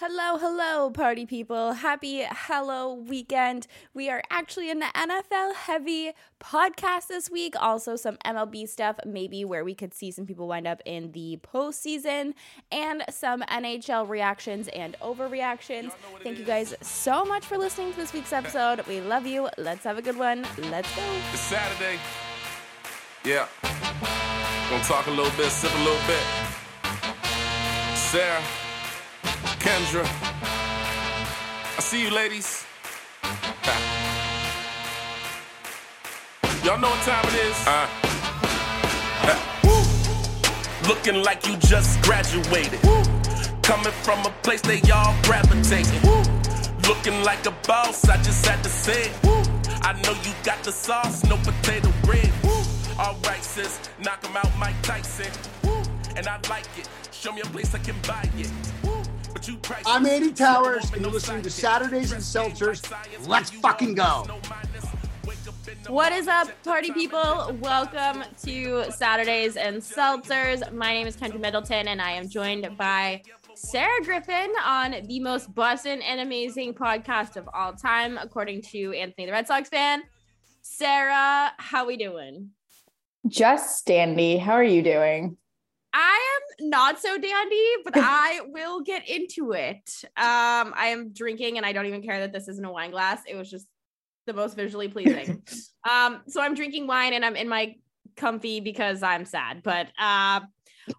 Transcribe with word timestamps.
Hello, 0.00 0.38
hello, 0.38 0.90
party 0.90 1.26
people. 1.26 1.72
Happy 1.72 2.22
Hello 2.30 2.94
weekend. 2.94 3.66
We 3.94 4.08
are 4.08 4.22
actually 4.30 4.70
in 4.70 4.78
the 4.78 4.86
NFL 4.94 5.56
heavy 5.56 6.12
podcast 6.40 7.08
this 7.08 7.28
week. 7.28 7.54
Also, 7.60 7.96
some 7.96 8.16
MLB 8.24 8.68
stuff, 8.68 9.00
maybe 9.04 9.44
where 9.44 9.64
we 9.64 9.74
could 9.74 9.92
see 9.92 10.12
some 10.12 10.24
people 10.24 10.46
wind 10.46 10.68
up 10.68 10.80
in 10.84 11.10
the 11.10 11.40
postseason, 11.42 12.34
and 12.70 13.02
some 13.10 13.42
NHL 13.42 14.08
reactions 14.08 14.68
and 14.68 14.96
overreactions. 15.02 15.90
Thank 16.22 16.38
you 16.38 16.44
guys 16.44 16.76
so 16.80 17.24
much 17.24 17.44
for 17.44 17.58
listening 17.58 17.90
to 17.90 17.96
this 17.96 18.12
week's 18.12 18.32
episode. 18.32 18.86
We 18.86 19.00
love 19.00 19.26
you. 19.26 19.48
Let's 19.58 19.82
have 19.82 19.98
a 19.98 20.02
good 20.02 20.16
one. 20.16 20.46
Let's 20.70 20.94
go. 20.94 21.02
It's 21.32 21.40
Saturday. 21.40 21.98
Yeah. 23.24 23.48
Gonna 24.70 24.84
talk 24.84 25.08
a 25.08 25.10
little 25.10 25.36
bit, 25.36 25.50
sip 25.50 25.74
a 25.74 25.78
little 25.78 26.06
bit. 26.06 26.22
Sarah. 27.96 28.44
Kendra. 29.68 30.04
I 31.76 31.80
see 31.80 32.02
you, 32.04 32.10
ladies. 32.10 32.64
Y'all 36.64 36.78
know 36.78 36.88
what 36.88 37.02
time 37.04 37.24
it 37.28 37.36
is. 37.48 37.56
Uh. 37.66 37.86
Looking 40.88 41.22
like 41.22 41.46
you 41.46 41.54
just 41.58 42.00
graduated. 42.00 42.82
Woo. 42.82 43.02
Coming 43.60 43.92
from 44.04 44.24
a 44.24 44.30
place 44.42 44.62
they 44.62 44.80
all 44.90 45.14
gravitating. 45.24 46.00
Woo. 46.00 46.22
Looking 46.88 47.22
like 47.22 47.44
a 47.44 47.52
boss, 47.66 48.08
I 48.08 48.16
just 48.22 48.46
had 48.46 48.64
to 48.64 48.70
say. 48.70 49.12
Woo. 49.22 49.42
I 49.82 49.92
know 50.02 50.14
you 50.24 50.32
got 50.44 50.64
the 50.64 50.72
sauce, 50.72 51.24
no 51.24 51.36
potato 51.36 51.92
bread. 52.04 52.32
All 52.98 53.18
right, 53.26 53.44
sis, 53.44 53.78
knock 54.02 54.24
him 54.24 54.34
out, 54.34 54.50
Mike 54.58 54.80
Tyson. 54.80 55.30
And 56.16 56.26
I 56.26 56.40
like 56.48 56.66
it. 56.78 56.88
Show 57.12 57.32
me 57.32 57.42
a 57.42 57.46
place 57.46 57.74
I 57.74 57.80
can 57.80 57.96
buy 58.06 58.26
it. 58.38 58.50
I'm 59.86 60.06
Andy 60.06 60.32
Towers, 60.32 60.92
and 60.92 61.02
you're 61.02 61.10
listening 61.10 61.42
to 61.42 61.50
Saturdays 61.50 62.12
and 62.12 62.22
Seltzers. 62.22 62.82
Let's 63.26 63.50
fucking 63.50 63.94
go. 63.94 64.26
What 65.88 66.12
is 66.12 66.28
up, 66.28 66.48
party 66.64 66.92
people? 66.92 67.56
Welcome 67.60 68.24
to 68.44 68.90
Saturdays 68.90 69.56
and 69.56 69.76
Seltzers. 69.76 70.72
My 70.72 70.92
name 70.92 71.06
is 71.06 71.16
Kendra 71.16 71.40
Middleton, 71.40 71.88
and 71.88 72.00
I 72.00 72.12
am 72.12 72.28
joined 72.28 72.76
by 72.76 73.22
Sarah 73.54 74.02
Griffin 74.04 74.52
on 74.64 74.94
the 75.06 75.20
most 75.20 75.54
bussin' 75.54 76.02
and 76.02 76.20
amazing 76.20 76.74
podcast 76.74 77.36
of 77.36 77.48
all 77.52 77.72
time, 77.72 78.18
according 78.18 78.62
to 78.62 78.92
Anthony 78.92 79.26
the 79.26 79.32
Red 79.32 79.46
Sox 79.46 79.68
fan. 79.68 80.02
Sarah, 80.62 81.52
how 81.58 81.82
are 81.82 81.86
we 81.86 81.96
doing? 81.96 82.50
Just 83.26 83.84
dandy. 83.86 84.36
How 84.38 84.52
are 84.52 84.64
you 84.64 84.82
doing? 84.82 85.36
I 85.92 86.38
am 86.60 86.68
not 86.68 87.00
so 87.00 87.18
dandy, 87.18 87.66
but 87.84 87.94
I 87.96 88.40
will 88.46 88.80
get 88.82 89.08
into 89.08 89.52
it. 89.52 89.90
Um, 90.16 90.72
I 90.76 90.88
am 90.88 91.12
drinking 91.12 91.56
and 91.56 91.66
I 91.66 91.72
don't 91.72 91.86
even 91.86 92.02
care 92.02 92.20
that 92.20 92.32
this 92.32 92.48
isn't 92.48 92.64
a 92.64 92.70
wine 92.70 92.90
glass. 92.90 93.22
It 93.26 93.36
was 93.36 93.50
just 93.50 93.66
the 94.26 94.32
most 94.32 94.56
visually 94.56 94.88
pleasing. 94.88 95.42
um, 95.88 96.20
so 96.28 96.40
I'm 96.40 96.54
drinking 96.54 96.86
wine 96.86 97.12
and 97.12 97.24
I'm 97.24 97.36
in 97.36 97.48
my 97.48 97.74
comfy 98.16 98.60
because 98.60 99.02
I'm 99.02 99.24
sad. 99.24 99.62
But 99.62 99.88
uh 99.98 100.40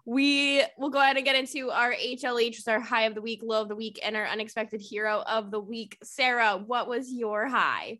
we 0.06 0.62
will 0.78 0.90
go 0.90 1.00
ahead 1.00 1.16
and 1.16 1.24
get 1.24 1.36
into 1.36 1.70
our 1.70 1.92
HLH, 1.92 2.58
is 2.58 2.68
our 2.68 2.80
high 2.80 3.02
of 3.02 3.14
the 3.14 3.20
week, 3.20 3.40
low 3.42 3.62
of 3.62 3.68
the 3.68 3.74
week, 3.74 3.98
and 4.04 4.16
our 4.16 4.26
unexpected 4.26 4.80
hero 4.80 5.22
of 5.26 5.50
the 5.50 5.60
week. 5.60 5.98
Sarah, 6.02 6.62
what 6.64 6.88
was 6.88 7.12
your 7.12 7.48
high? 7.48 7.98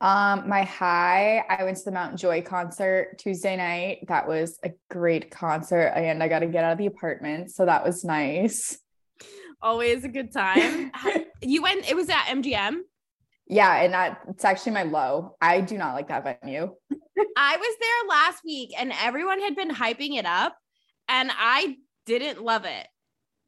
Um, 0.00 0.46
my 0.48 0.62
high, 0.62 1.38
I 1.48 1.64
went 1.64 1.78
to 1.78 1.84
the 1.84 1.92
Mount 1.92 2.18
Joy 2.18 2.42
concert 2.42 3.16
Tuesday 3.18 3.56
night. 3.56 4.06
That 4.08 4.28
was 4.28 4.58
a 4.62 4.72
great 4.90 5.30
concert, 5.30 5.92
and 5.96 6.22
I 6.22 6.28
got 6.28 6.40
to 6.40 6.46
get 6.46 6.64
out 6.64 6.72
of 6.72 6.78
the 6.78 6.86
apartment, 6.86 7.50
so 7.50 7.64
that 7.64 7.84
was 7.84 8.04
nice. 8.04 8.78
Always 9.62 10.04
a 10.04 10.08
good 10.08 10.32
time. 10.32 10.92
you 11.40 11.62
went. 11.62 11.90
It 11.90 11.96
was 11.96 12.10
at 12.10 12.24
MGM. 12.26 12.80
Yeah, 13.48 13.74
and 13.76 13.94
that 13.94 14.20
it's 14.28 14.44
actually 14.44 14.72
my 14.72 14.82
low. 14.82 15.36
I 15.40 15.62
do 15.62 15.78
not 15.78 15.94
like 15.94 16.08
that 16.08 16.24
venue. 16.42 16.74
I 17.36 17.56
was 17.56 17.76
there 17.80 18.08
last 18.08 18.42
week, 18.44 18.74
and 18.78 18.92
everyone 19.02 19.40
had 19.40 19.56
been 19.56 19.70
hyping 19.70 20.18
it 20.18 20.26
up, 20.26 20.56
and 21.08 21.30
I 21.32 21.76
didn't 22.04 22.42
love 22.42 22.66
it. 22.66 22.86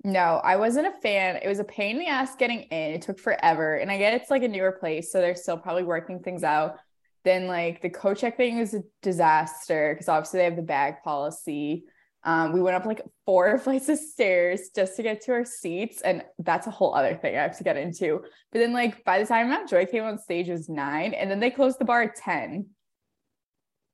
No, 0.04 0.40
I 0.44 0.56
wasn't 0.56 0.86
a 0.86 1.00
fan. 1.00 1.36
It 1.42 1.48
was 1.48 1.58
a 1.58 1.64
pain 1.64 1.96
in 1.96 1.98
the 1.98 2.06
ass 2.06 2.36
getting 2.36 2.62
in. 2.62 2.92
It 2.92 3.02
took 3.02 3.18
forever. 3.18 3.74
And 3.76 3.90
I 3.90 3.98
get 3.98 4.14
it's 4.14 4.30
like 4.30 4.42
a 4.42 4.48
newer 4.48 4.72
place, 4.72 5.10
so 5.10 5.20
they're 5.20 5.34
still 5.34 5.58
probably 5.58 5.82
working 5.82 6.20
things 6.20 6.44
out. 6.44 6.78
Then 7.24 7.46
like 7.48 7.82
the 7.82 7.90
coach 7.90 8.20
check 8.20 8.36
thing 8.36 8.58
is 8.58 8.74
a 8.74 8.82
disaster 9.02 9.92
because 9.94 10.08
obviously 10.08 10.38
they 10.38 10.44
have 10.44 10.56
the 10.56 10.62
bag 10.62 11.02
policy. 11.02 11.84
Um, 12.22 12.52
we 12.52 12.60
went 12.60 12.76
up 12.76 12.84
like 12.84 13.02
four 13.26 13.58
flights 13.60 13.88
of 13.88 13.98
stairs 13.98 14.70
just 14.74 14.96
to 14.96 15.02
get 15.02 15.20
to 15.22 15.32
our 15.32 15.44
seats, 15.44 16.00
and 16.02 16.24
that's 16.38 16.66
a 16.68 16.70
whole 16.70 16.94
other 16.94 17.16
thing 17.16 17.36
I 17.36 17.42
have 17.42 17.58
to 17.58 17.64
get 17.64 17.76
into. 17.76 18.22
But 18.52 18.58
then, 18.60 18.72
like 18.72 19.04
by 19.04 19.18
the 19.18 19.26
time 19.26 19.50
Mount 19.50 19.68
Joy 19.68 19.86
came 19.86 20.04
on 20.04 20.18
stage, 20.18 20.48
was 20.48 20.68
nine, 20.68 21.12
and 21.14 21.28
then 21.30 21.40
they 21.40 21.50
closed 21.50 21.78
the 21.80 21.84
bar 21.84 22.02
at 22.02 22.14
ten. 22.16 22.68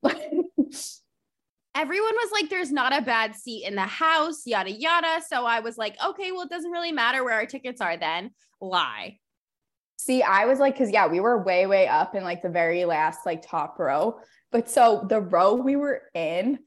everyone 1.74 2.14
was 2.14 2.30
like, 2.32 2.50
there's 2.50 2.72
not 2.72 2.96
a 2.96 3.02
bad 3.02 3.34
seat 3.34 3.64
in 3.66 3.74
the 3.74 3.82
house, 3.82 4.46
yada, 4.46 4.70
yada. 4.70 5.20
So 5.28 5.44
I 5.44 5.60
was 5.60 5.76
like, 5.76 5.96
okay, 6.04 6.32
well, 6.32 6.42
it 6.42 6.50
doesn't 6.50 6.70
really 6.70 6.92
matter 6.92 7.24
where 7.24 7.34
our 7.34 7.46
tickets 7.46 7.80
are 7.80 7.96
then. 7.96 8.30
Lie. 8.60 9.18
See, 9.96 10.22
I 10.22 10.44
was 10.46 10.58
like, 10.58 10.76
cause 10.76 10.90
yeah, 10.90 11.06
we 11.06 11.20
were 11.20 11.42
way, 11.42 11.66
way 11.66 11.86
up 11.88 12.14
in 12.14 12.24
like 12.24 12.42
the 12.42 12.48
very 12.48 12.84
last 12.84 13.20
like 13.26 13.46
top 13.46 13.78
row. 13.78 14.18
But 14.52 14.70
so 14.70 15.06
the 15.08 15.20
row 15.20 15.54
we 15.54 15.76
were 15.76 16.02
in, 16.14 16.58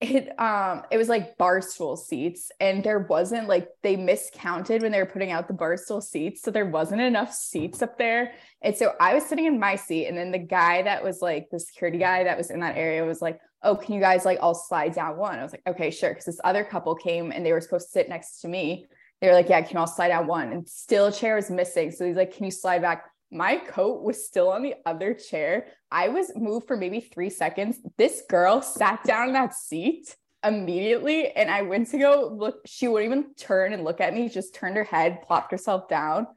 it 0.00 0.38
um 0.38 0.82
it 0.90 0.98
was 0.98 1.08
like 1.08 1.38
barstool 1.38 1.96
seats 1.96 2.50
and 2.60 2.84
there 2.84 2.98
wasn't 2.98 3.48
like 3.48 3.68
they 3.82 3.96
miscounted 3.96 4.82
when 4.82 4.92
they 4.92 4.98
were 4.98 5.06
putting 5.06 5.32
out 5.32 5.48
the 5.48 5.54
barstool 5.54 6.02
seats 6.02 6.42
so 6.42 6.50
there 6.50 6.66
wasn't 6.66 7.00
enough 7.00 7.32
seats 7.32 7.80
up 7.80 7.96
there 7.96 8.32
and 8.60 8.76
so 8.76 8.92
i 9.00 9.14
was 9.14 9.24
sitting 9.24 9.46
in 9.46 9.58
my 9.58 9.74
seat 9.74 10.06
and 10.06 10.18
then 10.18 10.30
the 10.30 10.38
guy 10.38 10.82
that 10.82 11.02
was 11.02 11.22
like 11.22 11.46
the 11.50 11.58
security 11.58 11.96
guy 11.96 12.24
that 12.24 12.36
was 12.36 12.50
in 12.50 12.60
that 12.60 12.76
area 12.76 13.06
was 13.06 13.22
like 13.22 13.40
oh, 13.66 13.76
can 13.76 13.94
you 13.94 14.00
guys 14.00 14.24
like 14.24 14.38
all 14.40 14.54
slide 14.54 14.94
down 14.94 15.16
one? 15.16 15.38
I 15.38 15.42
was 15.42 15.52
like, 15.52 15.62
okay, 15.66 15.90
sure. 15.90 16.14
Cause 16.14 16.24
this 16.24 16.40
other 16.44 16.64
couple 16.64 16.94
came 16.94 17.32
and 17.32 17.44
they 17.44 17.52
were 17.52 17.60
supposed 17.60 17.86
to 17.86 17.92
sit 17.92 18.08
next 18.08 18.40
to 18.40 18.48
me. 18.48 18.86
They 19.20 19.28
were 19.28 19.34
like, 19.34 19.48
yeah, 19.48 19.62
can 19.62 19.76
all 19.76 19.86
slide 19.86 20.08
down 20.08 20.26
one? 20.26 20.52
And 20.52 20.68
still 20.68 21.06
a 21.06 21.12
chair 21.12 21.36
was 21.36 21.50
missing. 21.50 21.90
So 21.90 22.06
he's 22.06 22.16
like, 22.16 22.34
can 22.34 22.44
you 22.44 22.50
slide 22.50 22.82
back? 22.82 23.04
My 23.30 23.56
coat 23.56 24.02
was 24.02 24.24
still 24.24 24.50
on 24.50 24.62
the 24.62 24.74
other 24.84 25.14
chair. 25.14 25.66
I 25.90 26.08
was 26.08 26.30
moved 26.36 26.68
for 26.68 26.76
maybe 26.76 27.00
three 27.00 27.30
seconds. 27.30 27.78
This 27.98 28.22
girl 28.28 28.62
sat 28.62 29.02
down 29.04 29.28
in 29.28 29.34
that 29.34 29.54
seat 29.54 30.14
immediately. 30.44 31.32
And 31.32 31.50
I 31.50 31.62
went 31.62 31.90
to 31.90 31.98
go 31.98 32.32
look. 32.32 32.60
She 32.66 32.86
wouldn't 32.86 33.10
even 33.10 33.34
turn 33.34 33.72
and 33.72 33.84
look 33.84 34.00
at 34.00 34.14
me, 34.14 34.28
just 34.28 34.54
turned 34.54 34.76
her 34.76 34.84
head, 34.84 35.22
plopped 35.22 35.50
herself 35.50 35.88
down. 35.88 36.28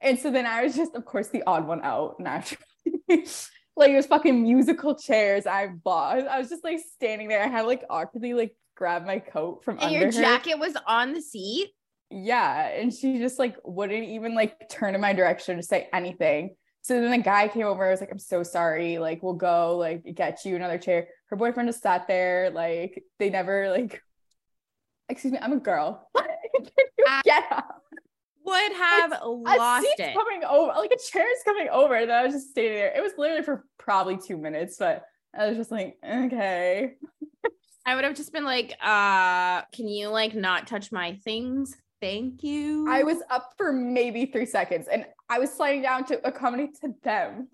And 0.00 0.18
so 0.18 0.30
then 0.30 0.46
I 0.46 0.62
was 0.62 0.76
just, 0.76 0.94
of 0.94 1.04
course, 1.04 1.28
the 1.28 1.42
odd 1.46 1.66
one 1.66 1.82
out 1.82 2.18
naturally. 2.18 2.64
like 3.78 3.90
it 3.90 3.96
was 3.96 4.06
fucking 4.06 4.42
musical 4.42 4.94
chairs 4.94 5.46
I 5.46 5.68
bought. 5.68 6.26
I 6.26 6.38
was 6.38 6.48
just 6.48 6.64
like 6.64 6.80
standing 6.94 7.28
there. 7.28 7.42
I 7.42 7.48
had 7.48 7.66
like 7.66 7.84
awkwardly 7.88 8.34
like 8.34 8.56
grab 8.74 9.06
my 9.06 9.18
coat 9.18 9.64
from 9.64 9.76
and 9.76 9.86
under 9.86 9.98
your 9.98 10.06
her. 10.06 10.12
jacket 10.12 10.58
was 10.58 10.74
on 10.86 11.12
the 11.12 11.22
seat. 11.22 11.70
Yeah, 12.10 12.68
and 12.68 12.92
she 12.92 13.18
just 13.18 13.38
like 13.38 13.56
wouldn't 13.64 14.04
even 14.04 14.34
like 14.34 14.68
turn 14.70 14.94
in 14.94 15.00
my 15.00 15.12
direction 15.12 15.56
to 15.56 15.62
say 15.62 15.88
anything. 15.92 16.56
So 16.82 17.00
then 17.00 17.10
the 17.10 17.18
guy 17.18 17.48
came 17.48 17.66
over. 17.66 17.86
I 17.86 17.90
was 17.90 18.00
like, 18.00 18.10
"I'm 18.10 18.18
so 18.18 18.42
sorry. 18.42 18.98
Like, 18.98 19.22
we'll 19.22 19.34
go 19.34 19.76
like 19.76 20.04
get 20.14 20.44
you 20.44 20.56
another 20.56 20.78
chair." 20.78 21.08
Her 21.26 21.36
boyfriend 21.36 21.68
just 21.68 21.82
sat 21.82 22.08
there. 22.08 22.50
Like, 22.50 23.04
they 23.18 23.28
never 23.30 23.70
like. 23.70 24.02
Excuse 25.10 25.32
me, 25.32 25.38
I'm 25.40 25.52
a 25.52 25.60
girl. 25.60 26.10
get 27.24 27.44
up 27.50 27.82
would 28.48 28.72
have 28.72 29.12
it's, 29.12 29.22
lost 29.22 29.86
it. 29.98 30.14
Coming 30.14 30.44
over, 30.44 30.72
like 30.74 30.92
a 30.92 30.98
chair 30.98 31.30
is 31.30 31.42
coming 31.44 31.68
over. 31.68 32.06
That 32.06 32.20
I 32.20 32.24
was 32.24 32.34
just 32.34 32.50
standing 32.50 32.74
there. 32.74 32.92
It 32.94 33.02
was 33.02 33.12
literally 33.16 33.42
for 33.42 33.64
probably 33.78 34.18
two 34.18 34.36
minutes, 34.36 34.76
but 34.78 35.04
I 35.38 35.48
was 35.48 35.56
just 35.56 35.70
like, 35.70 35.96
okay. 36.06 36.94
I 37.86 37.94
would 37.94 38.04
have 38.04 38.16
just 38.16 38.32
been 38.32 38.44
like, 38.44 38.74
uh, 38.82 39.62
can 39.72 39.88
you 39.88 40.08
like 40.08 40.34
not 40.34 40.66
touch 40.66 40.92
my 40.92 41.14
things? 41.24 41.76
Thank 42.00 42.42
you. 42.42 42.86
I 42.88 43.02
was 43.02 43.18
up 43.30 43.54
for 43.56 43.72
maybe 43.72 44.26
three 44.26 44.46
seconds 44.46 44.88
and 44.88 45.06
I 45.28 45.38
was 45.38 45.52
sliding 45.52 45.82
down 45.82 46.04
to 46.06 46.26
accommodate 46.26 46.78
to 46.80 46.94
them. 47.02 47.48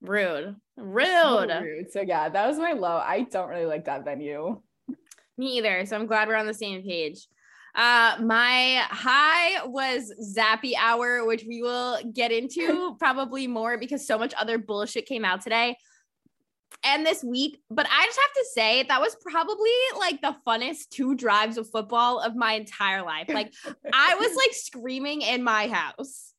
rude. 0.00 0.56
Rude. 0.76 1.06
So 1.06 1.60
rude. 1.60 1.92
So 1.92 2.00
yeah, 2.02 2.28
that 2.28 2.46
was 2.46 2.58
my 2.58 2.72
low. 2.72 2.96
I 2.96 3.22
don't 3.30 3.48
really 3.48 3.66
like 3.66 3.86
that 3.86 4.04
venue. 4.04 4.60
Me 5.38 5.58
either. 5.58 5.86
So 5.86 5.96
I'm 5.96 6.06
glad 6.06 6.28
we're 6.28 6.36
on 6.36 6.46
the 6.46 6.54
same 6.54 6.82
page. 6.82 7.26
Uh, 7.76 8.16
my 8.22 8.82
high 8.88 9.66
was 9.66 10.10
Zappe 10.34 10.72
Hour, 10.78 11.26
which 11.26 11.44
we 11.46 11.60
will 11.60 11.98
get 12.14 12.32
into 12.32 12.96
probably 12.98 13.46
more 13.46 13.76
because 13.76 14.06
so 14.06 14.18
much 14.18 14.32
other 14.34 14.56
bullshit 14.56 15.04
came 15.04 15.26
out 15.26 15.42
today 15.42 15.76
and 16.82 17.04
this 17.04 17.22
week. 17.22 17.60
But 17.70 17.86
I 17.90 18.06
just 18.06 18.18
have 18.18 18.32
to 18.32 18.44
say, 18.54 18.82
that 18.84 19.00
was 19.00 19.14
probably 19.20 19.70
like 19.98 20.22
the 20.22 20.34
funnest 20.46 20.88
two 20.90 21.14
drives 21.14 21.58
of 21.58 21.68
football 21.68 22.18
of 22.20 22.34
my 22.34 22.54
entire 22.54 23.02
life. 23.02 23.28
Like, 23.28 23.52
I 23.92 24.14
was 24.14 24.34
like 24.36 24.54
screaming 24.54 25.20
in 25.20 25.44
my 25.44 25.68
house. 25.68 26.32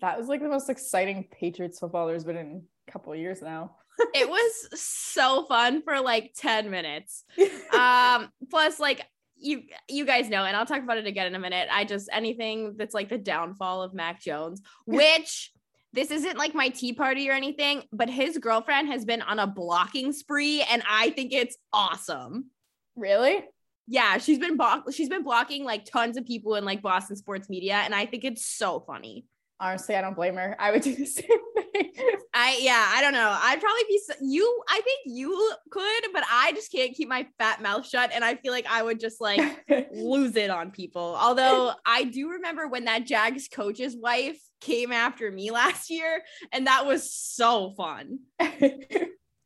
That 0.00 0.18
was 0.18 0.28
like 0.28 0.40
the 0.40 0.48
most 0.48 0.70
exciting 0.70 1.26
Patriots 1.32 1.80
football 1.80 2.06
there's 2.06 2.24
been 2.24 2.36
in 2.36 2.62
a 2.86 2.92
couple 2.92 3.12
years 3.16 3.42
now. 3.42 3.74
it 4.14 4.28
was 4.28 4.80
so 4.80 5.44
fun 5.46 5.82
for 5.82 6.00
like 6.00 6.32
10 6.36 6.70
minutes. 6.70 7.24
Um, 7.70 8.30
plus, 8.50 8.80
like, 8.80 9.06
you 9.40 9.62
you 9.88 10.04
guys 10.04 10.28
know, 10.28 10.44
and 10.44 10.56
I'll 10.56 10.66
talk 10.66 10.82
about 10.82 10.98
it 10.98 11.06
again 11.06 11.26
in 11.26 11.34
a 11.34 11.38
minute. 11.38 11.68
I 11.70 11.84
just 11.84 12.08
anything 12.12 12.74
that's 12.76 12.94
like 12.94 13.08
the 13.08 13.18
downfall 13.18 13.82
of 13.82 13.94
Mac 13.94 14.20
Jones, 14.20 14.62
which 14.86 15.52
this 15.92 16.10
isn't 16.10 16.36
like 16.36 16.54
my 16.54 16.68
tea 16.68 16.92
party 16.92 17.30
or 17.30 17.32
anything, 17.32 17.82
but 17.92 18.10
his 18.10 18.38
girlfriend 18.38 18.88
has 18.88 19.04
been 19.04 19.22
on 19.22 19.38
a 19.38 19.46
blocking 19.46 20.12
spree, 20.12 20.62
and 20.62 20.82
I 20.88 21.10
think 21.10 21.32
it's 21.32 21.56
awesome. 21.72 22.50
Really? 22.94 23.44
Yeah, 23.86 24.18
she's 24.18 24.38
been 24.38 24.56
block- 24.56 24.92
she's 24.92 25.08
been 25.08 25.22
blocking 25.22 25.64
like 25.64 25.86
tons 25.86 26.18
of 26.18 26.26
people 26.26 26.56
in 26.56 26.64
like 26.64 26.82
Boston 26.82 27.16
sports 27.16 27.48
media, 27.48 27.76
and 27.76 27.94
I 27.94 28.06
think 28.06 28.24
it's 28.24 28.44
so 28.44 28.80
funny. 28.80 29.24
Honestly, 29.60 29.96
I 29.96 30.00
don't 30.00 30.14
blame 30.14 30.36
her. 30.36 30.54
I 30.58 30.70
would 30.70 30.82
do 30.82 30.94
the 30.94 31.06
same 31.06 31.26
thing. 31.26 31.92
I 32.32 32.58
yeah, 32.60 32.92
I 32.94 33.00
don't 33.02 33.12
know. 33.12 33.36
I'd 33.42 33.60
probably 33.60 33.82
be 33.88 34.00
so, 34.06 34.14
you. 34.20 34.62
I 34.68 34.80
think 34.80 35.00
you 35.06 35.52
could, 35.70 36.04
but 36.12 36.22
I 36.30 36.52
just 36.52 36.70
can't 36.70 36.94
keep 36.94 37.08
my 37.08 37.26
fat 37.38 37.60
mouth 37.60 37.86
shut, 37.86 38.10
and 38.14 38.24
I 38.24 38.36
feel 38.36 38.52
like 38.52 38.66
I 38.70 38.82
would 38.82 39.00
just 39.00 39.20
like 39.20 39.40
lose 39.92 40.36
it 40.36 40.50
on 40.50 40.70
people. 40.70 41.16
Although 41.20 41.72
I 41.84 42.04
do 42.04 42.30
remember 42.30 42.68
when 42.68 42.84
that 42.84 43.06
Jags 43.06 43.48
coach's 43.48 43.96
wife 43.96 44.38
came 44.60 44.92
after 44.92 45.30
me 45.30 45.50
last 45.50 45.90
year, 45.90 46.22
and 46.52 46.68
that 46.68 46.86
was 46.86 47.12
so 47.12 47.72
fun. 47.76 48.20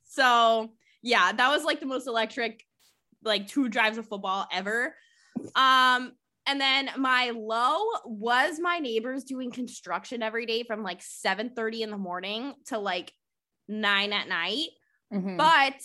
so 0.05 0.73
yeah, 1.03 1.33
that 1.33 1.51
was 1.51 1.65
like 1.65 1.81
the 1.81 1.87
most 1.87 2.07
electric, 2.07 2.63
like 3.25 3.47
two 3.47 3.71
drives 3.71 3.97
of 3.97 4.07
football 4.07 4.47
ever. 4.53 4.95
Um, 5.55 6.13
and 6.47 6.61
then 6.61 6.91
my 6.97 7.33
low 7.35 7.85
was 8.05 8.59
my 8.61 8.79
neighbors 8.79 9.25
doing 9.25 9.51
construction 9.51 10.23
every 10.23 10.47
day 10.47 10.65
from 10.65 10.83
like 10.83 11.01
7 11.03 11.51
30 11.55 11.83
in 11.83 11.91
the 11.91 11.99
morning 11.99 12.55
to 12.67 12.79
like 12.79 13.13
9 13.69 14.13
at 14.13 14.29
night. 14.29 14.69
Mhm. 15.13 15.37
But, 15.37 15.81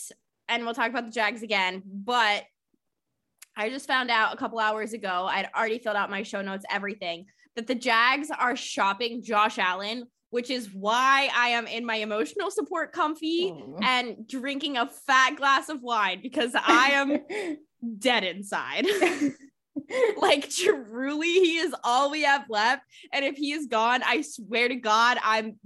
and 0.47 0.63
we'll 0.65 0.73
talk 0.73 0.89
about 0.89 1.05
the 1.05 1.11
Jags 1.11 1.43
again, 1.43 1.83
but 1.85 2.43
I 3.55 3.69
just 3.69 3.87
found 3.87 4.09
out 4.09 4.33
a 4.33 4.37
couple 4.37 4.59
hours 4.59 4.93
ago, 4.93 5.27
I'd 5.29 5.49
already 5.55 5.79
filled 5.79 5.95
out 5.95 6.09
my 6.09 6.23
show 6.23 6.41
notes, 6.41 6.65
everything, 6.69 7.25
that 7.55 7.67
the 7.67 7.75
Jags 7.75 8.29
are 8.29 8.55
shopping 8.55 9.23
Josh 9.23 9.57
Allen, 9.57 10.05
which 10.29 10.49
is 10.49 10.69
why 10.73 11.29
I 11.35 11.49
am 11.49 11.65
in 11.67 11.85
my 11.85 11.95
emotional 11.95 12.51
support 12.51 12.93
comfy 12.93 13.53
and 13.81 14.27
drinking 14.27 14.77
a 14.77 14.87
fat 14.87 15.35
glass 15.37 15.69
of 15.69 15.81
wine 15.81 16.19
because 16.21 16.51
I 16.55 16.91
am 16.91 17.57
dead 17.99 18.23
inside. 18.23 18.85
like 20.17 20.49
truly 20.49 21.31
he 21.31 21.57
is 21.57 21.73
all 21.83 22.11
we 22.11 22.23
have 22.23 22.45
left 22.49 22.83
and 23.13 23.23
if 23.25 23.35
he 23.35 23.51
is 23.51 23.67
gone 23.67 24.01
i 24.03 24.21
swear 24.21 24.67
to 24.67 24.75
god 24.75 25.17
i'm 25.23 25.59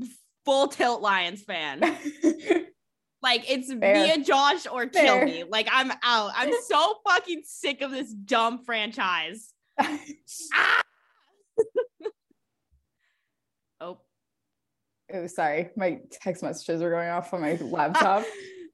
full 0.45 0.67
tilt 0.67 1.01
lions 1.01 1.43
fan 1.43 1.79
like 3.21 3.49
it's 3.49 3.71
Fair. 3.73 3.93
me 3.93 4.11
and 4.11 4.25
josh 4.25 4.65
or 4.71 4.87
kill 4.87 5.23
me 5.23 5.43
like 5.49 5.67
i'm 5.71 5.91
out 6.03 6.31
i'm 6.35 6.51
so 6.67 6.95
fucking 7.07 7.41
sick 7.45 7.81
of 7.81 7.91
this 7.91 8.11
dumb 8.13 8.63
franchise 8.63 9.53
ah! 9.79 10.81
oh 13.81 13.97
oh, 15.13 15.27
sorry. 15.27 15.69
My 15.75 15.99
text 16.11 16.43
messages 16.43 16.81
are 16.81 16.89
going 16.89 17.09
off 17.09 17.33
on 17.33 17.41
my 17.41 17.55
laptop. 17.55 18.23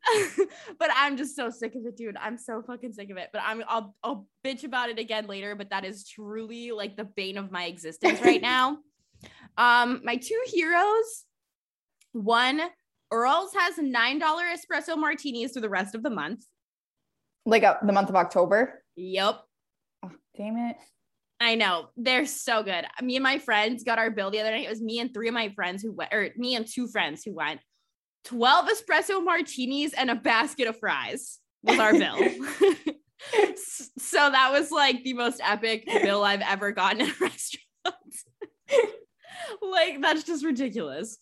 but 0.79 0.89
I'm 0.95 1.17
just 1.17 1.35
so 1.35 1.49
sick 1.49 1.75
of 1.75 1.85
it, 1.85 1.97
dude. 1.97 2.17
I'm 2.17 2.37
so 2.37 2.61
fucking 2.61 2.93
sick 2.93 3.09
of 3.09 3.17
it. 3.17 3.29
But 3.33 3.41
I'm 3.45 3.63
I'll 3.67 3.95
I'll 4.03 4.27
bitch 4.45 4.63
about 4.63 4.89
it 4.89 4.99
again 4.99 5.27
later. 5.27 5.55
But 5.55 5.69
that 5.71 5.85
is 5.85 6.07
truly 6.07 6.71
like 6.71 6.95
the 6.97 7.03
bane 7.05 7.37
of 7.37 7.51
my 7.51 7.65
existence 7.65 8.21
right 8.21 8.41
now. 8.55 8.77
Um, 9.57 10.01
my 10.03 10.15
two 10.17 10.41
heroes. 10.47 11.25
One, 12.13 12.61
Earl's 13.11 13.53
has 13.53 13.77
nine 13.77 14.19
dollar 14.19 14.43
espresso 14.45 14.97
martinis 14.97 15.53
for 15.53 15.61
the 15.61 15.69
rest 15.69 15.95
of 15.95 16.03
the 16.03 16.09
month. 16.09 16.45
like 17.45 17.63
uh, 17.63 17.75
the 17.83 17.93
month 17.93 18.09
of 18.09 18.15
October. 18.15 18.83
Yep. 18.95 19.39
Oh, 20.03 20.11
damn 20.35 20.57
it. 20.57 20.77
I 21.39 21.53
know 21.53 21.89
they're 21.95 22.25
so 22.25 22.63
good. 22.63 22.85
Me 23.01 23.15
and 23.15 23.23
my 23.23 23.37
friends 23.37 23.83
got 23.83 23.99
our 23.99 24.09
bill 24.09 24.31
the 24.31 24.39
other 24.39 24.49
night. 24.49 24.65
It 24.65 24.69
was 24.69 24.81
me 24.81 24.99
and 24.99 25.13
three 25.13 25.27
of 25.27 25.35
my 25.35 25.49
friends 25.49 25.83
who 25.83 25.91
went, 25.91 26.11
or 26.11 26.29
me 26.35 26.55
and 26.55 26.65
two 26.67 26.87
friends 26.87 27.23
who 27.23 27.33
went. 27.35 27.59
12 28.27 28.69
espresso 28.69 29.23
martinis 29.23 29.93
and 29.93 30.09
a 30.09 30.15
basket 30.15 30.67
of 30.67 30.79
fries 30.79 31.39
was 31.63 31.79
our 31.79 31.93
bill. 31.93 32.17
So 33.99 34.29
that 34.29 34.51
was 34.51 34.71
like 34.71 35.03
the 35.03 35.13
most 35.13 35.41
epic 35.43 35.85
bill 35.85 36.23
I've 36.23 36.41
ever 36.41 36.71
gotten 36.71 37.01
at 37.01 37.09
a 37.09 37.15
restaurant. 37.19 38.15
like 39.61 40.01
that's 40.01 40.23
just 40.23 40.45
ridiculous. 40.45 41.17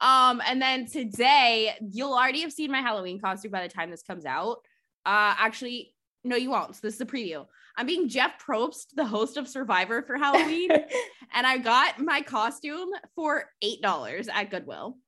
Um, 0.00 0.40
and 0.46 0.60
then 0.60 0.86
today 0.86 1.74
you'll 1.92 2.14
already 2.14 2.40
have 2.42 2.52
seen 2.52 2.70
my 2.70 2.80
Halloween 2.80 3.20
costume 3.20 3.50
by 3.50 3.66
the 3.66 3.72
time 3.72 3.90
this 3.90 4.02
comes 4.02 4.24
out. 4.24 4.58
Uh, 5.04 5.34
actually, 5.38 5.94
no, 6.24 6.36
you 6.36 6.50
won't. 6.50 6.76
So 6.76 6.80
this 6.82 6.94
is 6.94 7.00
a 7.00 7.06
preview. 7.06 7.46
I'm 7.76 7.86
being 7.86 8.08
Jeff 8.08 8.32
Probst, 8.44 8.94
the 8.94 9.06
host 9.06 9.36
of 9.36 9.48
Survivor 9.48 10.02
for 10.02 10.16
Halloween, 10.16 10.70
and 11.32 11.46
I 11.46 11.58
got 11.58 11.98
my 11.98 12.20
costume 12.20 12.90
for 13.14 13.44
eight 13.62 13.80
dollars 13.80 14.28
at 14.28 14.50
Goodwill. 14.50 14.98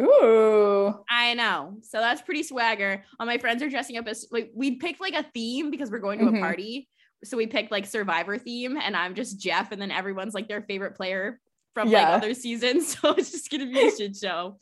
Ooh. 0.00 0.94
I 1.10 1.34
know. 1.34 1.78
So 1.82 2.00
that's 2.00 2.22
pretty 2.22 2.42
swagger. 2.42 3.04
All 3.18 3.26
my 3.26 3.38
friends 3.38 3.62
are 3.62 3.68
dressing 3.70 3.96
up 3.96 4.06
as 4.06 4.26
like 4.30 4.50
we 4.54 4.76
picked 4.76 5.00
like 5.00 5.14
a 5.14 5.22
theme 5.34 5.70
because 5.70 5.90
we're 5.90 5.98
going 5.98 6.18
to 6.20 6.26
Mhm. 6.26 6.38
a 6.38 6.40
party. 6.40 6.88
So 7.24 7.36
we 7.36 7.46
picked 7.46 7.70
like 7.72 7.86
Survivor 7.86 8.36
theme, 8.38 8.76
and 8.76 8.94
I'm 8.94 9.14
just 9.14 9.40
Jeff, 9.40 9.72
and 9.72 9.80
then 9.80 9.90
everyone's 9.90 10.34
like 10.34 10.48
their 10.48 10.62
favorite 10.62 10.94
player 10.96 11.40
from 11.74 11.88
Yeah. 11.88 12.02
like 12.02 12.08
other 12.22 12.34
seasons. 12.34 12.96
So 13.00 13.12
it's 13.14 13.30
just 13.32 13.50
gonna 13.50 13.66
be 13.66 13.86
a 13.86 13.90
shit 13.90 14.16
show. 14.16 14.58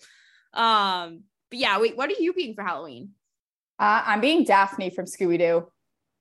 Um, 0.52 1.24
but 1.50 1.58
yeah, 1.58 1.78
wait, 1.80 1.96
what 1.96 2.10
are 2.10 2.14
you 2.22 2.32
being 2.32 2.54
for 2.54 2.62
Halloween? 2.62 3.10
Uh, 3.78 4.02
I'm 4.06 4.20
being 4.20 4.44
Daphne 4.44 4.90
from 4.90 5.06
Scooby 5.06 5.38
Doo. 5.38 5.68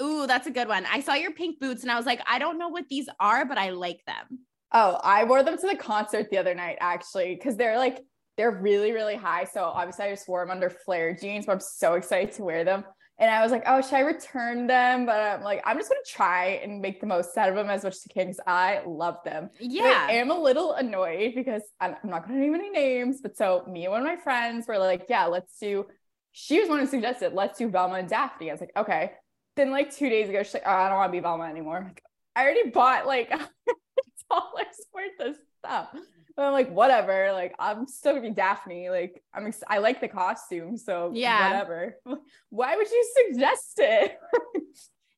Ooh, 0.04 0.26
that's 0.26 0.48
a 0.48 0.52
good 0.52 0.68
one. 0.68 0.86
I 0.92 1.02
saw 1.02 1.14
your 1.14 1.32
pink 1.34 1.60
boots 1.60 1.84
and 1.84 1.92
I 1.92 1.96
was 1.96 2.06
like, 2.08 2.20
I 2.28 2.40
don't 2.40 2.58
know 2.58 2.70
what 2.70 2.90
these 2.90 3.08
are, 3.20 3.46
but 3.46 3.60
I 3.60 3.70
like 3.70 4.04
them. 4.08 4.40
Oh, 4.72 5.00
I 5.04 5.24
wore 5.26 5.44
them 5.44 5.56
to 5.56 5.68
the 5.68 5.76
concert 5.78 6.32
the 6.32 6.40
other 6.40 6.56
night 6.56 6.78
actually 6.82 7.36
because 7.36 7.56
they're 7.58 7.78
like 7.78 8.04
they're 8.38 8.52
really 8.52 8.92
really 8.92 9.16
high. 9.16 9.46
So 9.46 9.64
obviously 9.64 10.06
I 10.06 10.12
just 10.12 10.28
wore 10.28 10.44
them 10.44 10.52
under 10.52 10.70
flare 10.70 11.16
jeans, 11.16 11.46
but 11.46 11.54
I'm 11.54 11.60
so 11.60 11.94
excited 11.94 12.34
to 12.36 12.44
wear 12.44 12.64
them. 12.64 12.84
And 13.20 13.30
I 13.30 13.44
was 13.44 13.52
like, 13.52 13.64
oh, 13.68 13.80
should 13.82 13.94
I 13.94 14.00
return 14.00 14.66
them? 14.66 15.06
But 15.06 15.20
I'm 15.22 15.44
like, 15.44 15.62
I'm 15.66 15.78
just 15.78 15.88
gonna 15.88 16.02
try 16.06 16.60
and 16.64 16.82
make 16.82 17.00
the 17.00 17.06
most 17.06 17.38
out 17.38 17.48
of 17.48 17.56
them 17.56 17.70
as 17.70 17.84
much 17.84 17.94
as 17.94 18.04
I 18.10 18.14
can 18.14 18.28
because 18.28 18.40
I 18.48 18.82
love 18.88 19.18
them. 19.24 19.50
But 19.60 19.68
Yeah. 19.70 20.08
I 20.10 20.14
am 20.14 20.32
a 20.32 20.38
little 20.40 20.74
annoyed 20.74 21.34
because 21.36 21.62
I'm, 21.80 21.96
I'm 22.04 22.10
not 22.10 22.26
gonna 22.28 22.40
name 22.40 22.56
any 22.56 22.72
names, 22.72 23.22
but 23.22 23.38
so 23.38 23.64
me 23.70 23.84
and 23.86 23.92
one 23.92 24.02
of 24.02 24.08
my 24.08 24.18
friends 24.18 24.68
were 24.68 24.80
like, 24.80 25.06
yeah, 25.10 25.26
let's 25.26 25.58
do. 25.60 25.86
She 26.32 26.60
was 26.60 26.68
one 26.68 26.80
who 26.80 26.88
suggested 26.88 27.34
let's 27.34 27.60
do 27.60 27.70
Velma 27.70 27.96
and 27.96 28.10
Daphne. 28.10 28.50
I 28.50 28.54
was 28.54 28.62
like, 28.62 28.72
okay. 28.76 29.12
Then 29.56 29.70
like 29.70 29.96
two 29.96 30.10
days 30.10 30.28
ago, 30.30 30.42
she's 30.42 30.56
like, 30.56 30.64
oh, 30.66 30.72
I 30.72 30.90
don't 30.90 30.98
want 30.98 31.10
to 31.14 31.18
be 31.18 31.22
Velma 31.22 31.44
anymore. 31.44 31.78
I'm 31.78 31.84
like, 31.86 32.02
I 32.36 32.42
already 32.42 32.72
bought 32.72 33.06
like 33.06 33.30
dollars 34.30 34.80
worth 34.92 35.20
of 35.30 35.36
stuff. 35.60 35.90
I'm 36.38 36.52
like, 36.54 36.72
whatever. 36.72 37.32
Like, 37.34 37.54
I'm 37.60 37.88
still 37.88 38.14
gonna 38.14 38.28
be 38.30 38.34
Daphne. 38.34 38.90
Like, 38.90 39.22
I'm 39.34 39.48
ex- 39.48 39.64
I 39.68 39.78
like 39.80 40.02
the 40.02 40.08
costume, 40.08 40.78
so 40.78 41.12
Yeah. 41.14 41.50
whatever. 41.52 41.98
Why 42.50 42.76
would 42.76 42.90
you 42.90 43.14
suggest 43.30 43.74
it? 43.78 44.18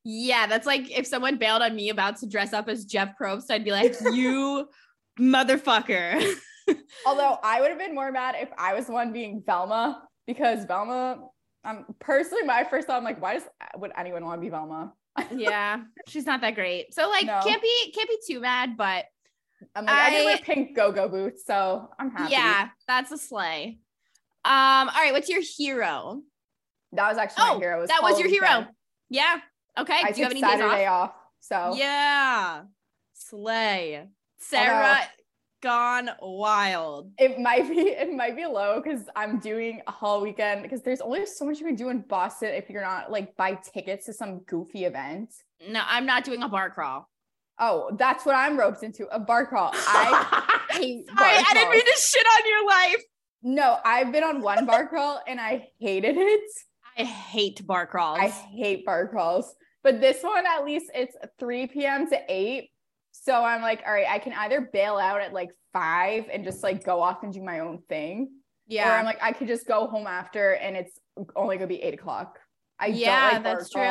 Yeah, 0.07 0.45
that's 0.45 0.67
like 0.67 0.95
if 0.95 1.07
someone 1.07 1.37
bailed 1.37 1.63
on 1.63 1.75
me 1.75 1.89
about 1.89 2.17
to 2.17 2.27
dress 2.29 2.53
up 2.53 2.69
as 2.69 2.85
Jeff 2.85 3.17
Probst, 3.19 3.49
I'd 3.49 3.63
be 3.63 3.71
like, 3.71 3.95
you 4.13 4.67
motherfucker. 5.19 6.23
Although 7.07 7.39
I 7.43 7.59
would 7.59 7.71
have 7.71 7.79
been 7.79 7.95
more 7.95 8.11
mad 8.11 8.35
if 8.39 8.49
I 8.57 8.75
was 8.75 8.85
the 8.85 8.91
one 8.91 9.11
being 9.13 9.41
Velma 9.45 10.03
because 10.27 10.65
Velma, 10.65 11.21
um, 11.63 11.85
personally, 11.99 12.43
my 12.43 12.63
first 12.65 12.85
thought, 12.85 12.97
I'm 12.97 13.03
like, 13.03 13.19
why 13.19 13.33
does 13.33 13.43
would 13.77 13.91
anyone 13.97 14.23
want 14.23 14.39
to 14.39 14.41
be 14.45 14.49
Velma? 14.49 14.93
yeah, 15.35 15.81
she's 16.07 16.27
not 16.27 16.41
that 16.41 16.53
great. 16.55 16.93
So 16.93 17.09
like 17.09 17.25
No. 17.25 17.39
can't 17.43 17.61
be 17.61 17.91
can't 17.95 18.07
be 18.09 18.17
too 18.27 18.39
mad, 18.41 18.77
but 18.77 19.05
I'm 19.75 19.85
like, 19.85 19.95
I, 19.95 20.09
did 20.11 20.25
wear 20.25 20.37
pink 20.37 20.75
go-go 20.75 21.07
boots, 21.07 21.43
so 21.45 21.89
I'm 21.99 22.11
happy. 22.11 22.31
yeah, 22.31 22.69
that's 22.87 23.11
a 23.11 23.17
sleigh. 23.17 23.79
Um, 24.43 24.89
all 24.89 25.01
right, 25.01 25.11
what's 25.13 25.29
your 25.29 25.41
hero? 25.41 26.21
that 26.91 27.09
was 27.09 27.17
actually 27.17 27.43
Oh, 27.45 27.53
my 27.55 27.59
hero. 27.59 27.81
It 27.83 27.87
that 27.87 28.01
was 28.03 28.19
your 28.19 28.29
hero. 28.29 28.47
weekend. 28.59 28.67
Yeah. 29.09 29.37
Okay. 29.77 29.99
I 30.03 30.11
Do 30.11 30.19
you 30.19 30.23
have 30.25 30.31
any 30.31 30.41
days 30.41 30.49
Saturday 30.51 30.85
off? 30.85 31.09
off. 31.09 31.15
So 31.41 31.75
Yeah. 31.77 32.61
sleigh. 33.13 34.07
Sarah 34.39 34.99
gone 35.61 36.09
wild. 36.21 37.11
it 37.17 37.39
might 37.39 37.67
be 37.67 37.79
it 37.79 38.13
might 38.13 38.35
be 38.35 38.45
low 38.45 38.79
because 38.81 39.01
I'm 39.15 39.39
doing 39.39 39.81
a 39.87 39.91
whole 39.91 40.21
weekend 40.21 40.61
because 40.63 40.83
there's 40.83 41.01
only 41.01 41.25
so 41.25 41.43
much 41.45 41.59
you 41.59 41.65
can 41.65 41.75
do 41.75 41.89
in 41.89 42.01
Boston 42.01 42.49
if 42.53 42.69
you're 42.69 42.83
not 42.83 43.11
like 43.11 43.35
buy 43.35 43.55
tickets 43.55 44.05
to 44.05 44.13
some 44.13 44.39
goofy 44.45 44.85
event. 44.85 45.33
No, 45.67 45.81
I'm 45.85 46.05
not 46.05 46.23
doing 46.23 46.43
a 46.43 46.47
bar 46.49 46.69
crawl. 46.69 47.09
Oh, 47.59 47.91
that's 47.97 48.25
what 48.25 48.35
I'm 48.35 48.57
roped 48.59 48.83
into 48.83 49.07
a 49.07 49.19
bar 49.19 49.45
crawl. 49.45 49.71
I 49.73 50.57
hate 50.71 51.07
Sorry, 51.07 51.17
I 51.19 51.53
didn't 51.53 51.71
mean 51.71 51.81
to 51.85 51.97
shit 51.99 52.25
on 52.25 52.49
your 52.49 52.65
life. 52.67 53.03
no, 53.43 53.77
I've 53.85 54.11
been 54.11 54.23
on 54.23 54.41
one 54.41 54.65
bar 54.65 54.87
crawl 54.87 55.21
and 55.27 55.39
I 55.39 55.69
hated 55.79 56.17
it. 56.17 56.51
I 56.97 57.03
hate 57.03 57.65
bar 57.65 57.85
crawls. 57.87 58.19
I 58.21 58.27
hate 58.27 58.85
bar 58.85 59.07
crawls. 59.07 59.55
But 59.83 60.01
this 60.01 60.23
one, 60.23 60.45
at 60.45 60.65
least 60.65 60.89
it's 60.95 61.15
3 61.39 61.67
p.m. 61.67 62.09
to 62.09 62.19
8. 62.27 62.69
So 63.11 63.43
I'm 63.43 63.61
like, 63.61 63.83
all 63.85 63.93
right, 63.93 64.07
I 64.09 64.19
can 64.19 64.33
either 64.33 64.69
bail 64.73 64.97
out 64.97 65.21
at 65.21 65.31
like 65.31 65.49
five 65.73 66.25
and 66.31 66.43
just 66.43 66.63
like 66.63 66.83
go 66.83 67.01
off 67.01 67.23
and 67.23 67.31
do 67.33 67.41
my 67.43 67.59
own 67.59 67.79
thing. 67.87 68.29
yeah. 68.67 68.89
Or 68.89 68.97
I'm 68.97 69.05
like, 69.05 69.21
I 69.21 69.31
could 69.31 69.47
just 69.47 69.67
go 69.67 69.87
home 69.87 70.07
after 70.07 70.51
and 70.55 70.75
it's 70.75 70.99
only 71.35 71.55
gonna 71.57 71.67
be 71.67 71.81
eight 71.81 71.93
o'clock. 71.93 72.39
I 72.79 72.87
Yeah, 72.87 73.31
don't 73.31 73.43
like 73.43 73.57
that's 73.57 73.69
true. 73.69 73.81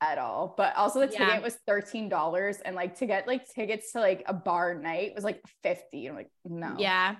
At 0.00 0.18
all. 0.18 0.54
But 0.56 0.74
also 0.76 1.00
the 1.06 1.12
Yeah. 1.12 1.26
ticket 1.26 1.42
was 1.42 1.58
$13 1.68 2.60
and 2.64 2.74
like 2.74 2.96
to 2.96 3.06
get 3.06 3.26
like 3.26 3.48
tickets 3.48 3.92
to 3.92 4.00
like 4.00 4.22
a 4.26 4.34
bar 4.34 4.74
night 4.74 5.14
was 5.14 5.24
like 5.24 5.42
50. 5.62 6.08
I'm 6.08 6.16
like, 6.16 6.30
no. 6.44 6.74
Yeah. 6.78 7.16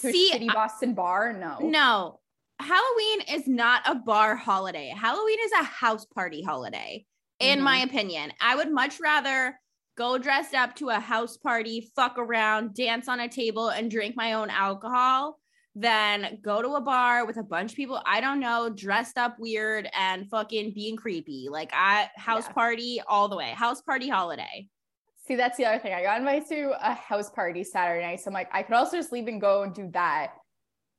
To 0.00 0.08
a 0.08 0.12
See, 0.12 0.30
shitty 0.32 0.52
Boston 0.52 0.94
bar, 0.94 1.32
no. 1.32 1.58
No, 1.60 2.20
Halloween 2.60 3.20
is 3.32 3.48
not 3.48 3.82
a 3.86 3.94
bar 3.94 4.36
holiday. 4.36 4.88
Halloween 4.96 5.38
is 5.44 5.52
a 5.52 5.64
house 5.64 6.04
party 6.04 6.42
holiday, 6.42 7.04
in 7.40 7.60
Mhm. 7.60 7.62
my 7.62 7.78
opinion. 7.78 8.32
I 8.40 8.56
would 8.56 8.70
much 8.70 9.00
rather 9.00 9.58
go 9.96 10.18
dressed 10.18 10.54
up 10.54 10.76
to 10.76 10.90
a 10.90 11.00
house 11.00 11.36
party, 11.36 11.90
fuck 11.96 12.18
around, 12.18 12.74
dance 12.74 13.08
on 13.08 13.18
a 13.20 13.28
table, 13.28 13.68
and 13.70 13.90
drink 13.90 14.14
my 14.16 14.34
own 14.34 14.50
alcohol 14.50 15.38
than 15.80 16.38
go 16.42 16.60
to 16.60 16.74
a 16.74 16.80
bar 16.80 17.24
with 17.24 17.36
a 17.36 17.42
bunch 17.42 17.72
of 17.72 17.76
people 17.76 18.02
I 18.04 18.20
don't 18.20 18.40
know, 18.40 18.68
dressed 18.68 19.16
up 19.16 19.38
weird 19.38 19.88
and 19.96 20.28
fucking 20.28 20.72
being 20.74 20.96
creepy. 20.96 21.48
Like 21.50 21.70
I 21.72 22.10
house 22.16 22.46
Yeah. 22.46 22.52
party 22.52 23.00
all 23.06 23.28
the 23.28 23.36
way. 23.36 23.50
House 23.50 23.80
party 23.82 24.08
holiday. 24.08 24.68
See, 25.26 25.36
that's 25.36 25.56
the 25.58 25.66
other 25.66 25.78
thing. 25.78 25.92
I 25.92 26.02
got 26.02 26.18
invited 26.18 26.48
to 26.48 26.72
a 26.80 26.94
house 26.94 27.30
party 27.30 27.62
Saturday 27.62 28.04
night. 28.04 28.20
So 28.20 28.28
I'm 28.28 28.34
like, 28.34 28.48
I 28.52 28.62
could 28.62 28.74
also 28.74 28.96
just 28.96 29.12
leave 29.12 29.28
and 29.28 29.40
go 29.40 29.62
and 29.62 29.74
do 29.74 29.90
that. 29.92 30.32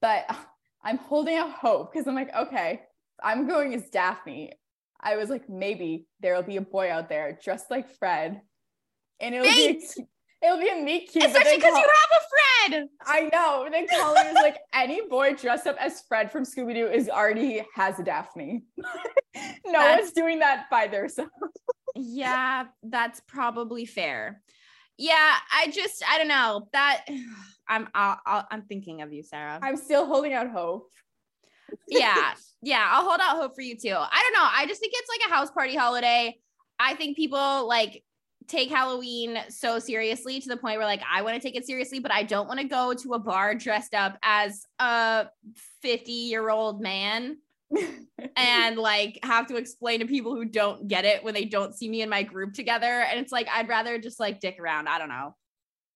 But 0.01 0.25
uh, 0.29 0.35
I'm 0.83 0.97
holding 0.97 1.35
out 1.35 1.51
hope 1.51 1.91
because 1.91 2.07
I'm 2.07 2.15
like, 2.15 2.33
okay, 2.35 2.81
I'm 3.21 3.47
going 3.47 3.73
as 3.73 3.89
Daphne. 3.89 4.53
I 5.01 5.17
was 5.17 5.29
like, 5.29 5.49
maybe 5.49 6.05
there'll 6.21 6.43
be 6.43 6.57
a 6.57 6.61
boy 6.61 6.91
out 6.91 7.09
there 7.09 7.39
dressed 7.43 7.71
like 7.71 7.97
Fred. 7.97 8.41
And 9.19 9.35
it'll 9.35 9.47
be 9.47 9.81
a, 10.41 10.45
Thanks. 10.47 10.61
cu- 10.61 10.67
it'll 10.67 10.75
be 10.75 10.81
a 10.81 10.83
meet 10.83 11.11
cute. 11.11 11.25
Especially 11.25 11.57
because 11.57 11.71
Col- 11.73 11.81
you 11.81 11.87
have 11.87 12.21
a 12.21 12.69
friend. 12.71 12.89
I 13.05 13.29
know. 13.31 13.63
And 13.65 13.73
then 13.73 13.87
Colin 13.87 14.27
was 14.27 14.35
like, 14.35 14.57
any 14.73 15.01
boy 15.07 15.33
dressed 15.33 15.67
up 15.67 15.77
as 15.79 16.01
Fred 16.07 16.31
from 16.31 16.43
Scooby 16.43 16.73
Doo 16.75 16.87
is 16.87 17.09
already 17.09 17.63
has 17.75 17.99
a 17.99 18.03
Daphne. 18.03 18.63
no 18.77 18.83
That's- 19.71 19.99
one's 20.01 20.11
doing 20.13 20.39
that 20.39 20.65
by 20.69 20.87
themselves. 20.87 21.31
yeah, 21.95 22.65
that's 22.83 23.21
probably 23.27 23.85
fair. 23.85 24.41
Yeah, 24.97 25.35
I 25.53 25.67
just 25.71 26.03
I 26.09 26.17
don't 26.17 26.27
know 26.27 26.67
that 26.73 27.05
I'm 27.67 27.87
I'll, 27.93 28.19
I'll, 28.25 28.47
I'm 28.51 28.63
thinking 28.63 29.01
of 29.01 29.13
you, 29.13 29.23
Sarah. 29.23 29.59
I'm 29.61 29.77
still 29.77 30.05
holding 30.05 30.33
out 30.33 30.49
hope. 30.49 30.89
yeah, 31.87 32.33
yeah, 32.61 32.85
I'll 32.91 33.05
hold 33.07 33.19
out 33.21 33.37
hope 33.37 33.55
for 33.55 33.61
you 33.61 33.77
too. 33.77 33.93
I 33.95 34.23
don't 34.23 34.33
know. 34.33 34.47
I 34.51 34.65
just 34.67 34.81
think 34.81 34.93
it's 34.95 35.07
like 35.09 35.29
a 35.31 35.33
house 35.33 35.51
party 35.51 35.75
holiday. 35.75 36.35
I 36.79 36.95
think 36.95 37.15
people 37.15 37.67
like 37.67 38.03
take 38.49 38.69
Halloween 38.69 39.37
so 39.47 39.79
seriously 39.79 40.41
to 40.41 40.49
the 40.49 40.57
point 40.57 40.77
where 40.77 40.87
like 40.87 41.01
I 41.09 41.21
want 41.21 41.35
to 41.35 41.41
take 41.41 41.55
it 41.55 41.65
seriously, 41.65 41.99
but 41.99 42.11
I 42.11 42.23
don't 42.23 42.47
want 42.47 42.59
to 42.59 42.65
go 42.65 42.93
to 42.93 43.13
a 43.13 43.19
bar 43.19 43.55
dressed 43.55 43.93
up 43.93 44.17
as 44.23 44.65
a 44.79 45.27
50 45.81 46.11
year 46.11 46.49
old 46.49 46.81
man 46.81 47.37
and 48.35 48.77
like 48.77 49.19
have 49.23 49.47
to 49.47 49.55
explain 49.55 49.99
to 49.99 50.07
people 50.07 50.35
who 50.35 50.45
don't 50.45 50.87
get 50.87 51.05
it 51.05 51.23
when 51.23 51.33
they 51.33 51.45
don't 51.45 51.75
see 51.75 51.87
me 51.87 52.01
in 52.01 52.09
my 52.09 52.23
group 52.23 52.53
together. 52.53 52.85
And 52.85 53.19
it's 53.19 53.31
like 53.31 53.47
I'd 53.47 53.69
rather 53.69 53.99
just 53.99 54.19
like 54.19 54.39
dick 54.39 54.59
around. 54.59 54.89
I 54.89 54.97
don't 54.97 55.09
know. 55.09 55.35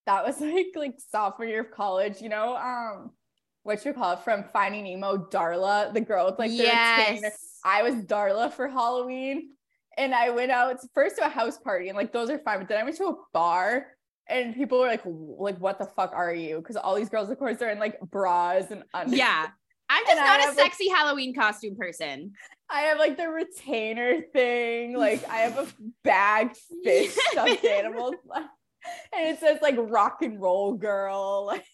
that 0.05 0.24
was 0.25 0.39
like 0.41 0.67
like 0.75 1.00
sophomore 1.12 1.48
year 1.48 1.62
of 1.62 1.72
college, 1.72 2.22
you 2.22 2.29
know, 2.29 2.55
um, 2.55 3.12
what 3.63 3.83
you 3.83 3.93
call 3.93 4.13
it 4.13 4.19
from 4.19 4.43
Finding 4.53 4.83
Nemo, 4.83 5.17
Darla, 5.17 5.93
the 5.93 6.01
girl 6.01 6.25
with 6.25 6.38
like 6.38 6.51
the 6.51 6.60
retainer. 6.60 7.19
yes. 7.24 7.38
I 7.65 7.81
was 7.81 7.95
Darla 7.95 8.51
for 8.51 8.67
Halloween, 8.67 9.51
and 9.97 10.13
I 10.13 10.29
went 10.31 10.51
out 10.51 10.77
first 10.93 11.17
to 11.17 11.25
a 11.25 11.29
house 11.29 11.57
party, 11.57 11.89
and 11.89 11.97
like 11.97 12.12
those 12.13 12.29
are 12.29 12.39
fine, 12.39 12.59
but 12.59 12.67
then 12.67 12.77
I 12.79 12.83
went 12.83 12.97
to 12.97 13.05
a 13.07 13.15
bar. 13.33 13.88
And 14.29 14.55
people 14.55 14.79
were 14.79 14.88
like, 14.88 15.01
like, 15.05 15.59
what 15.59 15.79
the 15.79 15.85
fuck 15.85 16.13
are 16.13 16.33
you? 16.33 16.57
Because 16.59 16.77
all 16.77 16.95
these 16.95 17.09
girls, 17.09 17.29
of 17.29 17.38
course, 17.38 17.62
are 17.62 17.69
in 17.69 17.77
like 17.77 18.00
bras 18.00 18.71
and 18.71 18.83
undies. 18.93 19.17
Yeah. 19.17 19.47
I'm 19.89 20.03
just 20.07 20.17
And 20.17 20.25
not 20.25 20.39
a 20.39 20.43
have, 20.43 20.55
like- 20.55 20.65
sexy 20.65 20.88
Halloween 20.88 21.35
costume 21.35 21.75
person. 21.75 22.31
I 22.69 22.81
have 22.83 23.00
like 23.00 23.17
the 23.17 23.27
retainer 23.27 24.21
thing. 24.31 24.97
Like 24.97 25.27
I 25.29 25.39
have 25.39 25.57
a 25.57 25.67
bag 26.05 26.55
fish 26.85 27.13
stuffed 27.31 27.65
animals, 27.65 28.15
and 29.13 29.27
it 29.27 29.39
says 29.41 29.59
like 29.62 29.75
rock 29.77 30.21
and 30.21 30.41
roll 30.41 30.73
girl. 30.73 31.45
Like 31.47 31.65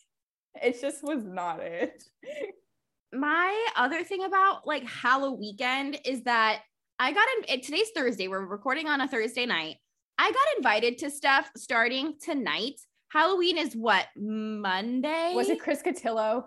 it 0.61 0.81
just 0.81 1.03
was 1.03 1.23
not 1.23 1.59
it. 1.61 2.03
my 3.13 3.67
other 3.75 4.03
thing 4.03 4.23
about 4.23 4.65
like 4.67 4.83
Halloween 4.85 5.39
weekend 5.39 5.99
is 6.03 6.23
that 6.23 6.61
I 7.01 7.13
got 7.13 7.25
in 7.47 7.61
today's 7.61 7.91
Thursday. 7.95 8.27
We're 8.27 8.45
recording 8.45 8.89
on 8.89 8.99
a 8.99 9.07
Thursday 9.07 9.45
night. 9.45 9.77
I 10.17 10.29
got 10.29 10.57
invited 10.57 10.97
to 10.97 11.09
stuff 11.09 11.49
starting 11.55 12.15
tonight. 12.21 12.73
Halloween 13.07 13.57
is 13.57 13.73
what 13.73 14.05
Monday? 14.17 15.31
Was 15.33 15.47
it 15.47 15.61
Chris 15.61 15.81
Cotillo? 15.81 16.43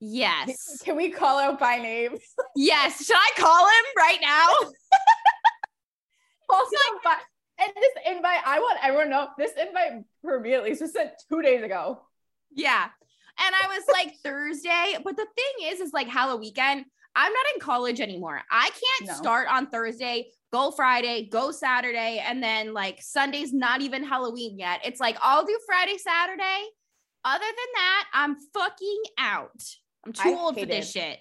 Yes. 0.00 0.82
Can 0.84 0.96
we 0.96 1.08
call 1.08 1.38
out 1.38 1.58
by 1.58 1.78
name? 1.78 2.18
yes. 2.54 3.02
Should 3.02 3.16
I 3.16 3.30
call 3.38 3.66
him 3.66 3.84
right 3.96 4.18
now? 4.20 4.46
Also, 6.50 6.76
but 7.02 7.18
and 7.58 7.72
this 7.74 8.14
invite, 8.14 8.38
I 8.44 8.60
want 8.60 8.78
everyone 8.82 9.06
to 9.06 9.10
know 9.10 9.28
this 9.38 9.52
invite 9.52 10.04
for 10.20 10.38
me 10.38 10.52
at 10.52 10.62
least 10.62 10.82
was 10.82 10.92
sent 10.92 11.10
two 11.28 11.40
days 11.40 11.64
ago. 11.64 12.02
Yeah. 12.52 12.84
And 12.84 13.54
I 13.54 13.66
was 13.68 13.84
like 13.90 14.14
Thursday, 14.22 14.98
but 15.02 15.16
the 15.16 15.26
thing 15.34 15.72
is, 15.72 15.80
is 15.80 15.92
like 15.92 16.06
Halloween 16.06 16.40
weekend. 16.40 16.84
I'm 17.16 17.32
not 17.32 17.44
in 17.54 17.60
college 17.60 18.00
anymore. 18.00 18.40
I 18.50 18.70
can't 18.70 19.08
No. 19.10 19.14
start 19.14 19.48
on 19.48 19.66
Thursday, 19.68 20.30
go 20.52 20.70
Friday, 20.70 21.28
go 21.30 21.50
Saturday, 21.52 22.22
and 22.26 22.42
then 22.42 22.72
like 22.74 23.00
Sunday's 23.02 23.52
not 23.52 23.80
even 23.82 24.02
Halloween 24.04 24.58
yet. 24.58 24.80
It's 24.84 25.00
like 25.00 25.16
I'll 25.22 25.44
do 25.44 25.58
Friday, 25.66 25.96
Saturday. 25.98 26.64
Other 27.24 27.44
than 27.44 27.72
that, 27.74 28.04
I'm 28.12 28.36
fucking 28.52 29.02
out. 29.18 29.62
I'm 30.04 30.12
too 30.12 30.28
I 30.28 30.34
old 30.34 30.58
for 30.58 30.66
this 30.66 30.90
shit. 30.90 31.18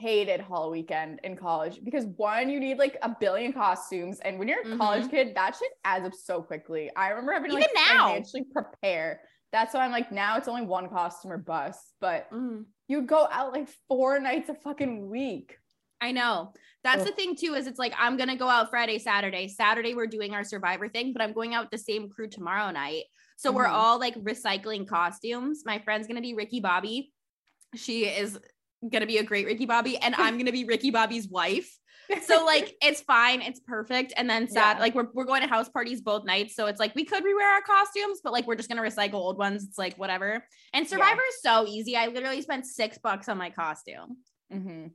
Hated 0.00 0.40
Hall 0.40 0.70
weekend 0.70 1.20
in 1.22 1.36
college 1.36 1.80
because 1.84 2.04
one, 2.16 2.50
you 2.50 2.58
need 2.58 2.78
like 2.78 2.96
a 3.02 3.08
billion 3.20 3.52
costumes, 3.52 4.18
and 4.20 4.38
when 4.38 4.48
you're 4.48 4.60
a 4.72 4.76
college 4.76 5.08
kid, 5.10 5.34
that 5.36 5.56
shit 5.56 5.70
adds 5.84 6.04
up 6.06 6.14
so 6.14 6.42
quickly. 6.42 6.90
I 6.96 7.10
remember 7.10 7.32
having 7.32 7.50
to 7.50 7.56
like 7.56 7.66
Mm-hmm. 7.76 7.96
Now. 7.96 8.08
financially 8.08 8.44
prepare. 8.52 9.20
That's 9.52 9.72
why 9.72 9.84
I'm 9.84 9.92
like 9.92 10.10
now 10.10 10.36
it's 10.36 10.48
only 10.48 10.62
one 10.66 10.88
costume 10.88 11.30
or 11.32 11.38
bus, 11.38 11.92
but 12.00 12.28
Mm. 12.32 12.64
You'd 12.88 13.06
go 13.06 13.26
out 13.30 13.52
like 13.52 13.68
four 13.88 14.18
nights 14.20 14.48
a 14.48 14.54
fucking 14.54 15.08
week. 15.08 15.58
I 16.00 16.12
know. 16.12 16.52
That's 16.82 17.00
Ugh. 17.02 17.06
the 17.08 17.12
thing 17.14 17.34
too, 17.36 17.54
is 17.54 17.66
it's 17.66 17.78
like 17.78 17.94
I'm 17.98 18.16
gonna 18.16 18.36
go 18.36 18.48
out 18.48 18.68
Friday, 18.70 18.98
Saturday. 18.98 19.48
Saturday 19.48 19.94
we're 19.94 20.06
doing 20.06 20.34
our 20.34 20.44
survivor 20.44 20.88
thing, 20.88 21.12
but 21.12 21.22
I'm 21.22 21.32
going 21.32 21.54
out 21.54 21.64
with 21.64 21.70
the 21.70 21.78
same 21.78 22.10
crew 22.10 22.28
tomorrow 22.28 22.70
night. 22.70 23.04
So 23.36 23.50
we're 23.50 23.66
Mhm. 23.66 23.72
all 23.72 23.98
like 23.98 24.14
recycling 24.16 24.86
costumes. 24.86 25.62
My 25.64 25.78
friend's 25.78 26.06
gonna 26.06 26.20
be 26.20 26.34
Ricky 26.34 26.60
Bobby. 26.60 27.12
She 27.74 28.04
is 28.06 28.38
gonna 28.86 29.06
be 29.06 29.18
a 29.18 29.22
great 29.22 29.46
Ricky 29.46 29.64
Bobby, 29.66 29.96
and 29.96 30.14
I'm 30.14 30.36
gonna 30.36 30.52
be 30.52 30.64
Ricky 30.64 30.90
Bobby's 30.90 31.26
wife. 31.28 31.78
So 32.22 32.44
like 32.44 32.76
it's 32.82 33.00
fine, 33.00 33.40
it's 33.42 33.60
perfect. 33.60 34.12
And 34.16 34.28
then 34.28 34.48
sad, 34.48 34.76
Yeah. 34.76 34.80
like 34.82 34.94
we're 34.94 35.08
we're 35.14 35.24
going 35.24 35.42
to 35.42 35.48
house 35.48 35.68
parties 35.68 36.00
both 36.00 36.24
nights. 36.24 36.54
So 36.54 36.66
it's 36.66 36.80
like 36.80 36.94
we 36.94 37.04
could 37.04 37.22
rewear 37.24 37.52
our 37.54 37.62
costumes, 37.62 38.20
but 38.22 38.32
like 38.32 38.46
we're 38.46 38.56
just 38.56 38.68
gonna 38.68 38.82
recycle 38.82 39.14
old 39.14 39.38
ones. 39.38 39.64
It's 39.64 39.78
like 39.78 39.94
whatever. 39.96 40.44
And 40.72 40.86
Survivor 40.88 41.22
is 41.28 41.42
so 41.42 41.66
easy. 41.66 41.96
I 41.96 42.08
literally 42.08 42.42
spent 42.42 42.66
six 42.66 42.98
bucks 42.98 43.28
on 43.28 43.38
my 43.38 43.50
costume. 43.50 44.16
Mhm. 44.52 44.90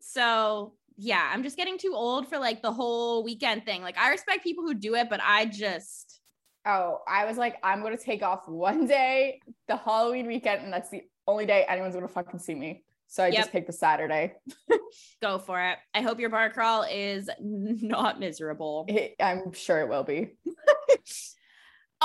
So 0.00 0.74
yeah, 0.96 1.28
I'm 1.32 1.42
just 1.42 1.56
getting 1.56 1.76
too 1.78 1.92
old 1.94 2.28
for 2.28 2.38
like 2.38 2.62
the 2.62 2.72
whole 2.72 3.24
weekend 3.24 3.64
thing. 3.64 3.82
Like 3.82 3.98
I 3.98 4.10
respect 4.10 4.44
people 4.44 4.64
who 4.64 4.74
do 4.74 4.94
it, 4.94 5.08
but 5.10 5.20
I 5.22 5.46
just 5.46 6.20
Oh, 6.66 7.00
I 7.06 7.26
was 7.26 7.36
like, 7.36 7.56
I'm 7.62 7.82
gonna 7.82 7.98
take 7.98 8.22
off 8.22 8.48
one 8.48 8.86
day, 8.86 9.40
the 9.68 9.76
Halloween 9.76 10.26
weekend, 10.26 10.62
and 10.62 10.72
that's 10.72 10.88
the 10.88 11.02
only 11.26 11.44
day 11.46 11.64
anyone's 11.68 11.94
gonna 11.94 12.08
fucking 12.08 12.38
see 12.38 12.54
me. 12.54 12.83
So 13.08 13.22
I 13.22 13.28
Yep. 13.28 13.36
just 13.36 13.52
picked 13.52 13.66
the 13.68 13.72
Saturday. 13.72 14.34
go 15.22 15.38
for 15.38 15.60
it. 15.62 15.78
I 15.94 16.00
hope 16.00 16.18
your 16.20 16.30
bar 16.30 16.50
crawl 16.50 16.84
is 16.90 17.28
not 17.40 18.18
miserable. 18.20 18.84
It- 18.88 19.14
I'm 19.20 19.52
sure 19.52 19.80
it 19.80 19.88
will 19.88 20.04
be. 20.04 20.32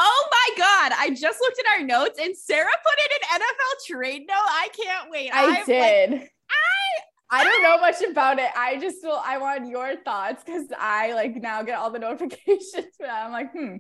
Oh 0.02 0.28
my 0.32 0.56
god, 0.58 0.94
I 0.98 1.10
just 1.10 1.42
looked 1.42 1.60
at 1.60 1.66
our 1.80 1.86
notes 1.86 2.20
and 2.22 2.36
Sarah 2.38 2.70
put 2.84 2.94
in 3.06 3.18
an 3.34 3.42
NFL 3.42 3.96
trade 3.98 4.22
note. 4.30 4.36
I 4.38 4.70
can't 4.72 5.12
wait. 5.12 5.30
I 5.34 5.44
I'm, 5.44 5.50
like, 5.50 5.66
did. 5.66 6.14
I 6.14 7.42
I 7.42 7.44
don't 7.44 7.64
know 7.64 7.78
much 7.80 8.02
about 8.10 8.40
it. 8.40 8.50
I 8.56 8.78
just 8.80 8.98
will 9.04 9.22
I 9.26 9.40
want 9.40 9.68
your 9.68 9.96
thoughts 10.06 10.42
because 10.44 10.68
I 10.78 11.14
like 11.14 11.36
now 11.36 11.64
get 11.64 11.78
all 11.80 11.92
the 11.92 12.00
notifications. 12.00 12.96
But 12.98 13.10
I'm 13.10 13.32
like, 13.34 13.52
hmm, 13.52 13.78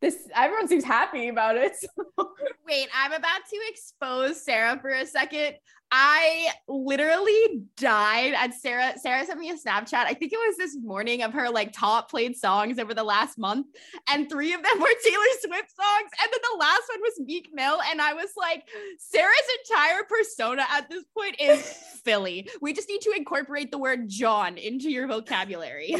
this 0.00 0.16
everyone 0.34 0.66
seems 0.66 0.82
happy 0.82 1.28
about 1.28 1.56
it. 1.56 1.76
so- 1.76 2.32
Wait, 2.66 2.88
I'm 2.92 3.12
about 3.12 3.42
to 3.48 3.56
expose 3.68 4.42
Sarah 4.44 4.78
for 4.80 4.90
a 4.90 5.06
second. 5.06 5.54
I 5.96 6.48
literally 6.66 7.62
died 7.76 8.34
at 8.34 8.52
Sarah. 8.52 8.94
Sarah 9.00 9.24
sent 9.24 9.38
me 9.38 9.50
a 9.50 9.54
Snapchat. 9.54 9.94
I 9.94 10.14
think 10.14 10.32
it 10.32 10.38
was 10.38 10.56
this 10.56 10.76
morning 10.76 11.22
of 11.22 11.32
her 11.34 11.48
like 11.50 11.72
top 11.72 12.10
played 12.10 12.36
songs 12.36 12.80
over 12.80 12.94
the 12.94 13.04
last 13.04 13.38
month, 13.38 13.68
and 14.08 14.28
three 14.28 14.52
of 14.54 14.60
them 14.60 14.72
were 14.80 14.88
Taylor 15.04 15.24
Swift 15.40 15.70
songs, 15.70 16.10
and 16.20 16.32
then 16.32 16.40
the 16.50 16.58
last 16.58 16.82
one 16.88 17.00
was 17.00 17.20
Meek 17.20 17.50
Mill. 17.52 17.78
And 17.88 18.02
I 18.02 18.12
was 18.12 18.30
like, 18.36 18.64
Sarah's 18.98 19.38
entire 19.70 20.02
persona 20.08 20.64
at 20.68 20.90
this 20.90 21.04
point 21.16 21.36
is 21.38 21.62
Philly. 22.04 22.48
We 22.60 22.72
just 22.72 22.88
need 22.88 23.02
to 23.02 23.12
incorporate 23.16 23.70
the 23.70 23.78
word 23.78 24.08
jawn 24.08 24.58
into 24.58 24.90
your 24.90 25.06
vocabulary. 25.06 25.94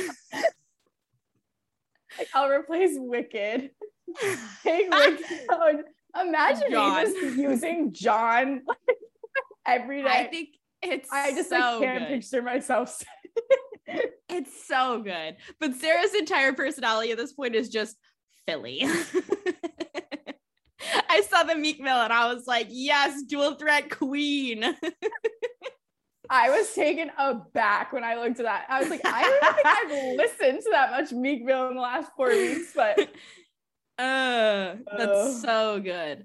I'll 2.34 2.50
replace 2.50 2.96
Wicked. 2.96 3.70
Take 4.64 4.90
Wicked. 4.90 5.84
Imagine 6.20 6.70
jawn. 6.72 7.04
me 7.04 7.12
just 7.12 7.36
using 7.36 7.92
jawn 7.92 8.62
every 9.66 10.02
day. 10.02 10.08
I 10.08 10.24
think 10.24 10.50
it's 10.82 11.08
I 11.12 11.32
just 11.32 11.48
so 11.48 11.56
like, 11.56 11.80
can't 11.80 12.08
good. 12.08 12.20
picture 12.20 12.42
myself. 12.42 13.02
it's 14.28 14.66
so 14.66 15.02
good. 15.02 15.36
But 15.60 15.74
Sarah's 15.74 16.14
entire 16.14 16.52
personality 16.52 17.12
at 17.12 17.18
this 17.18 17.32
point 17.32 17.54
is 17.54 17.68
just 17.68 17.96
Philly. 18.46 18.82
I 21.08 21.22
saw 21.22 21.44
the 21.44 21.54
Meek 21.54 21.80
Mill 21.80 21.96
and 21.96 22.12
I 22.12 22.32
was 22.32 22.46
like, 22.46 22.66
yes, 22.70 23.22
dual 23.22 23.54
threat 23.54 23.90
queen. 23.90 24.62
I 26.30 26.50
was 26.50 26.72
taken 26.72 27.10
aback 27.18 27.92
when 27.92 28.02
I 28.02 28.16
looked 28.16 28.40
at 28.40 28.46
that. 28.46 28.66
I 28.68 28.80
was 28.80 28.88
like, 28.88 29.02
I 29.04 29.22
don't 29.22 29.54
think 29.54 29.66
I've 29.66 30.16
listened 30.16 30.62
to 30.62 30.70
that 30.72 30.90
much 30.90 31.12
Meek 31.12 31.44
Mill 31.44 31.68
in 31.68 31.76
the 31.76 31.80
last 31.80 32.10
four 32.16 32.28
weeks, 32.28 32.72
but 32.74 32.98
uh, 33.98 34.74
that's 34.96 35.42
so 35.42 35.80
good. 35.80 36.24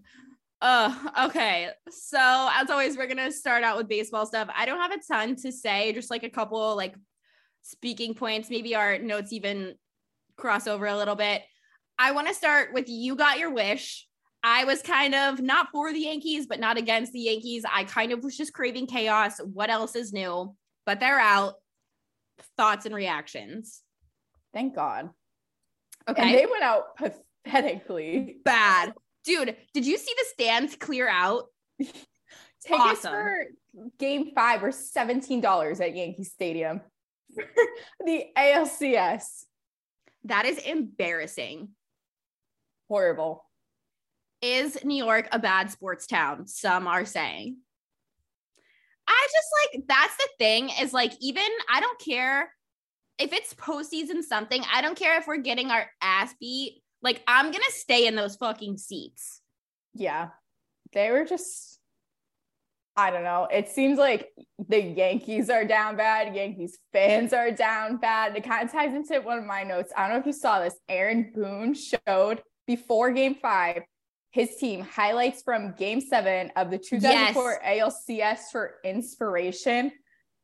Uh, 0.62 0.94
okay. 1.28 1.70
So 1.90 2.50
as 2.54 2.70
always, 2.70 2.98
we're 2.98 3.08
gonna 3.08 3.32
start 3.32 3.64
out 3.64 3.78
with 3.78 3.88
baseball 3.88 4.26
stuff. 4.26 4.50
I 4.56 4.66
don't 4.66 4.80
have 4.80 4.92
a 4.92 5.00
ton 5.08 5.36
to 5.38 5.52
say, 5.52 5.94
just 5.94 6.12
like 6.12 6.24
a 6.24 6.30
couple 6.30 6.76
like 6.76 6.96
speaking 7.62 8.14
points. 8.14 8.50
Maybe 8.50 8.76
our 8.76 8.98
notes 8.98 9.34
even 9.34 9.76
cross 10.38 10.68
over 10.68 10.86
a 10.86 10.98
little 10.98 11.16
bit. 11.16 11.44
I 11.98 12.12
want 12.12 12.28
to 12.28 12.34
start 12.34 12.74
with 12.74 12.88
you 12.88 13.16
got 13.16 13.40
your 13.40 13.52
wish. 13.52 14.08
I 14.42 14.64
was 14.64 14.82
kind 14.82 15.14
of 15.14 15.42
not 15.42 15.68
for 15.72 15.92
the 15.92 16.00
Yankees, 16.00 16.48
but 16.48 16.60
not 16.60 16.78
against 16.78 17.12
the 17.12 17.20
Yankees. 17.20 17.66
I 17.70 17.84
kind 17.84 18.14
of 18.14 18.24
was 18.24 18.38
just 18.38 18.54
craving 18.54 18.88
chaos. 18.88 19.40
What 19.40 19.70
else 19.70 19.96
is 19.96 20.14
new? 20.14 20.56
But 20.86 21.02
they're 21.02 21.20
out. 21.20 21.56
Thoughts 22.56 22.86
and 22.86 22.96
reactions. 22.96 23.82
Thank 24.54 24.76
God. 24.76 25.10
Okay. 26.08 26.22
And 26.22 26.34
they 26.34 26.46
went 26.46 26.64
out 26.64 26.96
pathetically. 26.96 28.38
Bad. 28.46 28.94
Dude, 29.30 29.56
did 29.76 29.86
you 29.86 30.00
see 30.00 30.12
the 30.18 30.26
stands 30.34 30.76
clear 30.76 31.08
out? 31.08 31.44
Tickets 31.80 32.02
awesome. 32.68 33.12
for 33.12 33.46
game 34.00 34.32
five 34.34 34.64
were 34.64 34.70
$17 34.70 35.80
at 35.80 35.96
Yankee 35.96 36.24
Stadium. 36.24 36.82
the 38.06 38.26
ALCS. 38.36 39.44
That 40.24 40.48
is 40.48 40.58
embarrassing. 40.58 41.70
Horrible. 42.88 43.46
Is 44.42 44.84
New 44.84 45.04
York 45.06 45.28
a 45.32 45.38
bad 45.38 45.70
sports 45.70 46.08
town? 46.08 46.48
Some 46.48 46.88
are 46.88 47.06
saying. 47.06 47.58
I 49.08 49.28
just 49.32 49.48
like 49.76 49.84
that's 49.88 50.18
the 50.18 50.28
thing 50.40 50.72
is 50.82 50.92
like 50.92 51.14
even 51.22 51.44
I 51.72 51.82
don't 51.82 52.00
care 52.00 52.52
if 53.20 53.32
it's 53.32 53.54
postseason 53.54 54.24
something. 54.24 54.64
I 54.74 54.82
don't 54.82 54.98
care 54.98 55.20
if 55.20 55.28
we're 55.28 55.38
getting 55.38 55.70
our 55.70 55.86
ass 56.02 56.34
beat. 56.40 56.82
Like 57.02 57.22
I'm 57.28 57.46
gonna 57.52 57.64
stay 57.70 58.08
in 58.08 58.16
those 58.16 58.36
fucking 58.36 58.78
seats. 58.78 59.42
Yeah, 59.94 60.30
they 60.94 61.12
were 61.12 61.26
just. 61.26 61.78
I 62.98 63.12
don't 63.12 63.24
know. 63.24 63.48
It 63.50 63.70
seems 63.70 63.98
like 63.98 64.28
the 64.68 64.82
Yankees 64.82 65.50
are 65.50 65.64
down 65.64 65.96
bad. 65.96 66.36
Yankees 66.36 66.78
fans 66.92 67.32
are 67.32 67.50
down 67.50 67.96
bad. 67.96 68.36
It 68.36 68.44
kind 68.44 68.66
of 68.66 68.74
ties 68.74 68.94
into 68.94 69.22
one 69.22 69.38
of 69.38 69.46
my 69.46 69.64
notes. 69.64 69.94
I 69.96 70.02
don't 70.02 70.16
know 70.16 70.20
if 70.20 70.26
you 70.26 70.34
saw 70.34 70.60
this. 70.60 70.76
Aaron 70.90 71.32
Boone 71.34 71.74
showed 71.76 72.42
before 72.68 73.12
game 73.12 73.36
five 73.36 73.84
his 74.32 74.56
team 74.58 74.82
highlights 74.82 75.42
from 75.42 75.74
game 75.74 76.02
seven 76.02 76.52
of 76.56 76.70
the 76.70 76.78
2004 76.78 77.62
yes. 77.64 78.06
ALCS 78.10 78.40
for 78.52 78.76
inspiration. 78.84 79.92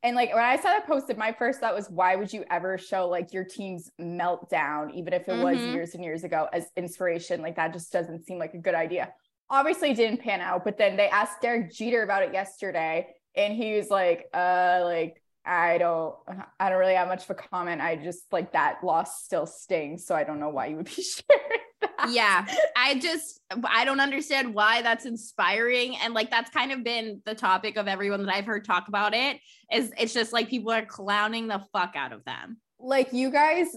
And 0.06 0.14
like 0.14 0.32
when 0.32 0.44
I 0.44 0.54
saw 0.54 0.68
that 0.68 0.86
posted, 0.86 1.18
my 1.18 1.32
first 1.32 1.58
thought 1.58 1.74
was, 1.74 1.90
why 1.90 2.14
would 2.14 2.32
you 2.32 2.44
ever 2.48 2.78
show 2.78 3.08
like 3.08 3.32
your 3.32 3.42
team's 3.42 3.90
meltdown, 4.00 4.94
even 4.94 5.12
if 5.12 5.22
it 5.22 5.32
mm-hmm. 5.32 5.42
was 5.42 5.58
years 5.58 5.94
and 5.96 6.04
years 6.04 6.22
ago, 6.22 6.48
as 6.52 6.68
inspiration? 6.76 7.42
Like 7.42 7.56
that 7.56 7.72
just 7.72 7.92
doesn't 7.92 8.24
seem 8.24 8.38
like 8.38 8.54
a 8.54 8.58
good 8.58 8.76
idea. 8.76 9.12
Obviously, 9.50 9.94
didn't 9.94 10.20
pan 10.20 10.40
out, 10.40 10.64
but 10.64 10.78
then 10.78 10.96
they 10.96 11.08
asked 11.08 11.42
Derek 11.42 11.72
Jeter 11.72 12.04
about 12.04 12.22
it 12.22 12.32
yesterday, 12.32 13.08
and 13.34 13.52
he 13.52 13.76
was 13.76 13.90
like, 13.90 14.28
uh, 14.32 14.82
like 14.84 15.20
I 15.44 15.78
don't 15.78 16.14
I 16.60 16.70
don't 16.70 16.78
really 16.78 16.94
have 16.94 17.08
much 17.08 17.24
of 17.24 17.30
a 17.30 17.34
comment. 17.34 17.80
I 17.80 17.96
just 17.96 18.32
like 18.32 18.52
that 18.52 18.84
loss 18.84 19.24
still 19.24 19.46
stings. 19.46 20.06
So 20.06 20.14
I 20.14 20.22
don't 20.22 20.38
know 20.38 20.50
why 20.50 20.66
you 20.66 20.76
would 20.76 20.86
be 20.86 20.92
sharing. 21.02 21.65
Yeah. 22.08 22.46
I 22.76 22.98
just 22.98 23.40
I 23.64 23.84
don't 23.84 24.00
understand 24.00 24.54
why 24.54 24.82
that's 24.82 25.06
inspiring. 25.06 25.96
And 25.96 26.14
like 26.14 26.30
that's 26.30 26.50
kind 26.50 26.72
of 26.72 26.84
been 26.84 27.22
the 27.24 27.34
topic 27.34 27.76
of 27.76 27.88
everyone 27.88 28.24
that 28.24 28.34
I've 28.34 28.46
heard 28.46 28.64
talk 28.64 28.88
about 28.88 29.14
it. 29.14 29.38
Is 29.72 29.92
it's 29.98 30.14
just 30.14 30.32
like 30.32 30.48
people 30.48 30.72
are 30.72 30.84
clowning 30.84 31.48
the 31.48 31.62
fuck 31.72 31.94
out 31.96 32.12
of 32.12 32.24
them. 32.24 32.58
Like 32.78 33.12
you 33.12 33.30
guys 33.30 33.68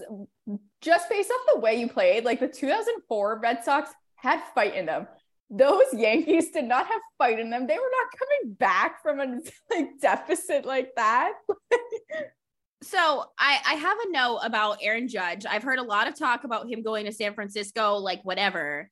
just 0.80 1.08
based 1.08 1.30
off 1.30 1.54
the 1.54 1.60
way 1.60 1.76
you 1.76 1.88
played, 1.88 2.24
like 2.24 2.40
the 2.40 2.48
2004 2.48 3.40
Red 3.42 3.64
Sox 3.64 3.90
had 4.16 4.42
fight 4.54 4.74
in 4.74 4.86
them 4.86 5.06
those 5.50 5.92
Yankees 5.92 6.50
did 6.50 6.64
not 6.64 6.86
have 6.86 7.00
fight 7.18 7.40
in 7.40 7.50
them. 7.50 7.66
They 7.66 7.76
were 7.76 7.80
not 7.80 8.18
coming 8.18 8.54
back 8.54 9.02
from 9.02 9.20
a 9.20 9.40
like 9.70 10.00
deficit 10.00 10.64
like 10.64 10.92
that. 10.96 11.32
so 12.82 13.24
I, 13.38 13.58
I 13.66 13.74
have 13.74 13.98
a 14.06 14.10
note 14.10 14.38
about 14.42 14.78
Aaron 14.80 15.08
Judge. 15.08 15.44
I've 15.46 15.62
heard 15.62 15.78
a 15.78 15.82
lot 15.82 16.08
of 16.08 16.18
talk 16.18 16.44
about 16.44 16.70
him 16.70 16.82
going 16.82 17.06
to 17.06 17.12
San 17.12 17.34
Francisco, 17.34 17.96
like 17.96 18.22
whatever. 18.22 18.90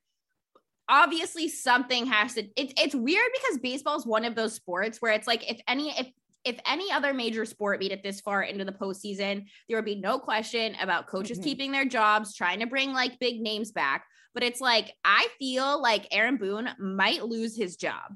Obviously, 0.87 1.47
something 1.47 2.05
has 2.07 2.35
to. 2.35 2.47
It's 2.55 2.73
it's 2.77 2.95
weird 2.95 3.29
because 3.33 3.59
baseball 3.59 3.97
is 3.97 4.05
one 4.05 4.25
of 4.25 4.35
those 4.35 4.53
sports 4.53 4.99
where 4.99 5.13
it's 5.13 5.27
like 5.27 5.49
if 5.49 5.59
any 5.67 5.89
if 5.97 6.07
if 6.45 6.59
any 6.65 6.91
other 6.91 7.13
major 7.13 7.45
sport 7.45 7.79
made 7.79 7.91
it 7.91 8.03
this 8.03 8.21
far 8.21 8.43
into 8.43 8.63
the 8.63 8.71
postseason, 8.71 9.45
there 9.67 9.77
would 9.77 9.85
be 9.85 9.99
no 9.99 10.19
question 10.19 10.75
about 10.81 11.07
coaches 11.07 11.37
mm-hmm. 11.37 11.43
keeping 11.45 11.71
their 11.71 11.85
jobs, 11.85 12.35
trying 12.35 12.59
to 12.59 12.67
bring 12.67 12.93
like 12.93 13.19
big 13.19 13.41
names 13.41 13.71
back. 13.71 14.05
But 14.33 14.43
it's 14.43 14.61
like, 14.61 14.93
I 15.03 15.27
feel 15.37 15.81
like 15.81 16.07
Aaron 16.11 16.37
Boone 16.37 16.69
might 16.79 17.25
lose 17.25 17.57
his 17.57 17.75
job. 17.75 18.15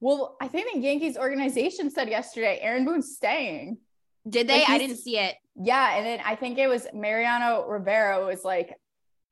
Well, 0.00 0.36
I 0.40 0.48
think 0.48 0.72
the 0.72 0.80
Yankees 0.80 1.16
organization 1.16 1.90
said 1.90 2.08
yesterday 2.08 2.58
Aaron 2.60 2.84
Boone's 2.84 3.16
staying. 3.16 3.78
Did 4.28 4.48
they? 4.48 4.60
Like 4.60 4.68
I 4.68 4.78
didn't 4.78 4.98
see 4.98 5.18
it. 5.18 5.36
Yeah. 5.56 5.96
And 5.96 6.06
then 6.06 6.20
I 6.24 6.34
think 6.34 6.58
it 6.58 6.68
was 6.68 6.86
Mariano 6.92 7.66
Rivera 7.66 8.24
was 8.24 8.44
like, 8.44 8.74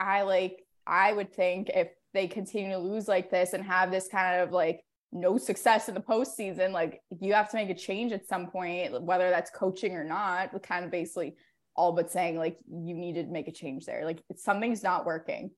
I 0.01 0.23
like, 0.23 0.65
I 0.87 1.13
would 1.13 1.33
think 1.33 1.71
if 1.71 1.89
they 2.15 2.27
continue 2.27 2.71
to 2.73 2.79
lose 2.79 3.09
like 3.09 3.31
this 3.31 3.53
and 3.53 3.65
have 3.65 3.91
this 3.91 4.09
kind 4.09 4.41
of 4.41 4.53
like 4.53 4.83
no 5.13 5.39
success 5.39 5.89
in 5.89 5.95
the 5.95 6.01
postseason, 6.01 6.73
like 6.73 7.01
you 7.21 7.33
have 7.35 7.51
to 7.51 7.57
make 7.57 7.71
a 7.71 7.75
change 7.75 8.13
at 8.13 8.27
some 8.27 8.49
point, 8.49 9.03
whether 9.03 9.31
that's 9.31 9.51
coaching 9.51 9.95
or 9.95 10.05
not, 10.05 10.51
kind 10.63 10.85
of 10.85 10.91
basically 10.91 11.37
all 11.75 11.93
but 11.93 12.11
saying 12.11 12.39
like 12.39 12.59
you 12.69 12.95
need 12.95 13.15
to 13.15 13.25
make 13.25 13.49
a 13.49 13.53
change 13.53 13.85
there. 13.87 14.05
Like 14.05 14.23
something's 14.37 14.83
not 14.83 15.07
working. 15.07 15.51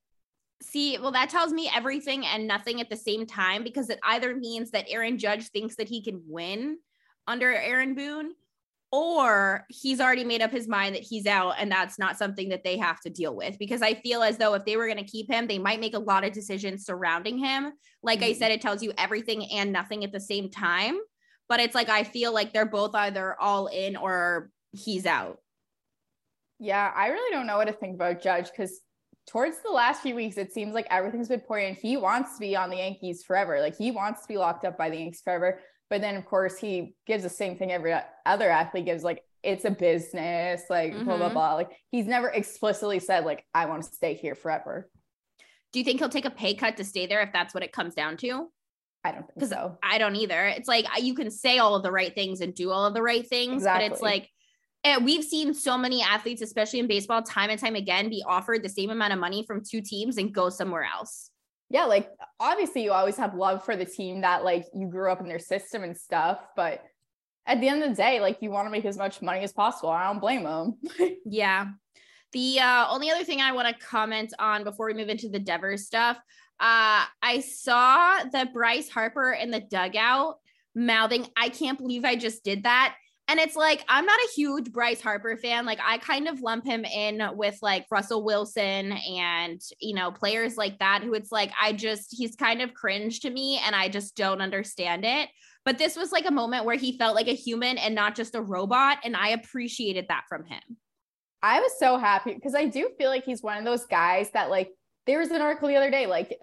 See, 0.61 0.99
well, 0.99 1.13
that 1.13 1.31
tells 1.31 1.53
me 1.53 1.71
everything 1.73 2.27
and 2.27 2.49
nothing 2.49 2.81
at 2.81 2.91
the 2.91 2.97
same 2.97 3.27
time 3.27 3.63
because 3.63 3.91
it 3.91 4.01
either 4.03 4.35
means 4.35 4.73
that 4.73 4.87
Aaron 4.89 5.17
Judge 5.17 5.49
thinks 5.51 5.77
that 5.77 5.89
he 5.89 6.03
can 6.03 6.23
win 6.27 6.79
under 7.29 7.53
Aaron 7.53 7.95
Boone, 7.95 8.33
or 8.91 9.67
he's 9.69 10.01
already 10.01 10.25
made 10.25 10.41
up 10.41 10.51
his 10.51 10.67
mind 10.67 10.95
that 10.95 11.03
he's 11.03 11.27
out 11.27 11.55
and 11.59 11.71
that's 11.71 11.99
not 11.99 12.17
something 12.17 12.49
that 12.49 12.65
they 12.65 12.79
have 12.79 13.01
to 13.01 13.11
deal 13.11 13.37
with. 13.37 13.59
Because 13.59 13.83
I 13.83 13.95
feel 13.95 14.23
as 14.23 14.39
though 14.39 14.55
if 14.55 14.65
they 14.65 14.77
were 14.77 14.87
going 14.87 14.99
to 14.99 15.05
keep 15.05 15.31
him, 15.31 15.47
they 15.47 15.59
might 15.59 15.81
make 15.81 15.95
a 15.95 15.99
lot 15.99 16.25
of 16.25 16.33
decisions 16.33 16.87
surrounding 16.87 17.39
him. 17.39 17.73
Like 18.03 18.21
mm-hmm. 18.21 18.31
I 18.31 18.33
said, 18.35 18.53
it 18.53 18.63
tells 18.63 18.83
you 18.83 18.93
everything 18.97 19.47
and 19.53 19.73
nothing 19.73 20.05
at 20.05 20.13
the 20.13 20.21
same 20.21 20.51
time. 20.51 20.99
But 21.49 21.61
it's 21.61 21.75
like 21.75 21.89
I 21.89 22.05
feel 22.05 22.33
like 22.33 22.53
they're 22.53 22.67
both 22.67 22.95
either 22.95 23.37
all 23.41 23.67
in 23.67 23.97
or 23.97 24.51
he's 24.73 25.07
out. 25.07 25.39
Yeah, 26.59 26.91
I 26.95 27.09
really 27.09 27.35
don't 27.35 27.47
know 27.47 27.57
what 27.57 27.67
to 27.67 27.73
think 27.73 27.95
about 27.95 28.23
Judge 28.23 28.51
because 28.51 28.81
towards 29.29 29.59
the 29.63 29.71
last 29.71 30.03
few 30.03 30.15
weeks, 30.15 30.39
it 30.39 30.53
seems 30.53 30.75
like 30.75 30.87
everything's 30.91 31.29
been 31.29 31.41
pointing. 31.41 31.75
He 31.75 31.97
wants 31.97 32.35
to 32.35 32.41
be 32.41 32.57
on 32.57 32.71
the 32.71 32.79
Yankees 32.79 33.23
forever. 33.25 33.61
Like 33.61 33.77
he 33.77 33.91
wants 33.91 34.23
to 34.23 34.29
be 34.29 34.39
locked 34.39 34.65
up 34.65 34.77
by 34.77 34.91
the 34.91 34.97
Yankees 34.97 35.21
forever. 35.23 35.61
But 35.91 36.01
then, 36.01 36.17
of 36.17 36.27
course, 36.27 36.59
he 36.59 36.95
gives 37.07 37.23
the 37.23 37.31
same 37.31 37.57
thing 37.57 37.73
every 37.73 37.95
other 38.27 38.51
athlete 38.51 38.85
gives. 38.85 39.03
Like 39.03 39.23
it's 39.43 39.65
a 39.65 39.71
business. 39.71 40.63
Like 40.69 40.93
mm-hmm. 40.93 41.05
blah 41.05 41.17
blah 41.17 41.27
mm-hmm. 41.27 41.35
blah. 41.35 41.55
Like 41.55 41.71
he's 41.91 42.07
never 42.07 42.29
explicitly 42.29 42.99
said 42.99 43.25
like 43.25 43.45
I 43.55 43.67
want 43.67 43.83
to 43.83 43.89
stay 43.89 44.15
here 44.15 44.35
forever. 44.35 44.91
Do 45.73 45.79
you 45.79 45.85
think 45.85 46.01
he'll 46.01 46.09
take 46.09 46.25
a 46.25 46.31
pay 46.31 46.55
cut 46.55 46.79
to 46.79 46.85
stay 46.85 47.07
there 47.07 47.21
if 47.21 47.33
that's 47.33 47.55
what 47.55 47.63
it 47.63 47.73
comes 47.73 47.95
down 47.95 48.17
to? 48.19 48.49
I 49.05 49.13
don't 49.13 49.27
think 49.33 49.51
so. 49.51 49.79
I 49.83 49.99
don't 49.99 50.17
either. 50.17 50.47
It's 50.47 50.69
like 50.69 50.87
you 51.01 51.15
can 51.15 51.31
say 51.31 51.59
all 51.59 51.75
of 51.75 51.83
the 51.83 51.93
right 51.93 52.15
things 52.15 52.41
and 52.41 52.55
do 52.55 52.71
all 52.71 52.85
of 52.85 52.95
the 52.95 53.03
right 53.03 53.27
things, 53.27 53.63
exactly. 53.63 53.89
but 53.89 53.93
it's 53.93 54.03
like 54.03 54.29
and 54.85 55.05
we've 55.05 55.25
seen 55.25 55.55
so 55.55 55.77
many 55.77 56.03
athletes, 56.03 56.41
especially 56.41 56.79
in 56.79 56.87
baseball, 56.87 57.23
time 57.23 57.51
and 57.51 57.59
time 57.59 57.75
again, 57.75 58.09
be 58.09 58.23
offered 58.27 58.63
the 58.63 58.69
same 58.69 58.91
amount 58.91 59.13
of 59.13 59.19
money 59.19 59.45
from 59.45 59.63
two 59.65 59.81
teams 59.81 60.19
and 60.19 60.33
go 60.33 60.51
somewhere 60.51 60.85
else. 60.85 61.31
Yeah, 61.71 61.85
like 61.85 62.11
obviously 62.41 62.85
you 62.85 62.93
always 62.93 63.17
have 63.17 63.35
love 63.35 63.65
for 63.65 63.77
the 63.77 63.85
team 63.85 64.23
that 64.23 64.45
like 64.45 64.65
you 64.75 64.89
grew 64.89 65.13
up 65.13 65.21
in 65.21 65.29
their 65.29 65.39
system 65.39 65.83
and 65.83 65.97
stuff, 65.97 66.41
but 66.57 66.83
at 67.47 67.61
the 67.61 67.69
end 67.69 67.83
of 67.83 67.91
the 67.91 67.95
day, 67.95 68.21
like 68.21 68.39
you 68.41 68.51
want 68.51 68.67
to 68.67 68.71
make 68.71 68.85
as 68.85 68.97
much 68.97 69.21
money 69.23 69.41
as 69.41 69.53
possible. 69.53 69.91
I 69.91 70.05
don't 70.05 70.21
blame 70.21 70.45
them. 70.45 70.79
yeah. 71.25 71.67
The 72.33 72.61
uh, 72.61 72.87
only 72.91 73.11
other 73.11 73.25
thing 73.25 73.41
I 73.41 73.53
want 73.53 73.69
to 73.69 73.87
comment 73.87 74.35
on 74.39 74.65
before 74.65 74.87
we 74.87 74.95
move 74.95 75.09
into 75.09 75.29
the 75.29 75.39
Devers 75.39 75.87
stuff, 75.87 76.19
uh, 76.61 77.05
I 77.23 77.41
saw 77.41 78.25
that 78.33 78.53
Bryce 78.53 78.91
Harper 78.91 79.33
in 79.33 79.51
the 79.51 79.61
dugout 79.61 80.37
mouthing, 80.75 81.27
I 81.37 81.49
can't 81.49 81.79
believe 81.79 82.05
I 82.05 82.17
just 82.17 82.45
did 82.45 82.63
that 82.63 82.95
And 83.29 83.39
it's 83.39 83.57
like, 83.57 83.85
I'm 83.89 84.07
not 84.07 84.19
a 84.19 84.29
huge 84.35 84.73
Bryce 84.73 85.03
Harper 85.03 85.37
fan. 85.37 85.67
Like, 85.67 85.81
I 85.85 85.99
kind 85.99 86.29
of 86.29 86.41
lump 86.41 86.65
him 86.65 86.87
in 86.87 87.23
with 87.35 87.59
like 87.61 87.85
Russell 87.91 88.25
Wilson 88.25 88.93
and, 88.93 89.61
you 89.81 89.95
know, 89.95 90.11
players 90.11 90.57
like 90.57 90.79
that 90.79 91.03
who 91.03 91.13
it's 91.13 91.31
like, 91.31 91.53
I 91.61 91.75
just, 91.75 92.17
he's 92.17 92.35
kind 92.35 92.63
of 92.63 92.73
cringe 92.73 93.21
to 93.21 93.31
me 93.31 93.61
and 93.63 93.77
I 93.77 93.91
just 93.91 94.17
don't 94.17 94.41
understand 94.41 95.05
it. 95.05 95.29
But 95.67 95.77
this 95.77 95.95
was 95.95 96.11
like 96.11 96.25
a 96.27 96.31
moment 96.31 96.65
where 96.65 96.77
he 96.77 96.97
felt 96.97 97.15
like 97.15 97.29
a 97.29 97.35
human 97.35 97.77
and 97.77 97.95
not 97.95 98.17
just 98.17 98.35
a 98.35 98.41
robot. 98.41 98.99
And 99.05 99.15
I 99.15 99.29
appreciated 99.29 100.07
that 100.09 100.25
from 100.27 100.47
him. 100.47 100.63
I 101.43 101.61
was 101.61 101.73
so 101.79 101.99
happy 101.99 102.33
because 102.33 102.55
I 102.55 102.65
do 102.65 102.89
feel 102.97 103.11
like 103.11 103.25
he's 103.25 103.43
one 103.43 103.59
of 103.59 103.65
those 103.65 103.85
guys 103.85 104.31
that 104.31 104.49
like 104.49 104.71
there 105.07 105.19
was 105.19 105.31
an 105.31 105.41
article 105.41 105.69
the 105.69 105.77
other 105.77 105.91
day 105.91 106.07
like 106.07 106.39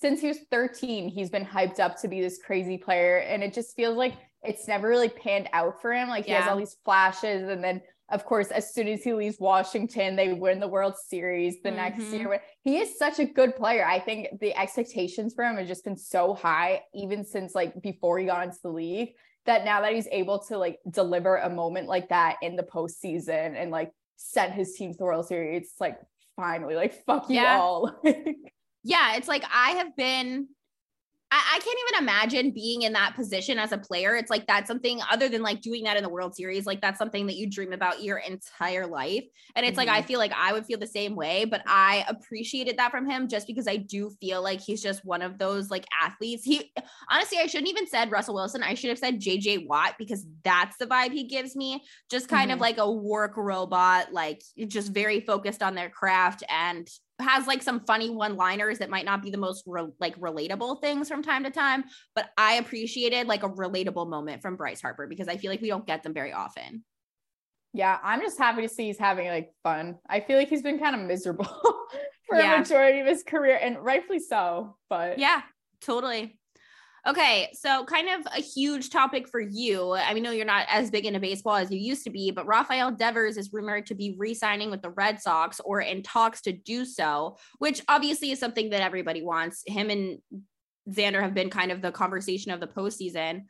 since 0.00 0.20
he 0.20 0.28
was 0.28 0.38
13 0.50 1.08
he's 1.08 1.30
been 1.30 1.44
hyped 1.44 1.78
up 1.78 1.98
to 2.00 2.08
be 2.08 2.20
this 2.20 2.38
crazy 2.44 2.76
player 2.76 3.18
and 3.18 3.42
it 3.42 3.54
just 3.54 3.74
feels 3.76 3.96
like 3.96 4.14
it's 4.42 4.66
never 4.68 4.88
really 4.88 5.08
panned 5.08 5.48
out 5.52 5.80
for 5.80 5.92
him 5.92 6.08
like 6.08 6.24
he 6.24 6.32
yeah. 6.32 6.42
has 6.42 6.50
all 6.50 6.56
these 6.56 6.76
flashes 6.84 7.48
and 7.48 7.62
then 7.62 7.80
of 8.10 8.24
course 8.24 8.48
as 8.48 8.74
soon 8.74 8.88
as 8.88 9.02
he 9.04 9.12
leaves 9.12 9.36
Washington 9.38 10.16
they 10.16 10.32
win 10.32 10.60
the 10.60 10.68
World 10.68 10.94
Series 11.08 11.62
the 11.62 11.68
mm-hmm. 11.68 11.76
next 11.76 12.04
year 12.12 12.42
he 12.62 12.78
is 12.78 12.98
such 12.98 13.18
a 13.18 13.24
good 13.24 13.56
player 13.56 13.84
I 13.86 13.98
think 14.00 14.40
the 14.40 14.56
expectations 14.56 15.34
for 15.34 15.44
him 15.44 15.56
have 15.56 15.68
just 15.68 15.84
been 15.84 15.96
so 15.96 16.34
high 16.34 16.82
even 16.94 17.24
since 17.24 17.54
like 17.54 17.80
before 17.82 18.18
he 18.18 18.26
got 18.26 18.44
into 18.44 18.58
the 18.62 18.70
league 18.70 19.14
that 19.46 19.64
now 19.64 19.80
that 19.80 19.92
he's 19.92 20.08
able 20.12 20.38
to 20.38 20.58
like 20.58 20.78
deliver 20.90 21.36
a 21.36 21.50
moment 21.50 21.88
like 21.88 22.08
that 22.10 22.36
in 22.42 22.56
the 22.56 22.62
postseason 22.62 23.54
and 23.56 23.70
like 23.70 23.92
sent 24.20 24.52
his 24.52 24.74
team 24.74 24.92
to 24.92 24.98
the 24.98 25.04
World 25.04 25.26
Series. 25.26 25.62
It's 25.62 25.80
like 25.80 25.98
finally, 26.36 26.74
like 26.74 27.04
fuck 27.04 27.28
you 27.28 27.36
yeah. 27.36 27.58
all. 27.58 28.00
yeah, 28.84 29.16
it's 29.16 29.28
like 29.28 29.44
I 29.52 29.70
have 29.72 29.96
been 29.96 30.48
I, 31.32 31.42
I, 31.54 31.58
can't 31.60 31.78
even 31.88 32.02
imagine 32.02 32.50
being 32.50 32.82
in 32.82 32.92
that 32.94 33.14
position 33.14 33.58
as 33.58 33.72
a 33.72 33.78
player. 33.78 34.16
It's 34.16 34.30
like 34.30 34.46
that's 34.46 34.66
something 34.66 35.00
other 35.10 35.28
than 35.28 35.42
like 35.42 35.60
doing 35.60 35.84
that 35.84 35.96
in 35.96 36.02
the 36.02 36.08
World 36.08 36.34
Series, 36.34 36.66
like 36.66 36.80
that's 36.80 36.98
something 36.98 37.26
that 37.26 37.36
you 37.36 37.48
dream 37.48 37.72
about 37.72 38.02
your 38.02 38.18
entire 38.18 38.86
life. 38.86 39.24
And 39.54 39.64
it's 39.64 39.78
mm-hmm. 39.78 39.78
like 39.78 39.88
I 39.88 39.98
mm-hmm. 40.00 40.08
feel 40.08 40.18
like 40.18 40.32
I 40.36 40.52
would 40.52 40.66
feel 40.66 40.78
the 40.78 40.86
same 40.86 41.14
way, 41.14 41.44
but 41.44 41.62
I 41.66 42.04
appreciated 42.08 42.76
that 42.78 42.90
from 42.90 43.08
him 43.08 43.28
just 43.28 43.46
because 43.46 43.68
I 43.68 43.76
do 43.76 44.10
feel 44.20 44.42
like 44.42 44.60
he's 44.60 44.82
just 44.82 45.04
one 45.04 45.22
of 45.22 45.38
those 45.38 45.70
like 45.70 45.86
athletes. 46.02 46.44
He 46.44 46.72
honestly, 47.10 47.38
I 47.38 47.46
shouldn't 47.46 47.70
even 47.70 47.86
said 47.86 48.10
Russell 48.10 48.34
Wilson. 48.34 48.62
I 48.62 48.74
should 48.74 48.90
have 48.90 48.98
said 48.98 49.20
JJ 49.20 49.66
Watt 49.68 49.94
because 49.98 50.26
that's 50.42 50.76
the 50.78 50.86
vibe 50.86 51.12
he 51.12 51.24
gives 51.24 51.54
me. 51.54 51.84
Just 52.10 52.28
kind 52.28 52.50
mm-hmm. 52.50 52.56
of 52.56 52.60
like 52.60 52.78
a 52.78 52.90
work 52.90 53.36
robot, 53.36 54.12
like 54.12 54.42
just 54.66 54.92
very 54.92 55.20
focused 55.20 55.62
on 55.62 55.74
their 55.74 55.90
craft 55.90 56.42
and 56.48 56.88
has 57.20 57.46
like 57.46 57.62
some 57.62 57.80
funny 57.80 58.10
one 58.10 58.36
liners 58.36 58.78
that 58.78 58.90
might 58.90 59.04
not 59.04 59.22
be 59.22 59.30
the 59.30 59.38
most 59.38 59.64
re- 59.66 59.86
like 60.00 60.18
relatable 60.18 60.80
things 60.80 61.08
from 61.08 61.22
time 61.22 61.44
to 61.44 61.50
time 61.50 61.84
but 62.14 62.30
i 62.36 62.54
appreciated 62.54 63.26
like 63.26 63.42
a 63.42 63.48
relatable 63.48 64.08
moment 64.08 64.42
from 64.42 64.56
bryce 64.56 64.80
harper 64.80 65.06
because 65.06 65.28
i 65.28 65.36
feel 65.36 65.50
like 65.50 65.60
we 65.60 65.68
don't 65.68 65.86
get 65.86 66.02
them 66.02 66.14
very 66.14 66.32
often. 66.32 66.84
Yeah 67.72 67.98
i'm 68.02 68.20
just 68.20 68.38
happy 68.38 68.62
to 68.62 68.68
see 68.68 68.86
he's 68.86 68.98
having 68.98 69.28
like 69.28 69.52
fun. 69.62 69.98
I 70.08 70.20
feel 70.20 70.38
like 70.38 70.48
he's 70.48 70.62
been 70.62 70.78
kind 70.78 70.96
of 70.96 71.02
miserable 71.02 71.46
for 72.26 72.36
yeah. 72.36 72.56
a 72.56 72.58
majority 72.58 73.00
of 73.00 73.06
his 73.06 73.22
career 73.22 73.58
and 73.60 73.78
rightfully 73.78 74.18
so 74.18 74.76
but 74.88 75.18
yeah 75.18 75.42
totally 75.80 76.39
Okay, 77.06 77.50
so 77.54 77.84
kind 77.84 78.08
of 78.10 78.26
a 78.36 78.42
huge 78.42 78.90
topic 78.90 79.26
for 79.26 79.40
you. 79.40 79.94
I 79.94 80.12
mean, 80.12 80.22
no, 80.22 80.32
you're 80.32 80.44
not 80.44 80.66
as 80.68 80.90
big 80.90 81.06
into 81.06 81.18
baseball 81.18 81.56
as 81.56 81.70
you 81.70 81.78
used 81.78 82.04
to 82.04 82.10
be, 82.10 82.30
but 82.30 82.46
Rafael 82.46 82.90
Devers 82.90 83.38
is 83.38 83.52
rumored 83.52 83.86
to 83.86 83.94
be 83.94 84.14
re-signing 84.18 84.70
with 84.70 84.82
the 84.82 84.90
Red 84.90 85.20
Sox 85.20 85.60
or 85.60 85.80
in 85.80 86.02
talks 86.02 86.42
to 86.42 86.52
do 86.52 86.84
so, 86.84 87.38
which 87.58 87.80
obviously 87.88 88.32
is 88.32 88.38
something 88.38 88.70
that 88.70 88.82
everybody 88.82 89.22
wants. 89.22 89.62
Him 89.66 89.88
and 89.88 90.18
Xander 90.90 91.22
have 91.22 91.32
been 91.32 91.48
kind 91.48 91.72
of 91.72 91.80
the 91.80 91.90
conversation 91.90 92.50
of 92.50 92.60
the 92.60 92.66
postseason. 92.66 93.44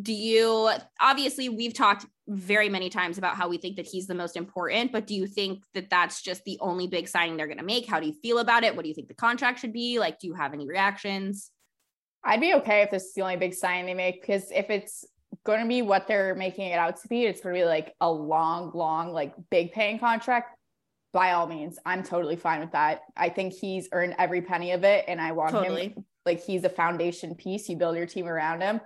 Do 0.00 0.12
you 0.12 0.70
obviously 0.98 1.48
we've 1.48 1.74
talked 1.74 2.06
very 2.26 2.68
many 2.68 2.88
times 2.88 3.18
about 3.18 3.36
how 3.36 3.48
we 3.48 3.58
think 3.58 3.76
that 3.76 3.86
he's 3.86 4.06
the 4.06 4.14
most 4.14 4.36
important, 4.36 4.92
but 4.92 5.06
do 5.06 5.14
you 5.14 5.26
think 5.26 5.62
that 5.74 5.90
that's 5.90 6.22
just 6.22 6.42
the 6.44 6.58
only 6.60 6.86
big 6.86 7.06
signing 7.06 7.36
they're 7.36 7.46
going 7.46 7.58
to 7.58 7.64
make? 7.64 7.86
How 7.86 8.00
do 8.00 8.06
you 8.06 8.14
feel 8.14 8.38
about 8.38 8.64
it? 8.64 8.74
What 8.74 8.82
do 8.82 8.88
you 8.88 8.94
think 8.94 9.08
the 9.08 9.14
contract 9.14 9.60
should 9.60 9.74
be? 9.74 9.98
Like, 9.98 10.18
do 10.18 10.26
you 10.26 10.34
have 10.34 10.54
any 10.54 10.66
reactions? 10.66 11.50
I'd 12.24 12.40
be 12.40 12.54
okay 12.54 12.82
if 12.82 12.90
this 12.90 13.04
is 13.04 13.14
the 13.14 13.22
only 13.22 13.36
big 13.36 13.54
sign 13.54 13.86
they 13.86 13.94
make 13.94 14.20
because 14.20 14.50
if 14.50 14.70
it's 14.70 15.04
going 15.44 15.60
to 15.60 15.68
be 15.68 15.82
what 15.82 16.06
they're 16.08 16.34
making 16.34 16.70
it 16.70 16.78
out 16.78 17.00
to 17.02 17.08
be, 17.08 17.24
it's 17.24 17.40
going 17.40 17.54
to 17.54 17.60
be 17.60 17.64
like 17.64 17.94
a 18.00 18.10
long, 18.10 18.70
long, 18.74 19.12
like 19.12 19.34
big 19.50 19.72
paying 19.72 19.98
contract. 19.98 20.56
By 21.12 21.32
all 21.32 21.46
means, 21.46 21.78
I'm 21.86 22.02
totally 22.02 22.34
fine 22.34 22.60
with 22.60 22.72
that. 22.72 23.02
I 23.16 23.28
think 23.28 23.52
he's 23.52 23.88
earned 23.92 24.16
every 24.18 24.42
penny 24.42 24.72
of 24.72 24.82
it, 24.82 25.04
and 25.06 25.20
I 25.20 25.30
want 25.32 25.52
totally. 25.52 25.88
him 25.88 26.04
like 26.26 26.42
he's 26.42 26.64
a 26.64 26.68
foundation 26.68 27.36
piece. 27.36 27.68
You 27.68 27.76
build 27.76 27.96
your 27.96 28.06
team 28.06 28.26
around 28.26 28.62
him, 28.62 28.80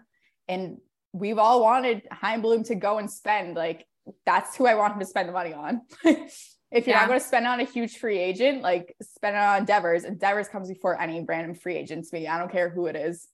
and 0.46 0.76
we've 1.14 1.38
all 1.38 1.62
wanted 1.62 2.02
Chaim 2.10 2.42
Bloom 2.42 2.64
to 2.64 2.74
go 2.74 2.98
and 2.98 3.10
spend 3.10 3.56
like 3.56 3.86
that's 4.26 4.56
who 4.56 4.66
I 4.66 4.74
want 4.74 4.94
him 4.94 5.00
to 5.00 5.06
spend 5.06 5.28
the 5.28 5.32
money 5.32 5.54
on. 5.54 5.82
if 6.70 6.86
you're 6.86 6.94
yeah. 6.94 7.00
not 7.00 7.08
going 7.08 7.20
to 7.20 7.26
spend 7.26 7.46
on 7.46 7.60
a 7.60 7.64
huge 7.64 7.96
free 7.96 8.18
agent, 8.18 8.62
like 8.62 8.94
spend 9.00 9.36
it 9.36 9.42
on 9.42 9.64
Devers. 9.64 10.04
And 10.04 10.18
Devers 10.18 10.48
comes 10.48 10.68
before 10.68 11.00
any 11.00 11.24
random 11.26 11.54
free 11.54 11.76
agent 11.76 12.06
to 12.06 12.14
me. 12.14 12.26
I 12.26 12.38
don't 12.38 12.52
care 12.52 12.68
who 12.68 12.86
it 12.86 12.96
is. 12.96 13.26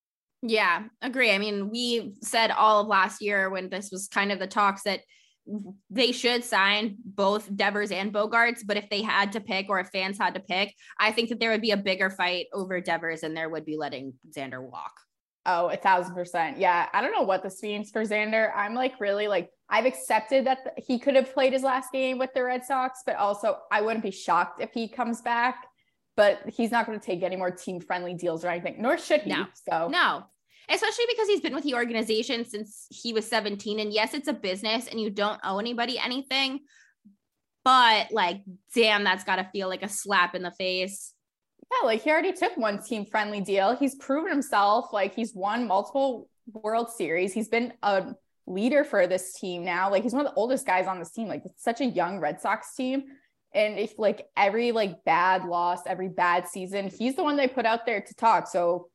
Yeah, 0.42 0.85
agree. 1.03 1.33
I 1.33 1.38
mean, 1.38 1.70
we 1.70 2.14
said 2.20 2.51
all 2.51 2.81
of 2.81 2.87
last 2.87 3.23
year 3.23 3.51
when 3.51 3.70
this 3.70 3.90
was 3.90 4.09
kind 4.09 4.31
of 4.31 4.38
the 4.38 4.47
talks 4.47 4.83
that 4.83 5.01
they 5.90 6.12
should 6.12 6.44
sign 6.44 6.97
both 7.05 7.55
Devers 7.55 7.90
and 7.90 8.12
Bogaerts, 8.12 8.61
but 8.64 8.77
if 8.77 8.88
they 8.88 9.03
had 9.03 9.33
to 9.33 9.40
pick 9.40 9.66
or 9.68 9.81
if 9.81 9.88
fans 9.88 10.18
had 10.18 10.35
to 10.35 10.40
pick, 10.40 10.75
I 10.99 11.12
think 11.12 11.29
that 11.31 11.40
there 11.40 11.51
would 11.51 11.61
be 11.61 11.73
a 11.73 11.77
bigger 11.77 12.11
fight 12.11 12.47
over 12.53 12.81
Devers 12.81 13.23
and 13.23 13.37
there 13.37 13.49
would 13.49 13.64
be 13.64 13.77
letting 13.77 14.14
Xander 14.37 14.62
walk. 14.62 14.92
Oh, 15.47 15.69
a 15.69 15.77
thousand 15.77 16.15
percent. 16.15 16.59
Yeah. 16.59 16.89
I 16.93 17.03
don't 17.03 17.13
know 17.13 17.23
what 17.23 17.43
this 17.43 17.63
means 17.63 17.91
for 17.91 18.03
Xander. 18.03 18.51
I'm 18.55 18.75
like 18.75 18.99
really 19.01 19.29
like 19.29 19.51
I've 19.69 19.87
accepted 19.87 20.47
that 20.47 20.75
he 20.79 20.99
could 20.99 21.17
have 21.17 21.33
played 21.35 21.53
his 21.53 21.63
last 21.63 21.93
game 21.93 22.19
with 22.19 22.33
the 22.35 22.43
Red 22.43 22.65
Sox, 22.65 23.01
but 23.05 23.17
also 23.17 23.59
I 23.71 23.83
wouldn't 23.83 24.03
be 24.03 24.11
shocked 24.11 24.63
if 24.63 24.73
he 24.73 24.89
comes 24.89 25.21
back. 25.21 25.67
But 26.17 26.49
he's 26.49 26.71
not 26.71 26.87
going 26.87 26.99
to 26.99 27.05
take 27.05 27.25
any 27.25 27.35
more 27.35 27.51
team 27.51 27.81
friendly 27.81 28.15
deals 28.15 28.45
or 28.45 28.49
anything, 28.49 28.77
nor 28.79 28.97
should 28.97 29.23
he. 29.23 29.31
No. 29.31 29.47
So 29.69 29.89
no, 29.89 30.25
especially 30.71 31.07
because 31.09 31.27
he's 31.27 31.41
been 31.41 31.55
with 31.55 31.65
the 31.65 31.75
organization 31.75 32.45
since 32.45 32.87
he 32.89 33.13
was 33.13 33.27
17. 33.27 33.81
And 33.81 33.93
yes, 33.93 34.15
it's 34.15 34.29
a 34.29 34.33
business 34.33 34.87
and 34.87 35.01
you 35.01 35.11
don't 35.11 35.41
owe 35.43 35.59
anybody 35.59 35.99
anything, 35.99 36.61
but 37.65 38.13
like, 38.13 38.43
damn, 38.75 39.03
that's 39.03 39.25
got 39.25 39.37
to 39.37 39.49
feel 39.53 39.69
like 39.69 39.83
a 39.83 39.89
slap 39.89 40.37
in 40.37 40.43
the 40.43 40.53
face. 40.53 41.13
Yeah, 41.70 41.87
like 41.87 42.03
he 42.03 42.11
already 42.11 42.33
took 42.33 42.57
one 42.57 42.83
team 42.83 43.07
friendly 43.07 43.40
deal. 43.40 43.77
He's 43.77 43.94
proven 43.96 44.31
himself. 44.31 44.92
Like 44.92 45.14
he's 45.14 45.35
won 45.35 45.66
multiple 45.66 46.29
World 46.53 46.90
Series. 46.90 47.33
He's 47.33 47.48
been 47.48 47.72
a 47.83 48.14
leader 48.46 48.85
for 48.85 49.07
this 49.07 49.35
team 49.35 49.64
now. 49.64 49.90
Like 49.90 50.03
he's 50.03 50.12
one 50.12 50.27
of 50.27 50.33
the 50.33 50.38
oldest 50.38 50.66
guys 50.66 50.87
on 50.87 50.98
this 50.98 51.11
team. 51.11 51.29
Like 51.29 51.42
it's 51.44 51.62
such 51.62 51.81
a 51.81 51.87
young 51.87 52.18
Red 52.18 52.40
Sox 52.40 52.74
team. 52.74 53.05
And 53.55 53.79
if 53.79 53.98
like 53.98 54.27
every 54.37 54.72
like 54.72 55.05
bad 55.05 55.44
loss, 55.44 55.81
every 55.87 56.09
bad 56.09 56.48
season, 56.48 56.88
he's 56.88 57.14
the 57.14 57.22
one 57.22 57.37
they 57.37 57.48
put 57.48 57.66
out 57.66 57.87
there 57.87 58.00
to 58.00 58.14
talk. 58.14 58.48
So 58.48 58.88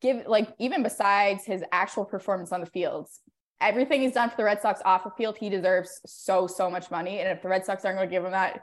give 0.00 0.26
like 0.26 0.54
even 0.58 0.82
besides 0.82 1.44
his 1.44 1.62
actual 1.72 2.04
performance 2.04 2.52
on 2.52 2.60
the 2.60 2.66
fields, 2.66 3.20
everything 3.60 4.00
he's 4.02 4.12
done 4.12 4.30
for 4.30 4.36
the 4.36 4.44
Red 4.44 4.62
Sox 4.62 4.80
off 4.84 5.04
the 5.04 5.10
field, 5.10 5.36
he 5.36 5.50
deserves 5.50 6.00
so 6.06 6.46
so 6.46 6.70
much 6.70 6.90
money. 6.90 7.18
And 7.18 7.28
if 7.28 7.42
the 7.42 7.48
Red 7.48 7.66
Sox 7.66 7.84
aren't 7.84 7.98
going 7.98 8.08
to 8.08 8.14
give 8.14 8.24
him 8.24 8.32
that, 8.32 8.60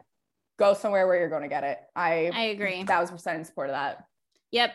go 0.61 0.73
somewhere 0.73 1.07
where 1.07 1.17
you're 1.17 1.29
going 1.29 1.41
to 1.41 1.47
get 1.47 1.63
it. 1.63 1.79
I 1.95 2.31
I 2.33 2.43
agree. 2.45 2.83
Thousand 2.87 3.15
percent 3.15 3.39
in 3.39 3.45
support 3.45 3.69
of 3.69 3.75
that. 3.75 4.05
Yep. 4.51 4.73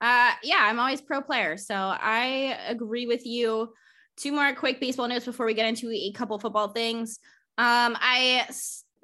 Uh, 0.00 0.32
yeah, 0.42 0.58
I'm 0.60 0.78
always 0.78 1.00
pro 1.00 1.22
player, 1.22 1.56
so 1.56 1.74
I 1.74 2.58
agree 2.68 3.06
with 3.06 3.24
you. 3.24 3.72
Two 4.16 4.32
more 4.32 4.54
quick 4.54 4.78
baseball 4.78 5.08
notes 5.08 5.24
before 5.24 5.46
we 5.46 5.54
get 5.54 5.66
into 5.66 5.90
a 5.90 6.12
couple 6.12 6.38
football 6.38 6.68
things. 6.68 7.18
Um, 7.58 7.96
I 7.98 8.46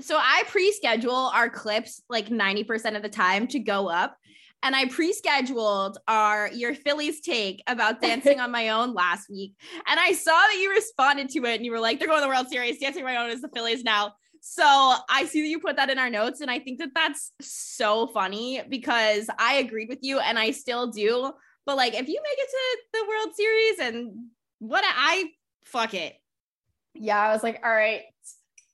so 0.01 0.17
I 0.19 0.45
pre-schedule 0.49 1.31
our 1.35 1.49
clips 1.49 2.03
like 2.09 2.29
90% 2.29 2.97
of 2.97 3.03
the 3.03 3.09
time 3.09 3.47
to 3.49 3.59
go 3.61 3.89
up 3.89 4.17
and 4.63 4.75
I 4.77 4.87
pre-scheduled 4.87 5.99
our 6.09 6.51
your 6.53 6.75
Phillies 6.75 7.21
take 7.21 7.63
about 7.67 8.01
dancing 8.03 8.41
on 8.41 8.51
my 8.51 8.71
own 8.71 8.95
last 8.95 9.31
week. 9.31 9.55
And 9.87 9.99
I 9.99 10.13
saw 10.13 10.33
that 10.33 10.59
you 10.61 10.71
responded 10.71 11.29
to 11.31 11.45
it 11.47 11.57
and 11.57 11.65
you 11.65 11.73
were 11.73 11.81
like, 11.81 11.99
they're 11.99 12.09
going 12.09 12.21
to 12.21 12.25
the 12.25 12.29
World 12.29 12.49
Series, 12.49 12.79
dancing 12.79 13.05
on 13.05 13.13
my 13.13 13.17
own 13.17 13.31
is 13.31 13.43
the 13.43 13.49
Phillies 13.49 13.85
now. 13.85 14.13
So 14.45 14.65
I 14.65 15.25
see 15.27 15.43
that 15.43 15.49
you 15.49 15.61
put 15.61 15.77
that 15.77 15.89
in 15.89 16.01
our 16.01 16.11
notes, 16.11 16.41
and 16.41 16.51
I 16.51 16.59
think 16.59 16.81
that 16.81 16.91
that's 16.95 17.31
so 17.41 18.09
funny 18.09 18.61
because 18.69 19.29
I 19.39 19.55
agreed 19.55 19.89
with 19.89 20.01
you 20.03 20.19
and 20.19 20.37
I 20.37 20.51
still 20.51 20.89
do. 20.89 21.33
But 21.65 21.77
like, 21.77 21.95
if 21.95 22.09
you 22.09 22.21
make 22.21 22.39
it 22.39 22.51
to 22.51 22.79
the 22.93 23.09
World 23.09 23.37
Series 23.37 23.79
and 23.79 24.27
what 24.59 24.85
I 24.85 25.31
fuck 25.65 25.95
it. 25.95 26.15
Yeah, 26.95 27.21
I 27.21 27.33
was 27.33 27.45
like, 27.45 27.61
all 27.65 27.71
right, 27.71 28.03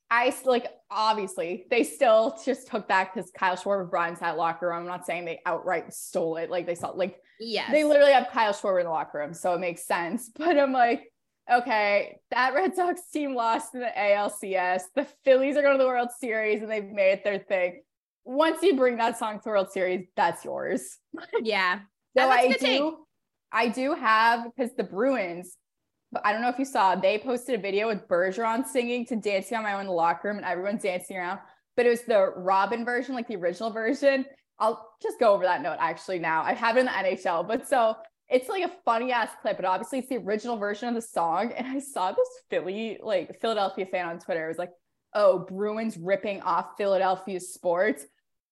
I 0.09 0.35
like 0.43 0.67
obviously 0.89 1.67
they 1.69 1.83
still 1.83 2.35
just 2.43 2.67
took 2.67 2.87
back 2.87 3.13
because 3.13 3.31
Kyle 3.31 3.55
Schwarber 3.55 4.07
into 4.07 4.21
that 4.21 4.37
locker 4.37 4.69
room. 4.69 4.77
I'm 4.77 4.87
not 4.87 5.05
saying 5.05 5.25
they 5.25 5.39
outright 5.45 5.93
stole 5.93 6.37
it. 6.37 6.49
Like 6.49 6.65
they 6.65 6.75
saw 6.75 6.89
like 6.89 7.19
yeah, 7.39 7.71
they 7.71 7.83
literally 7.83 8.13
have 8.13 8.29
Kyle 8.31 8.53
Schwarber 8.53 8.79
in 8.79 8.85
the 8.85 8.91
locker 8.91 9.19
room, 9.19 9.35
so 9.35 9.53
it 9.53 9.59
makes 9.59 9.85
sense. 9.85 10.31
But 10.35 10.57
I'm 10.57 10.73
like, 10.73 11.11
okay, 11.51 12.19
that 12.31 12.53
Red 12.53 12.75
Sox 12.75 13.01
team 13.11 13.35
lost 13.35 13.73
in 13.73 13.81
the 13.81 13.91
ALCS. 13.97 14.81
The 14.95 15.07
Phillies 15.25 15.57
are 15.57 15.61
going 15.61 15.77
to 15.77 15.83
the 15.83 15.87
World 15.87 16.09
Series 16.19 16.61
and 16.61 16.71
they've 16.71 16.83
made 16.83 17.13
it 17.13 17.23
their 17.23 17.39
thing. 17.39 17.81
Once 18.25 18.61
you 18.61 18.75
bring 18.75 18.97
that 18.97 19.17
song 19.17 19.37
to 19.37 19.43
the 19.43 19.49
World 19.49 19.71
Series, 19.71 20.07
that's 20.15 20.45
yours. 20.45 20.97
Yeah. 21.41 21.79
so 22.17 22.29
I 22.29 22.49
do, 22.49 22.53
take. 22.59 22.83
I 23.51 23.67
do 23.69 23.93
have 23.93 24.45
because 24.55 24.75
the 24.75 24.83
Bruins 24.83 25.57
but 26.11 26.25
I 26.25 26.31
don't 26.31 26.41
know 26.41 26.49
if 26.49 26.57
you 26.57 26.65
saw, 26.65 26.95
they 26.95 27.19
posted 27.19 27.59
a 27.59 27.61
video 27.61 27.87
with 27.87 28.07
Bergeron 28.07 28.65
singing 28.65 29.05
to 29.07 29.15
Dancing 29.15 29.57
on 29.57 29.63
My 29.63 29.73
Own 29.73 29.81
in 29.81 29.87
the 29.87 29.93
locker 29.93 30.27
room 30.27 30.37
and 30.37 30.45
everyone's 30.45 30.81
dancing 30.81 31.17
around. 31.17 31.39
But 31.75 31.85
it 31.85 31.89
was 31.89 32.01
the 32.01 32.33
Robyn 32.35 32.83
version, 32.83 33.15
like 33.15 33.27
the 33.27 33.35
original 33.35 33.71
version. 33.71 34.25
I'll 34.57 34.89
just 35.01 35.19
go 35.19 35.33
over 35.33 35.43
that 35.43 35.61
note 35.61 35.77
actually 35.79 36.19
now. 36.19 36.41
I 36.41 36.53
have 36.53 36.77
it 36.77 36.81
in 36.81 36.85
the 36.87 36.91
NHL, 36.91 37.47
but 37.47 37.67
so 37.67 37.95
it's 38.29 38.47
like 38.47 38.63
a 38.63 38.71
funny 38.85 39.11
ass 39.11 39.29
clip, 39.41 39.57
but 39.57 39.65
obviously 39.65 39.99
it's 39.99 40.09
the 40.09 40.17
original 40.17 40.57
version 40.57 40.87
of 40.87 40.95
the 40.95 41.01
song. 41.01 41.51
And 41.51 41.67
I 41.67 41.79
saw 41.79 42.11
this 42.11 42.27
Philly, 42.49 42.99
like 43.01 43.39
Philadelphia 43.41 43.85
fan 43.85 44.07
on 44.07 44.19
Twitter. 44.19 44.45
It 44.45 44.49
was 44.49 44.57
like, 44.57 44.71
oh, 45.13 45.39
Bruins 45.39 45.97
ripping 45.97 46.41
off 46.41 46.77
Philadelphia 46.77 47.39
sports. 47.39 48.05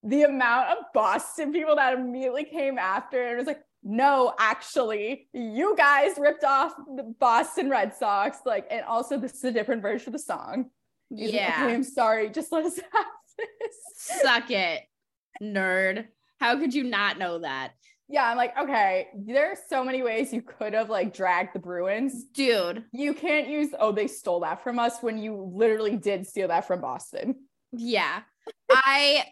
The 0.03 0.23
amount 0.23 0.69
of 0.69 0.77
Boston 0.93 1.51
people 1.51 1.75
that 1.75 1.93
immediately 1.93 2.45
came 2.45 2.77
after 2.77 3.31
it 3.31 3.37
was 3.37 3.45
like, 3.45 3.61
no, 3.83 4.33
actually, 4.39 5.29
you 5.33 5.75
guys 5.77 6.13
ripped 6.17 6.43
off 6.43 6.73
the 6.95 7.03
Boston 7.19 7.69
Red 7.69 7.95
Sox. 7.95 8.39
Like, 8.45 8.67
and 8.71 8.83
also 8.83 9.19
this 9.19 9.35
is 9.35 9.43
a 9.43 9.51
different 9.51 9.81
version 9.81 10.09
of 10.09 10.13
the 10.13 10.19
song. 10.19 10.71
Yeah. 11.09 11.53
Like, 11.61 11.75
I'm 11.75 11.83
sorry. 11.83 12.29
Just 12.29 12.51
let 12.51 12.65
us 12.65 12.77
have 12.77 13.05
this. 13.37 14.21
Suck 14.21 14.49
it, 14.49 14.81
nerd. 15.41 16.07
How 16.39 16.59
could 16.59 16.73
you 16.73 16.83
not 16.83 17.19
know 17.19 17.39
that? 17.39 17.73
Yeah, 18.09 18.25
I'm 18.25 18.37
like, 18.37 18.57
okay, 18.57 19.07
there 19.13 19.51
are 19.51 19.57
so 19.69 19.83
many 19.83 20.01
ways 20.01 20.31
you 20.31 20.41
could 20.41 20.73
have 20.73 20.89
like 20.89 21.13
dragged 21.13 21.53
the 21.53 21.59
Bruins. 21.59 22.23
Dude. 22.23 22.85
You 22.93 23.13
can't 23.13 23.49
use, 23.49 23.69
oh, 23.77 23.91
they 23.91 24.07
stole 24.07 24.39
that 24.41 24.63
from 24.63 24.79
us 24.79 25.01
when 25.01 25.17
you 25.17 25.51
literally 25.53 25.97
did 25.97 26.25
steal 26.25 26.47
that 26.47 26.65
from 26.65 26.79
Boston. 26.79 27.35
Yeah. 27.73 28.21
I 28.71 29.25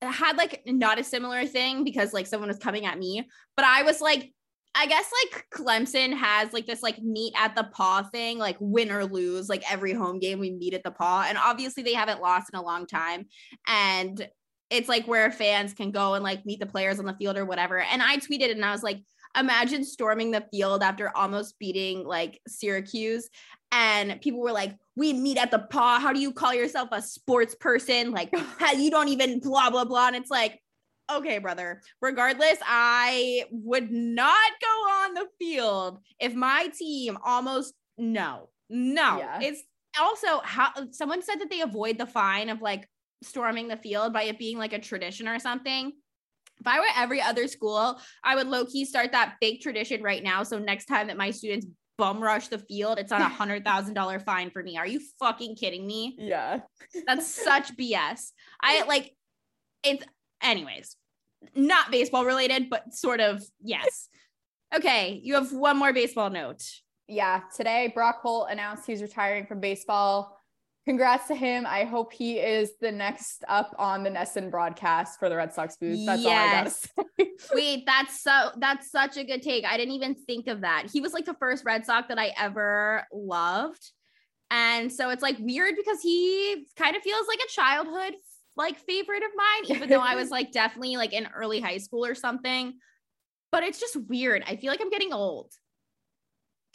had 0.00 0.36
like 0.36 0.62
not 0.64 1.00
a 1.00 1.04
similar 1.04 1.44
thing 1.44 1.82
because 1.82 2.12
like 2.12 2.28
someone 2.28 2.48
was 2.48 2.58
coming 2.58 2.86
at 2.86 2.98
me, 2.98 3.28
but 3.56 3.64
I 3.64 3.82
was 3.82 4.00
like, 4.00 4.32
I 4.76 4.86
guess 4.86 5.10
like 5.24 5.46
Clemson 5.52 6.14
has 6.14 6.52
like 6.52 6.66
this 6.66 6.82
like 6.82 7.02
meet 7.02 7.34
at 7.36 7.56
the 7.56 7.64
paw 7.64 8.04
thing, 8.04 8.38
like 8.38 8.56
win 8.60 8.92
or 8.92 9.04
lose, 9.04 9.48
like 9.48 9.70
every 9.70 9.92
home 9.92 10.20
game 10.20 10.38
we 10.38 10.52
meet 10.52 10.74
at 10.74 10.84
the 10.84 10.92
paw. 10.92 11.26
And 11.28 11.36
obviously 11.36 11.82
they 11.82 11.94
haven't 11.94 12.22
lost 12.22 12.50
in 12.52 12.58
a 12.60 12.62
long 12.62 12.86
time. 12.86 13.26
And 13.66 14.28
it's 14.70 14.88
like 14.88 15.06
where 15.06 15.30
fans 15.30 15.74
can 15.74 15.90
go 15.90 16.14
and 16.14 16.22
like 16.22 16.46
meet 16.46 16.60
the 16.60 16.66
players 16.66 16.98
on 16.98 17.06
the 17.06 17.14
field 17.14 17.36
or 17.36 17.44
whatever. 17.44 17.80
And 17.80 18.02
I 18.02 18.16
tweeted 18.18 18.50
and 18.50 18.64
I 18.64 18.72
was 18.72 18.82
like, 18.82 19.02
imagine 19.38 19.84
storming 19.84 20.30
the 20.30 20.44
field 20.50 20.82
after 20.82 21.14
almost 21.16 21.58
beating 21.58 22.04
like 22.04 22.40
Syracuse. 22.46 23.28
And 23.72 24.20
people 24.20 24.40
were 24.40 24.52
like, 24.52 24.76
we 24.96 25.12
meet 25.12 25.38
at 25.38 25.50
the 25.50 25.58
paw. 25.58 26.00
How 26.00 26.12
do 26.12 26.20
you 26.20 26.32
call 26.32 26.54
yourself 26.54 26.88
a 26.92 27.02
sports 27.02 27.54
person? 27.54 28.12
Like, 28.12 28.34
how 28.58 28.72
you 28.72 28.90
don't 28.90 29.08
even 29.08 29.40
blah, 29.40 29.70
blah, 29.70 29.84
blah. 29.84 30.08
And 30.08 30.16
it's 30.16 30.30
like, 30.30 30.60
okay, 31.10 31.38
brother. 31.38 31.82
Regardless, 32.00 32.58
I 32.64 33.44
would 33.50 33.90
not 33.90 34.50
go 34.60 34.68
on 34.68 35.14
the 35.14 35.26
field 35.38 35.98
if 36.18 36.34
my 36.34 36.68
team 36.76 37.18
almost 37.24 37.74
no, 37.98 38.48
no. 38.68 39.18
Yeah. 39.18 39.40
It's 39.42 39.62
also 40.00 40.40
how 40.42 40.70
someone 40.90 41.22
said 41.22 41.40
that 41.40 41.50
they 41.50 41.60
avoid 41.60 41.98
the 41.98 42.06
fine 42.06 42.48
of 42.48 42.62
like 42.62 42.88
storming 43.22 43.68
the 43.68 43.76
field 43.76 44.12
by 44.12 44.24
it 44.24 44.38
being 44.38 44.58
like 44.58 44.72
a 44.72 44.78
tradition 44.78 45.28
or 45.28 45.38
something. 45.38 45.92
If 46.60 46.66
I 46.66 46.78
were 46.78 46.86
every 46.96 47.22
other 47.22 47.48
school, 47.48 47.98
I 48.22 48.36
would 48.36 48.46
low 48.46 48.66
key 48.66 48.84
start 48.84 49.12
that 49.12 49.36
fake 49.40 49.62
tradition 49.62 50.02
right 50.02 50.22
now. 50.22 50.42
So 50.42 50.58
next 50.58 50.86
time 50.86 51.06
that 51.06 51.16
my 51.16 51.30
students 51.30 51.66
bum 51.96 52.22
rush 52.22 52.48
the 52.48 52.58
field, 52.58 52.98
it's 52.98 53.12
on 53.12 53.22
a 53.22 53.28
hundred 53.28 53.64
thousand 53.64 53.94
dollar 53.94 54.18
fine 54.30 54.50
for 54.50 54.62
me. 54.62 54.76
Are 54.76 54.86
you 54.86 55.00
fucking 55.18 55.56
kidding 55.56 55.86
me? 55.86 56.16
Yeah. 56.18 56.60
That's 57.06 57.26
such 57.44 57.76
BS. 57.76 58.32
I 58.62 58.84
like 58.84 59.14
it's 59.82 60.04
anyways, 60.42 60.96
not 61.54 61.90
baseball 61.90 62.24
related, 62.24 62.68
but 62.68 62.92
sort 62.94 63.20
of 63.20 63.42
yes. 63.62 64.08
Okay, 64.72 65.20
you 65.24 65.34
have 65.34 65.52
one 65.52 65.76
more 65.76 65.92
baseball 65.92 66.30
note. 66.30 66.62
Yeah. 67.08 67.40
Today, 67.56 67.90
Brock 67.92 68.20
Holt 68.22 68.52
announced 68.52 68.86
he's 68.86 69.02
retiring 69.02 69.44
from 69.44 69.58
baseball. 69.58 70.39
Congrats 70.86 71.28
to 71.28 71.34
him. 71.34 71.66
I 71.66 71.84
hope 71.84 72.12
he 72.12 72.38
is 72.38 72.72
the 72.80 72.90
next 72.90 73.44
up 73.48 73.74
on 73.78 74.02
the 74.02 74.10
NESN 74.10 74.50
broadcast 74.50 75.18
for 75.18 75.28
the 75.28 75.36
Red 75.36 75.52
Sox 75.52 75.76
booth. 75.76 76.06
That's 76.06 76.24
all 76.24 76.32
I 76.32 76.50
gotta 76.50 76.70
Yes. 76.70 76.88
say. 77.18 77.30
Wait, 77.54 77.84
that's 77.86 78.20
so 78.22 78.50
that's 78.58 78.90
such 78.90 79.16
a 79.16 79.24
good 79.24 79.42
take. 79.42 79.64
I 79.64 79.76
didn't 79.76 79.94
even 79.94 80.14
think 80.14 80.46
of 80.46 80.62
that. 80.62 80.86
He 80.90 81.00
was 81.00 81.12
like 81.12 81.26
the 81.26 81.34
first 81.34 81.64
Red 81.64 81.84
Sox 81.84 82.08
that 82.08 82.18
I 82.18 82.32
ever 82.38 83.06
loved. 83.12 83.90
And 84.50 84.90
so 84.92 85.10
it's 85.10 85.22
like 85.22 85.36
weird 85.38 85.74
because 85.76 86.00
he 86.00 86.66
kind 86.76 86.96
of 86.96 87.02
feels 87.02 87.26
like 87.28 87.38
a 87.38 87.48
childhood 87.50 88.14
like 88.56 88.78
favorite 88.78 89.22
of 89.22 89.30
mine, 89.36 89.76
even 89.76 89.88
though 89.88 90.00
I 90.00 90.16
was 90.16 90.30
like 90.30 90.50
definitely 90.50 90.96
like 90.96 91.12
in 91.12 91.28
early 91.34 91.60
high 91.60 91.78
school 91.78 92.04
or 92.04 92.14
something. 92.14 92.74
But 93.52 93.64
it's 93.64 93.80
just 93.80 93.96
weird. 94.08 94.44
I 94.46 94.56
feel 94.56 94.70
like 94.70 94.80
I'm 94.80 94.90
getting 94.90 95.12
old. 95.12 95.52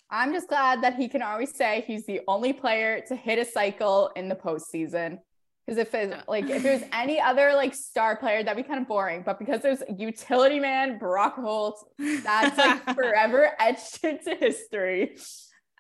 I'm 0.10 0.34
just 0.34 0.48
glad 0.48 0.84
that 0.84 0.96
he 0.96 1.08
can 1.08 1.22
always 1.22 1.56
say 1.56 1.84
he's 1.88 2.06
the 2.06 2.22
only 2.28 2.54
player 2.54 3.02
to 3.08 3.16
hit 3.16 3.40
a 3.40 3.46
cycle 3.46 4.12
in 4.16 4.30
the 4.30 4.36
postseason. 4.36 5.20
Because 5.66 5.80
if 5.80 5.96
it 5.96 6.24
like 6.28 6.48
if 6.50 6.62
there's 6.62 6.84
any 6.94 7.20
other 7.20 7.54
like 7.56 7.74
star 7.74 8.16
player, 8.16 8.44
that'd 8.44 8.62
be 8.62 8.68
kind 8.68 8.82
of 8.82 8.88
boring. 8.88 9.24
But 9.26 9.40
because 9.40 9.62
there's 9.62 9.82
utility 9.98 10.60
man 10.60 11.00
Brock 11.00 11.36
Holt, 11.36 11.84
that's 12.24 12.58
like 12.58 12.84
forever 12.96 13.52
etched 13.60 14.04
into 14.04 14.36
history. 14.36 15.18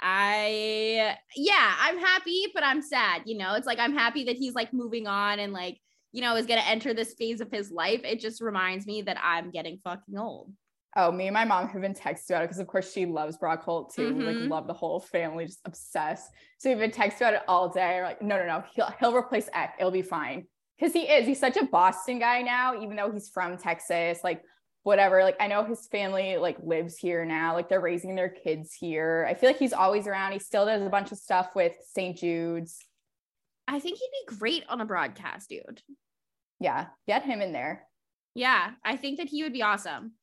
I 0.01 1.15
yeah, 1.35 1.73
I'm 1.79 1.99
happy, 1.99 2.47
but 2.53 2.63
I'm 2.63 2.81
sad. 2.81 3.23
You 3.25 3.37
know, 3.37 3.53
it's 3.53 3.67
like 3.67 3.79
I'm 3.79 3.93
happy 3.93 4.25
that 4.25 4.35
he's 4.35 4.55
like 4.55 4.73
moving 4.73 5.07
on 5.07 5.39
and 5.39 5.53
like, 5.53 5.79
you 6.11 6.21
know, 6.21 6.35
is 6.35 6.47
gonna 6.47 6.61
enter 6.61 6.93
this 6.93 7.13
phase 7.13 7.39
of 7.39 7.51
his 7.51 7.71
life. 7.71 8.01
It 8.03 8.19
just 8.19 8.41
reminds 8.41 8.87
me 8.87 9.03
that 9.03 9.17
I'm 9.23 9.51
getting 9.51 9.79
fucking 9.83 10.17
old. 10.17 10.51
Oh, 10.97 11.11
me 11.11 11.27
and 11.27 11.33
my 11.33 11.43
mom 11.43 11.67
have 11.67 11.81
been 11.81 11.93
texting 11.93 12.29
about 12.29 12.43
it 12.43 12.45
because, 12.45 12.59
of 12.59 12.67
course, 12.67 12.91
she 12.91 13.05
loves 13.05 13.37
Brock 13.37 13.63
Holt 13.63 13.93
too. 13.93 14.13
We 14.15 14.23
like 14.23 14.35
mm-hmm. 14.37 14.51
love 14.51 14.65
the 14.65 14.73
whole 14.73 15.01
family, 15.01 15.45
just 15.45 15.59
obsessed. 15.65 16.31
So 16.57 16.69
we've 16.69 16.79
been 16.79 16.91
texting 16.91 17.17
about 17.17 17.33
it 17.33 17.41
all 17.47 17.69
day. 17.69 17.97
We're 17.97 18.05
like, 18.05 18.21
no, 18.21 18.37
no, 18.37 18.45
no, 18.45 18.63
he'll 18.73 18.93
he'll 18.99 19.15
replace 19.15 19.49
Eck. 19.53 19.75
It'll 19.77 19.91
be 19.91 20.01
fine 20.01 20.47
because 20.79 20.93
he 20.93 21.01
is. 21.01 21.27
He's 21.27 21.39
such 21.39 21.57
a 21.57 21.65
Boston 21.65 22.19
guy 22.19 22.41
now, 22.41 22.81
even 22.81 22.95
though 22.95 23.11
he's 23.11 23.27
from 23.27 23.57
Texas. 23.57 24.19
Like 24.23 24.41
whatever. 24.85 25.23
Like 25.23 25.35
I 25.39 25.47
know 25.47 25.65
his 25.65 25.87
family 25.87 26.37
like 26.37 26.57
lives 26.63 26.97
here 26.97 27.25
now. 27.25 27.55
Like 27.55 27.67
they're 27.67 27.81
raising 27.81 28.15
their 28.15 28.29
kids 28.29 28.73
here. 28.73 29.27
I 29.27 29.33
feel 29.33 29.49
like 29.49 29.59
he's 29.59 29.73
always 29.73 30.07
around. 30.07 30.31
He 30.31 30.39
still 30.39 30.65
does 30.65 30.83
a 30.83 30.89
bunch 30.89 31.11
of 31.11 31.17
stuff 31.17 31.49
with 31.55 31.73
St. 31.93 32.15
Jude's. 32.17 32.77
I 33.67 33.79
think 33.79 33.97
he'd 33.97 34.29
be 34.29 34.37
great 34.37 34.63
on 34.69 34.79
a 34.79 34.85
broadcast, 34.85 35.49
dude. 35.49 35.81
Yeah, 36.59 36.85
get 37.07 37.23
him 37.23 37.41
in 37.41 37.51
there. 37.51 37.87
Yeah, 38.35 38.71
I 38.83 38.95
think 38.95 39.17
that 39.17 39.27
he 39.27 39.41
would 39.41 39.53
be 39.53 39.63
awesome. 39.63 40.13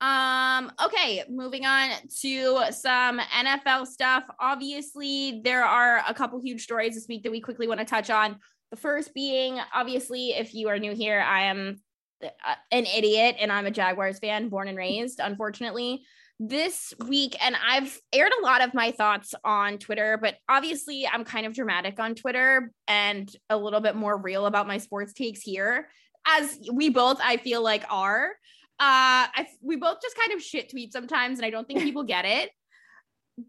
Um, 0.00 0.70
okay, 0.84 1.24
moving 1.28 1.64
on 1.64 1.90
to 2.20 2.64
some 2.70 3.18
NFL 3.18 3.86
stuff. 3.86 4.24
Obviously, 4.38 5.40
there 5.42 5.64
are 5.64 6.02
a 6.06 6.12
couple 6.12 6.40
huge 6.40 6.62
stories 6.62 6.94
this 6.94 7.08
week 7.08 7.22
that 7.22 7.32
we 7.32 7.40
quickly 7.40 7.66
want 7.66 7.80
to 7.80 7.86
touch 7.86 8.10
on. 8.10 8.36
The 8.70 8.76
first 8.76 9.14
being, 9.14 9.58
obviously, 9.74 10.30
if 10.30 10.54
you 10.54 10.68
are 10.68 10.78
new 10.78 10.94
here, 10.94 11.20
I 11.20 11.44
am 11.44 11.80
uh, 12.22 12.54
an 12.70 12.84
idiot 12.84 13.36
and 13.38 13.50
I'm 13.50 13.66
a 13.66 13.70
Jaguars 13.70 14.18
fan, 14.18 14.48
born 14.48 14.68
and 14.68 14.76
raised, 14.76 15.20
unfortunately. 15.20 16.04
This 16.38 16.92
week, 17.06 17.34
and 17.42 17.56
I've 17.66 17.98
aired 18.12 18.32
a 18.38 18.44
lot 18.44 18.62
of 18.62 18.74
my 18.74 18.90
thoughts 18.90 19.34
on 19.42 19.78
Twitter, 19.78 20.18
but 20.20 20.34
obviously, 20.46 21.06
I'm 21.06 21.24
kind 21.24 21.46
of 21.46 21.54
dramatic 21.54 21.98
on 21.98 22.14
Twitter 22.14 22.70
and 22.86 23.34
a 23.48 23.56
little 23.56 23.80
bit 23.80 23.96
more 23.96 24.18
real 24.18 24.44
about 24.44 24.66
my 24.66 24.76
sports 24.76 25.14
takes 25.14 25.40
here, 25.40 25.88
as 26.28 26.58
we 26.70 26.90
both, 26.90 27.18
I 27.22 27.38
feel 27.38 27.62
like, 27.62 27.84
are 27.88 28.32
uh 28.78 29.26
I, 29.34 29.46
we 29.62 29.76
both 29.76 29.98
just 30.02 30.16
kind 30.16 30.32
of 30.32 30.42
shit 30.42 30.70
tweet 30.70 30.92
sometimes 30.92 31.38
and 31.38 31.46
i 31.46 31.50
don't 31.50 31.66
think 31.66 31.80
people 31.80 32.02
get 32.02 32.24
it 32.24 32.50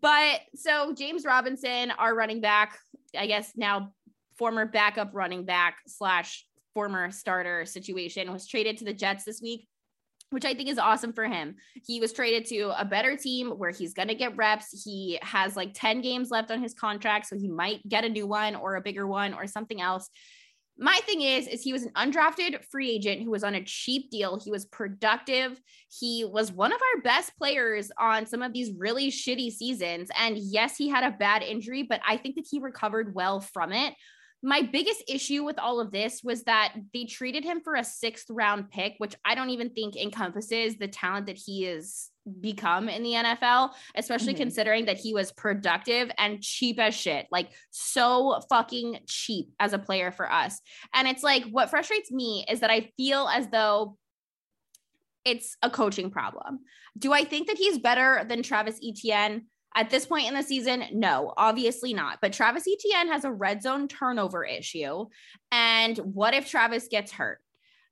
but 0.02 0.42
so 0.56 0.94
james 0.94 1.26
robinson 1.26 1.92
our 1.92 2.16
running 2.16 2.42
back 2.42 2.78
i 3.18 3.28
guess 3.28 3.52
now 3.56 3.94
former 4.38 4.66
backup 4.66 5.12
running 5.14 5.46
back 5.46 5.78
slash 5.88 6.46
former 6.74 7.12
starter 7.12 7.66
situation 7.66 8.32
was 8.32 8.48
traded 8.48 8.78
to 8.78 8.86
the 8.86 8.94
jets 8.94 9.26
this 9.26 9.42
week 9.42 9.68
which 10.30 10.46
I 10.46 10.54
think 10.54 10.70
is 10.70 10.78
awesome 10.78 11.14
for 11.14 11.26
him. 11.26 11.56
He 11.86 12.00
was 12.00 12.12
traded 12.12 12.46
to 12.48 12.80
a 12.80 12.84
better 12.84 13.16
team 13.16 13.52
where 13.52 13.72
he's 13.72 13.94
going 13.94 14.10
to 14.10 14.16
get 14.16 14.36
reps. 14.36 14.84
He 14.84 15.20
has 15.22 15.56
like 15.56 15.72
10 15.74 16.02
games 16.02 16.30
left 16.30 16.52
on 16.52 16.62
his 16.62 16.74
contract, 16.74 17.28
so 17.28 17.38
he 17.38 17.48
might 17.48 17.88
get 17.88 18.04
a 18.04 18.10
new 18.10 18.28
one 18.28 18.56
or 18.56 18.76
a 18.76 18.82
bigger 18.82 19.08
one 19.08 19.34
or 19.34 19.48
something 19.48 19.80
else 19.80 20.10
my 20.80 21.00
thing 21.06 21.22
is 21.22 21.48
is 21.48 21.64
he 21.64 21.74
was 21.74 21.84
an 21.84 21.92
undrafted 21.96 22.64
free 22.66 22.92
agent 22.92 23.24
who 23.24 23.32
was 23.32 23.44
on 23.44 23.56
a 23.56 23.64
cheap 23.64 24.12
deal. 24.12 24.40
He 24.40 24.52
was 24.52 24.66
productive. 24.66 25.60
He 25.90 26.26
was 26.26 26.52
one 26.52 26.72
of 26.72 26.80
our 26.80 27.02
best 27.02 27.36
players 27.38 27.92
on 28.00 28.26
some 28.26 28.42
of 28.42 28.54
these 28.54 28.72
really 28.78 29.10
shitty 29.10 29.52
seasons. 29.52 30.10
And 30.18 30.38
yes 30.38 30.78
he 30.78 30.88
had 30.90 31.04
a 31.04 31.18
bad 31.18 31.44
injury 31.44 31.84
but 31.84 32.02
i 32.08 32.18
think 32.18 32.36
that 32.36 32.48
he 32.50 32.60
recovered 32.60 33.14
well 33.14 33.40
from 33.40 33.72
it. 33.72 33.94
My 34.44 34.62
biggest 34.62 35.04
issue 35.08 35.44
with 35.44 35.58
all 35.58 35.80
of 35.80 35.92
this 35.92 36.22
was 36.24 36.44
that 36.44 36.76
they 36.94 37.06
treated 37.06 37.44
him 37.44 37.60
for 37.60 37.74
a 37.74 37.84
sixth 37.84 38.28
round 38.30 38.70
pick 38.70 38.94
which 39.00 39.16
i 39.26 39.34
don't 39.34 39.50
even 39.50 39.72
think 39.72 39.96
encompasses 39.96 40.78
the 40.78 40.88
talent 40.88 41.26
that 41.26 41.38
he 41.44 41.66
is 41.66 42.12
become 42.42 42.90
in 42.90 43.04
the 43.04 43.14
NFL, 43.16 43.74
especially 43.96 44.34
Mhm. 44.34 44.38
considering 44.38 44.86
that 44.86 44.98
he 44.98 45.14
was 45.14 45.32
productive 45.32 46.12
and 46.18 46.42
cheap 46.42 46.80
as 46.80 46.96
shit. 46.96 47.28
Like 47.32 47.52
so 47.72 48.42
fucking 48.50 49.02
cheap 49.08 49.50
as 49.60 49.74
a 49.74 49.80
player 49.80 50.12
for 50.12 50.32
us. 50.32 50.62
And 50.94 51.08
it's 51.08 51.24
like 51.24 51.44
what 51.46 51.70
frustrates 51.70 52.12
me 52.12 52.46
is 52.50 52.60
that 52.60 52.72
I 52.72 52.92
feel 52.98 53.28
as 53.28 53.48
though 53.50 53.98
it's 55.26 55.58
a 55.62 55.70
coaching 55.70 56.10
problem. 56.10 56.60
Do 56.98 57.14
I 57.14 57.24
think 57.24 57.48
that 57.48 57.58
he's 57.58 57.78
better 57.78 58.24
than 58.28 58.44
Travis 58.44 58.80
Etienne? 58.84 59.48
At 59.76 59.90
this 59.92 60.06
point 60.06 60.28
in 60.28 60.34
the 60.34 60.42
season, 60.42 60.86
no, 60.94 61.34
obviously 61.38 61.94
not. 61.94 62.20
But 62.22 62.34
Travis 62.34 62.66
Etienne 62.68 63.10
has 63.10 63.26
a 63.26 63.32
red 63.32 63.62
zone 63.62 63.88
turnover 63.88 64.44
issue. 64.44 65.06
And 65.52 65.98
what 65.98 66.34
if 66.34 66.50
Travis 66.50 66.88
gets 66.88 67.12
hurt? 67.12 67.40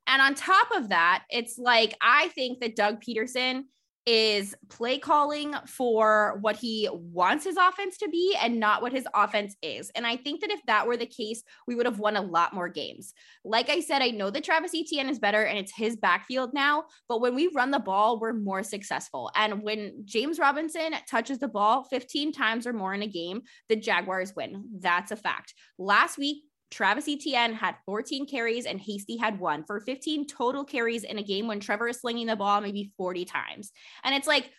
And 0.08 0.22
on 0.22 0.34
top 0.34 0.72
of 0.72 0.90
that, 0.90 1.26
it's 1.30 1.58
like 1.58 1.96
I 2.02 2.30
think 2.30 2.62
that 2.62 2.76
Doug 2.76 3.02
Pederson 3.04 3.66
is 4.06 4.54
play 4.70 5.00
calling 5.00 5.56
for 5.68 6.38
what 6.42 6.56
he 6.56 6.88
wants 6.92 7.44
his 7.44 7.58
offense 7.58 7.98
to 7.98 8.10
be 8.10 8.38
and 8.40 8.60
not 8.60 8.82
what 8.82 8.92
his 8.92 9.08
offense 9.16 9.56
is. 9.64 9.92
And 9.96 10.06
I 10.06 10.16
think 10.16 10.42
that 10.42 10.52
if 10.52 10.62
that 10.68 10.86
were 10.86 10.98
the 10.98 11.08
case, 11.08 11.42
we 11.68 11.76
would 11.76 11.88
have 11.88 12.00
won 12.00 12.16
a 12.16 12.22
lot 12.22 12.54
more 12.54 12.70
games. 12.70 13.14
Like 13.44 13.70
I 13.70 13.80
said, 13.80 14.02
I 14.02 14.10
know 14.10 14.30
that 14.30 14.44
Travis 14.44 14.76
Etienne 14.76 15.10
is 15.10 15.18
better 15.18 15.44
and 15.44 15.58
it's 15.58 15.76
his 15.76 15.96
backfield 15.96 16.54
now, 16.54 16.84
but 17.10 17.20
when 17.20 17.34
we 17.34 17.50
run 17.56 17.72
the 17.72 17.80
ball, 17.80 18.20
we're 18.20 18.34
more 18.34 18.64
successful. 18.64 19.32
And 19.36 19.64
when 19.64 20.04
James 20.06 20.38
Robinson 20.38 20.94
touches 21.10 21.40
the 21.40 21.48
ball 21.48 21.84
15 21.86 22.32
times 22.32 22.68
or 22.68 22.74
more 22.74 22.94
in 22.94 23.02
a 23.02 23.08
game, 23.08 23.42
the 23.70 23.76
Jaguars 23.76 24.36
win. 24.36 24.66
That's 24.80 25.12
a 25.12 25.16
fact. 25.16 25.54
Last 25.80 26.18
week, 26.18 26.44
Travis 26.72 27.08
Etienne 27.08 27.54
had 27.54 27.76
14 27.86 28.26
carries 28.28 28.66
and 28.66 28.80
Hasty 28.80 29.18
had 29.18 29.40
one 29.40 29.64
for 29.64 29.80
15 29.80 30.28
total 30.28 30.64
carries 30.64 31.04
in 31.04 31.18
a 31.18 31.24
game 31.24 31.48
when 31.48 31.60
Trevor 31.60 31.90
is 31.90 32.02
slinging 32.02 32.28
the 32.28 32.36
ball 32.36 32.62
maybe 32.62 32.92
40 32.98 33.26
times. 33.26 33.72
And 34.04 34.16
it's 34.16 34.28
like, 34.28 34.50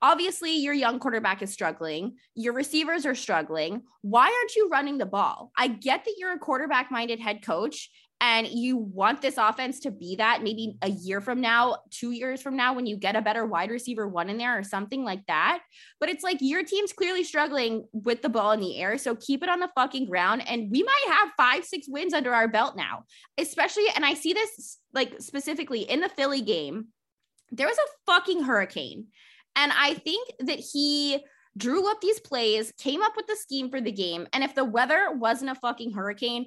obviously, 0.00 0.56
your 0.56 0.74
young 0.74 0.98
quarterback 0.98 1.42
is 1.42 1.52
struggling. 1.52 2.16
Your 2.34 2.52
receivers 2.52 3.04
are 3.04 3.14
struggling. 3.14 3.82
Why 4.02 4.24
aren't 4.24 4.54
you 4.54 4.68
running 4.70 4.98
the 4.98 5.06
ball? 5.06 5.50
I 5.56 5.68
get 5.68 6.04
that 6.04 6.14
you're 6.16 6.32
a 6.32 6.38
quarterback 6.38 6.90
minded 6.90 7.20
head 7.20 7.42
coach 7.42 7.90
and 8.20 8.46
you 8.46 8.78
want 8.78 9.20
this 9.20 9.36
offense 9.36 9.80
to 9.80 9.90
be 9.90 10.16
that 10.16 10.42
maybe 10.42 10.78
a 10.80 10.88
year 10.88 11.20
from 11.20 11.42
now, 11.42 11.78
two 11.90 12.12
years 12.12 12.40
from 12.40 12.56
now, 12.56 12.72
when 12.72 12.86
you 12.86 12.96
get 12.96 13.14
a 13.14 13.20
better 13.20 13.44
wide 13.44 13.70
receiver 13.70 14.08
one 14.08 14.30
in 14.30 14.38
there 14.38 14.58
or 14.58 14.62
something 14.62 15.04
like 15.04 15.24
that. 15.26 15.60
But 16.00 16.08
it's 16.08 16.24
like 16.24 16.38
your 16.40 16.64
team's 16.64 16.94
clearly 16.94 17.24
struggling 17.24 17.84
with 17.92 18.22
the 18.22 18.30
ball 18.30 18.52
in 18.52 18.60
the 18.60 18.80
air. 18.80 18.96
So 18.96 19.16
keep 19.16 19.42
it 19.42 19.50
on 19.50 19.60
the 19.60 19.70
fucking 19.74 20.06
ground. 20.06 20.48
And 20.48 20.70
we 20.70 20.82
might 20.82 21.04
have 21.08 21.32
five, 21.36 21.66
six 21.66 21.86
wins 21.90 22.14
under 22.14 22.32
our 22.32 22.48
belt 22.48 22.74
now, 22.74 23.04
especially. 23.36 23.84
And 23.94 24.04
I 24.04 24.14
see 24.14 24.32
this 24.32 24.78
like 24.94 25.20
specifically 25.20 25.80
in 25.80 26.00
the 26.00 26.08
Philly 26.08 26.40
game, 26.40 26.86
there 27.50 27.68
was 27.68 27.76
a 27.76 28.10
fucking 28.10 28.44
hurricane. 28.44 29.08
And 29.56 29.72
I 29.76 29.92
think 29.94 30.30
that 30.40 30.58
he 30.58 31.18
drew 31.56 31.90
up 31.90 32.00
these 32.00 32.20
plays, 32.20 32.72
came 32.78 33.02
up 33.02 33.12
with 33.16 33.26
the 33.26 33.36
scheme 33.36 33.70
for 33.70 33.80
the 33.80 33.92
game. 33.92 34.26
And 34.32 34.42
if 34.42 34.54
the 34.54 34.64
weather 34.64 35.08
wasn't 35.12 35.50
a 35.50 35.54
fucking 35.54 35.92
hurricane, 35.92 36.46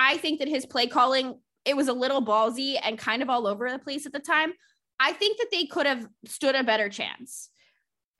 I 0.00 0.16
think 0.18 0.38
that 0.38 0.48
his 0.48 0.64
play 0.64 0.86
calling, 0.86 1.40
it 1.64 1.76
was 1.76 1.88
a 1.88 1.92
little 1.92 2.24
ballsy 2.24 2.78
and 2.80 2.96
kind 2.96 3.20
of 3.20 3.28
all 3.28 3.48
over 3.48 3.68
the 3.68 3.80
place 3.80 4.06
at 4.06 4.12
the 4.12 4.20
time. 4.20 4.52
I 5.00 5.12
think 5.12 5.38
that 5.38 5.48
they 5.50 5.66
could 5.66 5.86
have 5.86 6.06
stood 6.24 6.54
a 6.54 6.62
better 6.62 6.88
chance, 6.88 7.50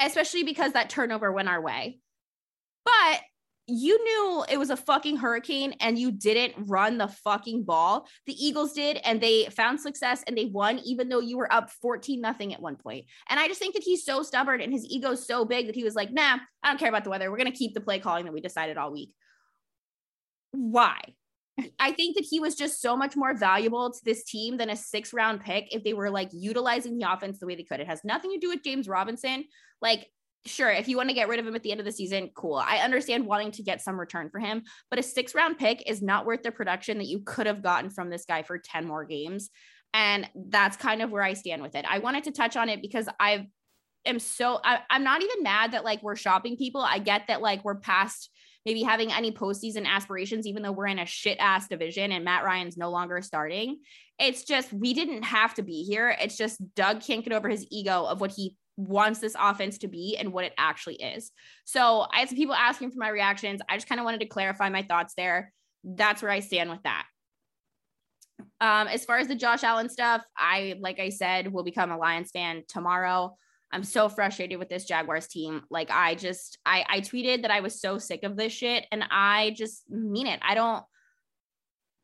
especially 0.00 0.42
because 0.42 0.72
that 0.72 0.90
turnover 0.90 1.30
went 1.30 1.48
our 1.48 1.62
way. 1.62 2.00
But 2.84 3.20
you 3.68 4.02
knew 4.02 4.44
it 4.48 4.56
was 4.56 4.70
a 4.70 4.76
fucking 4.76 5.18
hurricane 5.18 5.74
and 5.80 5.96
you 5.96 6.10
didn't 6.10 6.54
run 6.66 6.98
the 6.98 7.06
fucking 7.06 7.62
ball. 7.62 8.08
The 8.26 8.32
Eagles 8.32 8.72
did, 8.72 8.98
and 9.04 9.20
they 9.20 9.44
found 9.44 9.78
success 9.78 10.24
and 10.26 10.36
they 10.36 10.46
won, 10.46 10.80
even 10.80 11.08
though 11.08 11.20
you 11.20 11.36
were 11.36 11.52
up 11.52 11.70
14 11.80 12.20
nothing 12.20 12.52
at 12.52 12.62
one 12.62 12.76
point. 12.76 13.04
And 13.28 13.38
I 13.38 13.46
just 13.46 13.60
think 13.60 13.74
that 13.74 13.84
he's 13.84 14.04
so 14.04 14.24
stubborn 14.24 14.60
and 14.60 14.72
his 14.72 14.84
ego's 14.86 15.26
so 15.26 15.44
big 15.44 15.66
that 15.66 15.76
he 15.76 15.84
was 15.84 15.94
like, 15.94 16.10
nah, 16.10 16.38
I 16.62 16.68
don't 16.68 16.78
care 16.78 16.88
about 16.88 17.04
the 17.04 17.10
weather. 17.10 17.30
We're 17.30 17.36
going 17.36 17.52
to 17.52 17.56
keep 17.56 17.74
the 17.74 17.80
play 17.80 18.00
calling 18.00 18.24
that 18.24 18.34
we 18.34 18.40
decided 18.40 18.78
all 18.78 18.90
week. 18.90 19.10
Why? 20.50 20.98
I 21.78 21.92
think 21.92 22.16
that 22.16 22.26
he 22.28 22.40
was 22.40 22.54
just 22.54 22.80
so 22.80 22.96
much 22.96 23.16
more 23.16 23.34
valuable 23.34 23.90
to 23.90 23.98
this 24.04 24.24
team 24.24 24.56
than 24.56 24.70
a 24.70 24.76
six 24.76 25.12
round 25.12 25.40
pick 25.40 25.74
if 25.74 25.82
they 25.84 25.92
were 25.92 26.10
like 26.10 26.30
utilizing 26.32 26.98
the 26.98 27.10
offense 27.10 27.38
the 27.38 27.46
way 27.46 27.56
they 27.56 27.64
could. 27.64 27.80
It 27.80 27.86
has 27.86 28.04
nothing 28.04 28.32
to 28.32 28.38
do 28.38 28.48
with 28.48 28.62
James 28.62 28.88
Robinson. 28.88 29.44
Like, 29.82 30.06
sure, 30.46 30.70
if 30.70 30.88
you 30.88 30.96
want 30.96 31.08
to 31.08 31.14
get 31.14 31.28
rid 31.28 31.40
of 31.40 31.46
him 31.46 31.54
at 31.54 31.62
the 31.62 31.70
end 31.70 31.80
of 31.80 31.86
the 31.86 31.92
season, 31.92 32.30
cool. 32.34 32.56
I 32.56 32.78
understand 32.78 33.26
wanting 33.26 33.52
to 33.52 33.62
get 33.62 33.80
some 33.80 33.98
return 33.98 34.30
for 34.30 34.38
him, 34.38 34.62
but 34.90 34.98
a 34.98 35.02
six 35.02 35.34
round 35.34 35.58
pick 35.58 35.88
is 35.88 36.02
not 36.02 36.26
worth 36.26 36.42
the 36.42 36.52
production 36.52 36.98
that 36.98 37.06
you 37.06 37.20
could 37.20 37.46
have 37.46 37.62
gotten 37.62 37.90
from 37.90 38.10
this 38.10 38.24
guy 38.24 38.42
for 38.42 38.58
10 38.58 38.86
more 38.86 39.04
games. 39.04 39.50
And 39.94 40.28
that's 40.34 40.76
kind 40.76 41.02
of 41.02 41.10
where 41.10 41.22
I 41.22 41.32
stand 41.32 41.62
with 41.62 41.74
it. 41.74 41.84
I 41.88 41.98
wanted 41.98 42.24
to 42.24 42.30
touch 42.30 42.56
on 42.56 42.68
it 42.68 42.82
because 42.82 43.08
I 43.18 43.48
am 44.04 44.18
so, 44.18 44.60
I, 44.62 44.80
I'm 44.90 45.02
not 45.02 45.22
even 45.22 45.42
mad 45.42 45.72
that 45.72 45.84
like 45.84 46.02
we're 46.02 46.16
shopping 46.16 46.56
people. 46.56 46.82
I 46.82 46.98
get 46.98 47.28
that 47.28 47.40
like 47.40 47.64
we're 47.64 47.76
past 47.76 48.30
maybe 48.66 48.82
having 48.82 49.12
any 49.12 49.32
postseason 49.32 49.86
aspirations, 49.86 50.46
even 50.46 50.62
though 50.62 50.72
we're 50.72 50.86
in 50.86 50.98
a 50.98 51.06
shit 51.06 51.38
ass 51.40 51.68
division 51.68 52.12
and 52.12 52.24
Matt 52.24 52.44
Ryan's 52.44 52.76
no 52.76 52.90
longer 52.90 53.22
starting. 53.22 53.78
It's 54.18 54.44
just, 54.44 54.72
we 54.72 54.94
didn't 54.94 55.22
have 55.22 55.54
to 55.54 55.62
be 55.62 55.84
here. 55.84 56.14
It's 56.20 56.36
just 56.36 56.60
Doug 56.74 57.00
can't 57.00 57.24
get 57.24 57.32
over 57.32 57.48
his 57.48 57.66
ego 57.70 58.04
of 58.04 58.20
what 58.20 58.32
he 58.32 58.56
wants 58.76 59.20
this 59.20 59.34
offense 59.38 59.78
to 59.78 59.88
be 59.88 60.16
and 60.16 60.32
what 60.32 60.44
it 60.44 60.54
actually 60.56 60.96
is. 60.96 61.32
So 61.64 62.06
I 62.12 62.20
had 62.20 62.28
some 62.28 62.36
people 62.36 62.54
asking 62.54 62.90
for 62.90 62.98
my 62.98 63.08
reactions. 63.08 63.60
I 63.68 63.76
just 63.76 63.88
kind 63.88 64.00
of 64.00 64.04
wanted 64.04 64.20
to 64.20 64.26
clarify 64.26 64.68
my 64.68 64.82
thoughts 64.82 65.14
there. 65.16 65.52
That's 65.84 66.22
where 66.22 66.30
I 66.30 66.40
stand 66.40 66.70
with 66.70 66.82
that. 66.84 67.06
Um, 68.60 68.86
as 68.86 69.04
far 69.04 69.18
as 69.18 69.26
the 69.26 69.34
Josh 69.34 69.64
Allen 69.64 69.88
stuff, 69.88 70.22
I, 70.36 70.76
like 70.80 71.00
I 71.00 71.08
said, 71.08 71.52
will 71.52 71.64
become 71.64 71.90
a 71.90 71.98
Lions 71.98 72.30
fan 72.30 72.62
tomorrow. 72.68 73.36
I'm 73.70 73.84
so 73.84 74.08
frustrated 74.08 74.58
with 74.58 74.68
this 74.68 74.84
Jaguars 74.84 75.28
team. 75.28 75.62
Like 75.70 75.90
I 75.90 76.14
just 76.14 76.58
I 76.64 76.84
I 76.88 77.00
tweeted 77.00 77.42
that 77.42 77.50
I 77.50 77.60
was 77.60 77.80
so 77.80 77.98
sick 77.98 78.22
of 78.22 78.36
this 78.36 78.52
shit 78.52 78.86
and 78.90 79.04
I 79.10 79.54
just 79.56 79.88
mean 79.90 80.26
it. 80.26 80.40
I 80.42 80.54
don't 80.54 80.82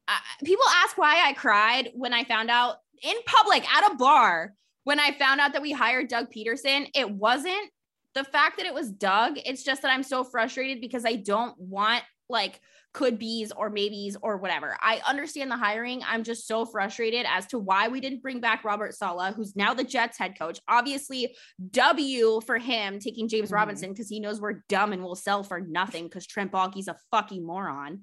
I, 0.07 0.19
people 0.45 0.67
ask 0.85 0.99
why 0.99 1.23
I 1.27 1.33
cried 1.33 1.91
when 1.95 2.13
I 2.13 2.25
found 2.25 2.51
out 2.51 2.77
in 3.03 3.17
public 3.27 3.67
at 3.73 3.93
a 3.93 3.97
bar 3.97 4.53
when 4.85 5.01
I 5.01 5.13
found 5.13 5.41
out 5.41 5.55
that 5.55 5.63
we 5.63 5.73
hired 5.73 6.09
Doug 6.09 6.31
Pederson. 6.31 6.89
It 6.95 7.11
wasn't 7.11 7.71
the 8.15 8.25
fact 8.25 8.59
that 8.59 8.67
it 8.67 8.75
was 8.75 8.91
Doug. 8.91 9.39
It's 9.45 9.63
just 9.63 9.83
that 9.83 9.91
I'm 9.91 10.03
so 10.03 10.25
frustrated 10.25 10.81
because 10.81 11.05
I 11.05 11.17
don't 11.17 11.59
want 11.59 12.05
like 12.29 12.61
could 12.95 13.19
be's 13.19 13.53
or 13.53 13.69
maybes 13.69 14.17
or 14.23 14.39
whatever. 14.39 14.77
I 14.81 15.03
understand 15.07 15.51
the 15.51 15.57
hiring. 15.57 16.03
I'm 16.09 16.23
just 16.23 16.47
so 16.47 16.65
frustrated 16.65 17.27
as 17.29 17.47
to 17.49 17.59
why 17.59 17.89
we 17.89 18.01
didn't 18.01 18.23
bring 18.23 18.41
back 18.41 18.65
Robert 18.65 18.95
Saleh, 18.95 19.35
who's 19.35 19.57
now 19.57 19.75
the 19.75 19.85
Jets 19.85 20.17
head 20.17 20.39
coach. 20.39 20.61
Obviously, 20.69 21.37
W 21.73 22.41
for 22.47 22.57
him 22.57 23.01
taking 23.01 23.29
James 23.29 23.49
mm-hmm. 23.49 23.57
Robinson 23.57 23.91
because 23.91 24.09
he 24.09 24.21
knows 24.21 24.41
we're 24.41 24.63
dumb 24.69 24.93
and 24.93 25.03
will 25.03 25.17
sell 25.17 25.43
for 25.43 25.61
nothing 25.61 26.05
because 26.05 26.27
Trent 26.27 26.53
Baalke's 26.53 26.89
a 26.89 26.97
fucking 27.11 27.45
moron. 27.45 28.03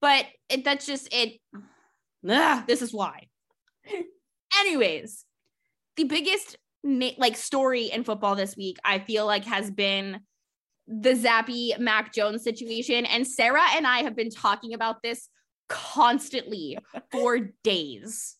But 0.00 0.26
it, 0.48 0.64
that's 0.64 0.86
just 0.86 1.12
it. 1.12 1.40
Ugh, 2.28 2.64
this 2.66 2.82
is 2.82 2.94
why. 2.94 3.26
Anyways, 4.60 5.24
the 5.96 6.04
biggest 6.04 6.56
like 6.84 7.36
story 7.36 7.86
in 7.86 8.04
football 8.04 8.36
this 8.36 8.56
week, 8.56 8.78
I 8.84 9.00
feel 9.00 9.26
like 9.26 9.44
has 9.44 9.70
been 9.70 10.20
the 10.88 11.10
Zappe 11.10 11.78
Mac 11.78 12.14
Jones 12.14 12.42
situation. 12.42 13.04
And 13.04 13.26
Sarah 13.26 13.66
and 13.74 13.86
I 13.86 13.98
have 13.98 14.16
been 14.16 14.30
talking 14.30 14.72
about 14.74 15.02
this 15.02 15.28
constantly 15.68 16.78
for 17.12 17.38
days. 17.62 18.36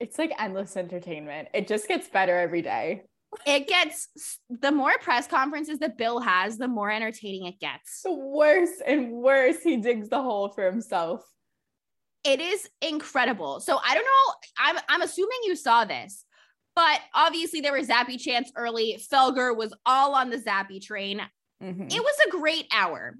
It's 0.00 0.18
like 0.18 0.32
endless 0.38 0.76
entertainment. 0.76 1.48
It 1.54 1.68
just 1.68 1.86
gets 1.86 2.08
better 2.08 2.36
every 2.36 2.62
day. 2.62 3.04
It 3.46 3.66
gets 3.66 4.08
the 4.50 4.72
more 4.72 4.92
press 5.00 5.26
conferences 5.26 5.78
that 5.78 5.96
Bill 5.96 6.20
has, 6.20 6.58
the 6.58 6.68
more 6.68 6.90
entertaining 6.90 7.46
it 7.46 7.60
gets. 7.60 8.02
The 8.02 8.12
worse 8.12 8.82
and 8.86 9.12
worse, 9.12 9.62
he 9.62 9.78
digs 9.78 10.08
the 10.10 10.20
hole 10.20 10.50
for 10.50 10.64
himself. 10.64 11.24
It 12.24 12.40
is 12.40 12.68
incredible. 12.82 13.60
So 13.60 13.78
I 13.82 13.94
don't 13.94 14.04
know. 14.04 14.34
I'm 14.58 14.76
I'm 14.88 15.02
assuming 15.02 15.38
you 15.44 15.56
saw 15.56 15.84
this, 15.84 16.24
but 16.74 17.00
obviously 17.14 17.60
there 17.60 17.72
were 17.72 17.80
Zappe 17.80 18.20
chants 18.20 18.52
early. 18.54 19.00
Felger 19.10 19.56
was 19.56 19.72
all 19.86 20.14
on 20.14 20.30
the 20.30 20.38
Zappe 20.38 20.82
train. 20.82 21.22
Mm-hmm. 21.62 21.84
It 21.84 22.02
was 22.02 22.16
a 22.26 22.30
great 22.30 22.66
hour. 22.72 23.16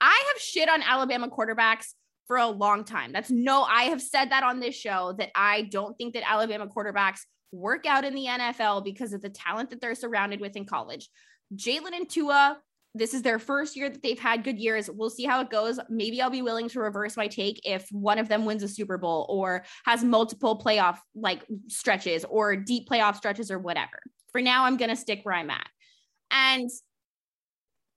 I 0.00 0.22
have 0.32 0.42
shit 0.42 0.68
on 0.68 0.82
Alabama 0.82 1.28
quarterbacks 1.28 1.88
for 2.26 2.36
a 2.36 2.46
long 2.46 2.84
time. 2.84 3.12
That's 3.12 3.30
no, 3.30 3.62
I 3.62 3.84
have 3.84 4.00
said 4.00 4.30
that 4.30 4.42
on 4.42 4.60
this 4.60 4.74
show 4.74 5.14
that 5.18 5.30
I 5.34 5.62
don't 5.62 5.96
think 5.96 6.14
that 6.14 6.28
Alabama 6.30 6.66
quarterbacks 6.66 7.20
work 7.52 7.86
out 7.86 8.04
in 8.04 8.14
the 8.14 8.26
NFL 8.26 8.84
because 8.84 9.12
of 9.12 9.22
the 9.22 9.28
talent 9.28 9.70
that 9.70 9.80
they're 9.80 9.94
surrounded 9.94 10.40
with 10.40 10.56
in 10.56 10.64
college. 10.64 11.08
Jalen 11.54 11.94
and 11.94 12.08
Tua, 12.08 12.58
this 12.94 13.14
is 13.14 13.22
their 13.22 13.38
first 13.38 13.76
year 13.76 13.90
that 13.90 14.02
they've 14.02 14.18
had 14.18 14.44
good 14.44 14.58
years. 14.58 14.90
We'll 14.90 15.10
see 15.10 15.24
how 15.24 15.40
it 15.40 15.50
goes. 15.50 15.78
Maybe 15.88 16.22
I'll 16.22 16.30
be 16.30 16.42
willing 16.42 16.68
to 16.70 16.80
reverse 16.80 17.16
my 17.16 17.28
take 17.28 17.60
if 17.64 17.86
one 17.90 18.18
of 18.18 18.28
them 18.28 18.44
wins 18.44 18.62
a 18.62 18.68
Super 18.68 18.98
Bowl 18.98 19.26
or 19.28 19.64
has 19.84 20.02
multiple 20.04 20.58
playoff 20.58 20.98
like 21.14 21.44
stretches 21.68 22.24
or 22.24 22.56
deep 22.56 22.88
playoff 22.88 23.16
stretches 23.16 23.50
or 23.50 23.58
whatever. 23.58 24.00
For 24.32 24.40
now, 24.40 24.64
I'm 24.64 24.76
going 24.76 24.90
to 24.90 24.96
stick 24.96 25.20
where 25.22 25.34
I'm 25.34 25.50
at. 25.50 25.66
And 26.30 26.70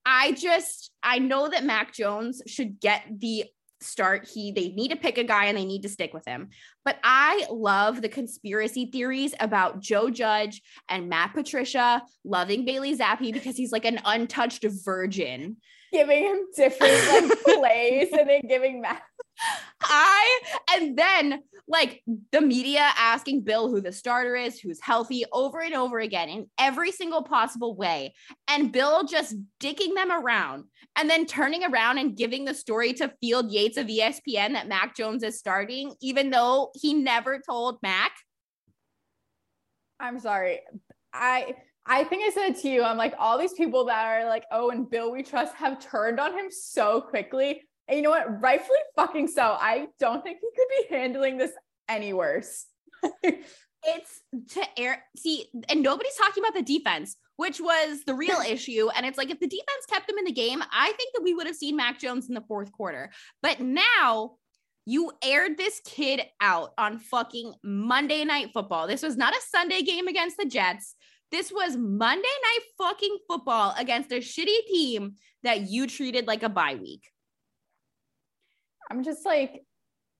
I 0.10 0.32
just 0.32 0.92
I 1.04 1.20
know 1.20 1.50
that 1.50 1.66
Mac 1.66 1.94
Jones 1.94 2.42
should 2.48 2.80
get 2.80 3.04
the 3.20 3.44
start 3.80 4.28
he 4.34 4.52
they 4.52 4.70
need 4.70 4.90
to 4.90 4.96
pick 4.96 5.20
a 5.20 5.24
guy 5.24 5.46
and 5.46 5.58
they 5.58 5.66
need 5.66 5.84
to 5.84 5.90
stick 5.90 6.14
with 6.14 6.26
him. 6.26 6.50
But 6.84 6.98
i 7.04 7.46
love 7.52 8.02
the 8.02 8.10
conspiracy 8.10 8.90
theories 8.92 9.36
about 9.40 9.82
joe 9.82 10.10
judge 10.10 10.64
and 10.90 11.10
matt 11.10 11.34
patricia 11.34 12.02
loving 12.24 12.66
Bailey 12.66 12.98
Zappe 12.98 13.34
because 13.34 13.56
he's 13.56 13.72
like 13.72 13.86
an 13.86 14.00
untouched 14.06 14.66
virgin. 14.84 15.58
Giving 15.92 16.24
him 16.24 16.40
different 16.56 17.30
like 17.30 17.44
plays 17.44 18.10
and 18.18 18.28
then 18.28 18.42
giving 18.48 18.82
matt 18.82 19.04
I 19.82 20.40
and 20.76 20.98
then 20.98 21.44
like 21.68 22.02
the 22.32 22.42
media 22.42 22.90
asking 22.98 23.42
Bill 23.42 23.70
who 23.70 23.82
the 23.82 23.92
starter 23.92 24.36
is, 24.36 24.60
who's 24.60 24.80
healthy 24.82 25.26
over 25.34 25.62
and 25.62 25.74
over 25.74 26.00
again 26.00 26.30
in 26.30 26.48
every 26.58 26.92
single 26.92 27.24
possible 27.24 27.76
way. 27.76 28.14
And 28.48 28.72
Bill 28.72 29.04
just 29.04 29.36
dicking 29.60 29.94
them 29.96 30.12
around 30.12 30.66
and 30.98 31.10
then 31.10 31.26
turning 31.26 31.66
around 31.66 31.98
and 31.98 32.16
giving 32.16 32.46
the 32.46 32.54
story 32.54 32.94
to 32.94 33.14
Field 33.20 33.52
Yates 33.52 33.78
of 33.78 33.88
ESPN 33.88 34.54
that 34.54 34.68
Mac 34.68 34.96
Jones 34.96 35.24
is 35.24 35.38
starting, 35.38 35.94
even 36.02 36.30
though 36.30 36.72
he 36.74 36.94
never 36.94 37.42
told 37.46 37.80
Mac. 37.84 38.14
I'm 40.00 40.20
sorry. 40.20 40.62
I 41.14 41.56
I 41.86 42.04
think 42.04 42.24
I 42.24 42.30
said 42.32 42.50
it 42.50 42.62
to 42.62 42.70
you, 42.70 42.84
I'm 42.84 42.98
like, 42.98 43.14
all 43.18 43.38
these 43.38 43.54
people 43.54 43.86
that 43.86 44.06
are 44.06 44.28
like, 44.28 44.44
oh, 44.52 44.72
and 44.72 44.90
Bill 44.90 45.12
we 45.12 45.24
trust 45.24 45.56
have 45.56 45.80
turned 45.80 46.20
on 46.20 46.34
him 46.34 46.48
so 46.50 47.00
quickly. 47.02 47.64
And 47.88 47.98
you 47.98 48.04
know 48.04 48.10
what? 48.10 48.42
Rightfully 48.42 48.80
fucking 48.96 49.28
so. 49.30 49.42
I 49.60 49.88
don't 50.00 50.24
think 50.24 50.40
he 50.42 50.50
could 50.56 50.90
be 50.90 50.96
handling 50.96 51.38
this 51.38 51.52
any 51.88 52.14
worse. 52.14 52.66
it's 53.24 54.22
to 54.54 54.64
air 54.78 55.04
see, 55.16 55.46
and 55.70 55.82
nobody's 55.82 56.16
talking 56.16 56.44
about 56.44 56.54
the 56.54 56.62
defense, 56.62 57.16
which 57.38 57.62
was 57.62 58.04
the 58.06 58.14
real 58.14 58.40
issue. 58.48 58.90
And 58.96 59.06
it's 59.06 59.18
like 59.18 59.30
if 59.30 59.40
the 59.40 59.48
defense 59.48 59.86
kept 59.90 60.08
them 60.08 60.18
in 60.18 60.26
the 60.26 60.32
game, 60.32 60.62
I 60.72 60.92
think 60.98 61.14
that 61.14 61.24
we 61.24 61.34
would 61.34 61.48
have 61.48 61.56
seen 61.56 61.76
Mac 61.76 62.00
Jones 62.00 62.28
in 62.28 62.36
the 62.36 62.44
fourth 62.48 62.72
quarter. 62.72 63.12
But 63.42 63.60
now 63.60 64.34
you 64.86 65.12
aired 65.22 65.58
this 65.58 65.82
kid 65.86 66.22
out 66.42 66.74
on 66.78 66.98
fucking 66.98 67.54
Monday 67.64 68.24
night 68.24 68.52
football. 68.54 68.88
This 68.88 69.04
was 69.04 69.18
not 69.18 69.34
a 69.34 69.42
Sunday 69.50 69.82
game 69.82 70.08
against 70.08 70.38
the 70.38 70.46
Jets. 70.46 70.96
This 71.30 71.52
was 71.52 71.76
Monday 71.76 72.22
night 72.22 72.60
fucking 72.78 73.18
football 73.28 73.76
against 73.78 74.14
a 74.14 74.20
shitty 74.20 74.66
team 74.68 75.16
that 75.44 75.70
you 75.70 75.88
treated 75.88 76.26
like 76.26 76.44
a 76.44 76.50
bye 76.50 76.76
week. 76.76 77.04
I'm 78.90 79.04
just 79.04 79.26
like, 79.26 79.64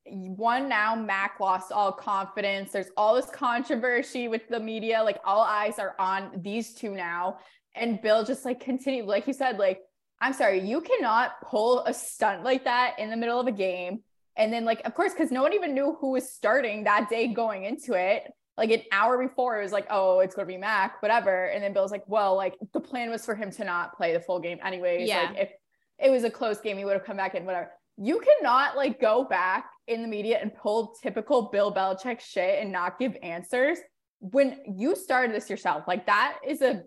one 0.10 0.70
now 0.70 0.96
Mac 0.96 1.40
lost 1.40 1.72
all 1.72 1.92
confidence. 1.92 2.72
There's 2.72 2.90
all 2.96 3.16
this 3.16 3.30
controversy 3.30 4.28
with 4.28 4.48
the 4.50 4.60
media. 4.60 5.04
Like 5.04 5.20
all 5.26 5.42
eyes 5.42 5.80
are 5.80 5.96
on 6.00 6.32
these 6.42 6.74
two 6.74 6.92
now. 6.96 7.40
And 7.76 8.02
Bill 8.02 8.24
just 8.24 8.46
like 8.46 8.60
continued, 8.60 9.06
like 9.06 9.28
you 9.28 9.34
said, 9.34 9.60
like, 9.60 9.82
I'm 10.20 10.34
sorry, 10.34 10.68
you 10.68 10.82
cannot 10.82 11.42
pull 11.42 11.84
a 11.86 11.94
stunt 11.94 12.44
like 12.44 12.64
that 12.64 12.98
in 12.98 13.10
the 13.10 13.18
middle 13.18 13.40
of 13.40 13.48
a 13.48 13.52
game. 13.52 14.02
And 14.36 14.52
then, 14.54 14.66
like, 14.66 14.82
of 14.86 14.94
course, 14.94 15.14
because 15.14 15.32
no 15.32 15.42
one 15.42 15.54
even 15.54 15.74
knew 15.74 15.98
who 16.00 16.12
was 16.12 16.32
starting 16.32 16.84
that 16.84 17.10
day 17.10 17.28
going 17.28 17.66
into 17.66 17.94
it. 17.94 18.32
Like 18.56 18.72
an 18.72 18.82
hour 18.92 19.24
before, 19.24 19.60
it 19.60 19.64
was 19.64 19.72
like, 19.72 19.86
oh, 19.92 20.20
it's 20.20 20.34
going 20.34 20.48
to 20.48 20.52
be 20.52 20.58
Mac, 20.58 21.02
whatever. 21.04 21.46
And 21.46 21.64
then 21.64 21.74
Bill's 21.74 21.92
like, 21.92 22.04
well, 22.08 22.36
like 22.36 22.56
the 22.74 22.80
plan 22.80 23.12
was 23.12 23.24
for 23.26 23.36
him 23.36 23.52
to 23.52 23.64
not 23.64 23.96
play 23.96 24.14
the 24.14 24.20
full 24.20 24.40
game 24.40 24.58
anyways. 24.64 25.08
Yeah. 25.08 25.22
Like 25.22 25.38
if 25.38 25.52
it 26.00 26.10
was 26.10 26.24
a 26.24 26.30
close 26.32 26.60
game, 26.60 26.78
he 26.78 26.86
would 26.86 26.94
have 26.94 27.04
come 27.04 27.18
back 27.18 27.36
in, 27.36 27.46
whatever 27.46 27.72
you 27.98 28.22
cannot 28.22 28.76
like 28.76 29.02
go 29.02 29.24
back 29.24 29.70
in 29.88 30.02
the 30.02 30.08
media 30.08 30.40
and 30.42 30.54
pull 30.54 30.96
typical 31.02 31.44
Bill 31.44 31.74
Belichick 31.74 32.20
shit 32.20 32.62
and 32.62 32.72
not 32.72 33.00
give 33.00 33.18
answers 33.24 33.80
when 34.20 34.60
you 34.68 34.96
started 34.96 35.36
this 35.36 35.50
yourself. 35.50 35.84
Like 35.88 36.06
that 36.06 36.38
is 36.46 36.62
a 36.62 36.84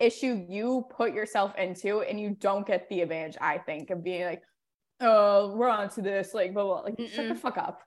issue 0.00 0.46
you 0.48 0.86
put 0.96 1.12
yourself 1.12 1.54
into, 1.56 2.00
and 2.00 2.18
you 2.18 2.36
don't 2.38 2.66
get 2.66 2.88
the 2.88 3.02
advantage. 3.02 3.36
I 3.40 3.58
think 3.58 3.90
of 3.90 4.02
being 4.02 4.24
like, 4.24 4.42
"Oh, 5.00 5.54
we're 5.54 5.68
on 5.68 5.90
to 5.90 6.02
this," 6.02 6.34
like, 6.34 6.54
blah 6.54 6.64
blah. 6.64 6.80
Like, 6.80 6.96
Mm-mm. 6.96 7.10
shut 7.10 7.28
the 7.28 7.34
fuck 7.34 7.58
up. 7.58 7.80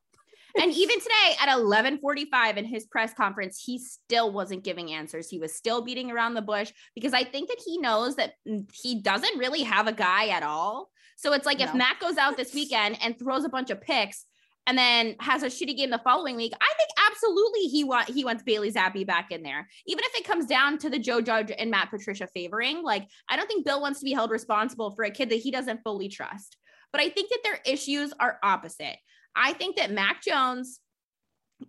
and 0.59 0.71
even 0.75 0.99
today 0.99 1.35
at 1.41 1.49
11:45 1.49 2.57
in 2.57 2.65
his 2.65 2.85
press 2.85 3.13
conference, 3.13 3.61
he 3.63 3.79
still 3.79 4.31
wasn't 4.31 4.63
giving 4.63 4.91
answers. 4.91 5.29
He 5.29 5.39
was 5.39 5.55
still 5.55 5.81
beating 5.81 6.11
around 6.11 6.35
the 6.35 6.41
bush 6.41 6.71
because 6.95 7.13
I 7.13 7.23
think 7.23 7.49
that 7.49 7.61
he 7.65 7.79
knows 7.79 8.15
that 8.15 8.33
mm, 8.47 8.69
he 8.73 9.01
doesn't 9.01 9.37
really 9.37 9.63
have 9.63 9.87
a 9.87 9.93
guy 9.93 10.27
at 10.27 10.43
all 10.43 10.89
so 11.17 11.33
it's 11.33 11.45
like 11.45 11.59
no. 11.59 11.65
if 11.65 11.73
Mac 11.73 11.99
goes 11.99 12.17
out 12.17 12.37
this 12.37 12.53
weekend 12.53 12.97
and 13.01 13.17
throws 13.17 13.43
a 13.43 13.49
bunch 13.49 13.69
of 13.69 13.81
picks 13.81 14.25
and 14.67 14.77
then 14.77 15.15
has 15.19 15.43
a 15.43 15.47
shitty 15.47 15.75
game 15.75 15.89
the 15.89 15.99
following 16.03 16.35
week, 16.35 16.53
I 16.61 16.73
think 16.77 16.89
absolutely 17.11 17.61
he 17.61 17.83
want 17.83 18.07
he 18.07 18.23
wants 18.23 18.43
Bailey 18.43 18.71
Zappe 18.71 19.05
back 19.05 19.31
in 19.31 19.41
there. 19.41 19.67
Even 19.87 20.03
if 20.05 20.15
it 20.15 20.25
comes 20.25 20.45
down 20.45 20.77
to 20.77 20.89
the 20.89 20.99
Joe 20.99 21.19
Judge 21.19 21.51
and 21.57 21.71
Matt 21.71 21.89
Patricia 21.89 22.27
favoring, 22.27 22.83
like 22.83 23.07
I 23.27 23.35
don't 23.35 23.47
think 23.47 23.65
Bill 23.65 23.81
wants 23.81 23.99
to 23.99 24.05
be 24.05 24.13
held 24.13 24.29
responsible 24.29 24.91
for 24.91 25.03
a 25.03 25.11
kid 25.11 25.29
that 25.31 25.39
he 25.39 25.51
doesn't 25.51 25.81
fully 25.83 26.07
trust. 26.07 26.55
But 26.91 27.01
I 27.01 27.09
think 27.09 27.29
that 27.29 27.39
their 27.43 27.59
issues 27.65 28.13
are 28.19 28.39
opposite. 28.43 28.97
I 29.35 29.53
think 29.53 29.75
that 29.77 29.91
Mac 29.91 30.23
Jones 30.23 30.79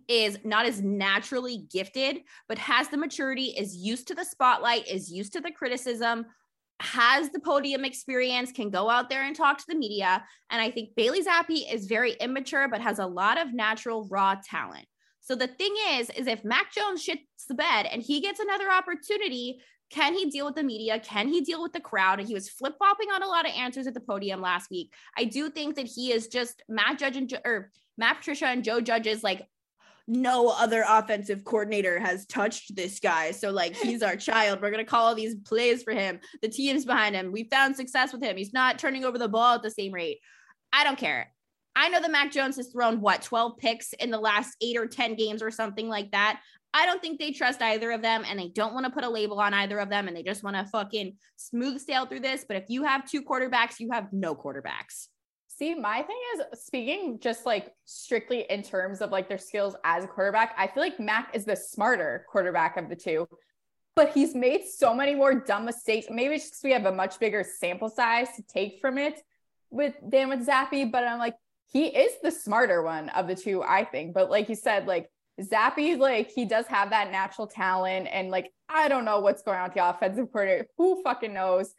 is 0.07 0.37
not 0.43 0.65
as 0.65 0.81
naturally 0.81 1.65
gifted, 1.71 2.19
but 2.47 2.57
has 2.59 2.89
the 2.89 2.97
maturity, 2.97 3.55
is 3.57 3.75
used 3.75 4.07
to 4.07 4.15
the 4.15 4.23
spotlight, 4.23 4.87
is 4.87 5.11
used 5.11 5.33
to 5.33 5.41
the 5.41 5.51
criticism, 5.51 6.25
has 6.79 7.29
the 7.29 7.39
podium 7.39 7.83
experience, 7.83 8.51
can 8.51 8.69
go 8.69 8.89
out 8.89 9.09
there 9.09 9.23
and 9.23 9.35
talk 9.35 9.57
to 9.57 9.65
the 9.67 9.75
media. 9.75 10.23
And 10.49 10.61
I 10.61 10.71
think 10.71 10.95
Bailey 10.95 11.23
Zappe 11.23 11.71
is 11.71 11.87
very 11.87 12.13
immature, 12.13 12.67
but 12.69 12.81
has 12.81 12.99
a 12.99 13.05
lot 13.05 13.39
of 13.39 13.53
natural 13.53 14.07
raw 14.09 14.35
talent. 14.43 14.85
So 15.19 15.35
the 15.35 15.47
thing 15.47 15.73
is, 15.91 16.09
is 16.11 16.27
if 16.27 16.43
Mac 16.43 16.73
Jones 16.73 17.05
shits 17.05 17.19
the 17.47 17.53
bed 17.53 17.85
and 17.91 18.01
he 18.01 18.21
gets 18.21 18.39
another 18.39 18.71
opportunity, 18.71 19.61
can 19.89 20.13
he 20.13 20.29
deal 20.29 20.45
with 20.45 20.55
the 20.55 20.63
media? 20.63 20.99
Can 20.99 21.27
he 21.27 21.41
deal 21.41 21.61
with 21.61 21.73
the 21.73 21.79
crowd? 21.79 22.19
And 22.19 22.27
he 22.27 22.33
was 22.33 22.49
flip 22.49 22.75
flopping 22.77 23.09
on 23.09 23.23
a 23.23 23.27
lot 23.27 23.47
of 23.47 23.55
answers 23.55 23.87
at 23.87 23.93
the 23.93 23.99
podium 23.99 24.41
last 24.41 24.69
week. 24.69 24.93
I 25.17 25.25
do 25.25 25.49
think 25.49 25.75
that 25.75 25.87
he 25.87 26.11
is 26.11 26.27
just 26.27 26.61
Matt 26.69 26.99
Judge 26.99 27.17
and 27.17 27.31
or 27.43 27.71
Matt 27.97 28.17
Patricia 28.17 28.47
and 28.47 28.63
Joe 28.63 28.81
Judge's 28.81 29.23
like 29.23 29.47
no 30.09 30.49
other 30.49 30.83
offensive 30.87 31.45
coordinator 31.45 31.99
has 31.99 32.25
touched 32.25 32.75
this 32.75 32.99
guy. 32.99 33.31
So 33.31 33.51
like 33.51 33.75
he's 33.75 34.01
our 34.01 34.15
child. 34.15 34.61
We're 34.61 34.71
gonna 34.71 34.83
call 34.83 35.07
all 35.07 35.15
these 35.15 35.35
plays 35.35 35.83
for 35.83 35.93
him. 35.93 36.19
The 36.41 36.49
team's 36.49 36.85
behind 36.85 37.15
him. 37.15 37.31
We 37.31 37.45
found 37.45 37.75
success 37.75 38.11
with 38.11 38.23
him. 38.23 38.35
He's 38.35 38.53
not 38.53 38.79
turning 38.79 39.05
over 39.05 39.17
the 39.17 39.29
ball 39.29 39.55
at 39.55 39.63
the 39.63 39.71
same 39.71 39.93
rate. 39.93 40.19
I 40.73 40.83
don't 40.83 40.97
care. 40.97 41.31
I 41.75 41.89
know 41.89 42.01
that 42.01 42.11
Mac 42.11 42.31
Jones 42.31 42.57
has 42.57 42.71
thrown 42.71 42.99
what 42.99 43.21
12 43.21 43.57
picks 43.57 43.93
in 43.93 44.09
the 44.09 44.19
last 44.19 44.55
eight 44.61 44.77
or 44.77 44.87
10 44.87 45.15
games 45.15 45.41
or 45.41 45.51
something 45.51 45.87
like 45.87 46.11
that. 46.11 46.41
I 46.73 46.85
don't 46.85 47.01
think 47.01 47.19
they 47.19 47.31
trust 47.31 47.61
either 47.61 47.91
of 47.91 48.01
them 48.01 48.23
and 48.27 48.37
they 48.37 48.49
don't 48.49 48.73
want 48.73 48.85
to 48.85 48.91
put 48.91 49.03
a 49.03 49.09
label 49.09 49.39
on 49.39 49.53
either 49.53 49.79
of 49.79 49.89
them 49.89 50.07
and 50.07 50.15
they 50.15 50.23
just 50.23 50.43
want 50.43 50.55
to 50.55 50.65
fucking 50.65 51.15
smooth 51.35 51.79
sail 51.79 52.05
through 52.05 52.19
this. 52.19 52.45
But 52.47 52.57
if 52.57 52.65
you 52.69 52.83
have 52.83 53.09
two 53.09 53.23
quarterbacks, 53.23 53.79
you 53.79 53.91
have 53.91 54.11
no 54.11 54.35
quarterbacks. 54.35 55.07
See, 55.59 55.75
my 55.75 56.01
thing 56.03 56.17
is 56.35 56.61
speaking 56.61 57.19
just 57.19 57.45
like 57.45 57.73
strictly 57.83 58.45
in 58.49 58.63
terms 58.63 59.01
of 59.01 59.11
like 59.11 59.27
their 59.27 59.37
skills 59.37 59.75
as 59.83 60.05
a 60.05 60.07
quarterback, 60.07 60.55
I 60.57 60.67
feel 60.67 60.81
like 60.81 61.01
Mac 61.01 61.35
is 61.35 61.43
the 61.43 61.57
smarter 61.57 62.25
quarterback 62.31 62.77
of 62.77 62.87
the 62.87 62.95
two, 62.95 63.27
but 63.93 64.13
he's 64.13 64.33
made 64.33 64.63
so 64.63 64.93
many 64.93 65.15
more 65.15 65.35
dumb 65.35 65.65
mistakes. 65.65 66.07
Maybe 66.09 66.35
it's 66.35 66.49
just 66.49 66.63
we 66.63 66.71
have 66.71 66.85
a 66.85 66.93
much 66.93 67.19
bigger 67.19 67.43
sample 67.43 67.89
size 67.89 68.29
to 68.37 68.43
take 68.43 68.79
from 68.79 68.97
it 68.97 69.19
with 69.69 69.95
Dan 70.07 70.29
with 70.29 70.47
Zappe, 70.47 70.89
but 70.89 71.03
I'm 71.03 71.19
like, 71.19 71.35
he 71.65 71.87
is 71.87 72.13
the 72.23 72.31
smarter 72.31 72.81
one 72.81 73.09
of 73.09 73.27
the 73.27 73.35
two, 73.35 73.61
I 73.61 73.83
think. 73.83 74.13
But 74.13 74.29
like 74.29 74.47
you 74.47 74.55
said, 74.55 74.87
like 74.87 75.09
Zappe, 75.41 75.99
like 75.99 76.31
he 76.31 76.45
does 76.45 76.67
have 76.67 76.91
that 76.91 77.11
natural 77.11 77.47
talent, 77.47 78.07
and 78.09 78.31
like 78.31 78.49
I 78.69 78.87
don't 78.87 79.03
know 79.03 79.19
what's 79.19 79.41
going 79.41 79.57
on 79.57 79.65
with 79.65 79.73
the 79.73 79.89
offensive 79.89 80.31
coordinator. 80.31 80.67
Who 80.77 81.03
fucking 81.03 81.33
knows? 81.33 81.73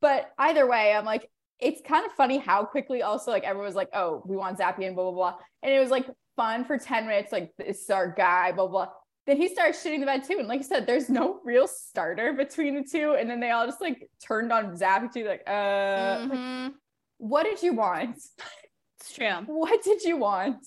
But 0.00 0.30
either 0.38 0.68
way, 0.68 0.92
I'm 0.92 1.04
like, 1.04 1.28
it's 1.64 1.80
kind 1.80 2.04
of 2.04 2.12
funny 2.12 2.36
how 2.36 2.64
quickly 2.64 3.02
also 3.02 3.30
like 3.30 3.42
everyone 3.44 3.66
was 3.66 3.74
like, 3.74 3.88
oh, 3.94 4.22
we 4.26 4.36
want 4.36 4.58
Zappe 4.58 4.86
and 4.86 4.94
blah, 4.94 5.04
blah, 5.04 5.12
blah. 5.12 5.34
And 5.62 5.72
it 5.72 5.80
was 5.80 5.90
like 5.90 6.06
fun 6.36 6.64
for 6.64 6.76
10 6.78 7.06
minutes, 7.06 7.32
like 7.32 7.52
this 7.56 7.82
is 7.82 7.90
our 7.90 8.12
guy, 8.12 8.52
blah, 8.52 8.66
blah. 8.66 8.88
Then 9.26 9.38
he 9.38 9.48
started 9.48 9.74
shooting 9.74 10.00
the 10.00 10.06
bed 10.06 10.24
too. 10.24 10.38
And 10.38 10.46
like 10.46 10.60
I 10.60 10.64
said, 10.64 10.86
there's 10.86 11.08
no 11.08 11.40
real 11.42 11.66
starter 11.66 12.34
between 12.34 12.74
the 12.74 12.84
two. 12.84 13.16
And 13.18 13.30
then 13.30 13.40
they 13.40 13.50
all 13.50 13.64
just 13.64 13.80
like 13.80 14.10
turned 14.22 14.52
on 14.52 14.76
Zappe 14.76 15.10
too, 15.10 15.24
like, 15.24 15.42
uh, 15.46 15.50
mm-hmm. 15.50 16.62
like, 16.64 16.72
what 17.16 17.44
did 17.44 17.62
you 17.62 17.72
want? 17.72 18.18
It's 19.00 19.14
true. 19.14 19.30
what 19.46 19.82
did 19.82 20.02
you 20.02 20.18
want? 20.18 20.58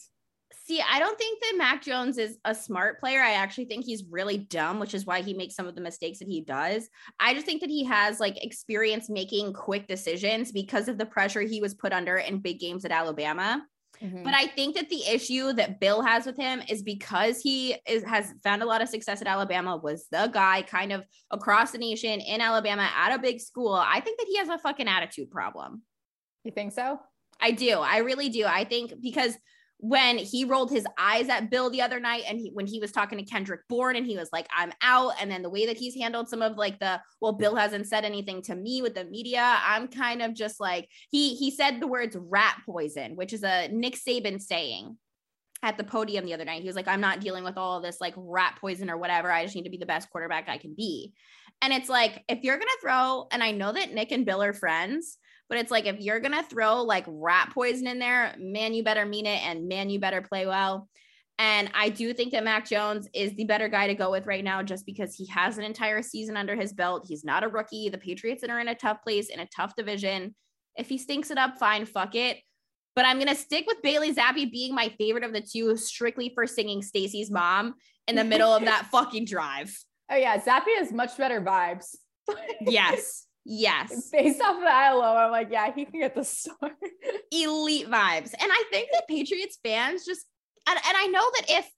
See, 0.68 0.82
I 0.82 1.00
don't 1.00 1.18
think 1.18 1.40
that 1.40 1.54
Mac 1.58 1.82
Jones 1.82 2.18
is 2.18 2.40
a 2.44 2.54
smart 2.54 3.00
player. 3.00 3.22
I 3.22 3.34
actually 3.34 3.66
think 3.66 3.86
he's 3.86 4.04
really 4.10 4.38
dumb, 4.38 4.80
which 4.80 4.94
is 4.94 5.06
why 5.06 5.22
he 5.22 5.34
makes 5.34 5.56
some 5.56 5.66
of 5.66 5.76
the 5.76 5.82
mistakes 5.82 6.20
that 6.20 6.28
he 6.28 6.42
does. 6.42 6.90
I 7.22 7.34
just 7.34 7.46
think 7.46 7.62
that 7.62 7.70
he 7.70 7.86
has 7.86 8.20
like 8.20 8.44
experience 8.44 9.10
making 9.10 9.54
quick 9.54 9.88
decisions 9.88 10.52
because 10.52 10.90
of 10.90 10.98
the 10.98 11.06
pressure 11.06 11.40
he 11.40 11.62
was 11.62 11.74
put 11.74 11.94
under 11.94 12.18
in 12.18 12.40
big 12.40 12.60
games 12.60 12.84
at 12.84 12.92
Alabama. 12.92 13.66
Mm-hmm. 14.04 14.24
But 14.24 14.34
I 14.34 14.48
think 14.48 14.76
that 14.76 14.90
the 14.90 15.08
issue 15.10 15.54
that 15.54 15.80
Bill 15.80 16.02
has 16.02 16.26
with 16.26 16.36
him 16.36 16.62
is 16.68 16.84
because 16.84 17.40
he 17.40 17.78
is, 17.88 18.04
has 18.04 18.34
found 18.44 18.62
a 18.62 18.66
lot 18.66 18.82
of 18.82 18.90
success 18.90 19.22
at 19.22 19.28
Alabama, 19.28 19.78
was 19.78 20.08
the 20.12 20.30
guy 20.34 20.64
kind 20.64 20.92
of 20.92 21.06
across 21.32 21.72
the 21.72 21.78
nation 21.78 22.20
in 22.20 22.42
Alabama 22.42 22.90
at 22.94 23.16
a 23.16 23.20
big 23.20 23.40
school. 23.40 23.74
I 23.74 24.02
think 24.02 24.20
that 24.20 24.28
he 24.28 24.36
has 24.36 24.50
a 24.50 24.58
fucking 24.58 24.90
attitude 24.90 25.32
problem. 25.32 25.84
You 26.44 26.52
think 26.52 26.74
so? 26.74 27.00
I 27.40 27.52
do. 27.52 27.80
I 27.80 28.00
really 28.00 28.28
do. 28.28 28.46
I 28.46 28.66
think 28.66 28.94
because 29.02 29.34
when 29.80 30.18
he 30.18 30.44
rolled 30.44 30.72
his 30.72 30.88
eyes 30.98 31.30
at 31.30 31.52
Bill 31.52 31.70
the 31.70 31.84
other 31.84 32.00
night 32.00 32.24
and 32.28 32.40
he, 32.40 32.50
when 32.52 32.66
he 32.66 32.80
was 32.80 32.92
talking 32.92 33.20
to 33.20 33.24
Kendrick 33.24 33.62
Bourne 33.70 33.96
and 33.96 34.08
he 34.08 34.18
was 34.18 34.30
like, 34.34 34.48
I'm 34.56 34.72
out. 34.82 35.14
And 35.22 35.30
then 35.30 35.44
the 35.44 35.52
way 35.52 35.68
that 35.68 35.78
he's 35.78 35.96
handled 35.96 36.30
some 36.30 36.42
of 36.42 36.58
like 36.58 36.80
the, 36.80 37.00
well, 37.22 37.34
Bill 37.34 37.56
hasn't 37.56 37.86
said 37.86 38.04
anything 38.04 38.42
to 38.44 38.56
me 38.56 38.82
with 38.82 38.96
the 38.96 39.06
media. 39.06 39.58
I'm 39.64 39.88
kind 39.88 40.24
of 40.24 40.34
just 40.34 40.60
like, 40.60 40.90
he, 41.12 41.36
he 41.36 41.52
said 41.52 41.80
the 41.80 41.88
words 41.88 42.18
rat 42.20 42.58
poison, 42.66 43.16
which 43.16 43.34
is 43.34 43.44
a 43.44 43.68
Nick 43.68 43.96
Saban 43.96 44.42
saying 44.42 44.98
at 45.62 45.78
the 45.78 45.84
podium 45.84 46.26
the 46.26 46.34
other 46.34 46.46
night. 46.46 46.62
He 46.62 46.68
was 46.68 46.76
like, 46.76 46.88
I'm 46.88 47.02
not 47.02 47.20
dealing 47.20 47.44
with 47.44 47.58
all 47.58 47.80
this 47.80 48.02
like 48.02 48.14
rat 48.18 48.58
poison 48.60 48.90
or 48.90 48.98
whatever. 48.98 49.32
I 49.32 49.44
just 49.44 49.56
need 49.56 49.66
to 49.66 49.70
be 49.70 49.78
the 49.78 49.86
best 49.86 50.10
quarterback 50.10 50.50
I 50.50 50.58
can 50.58 50.74
be. 50.76 51.14
And 51.62 51.72
it's 51.72 51.90
like, 51.90 52.24
if 52.28 52.44
you're 52.44 52.58
going 52.58 52.68
to 52.68 52.82
throw, 52.82 53.28
and 53.32 53.44
I 53.44 53.52
know 53.52 53.74
that 53.74 53.94
Nick 53.94 54.12
and 54.12 54.26
Bill 54.26 54.42
are 54.42 54.54
friends, 54.54 55.18
But 55.50 55.60
it's 55.60 55.72
like 55.72 55.86
if 55.86 56.00
you're 56.00 56.20
gonna 56.20 56.44
throw 56.44 56.82
like 56.82 57.06
rat 57.08 57.52
poison 57.54 57.88
in 57.88 58.00
there, 58.00 58.36
man, 58.38 58.74
you 58.74 58.84
better 58.84 59.06
mean 59.06 59.26
it, 59.26 59.42
and 59.46 59.68
man, 59.68 59.90
you 59.90 60.00
better 60.00 60.22
play 60.22 60.46
well. 60.46 60.90
And 61.40 61.70
I 61.76 61.90
do 61.90 62.14
think 62.14 62.32
that 62.32 62.44
Mac 62.44 62.68
Jones 62.68 63.08
is 63.14 63.34
the 63.36 63.44
better 63.44 63.68
guy 63.68 63.88
to 63.88 63.94
go 63.94 64.10
with 64.10 64.26
right 64.26 64.44
now, 64.44 64.64
just 64.64 64.86
because 64.86 65.14
he 65.14 65.28
has 65.28 65.58
an 65.58 65.64
entire 65.64 66.02
season 66.02 66.36
under 66.36 66.56
his 66.56 66.74
belt. 66.74 67.06
He's 67.08 67.24
not 67.24 67.44
a 67.44 67.48
rookie. 67.48 67.90
The 67.90 68.00
Patriots 68.00 68.44
are 68.44 68.60
in 68.60 68.68
a 68.68 68.76
tough 68.76 69.04
place 69.04 69.30
in 69.30 69.40
a 69.40 69.48
tough 69.56 69.76
division. 69.76 70.36
If 70.76 70.90
he 70.90 70.98
stinks 70.98 71.32
it 71.32 71.38
up, 71.38 71.58
fine, 71.58 71.86
fuck 71.86 72.16
it. 72.16 72.40
But 72.96 73.06
I'm 73.06 73.20
gonna 73.20 73.36
stick 73.36 73.66
with 73.68 73.82
Bailey 73.84 74.14
Zappe 74.14 74.52
being 74.52 74.74
my 74.74 74.90
favorite 74.98 75.24
of 75.24 75.32
the 75.32 75.42
two, 75.42 75.78
strictly 75.78 76.32
for 76.34 76.48
singing 76.48 76.82
Stacy's 76.82 77.30
mom 77.30 77.76
in 78.08 78.16
the 78.16 78.24
middle 78.24 78.52
of 78.52 78.66
that 78.66 78.88
fucking 78.92 79.26
drive. 79.26 79.78
Oh 80.10 80.16
yeah, 80.16 80.40
Zappe 80.40 80.76
has 80.78 80.92
much 80.92 81.16
better 81.18 81.40
vibes. 81.40 81.96
Yes. 82.62 83.27
Yes. 83.50 84.10
Based 84.12 84.42
off 84.42 84.60
that 84.60 84.94
alone, 84.94 85.16
I'm 85.16 85.32
like, 85.32 85.48
yeah, 85.50 85.72
he 85.74 85.86
can 85.86 86.02
get 86.02 86.14
the 86.14 86.24
star. 86.26 86.56
Elite 87.32 87.90
vibes. 87.90 88.34
And 88.40 88.52
I 88.52 88.64
think 88.72 88.90
that 88.92 89.08
Patriots 89.08 89.58
fans 89.64 90.06
just 90.06 90.26
and, 90.70 90.78
and 90.86 90.98
I 90.98 91.08
know 91.08 91.24
that 91.36 91.46
if 91.48 91.72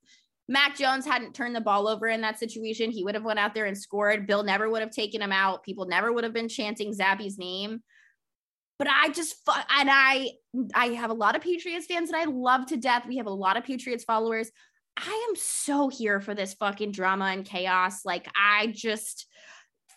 Mac 0.47 0.75
Jones 0.75 1.05
hadn't 1.05 1.35
turned 1.35 1.55
the 1.55 1.61
ball 1.61 1.87
over 1.87 2.07
in 2.07 2.21
that 2.21 2.39
situation, 2.39 2.89
he 2.89 3.03
would 3.03 3.13
have 3.13 3.23
went 3.23 3.37
out 3.37 3.53
there 3.53 3.65
and 3.65 3.77
scored. 3.77 4.25
Bill 4.25 4.41
never 4.41 4.67
would 4.67 4.81
have 4.81 4.89
taken 4.89 5.21
him 5.21 5.31
out. 5.31 5.61
People 5.63 5.85
never 5.85 6.11
would 6.11 6.23
have 6.23 6.33
been 6.33 6.49
chanting 6.49 6.91
Zappe's 6.91 7.37
name. 7.37 7.83
But 8.79 8.87
I 8.87 9.09
just 9.09 9.35
and 9.47 9.89
I 9.91 10.31
I 10.73 10.87
have 10.87 11.11
a 11.11 11.13
lot 11.13 11.35
of 11.35 11.43
Patriots 11.43 11.85
fans 11.85 12.09
and 12.09 12.19
I 12.19 12.25
love 12.25 12.65
to 12.67 12.77
death. 12.77 13.05
We 13.07 13.17
have 13.17 13.27
a 13.27 13.31
lot 13.31 13.57
of 13.57 13.63
Patriots 13.63 14.05
followers. 14.05 14.49
I 14.97 15.27
am 15.29 15.35
so 15.35 15.87
here 15.87 16.19
for 16.19 16.33
this 16.33 16.55
fucking 16.55 16.93
drama 16.93 17.25
and 17.25 17.45
chaos. 17.45 18.03
Like 18.03 18.27
I 18.35 18.73
just 18.75 19.27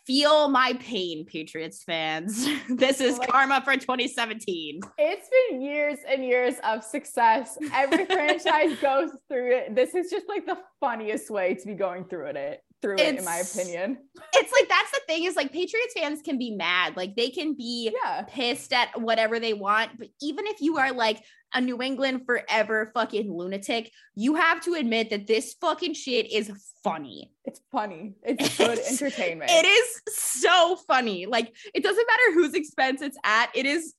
feel 0.06 0.48
my 0.48 0.74
pain, 0.80 1.24
Patriots 1.24 1.82
fans. 1.84 2.48
this 2.68 3.00
is 3.00 3.18
like, 3.18 3.28
karma 3.28 3.62
for 3.64 3.74
2017. 3.74 4.80
It's 4.98 5.28
been 5.28 5.60
years 5.60 5.98
and 6.08 6.24
years 6.24 6.54
of 6.64 6.84
success. 6.84 7.56
Every 7.72 8.04
franchise 8.06 8.76
goes 8.80 9.10
through 9.28 9.56
it. 9.56 9.74
This 9.74 9.94
is 9.94 10.10
just 10.10 10.28
like 10.28 10.46
the 10.46 10.58
funniest 10.80 11.30
way 11.30 11.54
to 11.54 11.66
be 11.66 11.74
going 11.74 12.04
through 12.04 12.26
it 12.26 12.62
through 12.82 12.94
it's, 12.94 13.02
it, 13.02 13.18
in 13.18 13.24
my 13.24 13.36
opinion. 13.36 13.98
It's 14.34 14.52
like 14.52 14.68
that's 14.68 14.90
the 14.90 15.00
thing 15.06 15.24
is 15.24 15.36
like 15.36 15.52
Patriots 15.52 15.94
fans 15.96 16.20
can 16.20 16.38
be 16.38 16.50
mad, 16.50 16.96
like 16.96 17.16
they 17.16 17.30
can 17.30 17.54
be 17.54 17.94
yeah. 18.04 18.22
pissed 18.28 18.72
at 18.72 19.00
whatever 19.00 19.40
they 19.40 19.54
want. 19.54 19.98
But 19.98 20.08
even 20.20 20.46
if 20.46 20.60
you 20.60 20.78
are 20.78 20.92
like 20.92 21.22
a 21.54 21.60
New 21.60 21.80
England 21.80 22.22
forever 22.26 22.90
fucking 22.94 23.32
lunatic, 23.32 23.90
you 24.14 24.34
have 24.34 24.60
to 24.62 24.74
admit 24.74 25.10
that 25.10 25.26
this 25.26 25.54
fucking 25.60 25.94
shit 25.94 26.30
is 26.30 26.50
funny. 26.82 27.30
It's 27.44 27.60
funny. 27.70 28.14
It's 28.22 28.56
good 28.58 28.78
it's, 28.78 29.00
entertainment. 29.00 29.50
It 29.52 29.64
is 29.64 30.02
so 30.14 30.76
funny. 30.88 31.26
Like 31.26 31.54
it 31.74 31.82
doesn't 31.82 32.06
matter 32.06 32.34
whose 32.34 32.54
expense 32.54 33.00
it's 33.00 33.18
at, 33.24 33.50
it 33.54 33.66
is 33.66 33.94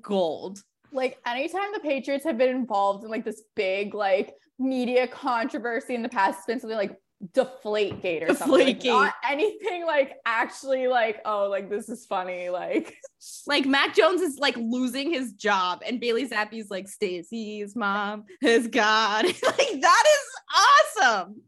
gold. 0.00 0.60
Like 0.92 1.18
anytime 1.26 1.72
the 1.72 1.80
Patriots 1.80 2.24
have 2.24 2.38
been 2.38 2.54
involved 2.54 3.04
in 3.04 3.10
like 3.10 3.24
this 3.24 3.42
big 3.54 3.94
like 3.94 4.34
media 4.58 5.06
controversy 5.06 5.94
in 5.94 6.02
the 6.02 6.08
past, 6.08 6.38
it's 6.38 6.46
been 6.46 6.60
something 6.60 6.78
like 6.78 6.98
deflate 7.32 8.00
gate 8.00 8.22
or 8.22 8.28
deflate 8.28 8.80
something. 8.80 8.92
Like. 8.92 9.06
Not 9.06 9.14
anything 9.28 9.86
like 9.86 10.16
actually 10.24 10.86
like, 10.86 11.20
oh, 11.24 11.48
like 11.48 11.68
this 11.68 11.88
is 11.88 12.06
funny. 12.06 12.48
Like 12.48 12.96
like 13.46 13.66
Mac 13.66 13.94
Jones 13.94 14.20
is 14.20 14.38
like 14.38 14.56
losing 14.56 15.10
his 15.10 15.32
job 15.32 15.82
and 15.86 16.00
Bailey 16.00 16.28
Zappe's 16.28 16.70
like 16.70 16.88
Stacy's 16.88 17.74
mom 17.74 18.24
has 18.42 18.68
God. 18.68 19.24
like 19.26 19.80
that 19.80 20.04
is 20.06 20.96
awesome. 21.02 21.42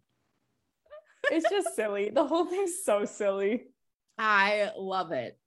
It's 1.30 1.48
just 1.48 1.76
silly. 1.76 2.10
The 2.10 2.26
whole 2.26 2.46
thing's 2.46 2.82
so 2.84 3.04
silly. 3.04 3.64
I 4.18 4.70
love 4.76 5.12
it. 5.12 5.38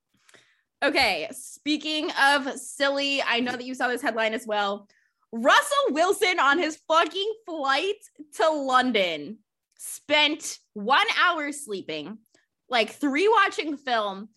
Okay, 0.83 1.29
speaking 1.31 2.09
of 2.21 2.59
silly, 2.59 3.21
I 3.21 3.39
know 3.39 3.53
that 3.53 3.63
you 3.63 3.73
saw 3.73 3.87
this 3.87 4.01
headline 4.01 4.33
as 4.33 4.45
well. 4.45 4.87
Russell 5.31 5.91
Wilson 5.91 6.39
on 6.39 6.59
his 6.59 6.77
fucking 6.87 7.33
flight 7.45 7.95
to 8.35 8.49
London 8.51 9.39
spent 9.83 10.57
one 10.73 11.05
hour 11.21 11.51
sleeping, 11.51 12.17
like 12.69 12.91
three 12.91 13.27
watching 13.27 13.75
film, 13.75 14.29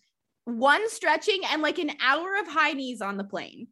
one 0.43 0.89
stretching, 0.89 1.39
and 1.49 1.61
like 1.61 1.79
an 1.79 1.91
hour 2.01 2.35
of 2.39 2.47
high 2.47 2.73
knees 2.73 3.01
on 3.01 3.17
the 3.17 3.23
plane. 3.23 3.67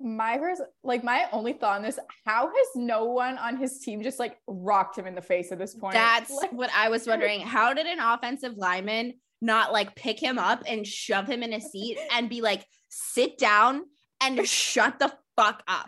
My 0.00 0.38
first, 0.38 0.62
like 0.82 1.04
my 1.04 1.26
only 1.30 1.52
thought 1.52 1.76
on 1.76 1.82
this, 1.82 1.98
how 2.24 2.46
has 2.46 2.66
no 2.74 3.04
one 3.04 3.38
on 3.38 3.56
his 3.56 3.80
team 3.80 4.02
just 4.02 4.18
like 4.18 4.36
rocked 4.46 4.98
him 4.98 5.06
in 5.06 5.14
the 5.14 5.22
face 5.22 5.52
at 5.52 5.58
this 5.58 5.74
point? 5.74 5.94
That's 5.94 6.30
like, 6.30 6.52
what 6.52 6.70
I 6.74 6.88
was 6.88 7.06
wondering. 7.06 7.40
How 7.40 7.72
did 7.72 7.86
an 7.86 8.00
offensive 8.00 8.54
lineman 8.56 9.14
not 9.42 9.72
like 9.72 9.94
pick 9.94 10.18
him 10.18 10.38
up 10.38 10.62
and 10.66 10.86
shove 10.86 11.28
him 11.28 11.42
in 11.42 11.52
a 11.52 11.60
seat 11.60 11.98
and 12.12 12.28
be 12.28 12.40
like, 12.40 12.64
sit 12.88 13.38
down 13.38 13.82
and 14.20 14.46
shut 14.48 14.98
the 14.98 15.12
fuck 15.36 15.62
up? 15.68 15.86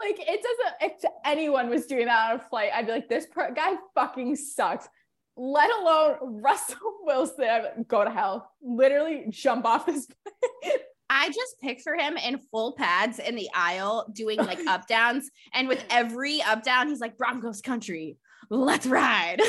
Like 0.00 0.18
it 0.18 0.42
doesn't. 0.42 0.92
If 1.04 1.10
anyone 1.24 1.68
was 1.68 1.86
doing 1.86 2.06
that 2.06 2.30
on 2.32 2.40
a 2.40 2.42
flight, 2.48 2.70
I'd 2.74 2.86
be 2.86 2.92
like, 2.92 3.08
this 3.08 3.26
per- 3.26 3.52
guy 3.52 3.74
fucking 3.94 4.34
sucks. 4.36 4.88
Let 5.36 5.70
alone 5.70 6.40
Russell 6.42 6.76
Wilson. 7.02 7.84
Go 7.86 8.04
to 8.04 8.10
hell. 8.10 8.50
Literally 8.62 9.26
jump 9.28 9.64
off 9.66 9.86
this 9.86 10.06
plane. 10.62 10.78
I 11.12 11.28
just 11.28 11.60
picture 11.60 11.96
him 11.96 12.16
in 12.16 12.38
full 12.50 12.72
pads 12.72 13.18
in 13.18 13.34
the 13.34 13.48
aisle 13.52 14.06
doing 14.12 14.38
like 14.38 14.60
up 14.66 14.86
downs, 14.86 15.30
and 15.52 15.68
with 15.68 15.84
every 15.90 16.40
up 16.42 16.62
down, 16.62 16.88
he's 16.88 17.00
like 17.00 17.18
Broncos 17.18 17.60
country. 17.60 18.16
Let's 18.48 18.86
ride. 18.86 19.40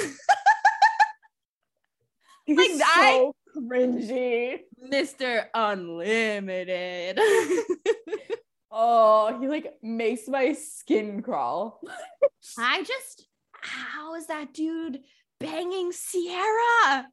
he's 2.46 2.58
like 2.58 2.72
so 2.72 2.84
I, 2.84 3.32
cringy, 3.58 4.60
Mr. 4.92 5.46
Unlimited. 5.54 7.20
Oh, 8.72 9.38
he 9.40 9.48
like 9.48 9.74
makes 9.82 10.28
my 10.28 10.54
skin 10.54 11.22
crawl. 11.22 11.82
I 12.58 12.84
just, 12.84 13.28
how 13.52 14.16
is 14.16 14.28
that 14.28 14.54
dude 14.54 15.00
banging 15.40 15.92
Ciara? 15.92 17.08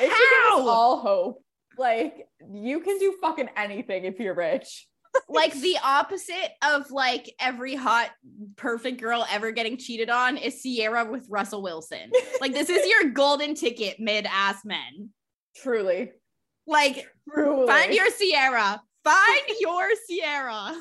it 0.00 0.12
should 0.12 0.50
all 0.50 1.00
hope. 1.00 1.44
Like 1.78 2.28
you 2.52 2.80
can 2.80 2.98
do 2.98 3.14
fucking 3.22 3.48
anything 3.56 4.04
if 4.04 4.18
you're 4.20 4.34
rich. 4.34 4.86
like 5.28 5.52
the 5.54 5.76
opposite 5.82 6.50
of 6.62 6.90
like 6.90 7.34
every 7.40 7.74
hot 7.74 8.10
perfect 8.56 9.00
girl 9.00 9.26
ever 9.30 9.50
getting 9.50 9.76
cheated 9.76 10.10
on 10.10 10.36
is 10.36 10.62
Ciara 10.62 11.10
with 11.10 11.26
Russell 11.30 11.62
Wilson. 11.62 12.12
Like 12.40 12.52
this 12.52 12.68
is 12.68 12.86
your 12.86 13.10
golden 13.12 13.54
ticket 13.54 13.98
mid 13.98 14.26
ass 14.30 14.64
men. 14.64 15.10
Truly. 15.56 16.12
Like 16.66 17.06
Truly. 17.32 17.66
find 17.66 17.94
your 17.94 18.08
Ciara 18.10 18.80
Find 19.04 19.42
your 19.60 19.88
Ciara. 20.08 20.74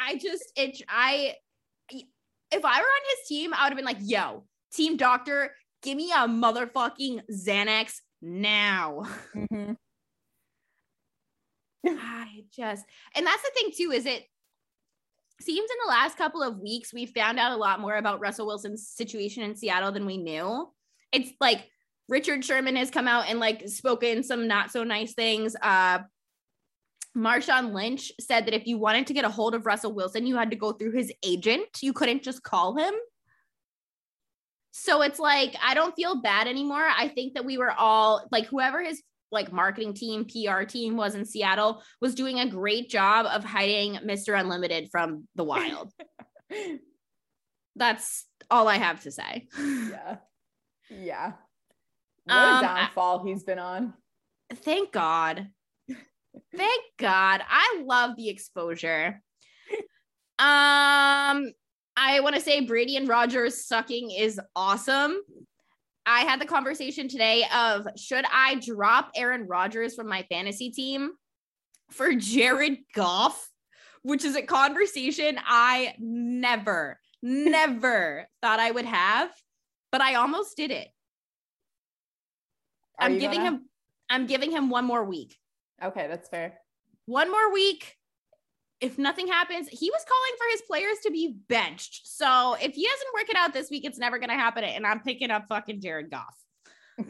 I 0.00 0.16
just 0.16 0.52
it 0.56 0.80
I 0.88 1.34
if 1.90 2.64
I 2.64 2.80
were 2.80 2.86
on 2.86 3.02
his 3.10 3.28
team, 3.28 3.52
I 3.52 3.64
would 3.64 3.70
have 3.70 3.76
been 3.76 3.84
like, 3.84 3.98
yo, 4.00 4.44
team 4.72 4.96
doctor, 4.96 5.54
give 5.82 5.96
me 5.96 6.10
a 6.12 6.26
motherfucking 6.26 7.20
Xanax 7.30 7.96
now. 8.22 9.02
Mm-hmm. 9.34 9.72
I 11.86 12.44
just 12.54 12.84
and 13.14 13.26
that's 13.26 13.42
the 13.42 13.50
thing 13.54 13.70
too, 13.76 13.92
is 13.92 14.06
it 14.06 14.24
seems 15.40 15.70
in 15.70 15.76
the 15.84 15.90
last 15.90 16.18
couple 16.18 16.42
of 16.42 16.58
weeks 16.58 16.92
we 16.92 17.06
found 17.06 17.38
out 17.38 17.52
a 17.52 17.56
lot 17.56 17.80
more 17.80 17.96
about 17.96 18.20
Russell 18.20 18.46
Wilson's 18.46 18.88
situation 18.88 19.42
in 19.42 19.54
Seattle 19.54 19.92
than 19.92 20.04
we 20.04 20.16
knew. 20.16 20.68
It's 21.12 21.30
like 21.40 21.68
Richard 22.08 22.44
Sherman 22.44 22.76
has 22.76 22.90
come 22.90 23.06
out 23.06 23.28
and 23.28 23.38
like 23.38 23.68
spoken 23.68 24.22
some 24.22 24.48
not 24.48 24.70
so 24.70 24.84
nice 24.84 25.14
things. 25.14 25.54
Uh 25.62 26.00
Marshawn 27.18 27.72
Lynch 27.72 28.12
said 28.20 28.46
that 28.46 28.54
if 28.54 28.66
you 28.66 28.78
wanted 28.78 29.08
to 29.08 29.14
get 29.14 29.24
a 29.24 29.28
hold 29.28 29.54
of 29.54 29.66
Russell 29.66 29.92
Wilson, 29.92 30.26
you 30.26 30.36
had 30.36 30.50
to 30.50 30.56
go 30.56 30.72
through 30.72 30.92
his 30.92 31.12
agent. 31.24 31.66
You 31.82 31.92
couldn't 31.92 32.22
just 32.22 32.42
call 32.42 32.76
him. 32.76 32.94
So 34.70 35.02
it's 35.02 35.18
like, 35.18 35.56
I 35.62 35.74
don't 35.74 35.96
feel 35.96 36.22
bad 36.22 36.46
anymore. 36.46 36.86
I 36.86 37.08
think 37.08 37.34
that 37.34 37.44
we 37.44 37.58
were 37.58 37.72
all 37.72 38.26
like, 38.30 38.46
whoever 38.46 38.82
his 38.82 39.02
like 39.30 39.52
marketing 39.52 39.94
team, 39.94 40.24
PR 40.24 40.62
team 40.62 40.96
was 40.96 41.14
in 41.14 41.24
Seattle 41.24 41.82
was 42.00 42.14
doing 42.14 42.38
a 42.38 42.48
great 42.48 42.88
job 42.88 43.26
of 43.26 43.44
hiding 43.44 43.96
Mr. 43.96 44.38
Unlimited 44.38 44.88
from 44.90 45.26
the 45.34 45.44
wild. 45.44 45.92
That's 47.76 48.24
all 48.50 48.68
I 48.68 48.76
have 48.76 49.02
to 49.02 49.10
say. 49.10 49.48
Yeah. 49.58 50.16
Yeah. 50.90 51.32
What 52.24 52.34
a 52.34 52.38
um, 52.38 52.62
downfall 52.62 53.24
he's 53.24 53.42
been 53.42 53.58
on. 53.58 53.94
Thank 54.52 54.92
God. 54.92 55.48
Thank 56.54 56.82
God. 56.98 57.42
I 57.48 57.82
love 57.84 58.16
the 58.16 58.28
exposure. 58.28 59.20
Um, 60.40 61.52
I 61.96 62.20
want 62.20 62.36
to 62.36 62.40
say 62.40 62.60
Brady 62.60 62.96
and 62.96 63.08
Rodgers 63.08 63.66
sucking 63.66 64.12
is 64.12 64.40
awesome. 64.54 65.16
I 66.06 66.20
had 66.20 66.40
the 66.40 66.46
conversation 66.46 67.08
today 67.08 67.44
of 67.54 67.86
should 67.96 68.24
I 68.32 68.54
drop 68.64 69.10
Aaron 69.16 69.46
Rodgers 69.48 69.94
from 69.96 70.08
my 70.08 70.24
fantasy 70.30 70.70
team 70.70 71.10
for 71.90 72.14
Jared 72.14 72.78
Goff, 72.94 73.48
which 74.02 74.24
is 74.24 74.36
a 74.36 74.42
conversation 74.42 75.38
I 75.44 75.94
never, 75.98 77.00
never 77.20 78.28
thought 78.42 78.60
I 78.60 78.70
would 78.70 78.86
have, 78.86 79.30
but 79.90 80.00
I 80.00 80.14
almost 80.14 80.56
did 80.56 80.70
it. 80.70 80.88
Are 83.00 83.06
I'm 83.06 83.18
giving 83.18 83.40
gonna? 83.40 83.50
him 83.50 83.68
I'm 84.08 84.26
giving 84.26 84.50
him 84.50 84.70
one 84.70 84.84
more 84.84 85.04
week. 85.04 85.36
Okay, 85.82 86.06
that's 86.08 86.28
fair. 86.28 86.58
One 87.06 87.30
more 87.30 87.52
week. 87.52 87.96
If 88.80 88.96
nothing 88.96 89.26
happens, 89.26 89.68
he 89.68 89.90
was 89.90 90.04
calling 90.08 90.38
for 90.38 90.46
his 90.52 90.62
players 90.62 90.98
to 91.04 91.10
be 91.10 91.36
benched. 91.48 92.06
So 92.06 92.54
if 92.54 92.74
he 92.74 92.86
doesn't 92.86 93.14
work 93.14 93.28
it 93.28 93.36
out 93.36 93.52
this 93.52 93.70
week, 93.70 93.84
it's 93.84 93.98
never 93.98 94.18
going 94.18 94.28
to 94.28 94.36
happen. 94.36 94.62
And 94.62 94.86
I'm 94.86 95.00
picking 95.00 95.30
up 95.30 95.46
fucking 95.48 95.80
Jared 95.80 96.10
Goff. 96.10 96.36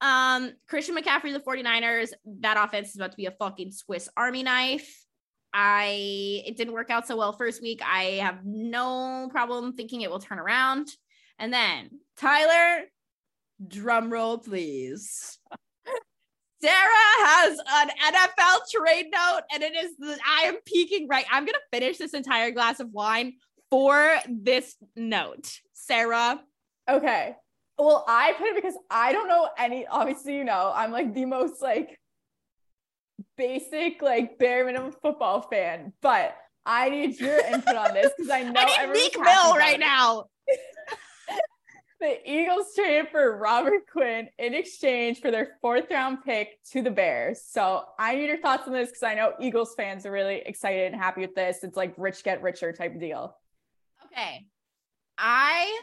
um, 0.00 0.52
Christian 0.68 0.96
McCaffrey, 0.96 1.32
the 1.32 1.40
49ers, 1.40 2.10
that 2.40 2.56
offense 2.56 2.90
is 2.90 2.96
about 2.96 3.10
to 3.12 3.16
be 3.16 3.26
a 3.26 3.32
fucking 3.32 3.72
Swiss 3.72 4.08
Army 4.16 4.44
knife. 4.44 5.04
I 5.52 6.42
it 6.46 6.56
didn't 6.56 6.72
work 6.72 6.90
out 6.90 7.06
so 7.06 7.16
well 7.16 7.32
first 7.32 7.62
week. 7.62 7.82
I 7.84 8.20
have 8.22 8.44
no 8.44 9.28
problem 9.30 9.74
thinking 9.74 10.00
it 10.00 10.10
will 10.10 10.18
turn 10.18 10.38
around. 10.38 10.88
And 11.38 11.52
then 11.52 11.90
Tyler, 12.16 12.84
drum 13.66 14.10
roll, 14.10 14.38
please. 14.38 15.38
Sarah 16.62 17.26
has 17.26 17.58
an 17.58 17.90
NFL 18.00 18.58
trade 18.70 19.06
note, 19.12 19.40
and 19.52 19.64
it 19.64 19.74
is 19.74 19.96
the, 19.98 20.16
I 20.24 20.42
am 20.42 20.56
peeking 20.64 21.08
right. 21.08 21.24
I'm 21.30 21.44
gonna 21.44 21.58
finish 21.72 21.98
this 21.98 22.14
entire 22.14 22.52
glass 22.52 22.78
of 22.78 22.90
wine 22.90 23.34
for 23.68 24.16
this 24.28 24.76
note. 24.94 25.58
Sarah. 25.72 26.40
Okay. 26.88 27.34
Well, 27.78 28.04
I 28.06 28.34
put 28.38 28.46
it 28.46 28.54
because 28.54 28.76
I 28.90 29.12
don't 29.12 29.28
know 29.28 29.48
any. 29.58 29.86
Obviously, 29.88 30.36
you 30.36 30.44
know, 30.44 30.72
I'm 30.72 30.92
like 30.92 31.14
the 31.14 31.24
most 31.24 31.60
like 31.60 31.98
basic, 33.36 34.00
like 34.00 34.38
bare 34.38 34.64
minimum 34.64 34.92
football 35.02 35.42
fan, 35.42 35.92
but 36.00 36.36
I 36.64 36.90
need 36.90 37.18
your 37.18 37.44
input 37.44 37.74
on 37.74 37.94
this 37.94 38.12
because 38.16 38.30
I 38.32 38.44
know 38.44 38.60
I 38.60 38.86
need 38.86 38.92
Meek 38.92 39.16
Mill 39.18 39.56
right 39.56 39.80
now. 39.80 40.26
the 42.02 42.18
Eagles 42.30 42.74
traded 42.74 43.10
for 43.10 43.38
Robert 43.38 43.86
Quinn 43.90 44.28
in 44.36 44.54
exchange 44.54 45.20
for 45.20 45.30
their 45.30 45.56
fourth 45.60 45.88
round 45.88 46.24
pick 46.24 46.58
to 46.72 46.82
the 46.82 46.90
Bears. 46.90 47.40
So 47.46 47.84
I 47.96 48.16
need 48.16 48.26
your 48.26 48.38
thoughts 48.38 48.66
on 48.66 48.72
this 48.72 48.88
because 48.88 49.04
I 49.04 49.14
know 49.14 49.34
Eagles 49.40 49.74
fans 49.76 50.04
are 50.04 50.10
really 50.10 50.42
excited 50.44 50.92
and 50.92 51.00
happy 51.00 51.20
with 51.20 51.36
this. 51.36 51.62
It's 51.62 51.76
like 51.76 51.94
rich 51.96 52.24
get 52.24 52.42
richer 52.42 52.72
type 52.72 52.98
deal. 52.98 53.36
Okay. 54.06 54.48
I, 55.16 55.80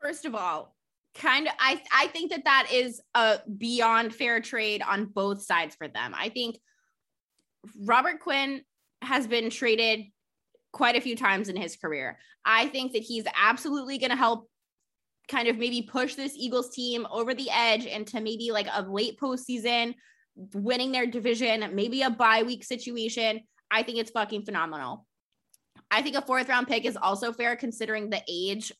first 0.00 0.24
of 0.24 0.34
all, 0.34 0.74
kind 1.14 1.46
of 1.46 1.52
I 1.58 1.82
I 1.92 2.06
think 2.06 2.30
that 2.30 2.44
that 2.44 2.68
is 2.72 3.02
a 3.14 3.40
beyond 3.58 4.14
fair 4.14 4.40
trade 4.40 4.82
on 4.82 5.04
both 5.04 5.42
sides 5.42 5.76
for 5.76 5.88
them. 5.88 6.14
I 6.16 6.30
think 6.30 6.56
Robert 7.84 8.20
Quinn 8.20 8.62
has 9.02 9.26
been 9.26 9.50
traded 9.50 10.06
quite 10.72 10.96
a 10.96 11.02
few 11.02 11.16
times 11.16 11.50
in 11.50 11.56
his 11.56 11.76
career. 11.76 12.18
I 12.46 12.68
think 12.68 12.92
that 12.92 13.02
he's 13.02 13.24
absolutely 13.36 13.98
going 13.98 14.10
to 14.10 14.16
help 14.16 14.48
kind 15.28 15.48
of 15.48 15.56
maybe 15.56 15.82
push 15.82 16.14
this 16.14 16.34
Eagles 16.36 16.74
team 16.74 17.06
over 17.10 17.34
the 17.34 17.50
edge 17.50 17.86
into 17.86 18.20
maybe 18.20 18.50
like 18.52 18.68
a 18.72 18.82
late 18.82 19.18
postseason, 19.18 19.94
winning 20.54 20.92
their 20.92 21.06
division, 21.06 21.74
maybe 21.74 22.02
a 22.02 22.10
bye 22.10 22.42
week 22.42 22.64
situation. 22.64 23.40
I 23.70 23.82
think 23.82 23.98
it's 23.98 24.10
fucking 24.10 24.44
phenomenal. 24.44 25.06
I 25.90 26.02
think 26.02 26.16
a 26.16 26.22
fourth 26.22 26.48
round 26.48 26.68
pick 26.68 26.84
is 26.84 26.96
also 26.96 27.32
fair 27.32 27.56
considering 27.56 28.10
the 28.10 28.22
age 28.28 28.72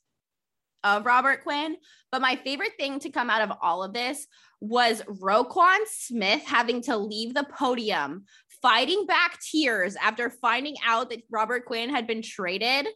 of 0.83 1.07
Robert 1.07 1.43
Quinn. 1.43 1.77
But 2.13 2.21
my 2.21 2.37
favorite 2.37 2.73
thing 2.79 3.01
to 3.01 3.11
come 3.11 3.31
out 3.31 3.43
of 3.43 3.57
all 3.63 3.83
of 3.83 3.93
this 3.93 4.27
was 4.61 5.03
Roquan 5.03 5.79
Smith 5.87 6.43
having 6.45 6.83
to 6.83 6.97
leave 6.97 7.35
the 7.35 7.47
podium, 7.57 8.25
fighting 8.63 9.07
back 9.07 9.39
tears 9.41 9.97
after 9.97 10.31
finding 10.31 10.77
out 10.87 11.11
that 11.11 11.23
Robert 11.31 11.65
Quinn 11.65 11.91
had 11.91 12.07
been 12.07 12.23
traded. 12.23 12.87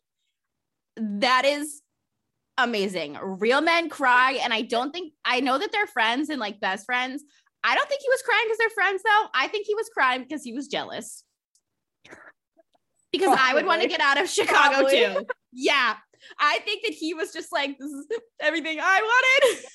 That 0.97 1.45
is 1.45 1.83
amazing. 2.59 3.17
Real 3.23 3.61
men 3.63 3.89
cry. 3.89 4.39
And 4.43 4.53
I 4.53 4.63
don't 4.63 4.91
think, 4.91 5.15
I 5.25 5.41
know 5.41 5.59
that 5.59 5.73
they're 5.73 5.87
friends 5.87 6.29
and 6.29 6.39
like 6.41 6.61
best 6.61 6.85
friends. 6.85 7.25
I 7.65 7.75
don't 7.75 7.89
think 7.89 8.03
he 8.03 8.09
was 8.09 8.23
crying 8.23 8.45
because 8.47 8.59
they're 8.59 8.71
friends, 8.71 9.03
though. 9.05 9.27
I 9.35 9.49
think 9.49 9.67
he 9.67 9.75
was 9.75 9.89
crying 9.93 10.23
because 10.23 10.43
he 10.43 10.53
was 10.53 10.69
jealous. 10.69 11.25
Because 13.11 13.29
Probably. 13.29 13.43
I 13.43 13.55
would 13.55 13.67
want 13.67 13.83
to 13.83 13.89
get 13.89 14.01
out 14.01 14.21
of 14.21 14.29
Chicago 14.29 14.81
Probably. 14.81 14.99
too. 14.99 15.27
Yeah. 15.53 15.95
I 16.39 16.59
think 16.61 16.83
that 16.85 16.93
he 16.93 17.15
was 17.15 17.33
just 17.33 17.51
like, 17.53 17.79
this 17.79 17.91
is 17.91 18.07
everything 18.41 18.79
I 18.81 19.01
wanted. 19.01 19.65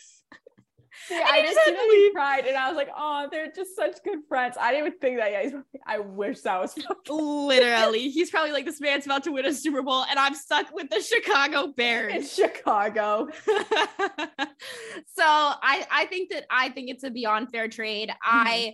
I 1.12 1.42
just 1.42 1.60
he 1.92 2.12
cried, 2.14 2.46
and 2.46 2.58
I 2.58 2.68
was 2.68 2.78
like, 2.78 2.90
"Oh, 2.96 3.28
they're 3.32 3.52
just 3.52 3.76
such 3.76 3.98
good 4.04 4.20
friends." 4.28 4.58
I 4.60 4.72
didn't 4.72 4.88
even 4.88 5.00
think 5.00 5.18
that. 5.18 5.32
Yeah, 5.32 5.62
I 5.86 6.00
wish 6.00 6.42
that 6.42 6.60
was 6.60 6.76
literally. 7.10 8.10
He's 8.10 8.30
probably 8.30 8.52
like, 8.52 8.66
"This 8.66 8.80
man's 8.80 9.06
about 9.06 9.24
to 9.24 9.32
win 9.32 9.46
a 9.46 9.54
Super 9.54 9.82
Bowl, 9.82 10.06
and 10.10 10.20
I'm 10.20 10.36
stuck 10.36 10.74
with 10.74 10.90
the 10.90 11.02
Chicago 11.02 11.68
Bears." 11.68 12.14
In 12.14 12.24
Chicago. 12.24 13.28
so 13.48 15.24
I, 15.24 15.86
I 15.92 16.06
think 16.10 16.32
that 16.32 16.46
I 16.50 16.70
think 16.70 16.90
it's 16.90 17.04
a 17.04 17.10
beyond 17.10 17.50
fair 17.52 17.68
trade. 17.68 18.10
Mm-hmm. 18.10 18.48
I 18.48 18.74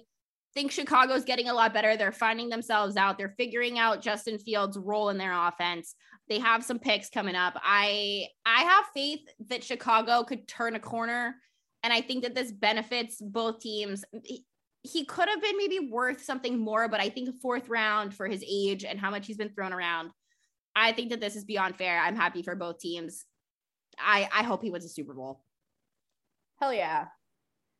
think 0.53 0.71
Chicago's 0.71 1.23
getting 1.23 1.49
a 1.49 1.53
lot 1.53 1.73
better. 1.73 1.95
They're 1.95 2.11
finding 2.11 2.49
themselves 2.49 2.97
out. 2.97 3.17
They're 3.17 3.35
figuring 3.37 3.79
out 3.79 4.01
Justin 4.01 4.39
Fields' 4.39 4.77
role 4.77 5.09
in 5.09 5.17
their 5.17 5.33
offense. 5.33 5.95
They 6.27 6.39
have 6.39 6.63
some 6.63 6.79
picks 6.79 7.09
coming 7.09 7.35
up. 7.35 7.55
I 7.63 8.27
I 8.45 8.61
have 8.61 8.85
faith 8.93 9.21
that 9.47 9.63
Chicago 9.63 10.23
could 10.23 10.47
turn 10.47 10.75
a 10.75 10.79
corner 10.79 11.35
and 11.83 11.93
I 11.93 12.01
think 12.01 12.23
that 12.23 12.35
this 12.35 12.51
benefits 12.51 13.17
both 13.21 13.59
teams. 13.59 14.03
He, 14.23 14.45
he 14.83 15.05
could 15.05 15.29
have 15.29 15.41
been 15.41 15.57
maybe 15.57 15.89
worth 15.91 16.23
something 16.23 16.57
more, 16.57 16.87
but 16.87 16.99
I 16.99 17.09
think 17.09 17.29
a 17.29 17.33
fourth 17.33 17.69
round 17.69 18.13
for 18.13 18.27
his 18.27 18.43
age 18.47 18.85
and 18.85 18.99
how 18.99 19.11
much 19.11 19.27
he's 19.27 19.37
been 19.37 19.53
thrown 19.53 19.73
around. 19.73 20.11
I 20.75 20.91
think 20.93 21.09
that 21.09 21.19
this 21.19 21.35
is 21.35 21.43
beyond 21.43 21.77
fair. 21.77 21.99
I'm 21.99 22.15
happy 22.15 22.41
for 22.43 22.55
both 22.55 22.79
teams. 22.79 23.25
I 23.99 24.29
I 24.33 24.43
hope 24.43 24.63
he 24.63 24.71
wins 24.71 24.85
a 24.85 24.89
Super 24.89 25.13
Bowl. 25.13 25.43
Hell 26.59 26.73
yeah. 26.73 27.07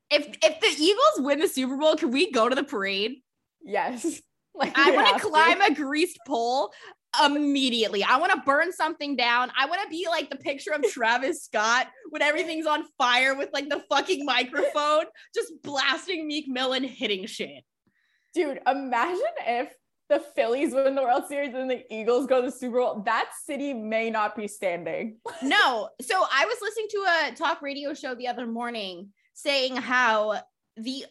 If 0.09 0.27
if 0.43 0.59
the 0.59 0.83
Eagles 0.83 1.25
win 1.25 1.39
the 1.39 1.47
Super 1.47 1.77
Bowl, 1.77 1.95
can 1.95 2.11
we 2.11 2.31
go 2.31 2.49
to 2.49 2.55
the 2.55 2.63
parade? 2.63 3.17
Yes. 3.63 4.21
Like 4.55 4.77
I 4.77 4.91
want 4.91 5.21
to 5.21 5.29
climb 5.29 5.61
a 5.61 5.73
greased 5.73 6.19
pole 6.27 6.73
immediately. 7.23 8.03
I 8.03 8.17
want 8.17 8.31
to 8.33 8.41
burn 8.45 8.71
something 8.71 9.15
down. 9.15 9.51
I 9.57 9.65
want 9.65 9.81
to 9.83 9.89
be 9.89 10.07
like 10.07 10.29
the 10.29 10.37
picture 10.37 10.71
of 10.71 10.83
Travis 10.83 11.43
Scott 11.45 11.87
when 12.09 12.21
everything's 12.21 12.65
on 12.65 12.83
fire 12.97 13.35
with 13.35 13.49
like 13.53 13.69
the 13.69 13.83
fucking 13.89 14.25
microphone, 14.25 15.05
just 15.33 15.53
blasting 15.63 16.27
Meek 16.27 16.47
Mill 16.47 16.73
and 16.73 16.85
hitting 16.85 17.25
shit. 17.25 17.63
Dude, 18.33 18.59
imagine 18.67 19.23
if 19.45 19.73
the 20.09 20.19
Phillies 20.19 20.73
win 20.73 20.95
the 20.95 21.03
World 21.03 21.25
Series 21.27 21.53
and 21.53 21.69
the 21.69 21.83
Eagles 21.93 22.25
go 22.25 22.41
to 22.41 22.47
the 22.47 22.51
Super 22.51 22.77
Bowl. 22.77 23.03
That 23.05 23.29
city 23.43 23.73
may 23.73 24.09
not 24.09 24.35
be 24.35 24.47
standing. 24.47 25.17
no. 25.43 25.89
So 26.01 26.25
I 26.31 26.45
was 26.45 26.57
listening 26.61 26.87
to 26.89 26.97
a 26.97 27.35
talk 27.35 27.61
radio 27.61 27.93
show 27.93 28.15
the 28.15 28.27
other 28.27 28.47
morning 28.47 29.09
saying 29.33 29.75
how 29.75 30.41
the 30.77 31.05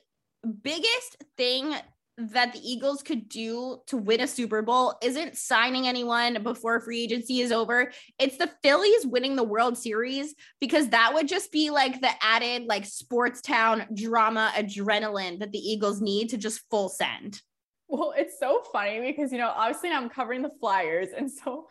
biggest 0.63 1.25
thing 1.37 1.75
that 2.19 2.53
the 2.53 2.59
Eagles 2.59 3.03
could 3.03 3.29
do 3.29 3.81
to 3.87 3.97
win 3.97 4.21
a 4.21 4.27
Super 4.27 4.61
Bowl 4.61 4.99
isn't 5.03 5.37
signing 5.37 5.87
anyone 5.87 6.43
before 6.43 6.81
free 6.81 7.05
agency 7.05 7.41
is 7.41 7.53
over. 7.53 7.93
It's 8.19 8.37
the 8.37 8.51
Phillies 8.63 9.07
winning 9.07 9.37
the 9.37 9.45
World 9.45 9.79
Series 9.79 10.35
because 10.61 10.89
that 10.89 11.15
would 11.15 11.29
just 11.29 11.53
be 11.53 11.71
like 11.71 12.01
the 12.01 12.11
added 12.21 12.65
like 12.65 12.85
sports 12.85 13.41
town 13.41 13.87
drama 13.95 14.53
adrenaline 14.57 15.39
that 15.39 15.53
the 15.53 15.59
Eagles 15.59 16.01
need 16.01 16.31
to 16.31 16.37
just 16.37 16.69
full 16.71 16.89
send. 16.89 17.41
Well, 17.87 18.13
it's 18.17 18.39
so 18.39 18.63
funny 18.73 19.01
because 19.01 19.31
you 19.31 19.39
know, 19.39 19.53
obviously 19.55 19.91
I'm 19.91 20.09
covering 20.09 20.43
the 20.43 20.51
Flyers 20.61 21.09
and 21.17 21.31
so 21.31 21.69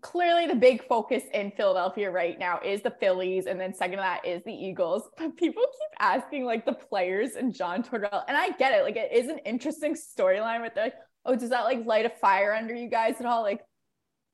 clearly 0.00 0.46
the 0.46 0.54
big 0.54 0.86
focus 0.86 1.24
in 1.34 1.50
Philadelphia 1.56 2.10
right 2.10 2.38
now 2.38 2.60
is 2.64 2.82
the 2.82 2.90
Phillies, 2.90 3.46
and 3.46 3.60
then 3.60 3.74
second 3.74 3.96
to 3.96 4.02
that 4.02 4.24
is 4.24 4.42
the 4.44 4.52
Eagles. 4.52 5.08
But 5.18 5.36
people 5.36 5.62
keep 5.62 5.90
asking 5.98 6.44
like 6.44 6.64
the 6.64 6.72
players 6.72 7.32
and 7.34 7.54
John 7.54 7.82
Tortorella, 7.82 8.24
and 8.28 8.36
I 8.36 8.50
get 8.50 8.72
it. 8.72 8.82
Like 8.82 8.96
it 8.96 9.12
is 9.12 9.28
an 9.28 9.38
interesting 9.38 9.94
storyline 9.94 10.62
with 10.62 10.72
like, 10.76 10.94
oh, 11.24 11.34
does 11.34 11.50
that 11.50 11.64
like 11.64 11.84
light 11.84 12.06
a 12.06 12.10
fire 12.10 12.52
under 12.52 12.74
you 12.74 12.88
guys 12.88 13.16
at 13.20 13.26
all? 13.26 13.42
Like 13.42 13.60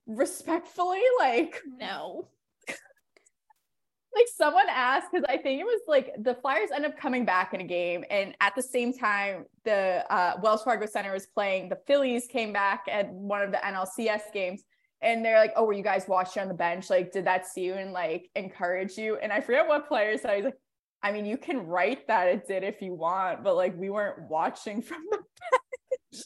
respectfully, 0.07 1.03
like 1.19 1.61
no. 1.67 2.29
like 2.69 4.27
someone 4.37 4.67
asked 4.69 5.09
because 5.11 5.25
I 5.29 5.39
think 5.39 5.61
it 5.61 5.65
was 5.65 5.81
like 5.89 6.13
the 6.19 6.35
Flyers 6.35 6.71
end 6.75 6.85
up 6.85 6.97
coming 6.97 7.25
back 7.25 7.55
in 7.55 7.61
a 7.61 7.67
game, 7.67 8.05
and 8.11 8.35
at 8.41 8.55
the 8.55 8.63
same 8.63 8.93
time, 8.93 9.47
the 9.65 10.05
uh, 10.11 10.35
Wells 10.43 10.63
Fargo 10.63 10.87
Center 10.87 11.13
was 11.13 11.27
playing. 11.27 11.69
The 11.71 11.79
Phillies 11.87 12.27
came 12.27 12.53
back 12.53 12.85
at 12.91 13.11
one 13.11 13.43
of 13.43 13.51
the 13.51 13.59
NLCS 13.59 14.33
games 14.33 14.63
and 15.03 15.25
they're 15.25 15.39
like, 15.39 15.53
"Oh, 15.57 15.65
were 15.65 15.73
you 15.73 15.83
guys 15.83 16.07
watching 16.09 16.43
on 16.43 16.49
the 16.49 16.55
bench? 16.55 16.91
Like, 16.91 17.13
did 17.13 17.27
that 17.27 17.47
see 17.47 17.65
you 17.65 17.75
and 17.75 17.93
like 17.93 18.31
encourage 18.35 18.97
you?" 18.97 19.17
And 19.17 19.33
I 19.33 19.41
forget 19.41 19.69
what 19.69 19.89
player 19.89 20.17
said. 20.19 20.37
He's 20.37 20.45
like, 20.45 20.59
"I 21.03 21.13
mean, 21.13 21.27
you 21.27 21.37
can 21.37 21.67
write 21.67 22.07
that 22.09 22.29
it 22.29 22.47
did 22.47 22.65
if 22.65 22.81
you 22.81 22.95
want, 22.95 23.45
but 23.45 23.57
like 23.57 23.77
we 23.77 23.91
weren't 23.91 24.29
watching 24.29 24.83
from 24.83 25.03
the 25.11 25.19
bench." 25.19 26.25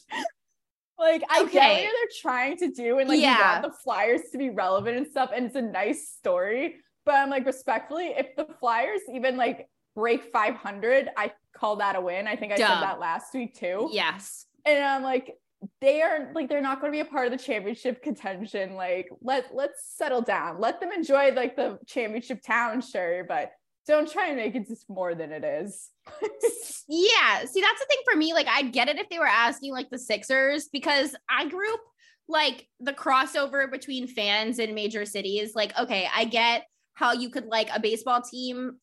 like, 0.97 1.23
I 1.29 1.41
okay. 1.43 1.51
get 1.51 1.83
what 1.83 1.91
they're 1.91 2.21
trying 2.21 2.57
to 2.57 2.71
do, 2.71 2.99
and 2.99 3.09
like 3.09 3.19
yeah. 3.19 3.37
you 3.37 3.61
want 3.61 3.73
the 3.73 3.77
Flyers 3.83 4.21
to 4.31 4.37
be 4.37 4.49
relevant 4.49 4.97
and 4.97 5.07
stuff, 5.07 5.31
and 5.35 5.45
it's 5.45 5.55
a 5.55 5.61
nice 5.61 6.09
story. 6.17 6.77
But 7.05 7.15
I'm 7.15 7.29
like, 7.29 7.45
respectfully, 7.45 8.13
if 8.15 8.35
the 8.35 8.45
Flyers 8.59 9.01
even 9.13 9.35
like 9.35 9.67
break 9.95 10.31
500, 10.31 11.09
I 11.17 11.31
call 11.55 11.77
that 11.77 11.95
a 11.95 12.01
win. 12.01 12.27
I 12.27 12.35
think 12.35 12.53
I 12.53 12.57
Dumb. 12.57 12.67
said 12.67 12.81
that 12.81 12.99
last 12.99 13.33
week 13.33 13.55
too. 13.55 13.89
Yes. 13.91 14.45
And 14.65 14.83
I'm 14.83 15.03
like, 15.03 15.35
they 15.79 16.01
are 16.01 16.31
like 16.33 16.49
they're 16.49 16.61
not 16.61 16.81
going 16.81 16.91
to 16.91 16.95
be 16.95 17.01
a 17.01 17.05
part 17.05 17.25
of 17.25 17.31
the 17.31 17.43
championship 17.43 18.01
contention 18.01 18.73
like 18.75 19.09
let 19.21 19.53
let's 19.53 19.93
settle 19.95 20.21
down 20.21 20.59
let 20.59 20.79
them 20.79 20.91
enjoy 20.91 21.31
like 21.33 21.55
the 21.55 21.77
championship 21.85 22.41
town 22.41 22.81
sure 22.81 23.23
but 23.27 23.51
Don't 23.87 24.09
try 24.11 24.27
and 24.27 24.37
make 24.37 24.55
it 24.55 24.67
just 24.67 24.89
more 24.89 25.15
than 25.15 25.31
it 25.31 25.43
is. 25.43 25.89
yeah. 26.87 27.45
See, 27.45 27.61
that's 27.61 27.79
the 27.79 27.85
thing 27.89 28.01
for 28.09 28.15
me. 28.15 28.33
Like, 28.33 28.47
I'd 28.47 28.71
get 28.71 28.89
it 28.89 28.99
if 28.99 29.09
they 29.09 29.17
were 29.17 29.25
asking 29.25 29.73
like 29.73 29.89
the 29.89 29.97
Sixers 29.97 30.69
because 30.71 31.15
I 31.27 31.47
grew 31.49 31.73
up 31.73 31.81
like 32.27 32.67
the 32.79 32.93
crossover 32.93 33.69
between 33.69 34.07
fans 34.07 34.59
in 34.59 34.75
major 34.75 35.05
cities. 35.05 35.53
Like, 35.55 35.77
okay, 35.79 36.07
I 36.13 36.25
get 36.25 36.67
how 36.93 37.13
you 37.13 37.29
could 37.29 37.45
like 37.45 37.69
a 37.73 37.79
baseball 37.79 38.21
team, 38.21 38.77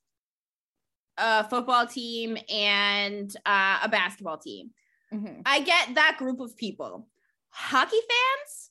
a 1.16 1.48
football 1.48 1.86
team, 1.86 2.36
and 2.52 3.32
uh, 3.46 3.78
a 3.84 3.88
basketball 3.88 4.38
team. 4.38 4.70
Mm-hmm. 5.12 5.42
I 5.46 5.60
get 5.60 5.94
that 5.94 6.16
group 6.18 6.40
of 6.40 6.56
people. 6.56 7.08
Hockey 7.50 7.96
fans 7.96 8.70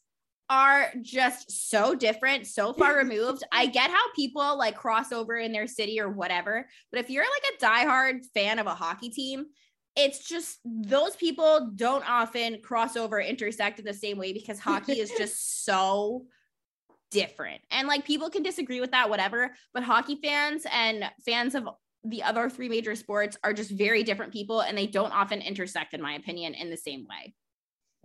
are 0.50 0.92
just 1.02 1.70
so 1.70 1.94
different, 1.96 2.48
so 2.48 2.74
far 2.74 2.98
removed. 2.98 3.44
I 3.52 3.66
get 3.66 3.92
how 3.92 4.14
people 4.16 4.58
like 4.58 4.76
cross 4.76 5.12
over 5.12 5.36
in 5.38 5.52
their 5.52 5.68
city 5.68 6.00
or 6.00 6.10
whatever, 6.10 6.68
but 6.92 7.00
if 7.00 7.10
you're 7.10 7.26
like 7.26 7.54
a 7.54 7.66
diehard 7.66 8.26
fan 8.34 8.60
of 8.60 8.68
a 8.68 8.76
hockey 8.76 9.10
team, 9.10 9.48
it's 9.96 10.30
just 10.30 10.60
those 10.64 11.16
people 11.16 11.72
don't 11.76 12.08
often 12.08 12.62
cross 12.62 12.96
over, 12.96 13.20
intersect 13.20 13.80
in 13.80 13.86
the 13.86 13.94
same 13.94 14.18
way 14.18 14.32
because 14.32 14.60
hockey 14.60 15.00
is 15.00 15.12
just 15.18 15.66
so 15.66 16.26
different. 17.10 17.62
And 17.72 17.88
like 17.88 18.06
people 18.06 18.30
can 18.30 18.44
disagree 18.44 18.80
with 18.80 18.92
that, 18.92 19.10
whatever, 19.10 19.54
but 19.74 19.84
hockey 19.84 20.20
fans 20.24 20.66
and 20.72 21.04
fans 21.26 21.56
of 21.56 21.68
the 22.10 22.24
other 22.24 22.50
three 22.50 22.70
major 22.70 22.96
sports 22.96 23.38
are 23.44 23.54
just 23.54 23.72
very 23.72 24.04
different 24.04 24.34
people 24.34 24.62
and 24.62 24.78
they 24.78 24.88
don't 24.88 25.12
often 25.12 25.42
intersect, 25.42 25.94
in 25.94 26.02
my 26.02 26.14
opinion, 26.14 26.54
in 26.54 26.70
the 26.70 26.78
same 26.78 27.06
way 27.08 27.34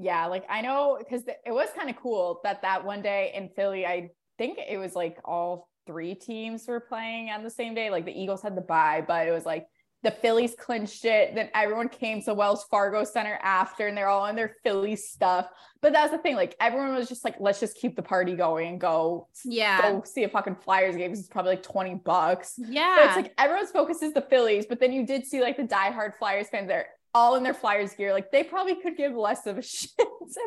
yeah, 0.03 0.27
like 0.27 0.45
I 0.49 0.61
know 0.61 0.97
because 0.99 1.23
it 1.27 1.53
was 1.53 1.69
kind 1.77 1.89
of 1.89 1.97
cool 1.97 2.41
that 2.45 2.63
that 2.63 2.85
one 2.85 3.03
day 3.03 3.33
in 3.35 3.51
Philly, 3.51 3.87
I 3.87 4.11
think 4.39 4.59
it 4.59 4.79
was 4.79 4.95
like 4.95 5.19
all 5.25 5.69
three 5.87 6.15
teams 6.15 6.67
were 6.67 6.81
playing 6.81 7.31
on 7.31 7.43
the 7.43 7.51
same 7.51 7.75
day. 7.75 7.91
Like 7.91 8.05
the 8.05 8.21
Eagles 8.21 8.43
had 8.43 8.57
the 8.57 8.63
bye, 8.63 9.05
but 9.07 9.29
it 9.29 9.31
was 9.31 9.47
like 9.47 9.67
the 10.03 10.11
Phillies 10.11 10.55
clinched 10.59 11.05
it. 11.05 11.35
Then 11.35 11.49
everyone 11.55 11.89
came 11.89 12.23
to 12.23 12.35
Wells 12.35 12.65
Fargo 12.71 13.05
Center 13.05 13.39
after, 13.43 13.87
and 13.87 13.97
they're 13.97 14.09
all 14.09 14.27
in 14.27 14.37
their 14.37 14.57
Philly 14.63 14.97
stuff. 14.97 15.49
But 15.81 15.93
that's 15.93 16.13
the 16.13 16.19
thing, 16.19 16.37
like 16.37 16.57
everyone 16.61 16.95
was 16.95 17.09
just 17.09 17.25
like, 17.25 17.37
let's 17.41 17.61
just 17.61 17.77
keep 17.77 17.97
the 17.97 18.03
party 18.03 18.37
going 18.37 18.69
and 18.69 18.81
go, 18.81 19.29
yeah, 19.45 19.81
go 19.81 20.03
see 20.05 20.25
a 20.25 20.29
fucking 20.29 20.57
Flyers 20.57 20.97
game. 20.97 21.13
It's 21.13 21.29
probably 21.29 21.53
like 21.53 21.63
twenty 21.63 21.95
bucks. 21.95 22.55
Yeah, 22.59 22.97
but 22.97 23.07
it's 23.07 23.17
like 23.17 23.35
everyone's 23.39 23.71
focus 23.71 24.03
is 24.03 24.13
the 24.13 24.23
Phillies, 24.23 24.67
but 24.67 24.81
then 24.81 24.93
you 24.93 25.07
did 25.07 25.27
see 25.27 25.41
like 25.41 25.57
the 25.57 25.65
diehard 25.65 26.17
Flyers 26.17 26.49
fans 26.49 26.69
there 26.69 26.87
all 27.15 27.37
in 27.37 27.43
their 27.43 27.55
Flyers 27.55 27.93
gear. 27.95 28.13
Like 28.13 28.31
they 28.31 28.43
probably 28.43 28.75
could 28.77 28.97
give 28.97 29.15
less 29.15 29.47
of 29.47 29.59
a 29.59 29.63
shit 29.63 29.91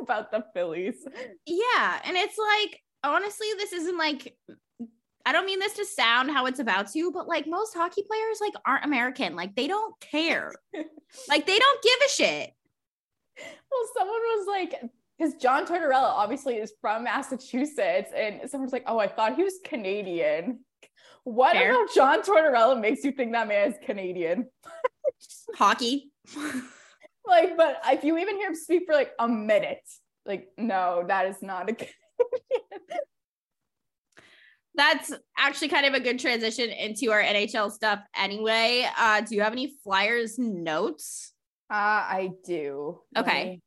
about 0.01 0.32
the 0.32 0.43
Phillies. 0.53 0.95
Yeah. 1.45 2.01
And 2.03 2.18
it's 2.18 2.38
like, 2.38 2.82
honestly, 3.03 3.47
this 3.58 3.74
isn't 3.74 3.97
like, 3.97 4.36
I 5.26 5.32
don't 5.32 5.45
mean 5.45 5.59
this 5.59 5.73
to 5.73 5.86
sound 5.86 6.30
how 6.32 6.45
it's 6.45 6.59
about 6.59 6.91
to, 6.91 7.11
but 7.11 7.28
like 7.28 7.47
most 7.47 7.73
hockey 7.73 8.03
players 8.03 8.38
like 8.39 8.53
aren't 8.65 8.86
American. 8.86 9.36
Like 9.36 9.55
they 9.55 9.67
don't 9.67 9.99
care. 9.99 10.51
like 11.30 11.47
they 11.47 11.57
don't 11.57 11.84
give 11.84 11.99
a 12.05 12.09
shit. 12.09 12.51
Well, 13.38 13.89
someone 13.97 14.15
was 14.15 14.47
like, 14.47 14.82
because 15.17 15.36
John 15.36 15.65
Tortorella 15.65 16.11
obviously 16.11 16.55
is 16.55 16.73
from 16.82 17.05
Massachusetts, 17.05 18.11
and 18.15 18.49
someone's 18.49 18.73
like, 18.73 18.84
"Oh, 18.86 18.99
I 18.99 19.07
thought 19.07 19.36
he 19.36 19.43
was 19.43 19.59
Canadian." 19.63 20.59
What 21.23 21.53
Fair. 21.53 21.71
about 21.71 21.93
John 21.93 22.21
Tortorella 22.21 22.80
makes 22.80 23.03
you 23.03 23.11
think 23.11 23.32
that 23.32 23.47
man 23.47 23.71
is 23.71 23.78
Canadian? 23.84 24.47
Hockey. 25.55 26.11
like, 27.26 27.57
but 27.57 27.82
if 27.88 28.03
you 28.03 28.17
even 28.17 28.36
hear 28.36 28.49
him 28.49 28.55
speak 28.55 28.84
for 28.86 28.93
like 28.93 29.11
a 29.17 29.28
minute, 29.28 29.82
like, 30.26 30.49
no, 30.57 31.03
that 31.07 31.26
is 31.28 31.41
not 31.41 31.69
a 31.69 31.76
That's 34.76 35.13
actually 35.38 35.69
kind 35.69 35.86
of 35.86 35.93
a 35.93 35.99
good 35.99 36.19
transition 36.19 36.69
into 36.69 37.11
our 37.11 37.21
NHL 37.21 37.71
stuff 37.71 37.99
anyway. 38.15 38.88
Uh, 38.97 39.21
do 39.21 39.36
you 39.36 39.41
have 39.41 39.53
any 39.53 39.73
Flyers 39.84 40.38
notes? 40.38 41.34
Uh, 41.69 41.73
I 41.73 42.32
do. 42.45 42.99
Okay. 43.17 43.61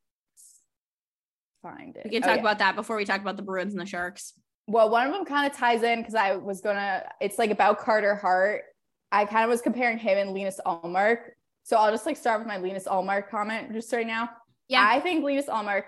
Find 1.61 1.95
it. 1.97 2.03
We 2.05 2.11
can 2.11 2.21
talk 2.21 2.31
okay. 2.31 2.39
about 2.39 2.59
that 2.59 2.75
before 2.75 2.95
we 2.95 3.05
talk 3.05 3.21
about 3.21 3.37
the 3.37 3.43
Bruins 3.43 3.73
and 3.73 3.81
the 3.81 3.85
Sharks. 3.85 4.33
Well, 4.67 4.89
one 4.89 5.07
of 5.07 5.13
them 5.13 5.25
kind 5.25 5.51
of 5.51 5.57
ties 5.57 5.83
in 5.83 5.99
because 5.99 6.15
I 6.15 6.35
was 6.35 6.61
gonna, 6.61 7.03
it's 7.19 7.37
like 7.37 7.49
about 7.49 7.79
Carter 7.79 8.15
Hart. 8.15 8.63
I 9.11 9.25
kind 9.25 9.43
of 9.43 9.49
was 9.49 9.61
comparing 9.61 9.97
him 9.97 10.17
and 10.17 10.31
Linus 10.31 10.59
Ullmark. 10.65 11.31
so 11.63 11.77
I'll 11.77 11.91
just 11.91 12.05
like 12.05 12.17
start 12.17 12.39
with 12.39 12.47
my 12.47 12.57
Linus 12.57 12.85
Ullmark 12.85 13.29
comment 13.29 13.73
just 13.73 13.91
right 13.91 14.05
now. 14.05 14.29
Yeah. 14.67 14.87
I 14.87 14.99
think 14.99 15.23
Linus 15.23 15.47
Ullmark, 15.47 15.85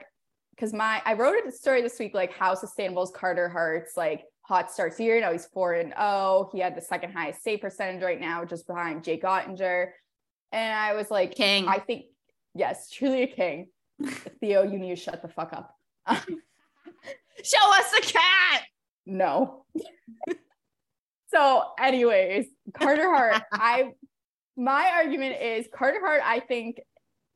because 0.55 0.73
my 0.73 1.01
I 1.05 1.13
wrote 1.13 1.35
a 1.47 1.51
story 1.51 1.81
this 1.83 1.99
week 1.99 2.15
like 2.15 2.33
how 2.33 2.55
sustainable 2.55 3.03
is 3.03 3.11
Carter 3.11 3.47
Hart's 3.47 3.95
like 3.95 4.25
hot 4.41 4.71
starts 4.71 4.97
here. 4.97 5.19
Now 5.19 5.31
he's 5.31 5.45
four 5.45 5.73
and 5.73 5.93
oh. 5.97 6.49
He 6.51 6.59
had 6.59 6.75
the 6.75 6.81
second 6.81 7.13
highest 7.13 7.43
save 7.43 7.61
percentage 7.61 8.03
right 8.03 8.19
now, 8.19 8.45
just 8.45 8.67
behind 8.67 9.03
Jake 9.03 9.23
Oettinger. 9.23 9.91
And 10.51 10.73
I 10.73 10.93
was 10.93 11.09
like, 11.09 11.35
King. 11.35 11.67
I 11.67 11.79
think 11.79 12.05
yes, 12.53 12.89
truly 12.93 13.23
a 13.23 13.27
king. 13.27 13.69
Theo, 14.39 14.63
you 14.63 14.79
need 14.79 14.89
to 14.89 14.95
shut 14.95 15.21
the 15.21 15.27
fuck 15.27 15.53
up. 15.53 15.75
Show 17.43 17.73
us 17.73 17.91
the 17.91 18.01
cat. 18.01 18.63
No. 19.05 19.65
so, 21.27 21.63
anyways, 21.79 22.47
Carter 22.73 23.09
Hart, 23.13 23.43
I 23.51 23.93
my 24.57 24.91
argument 24.95 25.41
is 25.41 25.67
Carter 25.73 25.99
Hart, 25.99 26.21
I 26.23 26.39
think 26.39 26.81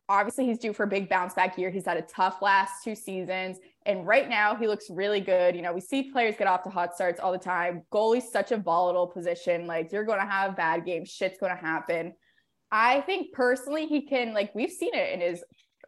obviously 0.10 0.46
he's 0.46 0.60
due 0.60 0.74
for 0.74 0.84
a 0.84 0.88
big 0.88 1.10
bounce 1.10 1.34
back 1.34 1.58
year. 1.58 1.70
He's 1.70 1.86
had 1.86 1.98
a 1.98 2.04
tough 2.04 2.42
last 2.42 2.84
two 2.84 2.96
seasons. 2.96 3.58
And 3.86 4.06
right 4.06 4.28
now 4.28 4.56
he 4.56 4.68
looks 4.68 4.90
really 4.90 5.22
good. 5.22 5.56
You 5.56 5.62
know, 5.62 5.74
we 5.74 5.82
see 5.82 6.12
players 6.12 6.36
get 6.38 6.48
off 6.48 6.64
to 6.64 6.70
hot 6.70 6.96
starts 6.96 7.20
all 7.20 7.32
the 7.32 7.38
time. 7.38 7.84
Goalie's 7.92 8.32
such 8.32 8.52
a 8.52 8.58
volatile 8.58 9.08
position. 9.08 9.68
Like 9.68 9.92
you're 9.92 10.06
going 10.06 10.20
to 10.20 10.26
have 10.26 10.58
bad 10.58 10.86
games, 10.86 11.10
shit's 11.10 11.40
going 11.40 11.56
to 11.56 11.62
happen. 11.62 12.14
I 12.72 13.02
think 13.02 13.32
personally 13.32 13.86
he 13.86 14.02
can, 14.02 14.34
like, 14.34 14.54
we've 14.56 14.72
seen 14.72 14.94
it 14.94 15.14
in 15.14 15.22
his 15.22 15.44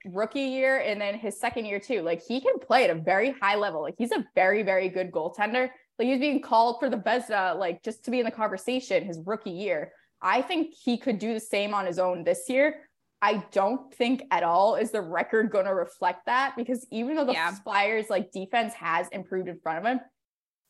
rookie 0.06 0.41
year 0.41 0.80
and 0.80 1.02
then 1.02 1.16
his 1.16 1.39
second 1.39 1.66
year 1.66 1.80
too. 1.80 2.02
Like 2.02 2.22
he 2.26 2.39
can 2.39 2.60
play 2.60 2.84
at 2.84 2.89
a 2.89 3.00
very 3.00 3.32
high 3.41 3.56
level. 3.56 3.82
Like 3.82 3.95
he's 3.98 4.12
a 4.12 4.26
very, 4.36 4.64
very 4.64 4.89
good 4.89 5.12
goaltender. 5.12 5.70
Like 6.00 6.08
he's 6.08 6.20
being 6.20 6.41
called 6.41 6.78
for 6.80 6.89
the 6.89 6.98
Vezina, 6.98 7.54
uh, 7.54 7.58
like 7.58 7.84
just 7.84 8.06
to 8.06 8.12
be 8.12 8.20
in 8.20 8.26
the 8.26 8.32
conversation 8.32 9.04
his 9.04 9.20
rookie 9.26 9.52
year. 9.52 9.91
I 10.22 10.41
think 10.41 10.74
he 10.74 10.98
could 10.98 11.20
do 11.20 11.34
the 11.34 11.39
same 11.39 11.74
on 11.74 11.86
his 11.86 12.00
own 12.00 12.24
this 12.24 12.50
year. 12.50 12.76
I 13.22 13.43
don't 13.51 13.93
think 13.93 14.24
at 14.32 14.43
all 14.43 14.76
is 14.76 14.91
the 14.91 15.01
record 15.01 15.49
going 15.51 15.65
to 15.65 15.74
reflect 15.74 16.28
that 16.28 16.53
because 16.55 16.86
even 16.91 17.15
though 17.15 17.26
the 17.26 17.34
yeah. 17.34 17.51
Flyers 17.51 18.09
like 18.09 18.32
defense 18.32 18.74
has 18.76 19.07
improved 19.09 19.49
in 19.49 19.59
front 19.59 19.80
of 19.80 19.86
him, 19.86 19.99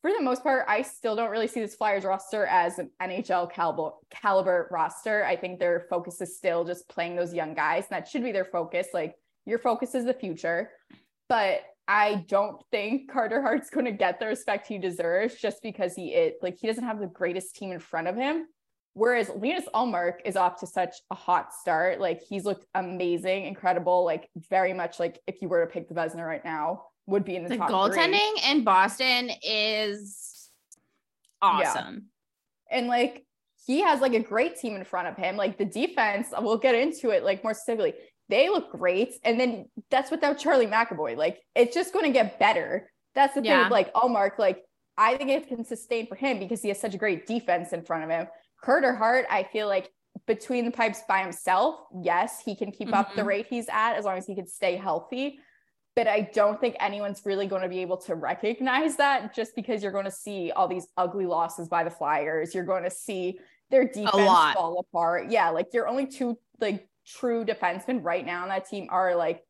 for 0.00 0.12
the 0.12 0.22
most 0.22 0.42
part, 0.42 0.64
I 0.68 0.82
still 0.82 1.16
don't 1.16 1.30
really 1.30 1.48
see 1.48 1.60
this 1.60 1.74
Flyers 1.74 2.04
roster 2.04 2.46
as 2.46 2.78
an 2.78 2.90
NHL 3.02 3.50
caliber, 3.50 3.90
caliber 4.10 4.68
roster. 4.70 5.24
I 5.24 5.36
think 5.36 5.58
their 5.58 5.86
focus 5.90 6.20
is 6.20 6.36
still 6.36 6.64
just 6.64 6.88
playing 6.88 7.16
those 7.16 7.34
young 7.34 7.52
guys, 7.52 7.86
and 7.90 8.00
that 8.00 8.08
should 8.08 8.22
be 8.22 8.32
their 8.32 8.44
focus. 8.44 8.88
Like 8.94 9.14
your 9.44 9.58
focus 9.58 9.94
is 9.94 10.04
the 10.04 10.14
future, 10.14 10.70
but 11.28 11.62
I 11.88 12.24
don't 12.28 12.62
think 12.70 13.10
Carter 13.10 13.42
Hart's 13.42 13.70
going 13.70 13.86
to 13.86 13.92
get 13.92 14.20
the 14.20 14.26
respect 14.26 14.68
he 14.68 14.78
deserves 14.78 15.34
just 15.34 15.62
because 15.62 15.94
he 15.94 16.10
is 16.10 16.34
like 16.42 16.58
he 16.60 16.68
doesn't 16.68 16.84
have 16.84 17.00
the 17.00 17.06
greatest 17.06 17.56
team 17.56 17.72
in 17.72 17.80
front 17.80 18.06
of 18.06 18.14
him. 18.14 18.46
Whereas 18.94 19.30
Linus 19.30 19.64
Ullmark 19.74 20.14
is 20.24 20.36
off 20.36 20.58
to 20.60 20.66
such 20.66 20.96
a 21.10 21.14
hot 21.14 21.52
start. 21.54 22.00
Like 22.00 22.20
he's 22.28 22.44
looked 22.44 22.66
amazing, 22.74 23.44
incredible, 23.44 24.04
like 24.04 24.28
very 24.50 24.72
much 24.72 24.98
like 24.98 25.20
if 25.26 25.40
you 25.40 25.48
were 25.48 25.64
to 25.64 25.70
pick 25.70 25.88
the 25.88 25.94
Vezina 25.94 26.26
right 26.26 26.44
now, 26.44 26.84
would 27.06 27.24
be 27.24 27.36
in 27.36 27.44
the, 27.44 27.50
the 27.50 27.56
top 27.56 27.70
goaltending 27.70 28.40
three. 28.40 28.50
in 28.50 28.64
Boston 28.64 29.30
is 29.42 30.50
awesome. 31.40 32.04
Yeah. 32.70 32.78
And 32.78 32.86
like 32.88 33.24
he 33.66 33.80
has 33.82 34.00
like 34.00 34.14
a 34.14 34.20
great 34.20 34.56
team 34.56 34.76
in 34.76 34.84
front 34.84 35.08
of 35.08 35.16
him. 35.16 35.36
Like 35.36 35.58
the 35.58 35.64
defense, 35.64 36.28
we'll 36.38 36.58
get 36.58 36.74
into 36.74 37.10
it 37.10 37.24
like 37.24 37.42
more 37.42 37.54
specifically. 37.54 37.94
They 38.28 38.48
look 38.48 38.72
great. 38.72 39.14
And 39.24 39.38
then 39.38 39.66
that's 39.90 40.10
without 40.10 40.38
Charlie 40.38 40.66
McAvoy. 40.66 41.16
Like 41.16 41.40
it's 41.54 41.74
just 41.74 41.92
going 41.92 42.04
to 42.04 42.12
get 42.12 42.38
better. 42.38 42.90
That's 43.14 43.34
the 43.34 43.42
yeah. 43.42 43.56
thing 43.56 43.64
with 43.64 43.72
like 43.72 43.92
Ullmark. 43.94 44.38
Like 44.38 44.64
I 44.96 45.16
think 45.16 45.30
it 45.30 45.48
can 45.48 45.64
sustain 45.64 46.06
for 46.06 46.14
him 46.14 46.38
because 46.38 46.60
he 46.62 46.68
has 46.68 46.80
such 46.80 46.94
a 46.94 46.98
great 46.98 47.26
defense 47.26 47.72
in 47.72 47.84
front 47.84 48.04
of 48.04 48.10
him. 48.10 48.26
Carter 48.62 48.94
Hart, 48.94 49.26
I 49.30 49.44
feel 49.44 49.68
like 49.68 49.90
between 50.26 50.64
the 50.64 50.70
pipes 50.70 51.02
by 51.08 51.22
himself, 51.22 51.76
yes, 52.02 52.42
he 52.44 52.54
can 52.54 52.70
keep 52.70 52.88
mm-hmm. 52.88 52.94
up 52.94 53.14
the 53.14 53.20
mm-hmm. 53.20 53.28
rate 53.28 53.46
he's 53.48 53.68
at 53.70 53.94
as 53.94 54.04
long 54.04 54.18
as 54.18 54.26
he 54.26 54.34
can 54.34 54.46
stay 54.46 54.76
healthy. 54.76 55.38
But 55.96 56.06
I 56.06 56.30
don't 56.32 56.60
think 56.60 56.76
anyone's 56.78 57.22
really 57.24 57.46
going 57.46 57.62
to 57.62 57.68
be 57.68 57.80
able 57.80 57.96
to 57.98 58.14
recognize 58.14 58.96
that 58.96 59.34
just 59.34 59.56
because 59.56 59.82
you're 59.82 59.90
going 59.90 60.04
to 60.04 60.12
see 60.12 60.52
all 60.52 60.68
these 60.68 60.86
ugly 60.96 61.26
losses 61.26 61.68
by 61.68 61.82
the 61.82 61.90
Flyers. 61.90 62.54
You're 62.54 62.64
going 62.64 62.84
to 62.84 62.90
see 62.90 63.40
their 63.70 63.84
defense 63.84 64.14
fall 64.14 64.78
apart. 64.78 65.30
Yeah, 65.30 65.50
like 65.50 65.68
your 65.72 65.88
only 65.88 66.06
two 66.06 66.38
like 66.60 66.88
true 67.04 67.44
defensemen 67.44 68.04
right 68.04 68.24
now 68.24 68.42
on 68.42 68.48
that 68.48 68.68
team 68.68 68.86
are 68.90 69.16
like 69.16 69.42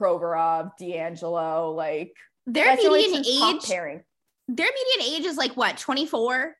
Provorov, 0.00 0.70
DeAngelo, 0.80 1.74
like 1.76 2.14
their 2.46 2.76
median 2.76 3.24
age. 3.26 3.62
Pairing. 3.68 4.02
Their 4.48 4.68
median 4.68 5.14
age 5.14 5.26
is 5.26 5.36
like 5.36 5.56
what, 5.56 5.76
24? 5.76 6.56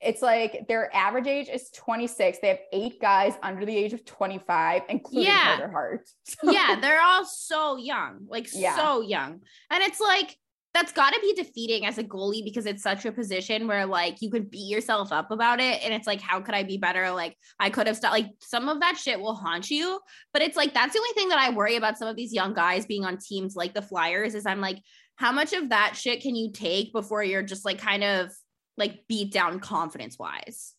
It's 0.00 0.22
like 0.22 0.66
their 0.66 0.94
average 0.94 1.26
age 1.26 1.48
is 1.48 1.70
26. 1.70 2.38
They 2.40 2.48
have 2.48 2.60
eight 2.72 3.00
guys 3.00 3.34
under 3.42 3.66
the 3.66 3.76
age 3.76 3.92
of 3.92 4.04
25, 4.04 4.82
including 4.88 5.30
yeah. 5.30 5.56
Carter 5.56 5.72
Hart. 5.72 6.10
yeah, 6.42 6.78
they're 6.80 7.02
all 7.02 7.24
so 7.24 7.76
young, 7.76 8.26
like 8.26 8.48
yeah. 8.54 8.76
so 8.76 9.02
young. 9.02 9.40
And 9.70 9.82
it's 9.82 10.00
like 10.00 10.36
that's 10.72 10.92
got 10.92 11.12
to 11.12 11.20
be 11.20 11.32
defeating 11.34 11.84
as 11.84 11.98
a 11.98 12.04
goalie 12.04 12.44
because 12.44 12.64
it's 12.64 12.82
such 12.82 13.04
a 13.04 13.12
position 13.12 13.66
where 13.66 13.86
like 13.86 14.22
you 14.22 14.30
could 14.30 14.50
beat 14.50 14.70
yourself 14.70 15.12
up 15.12 15.30
about 15.30 15.60
it 15.60 15.82
and 15.82 15.92
it's 15.92 16.06
like 16.06 16.20
how 16.20 16.40
could 16.40 16.54
i 16.54 16.62
be 16.62 16.78
better 16.78 17.10
like 17.10 17.36
i 17.58 17.68
could 17.68 17.88
have 17.88 17.96
stopped 17.96 18.14
like 18.14 18.30
some 18.40 18.68
of 18.68 18.78
that 18.78 18.96
shit 18.96 19.18
will 19.18 19.34
haunt 19.34 19.68
you 19.68 19.98
but 20.32 20.42
it's 20.42 20.56
like 20.56 20.72
that's 20.72 20.92
the 20.92 21.00
only 21.00 21.12
thing 21.14 21.28
that 21.28 21.40
i 21.40 21.50
worry 21.50 21.74
about 21.74 21.98
some 21.98 22.06
of 22.06 22.14
these 22.14 22.32
young 22.32 22.54
guys 22.54 22.86
being 22.86 23.04
on 23.04 23.18
teams 23.18 23.56
like 23.56 23.74
the 23.74 23.82
flyers 23.82 24.34
is 24.36 24.46
i'm 24.46 24.60
like 24.60 24.78
how 25.16 25.32
much 25.32 25.52
of 25.52 25.70
that 25.70 25.96
shit 25.96 26.22
can 26.22 26.36
you 26.36 26.52
take 26.52 26.92
before 26.92 27.22
you're 27.24 27.42
just 27.42 27.64
like 27.64 27.78
kind 27.78 28.04
of 28.04 28.30
like 28.76 29.06
beat 29.08 29.32
down 29.32 29.60
confidence 29.60 30.18
wise 30.18 30.74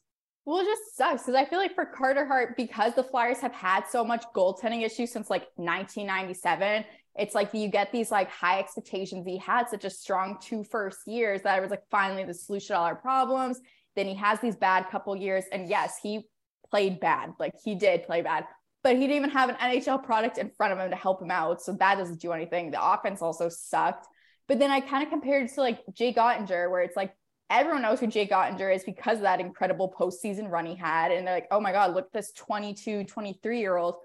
well, 0.46 0.60
it 0.60 0.66
just 0.66 0.98
sucks 0.98 1.24
because 1.24 1.36
I 1.36 1.46
feel 1.46 1.60
like 1.60 1.76
for 1.76 1.86
Carter 1.86 2.26
Hart, 2.26 2.58
because 2.58 2.96
the 2.96 3.04
Flyers 3.04 3.40
have 3.40 3.54
had 3.54 3.84
so 3.88 4.04
much 4.04 4.26
goaltending 4.36 4.84
issues 4.84 5.12
since 5.12 5.30
like 5.30 5.44
1997, 5.56 6.84
it's 7.16 7.36
like 7.36 7.54
you 7.54 7.68
get 7.68 7.92
these 7.92 8.10
like 8.10 8.30
high 8.30 8.60
expectations. 8.60 9.26
He 9.28 9.38
had 9.38 9.70
such 9.70 9.86
a 9.86 9.90
strong 9.90 10.38
two 10.42 10.64
first 10.64 11.08
years 11.08 11.44
that 11.44 11.58
it 11.58 11.62
was 11.62 11.70
like, 11.70 11.84
finally, 11.92 12.24
the 12.24 12.34
solution 12.34 12.74
to 12.74 12.80
all 12.80 12.86
our 12.86 12.96
problems. 12.96 13.60
Then 13.96 14.08
he 14.08 14.16
has 14.16 14.40
these 14.40 14.56
bad 14.56 14.90
couple 14.90 15.16
years. 15.16 15.46
And 15.52 15.70
yes, 15.70 16.00
he 16.02 16.28
played 16.70 17.00
bad. 17.00 17.34
Like 17.40 17.54
he 17.64 17.76
did 17.76 18.04
play 18.04 18.22
bad, 18.22 18.46
but 18.84 18.96
he 18.96 19.02
didn't 19.02 19.18
even 19.18 19.30
have 19.32 19.50
an 19.50 19.56
NHL 19.56 20.04
product 20.04 20.38
in 20.38 20.50
front 20.50 20.74
of 20.74 20.80
him 20.80 20.90
to 20.90 20.96
help 20.96 21.22
him 21.22 21.32
out. 21.32 21.62
So 21.62 21.74
that 21.74 21.98
doesn't 21.98 22.22
do 22.22 22.32
anything. 22.32 22.72
The 22.72 22.84
offense 22.84 23.22
also 23.22 23.50
sucked. 23.50 24.08
But 24.48 24.58
then 24.58 24.72
I 24.72 24.80
kind 24.80 25.04
of 25.04 25.10
compared 25.10 25.46
it 25.46 25.54
to 25.56 25.62
like 25.62 25.82
Jay 25.94 26.14
Oettinger, 26.14 26.72
where 26.72 26.82
it's 26.82 26.96
like 26.96 27.14
everyone 27.52 27.84
knows 27.84 28.00
who 28.00 28.08
Jake 28.08 28.32
Oettinger 28.32 28.74
is 28.74 28.84
because 28.84 29.18
of 29.18 29.24
that 29.24 29.40
incredible 29.40 29.94
postseason 29.96 30.50
run 30.50 30.66
he 30.66 30.76
had. 30.76 31.12
And 31.12 31.28
they're 31.28 31.36
like, 31.36 31.48
oh 31.52 31.60
my 31.60 31.72
God, 31.72 31.94
look 31.94 32.06
at 32.06 32.14
this 32.14 32.32
22, 32.32 33.04
23 33.04 33.60
year 33.60 33.78
old 33.78 33.96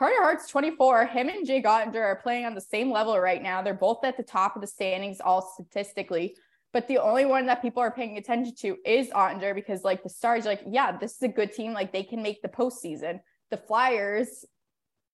Carter 0.00 0.22
Hart's 0.22 0.48
24. 0.48 1.06
Him 1.06 1.28
and 1.28 1.46
Jake 1.46 1.66
Oettinger 1.66 1.96
are 1.96 2.20
playing 2.22 2.46
on 2.46 2.54
the 2.54 2.60
same 2.62 2.90
level 2.90 3.20
right 3.20 3.42
now. 3.42 3.60
They're 3.60 3.74
both 3.74 4.02
at 4.02 4.16
the 4.16 4.22
top 4.22 4.56
of 4.56 4.62
the 4.62 4.66
standings, 4.66 5.20
all 5.20 5.42
statistically. 5.42 6.36
But 6.72 6.88
the 6.88 6.96
only 6.96 7.26
one 7.26 7.44
that 7.46 7.60
people 7.60 7.82
are 7.82 7.90
paying 7.90 8.16
attention 8.16 8.54
to 8.60 8.78
is 8.86 9.10
Oettinger 9.10 9.54
because, 9.54 9.84
like, 9.84 10.02
the 10.02 10.08
Stars, 10.08 10.46
are 10.46 10.50
like, 10.50 10.62
yeah, 10.66 10.96
this 10.96 11.16
is 11.16 11.22
a 11.22 11.28
good 11.28 11.52
team. 11.52 11.74
Like, 11.74 11.92
they 11.92 12.02
can 12.02 12.22
make 12.22 12.40
the 12.40 12.48
postseason. 12.48 13.20
The 13.50 13.58
Flyers, 13.58 14.46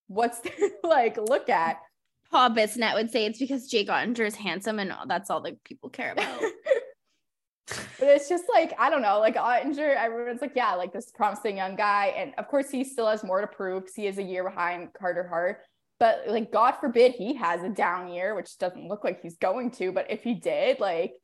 what's 0.06 0.38
there 0.58 0.70
like 0.84 1.16
look 1.16 1.48
at? 1.48 1.78
Paul 2.30 2.50
Bissonnette 2.50 2.94
would 2.94 3.10
say 3.10 3.26
it's 3.26 3.40
because 3.40 3.68
Jake 3.68 3.88
Oettinger 3.88 4.26
is 4.26 4.36
handsome 4.36 4.78
and 4.78 4.92
that's 5.08 5.30
all 5.30 5.40
that 5.40 5.64
people 5.64 5.90
care 5.90 6.12
about. 6.12 6.40
but 7.98 8.08
it's 8.08 8.28
just 8.28 8.44
like 8.52 8.74
I 8.78 8.90
don't 8.90 9.02
know, 9.02 9.18
like 9.18 9.36
Oettinger, 9.36 9.96
everyone's 9.96 10.40
like, 10.40 10.52
yeah, 10.54 10.74
like 10.74 10.92
this 10.92 11.10
promising 11.10 11.56
young 11.56 11.76
guy, 11.76 12.14
and 12.16 12.32
of 12.38 12.48
course 12.48 12.70
he 12.70 12.84
still 12.84 13.08
has 13.08 13.24
more 13.24 13.40
to 13.40 13.46
prove 13.46 13.82
because 13.82 13.94
he 13.94 14.06
is 14.06 14.18
a 14.18 14.22
year 14.22 14.44
behind 14.44 14.92
Carter 14.92 15.26
Hart. 15.26 15.60
But 15.98 16.24
like, 16.28 16.52
God 16.52 16.72
forbid 16.72 17.12
he 17.12 17.34
has 17.34 17.62
a 17.62 17.70
down 17.70 18.08
year, 18.08 18.34
which 18.34 18.58
doesn't 18.58 18.88
look 18.88 19.02
like 19.02 19.22
he's 19.22 19.36
going 19.36 19.70
to. 19.72 19.92
But 19.92 20.10
if 20.10 20.22
he 20.22 20.34
did, 20.34 20.78
like, 20.78 21.14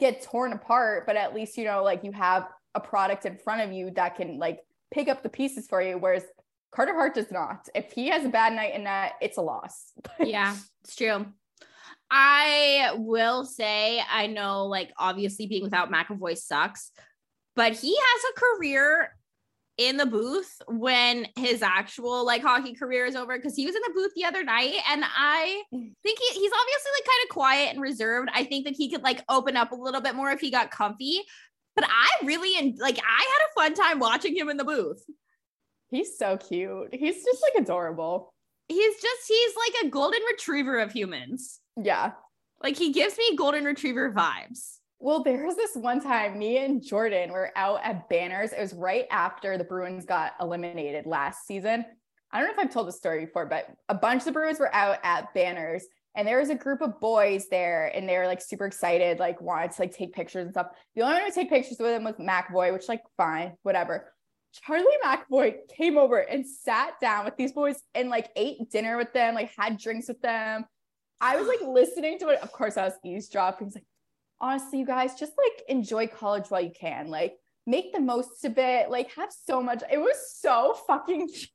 get 0.00 0.22
torn 0.22 0.52
apart, 0.52 1.06
but 1.06 1.16
at 1.16 1.34
least 1.34 1.58
you 1.58 1.64
know, 1.64 1.82
like, 1.82 2.04
you 2.04 2.12
have 2.12 2.48
a 2.74 2.80
product 2.80 3.26
in 3.26 3.36
front 3.36 3.60
of 3.60 3.72
you 3.72 3.90
that 3.92 4.16
can 4.16 4.38
like 4.38 4.58
pick 4.92 5.08
up 5.08 5.22
the 5.22 5.28
pieces 5.28 5.66
for 5.68 5.80
you. 5.80 5.98
Whereas 5.98 6.24
Carter 6.74 6.94
Hart 6.94 7.14
does 7.14 7.30
not. 7.30 7.68
If 7.74 7.92
he 7.92 8.08
has 8.08 8.24
a 8.24 8.28
bad 8.28 8.52
night 8.52 8.74
in 8.74 8.84
that, 8.84 9.12
it's 9.20 9.36
a 9.36 9.42
loss. 9.42 9.92
yeah, 10.20 10.56
it's 10.82 10.96
true. 10.96 11.26
I 12.10 12.92
will 12.94 13.44
say, 13.44 14.00
I 14.10 14.26
know, 14.26 14.66
like, 14.66 14.92
obviously 14.98 15.46
being 15.46 15.64
without 15.64 15.90
McAvoy 15.90 16.36
sucks, 16.36 16.90
but 17.56 17.72
he 17.72 17.96
has 17.96 18.22
a 18.30 18.40
career 18.40 19.10
in 19.76 19.96
the 19.96 20.06
booth 20.06 20.62
when 20.68 21.26
his 21.36 21.60
actual 21.60 22.24
like 22.24 22.42
hockey 22.42 22.74
career 22.74 23.06
is 23.06 23.16
over 23.16 23.36
because 23.36 23.56
he 23.56 23.66
was 23.66 23.74
in 23.74 23.82
the 23.82 23.92
booth 23.92 24.12
the 24.14 24.24
other 24.24 24.44
night 24.44 24.74
and 24.88 25.02
i 25.04 25.62
mm. 25.74 25.92
think 26.02 26.18
he, 26.18 26.38
he's 26.38 26.52
obviously 26.52 26.92
like 26.96 27.06
kind 27.06 27.24
of 27.24 27.28
quiet 27.30 27.70
and 27.72 27.80
reserved. 27.80 28.30
I 28.32 28.44
think 28.44 28.66
that 28.66 28.76
he 28.76 28.88
could 28.88 29.02
like 29.02 29.24
open 29.28 29.56
up 29.56 29.72
a 29.72 29.76
little 29.76 30.00
bit 30.00 30.14
more 30.14 30.30
if 30.30 30.40
he 30.40 30.52
got 30.52 30.70
comfy 30.70 31.22
but 31.74 31.84
i 31.88 32.24
really 32.24 32.56
and 32.56 32.78
like 32.78 32.98
i 32.98 33.00
had 33.00 33.46
a 33.46 33.60
fun 33.60 33.74
time 33.74 33.98
watching 33.98 34.36
him 34.36 34.48
in 34.48 34.56
the 34.56 34.64
booth. 34.64 35.04
He's 35.90 36.18
so 36.18 36.36
cute. 36.36 36.88
He's 36.92 37.24
just 37.24 37.42
like 37.42 37.62
adorable. 37.62 38.32
He's 38.68 39.00
just 39.00 39.28
he's 39.28 39.52
like 39.56 39.84
a 39.84 39.90
golden 39.90 40.22
retriever 40.30 40.78
of 40.78 40.92
humans 40.92 41.60
yeah. 41.76 42.12
Like 42.62 42.76
he 42.76 42.92
gives 42.92 43.18
me 43.18 43.36
golden 43.36 43.64
retriever 43.64 44.12
vibes. 44.12 44.78
Well, 44.98 45.22
there 45.22 45.44
was 45.44 45.56
this 45.56 45.74
one 45.74 46.00
time 46.00 46.38
me 46.38 46.58
and 46.58 46.82
Jordan 46.82 47.32
were 47.32 47.52
out 47.56 47.80
at 47.82 48.08
Banners. 48.08 48.52
It 48.52 48.60
was 48.60 48.72
right 48.72 49.06
after 49.10 49.58
the 49.58 49.64
Bruins 49.64 50.06
got 50.06 50.32
eliminated 50.40 51.04
last 51.04 51.46
season. 51.46 51.84
I 52.30 52.38
don't 52.38 52.48
know 52.48 52.54
if 52.54 52.58
I've 52.58 52.72
told 52.72 52.88
the 52.88 52.92
story 52.92 53.26
before, 53.26 53.46
but 53.46 53.66
a 53.88 53.94
bunch 53.94 54.20
of 54.20 54.26
the 54.26 54.32
Bruins 54.32 54.58
were 54.58 54.74
out 54.74 54.98
at 55.02 55.34
Banners 55.34 55.84
and 56.16 56.26
there 56.26 56.38
was 56.38 56.50
a 56.50 56.54
group 56.54 56.80
of 56.80 57.00
boys 57.00 57.48
there 57.48 57.90
and 57.94 58.08
they 58.08 58.16
were 58.16 58.26
like 58.26 58.40
super 58.40 58.66
excited, 58.66 59.18
like 59.18 59.40
wanted 59.40 59.72
to 59.72 59.82
like 59.82 59.94
take 59.94 60.12
pictures 60.12 60.44
and 60.44 60.54
stuff. 60.54 60.68
The 60.94 61.02
only 61.02 61.20
one 61.20 61.28
to 61.28 61.34
take 61.34 61.50
pictures 61.50 61.78
with 61.78 61.90
him 61.90 62.04
was 62.04 62.14
McAvoy, 62.14 62.72
which 62.72 62.88
like 62.88 63.02
fine, 63.16 63.54
whatever. 63.62 64.12
Charlie 64.52 64.84
McAvoy 65.04 65.56
came 65.76 65.98
over 65.98 66.18
and 66.18 66.46
sat 66.46 67.00
down 67.00 67.24
with 67.24 67.36
these 67.36 67.52
boys 67.52 67.76
and 67.94 68.10
like 68.10 68.30
ate 68.36 68.70
dinner 68.70 68.96
with 68.96 69.12
them, 69.12 69.34
like 69.34 69.52
had 69.58 69.78
drinks 69.78 70.06
with 70.06 70.22
them. 70.22 70.64
I 71.24 71.36
was 71.36 71.48
like 71.48 71.62
listening 71.62 72.18
to 72.18 72.28
it. 72.28 72.40
Of 72.42 72.52
course, 72.52 72.76
I 72.76 72.84
was 72.84 72.92
eavesdropping. 73.02 73.68
He's 73.68 73.76
like, 73.76 73.86
honestly, 74.40 74.80
you 74.80 74.86
guys 74.86 75.14
just 75.14 75.32
like 75.38 75.64
enjoy 75.68 76.06
college 76.06 76.50
while 76.50 76.60
you 76.60 76.72
can. 76.78 77.08
Like, 77.08 77.34
make 77.66 77.94
the 77.94 78.00
most 78.00 78.44
of 78.44 78.58
it. 78.58 78.90
Like, 78.90 79.10
have 79.14 79.30
so 79.46 79.62
much. 79.62 79.82
It 79.90 79.98
was 79.98 80.16
so 80.38 80.76
fucking 80.86 81.28
cute. 81.34 81.48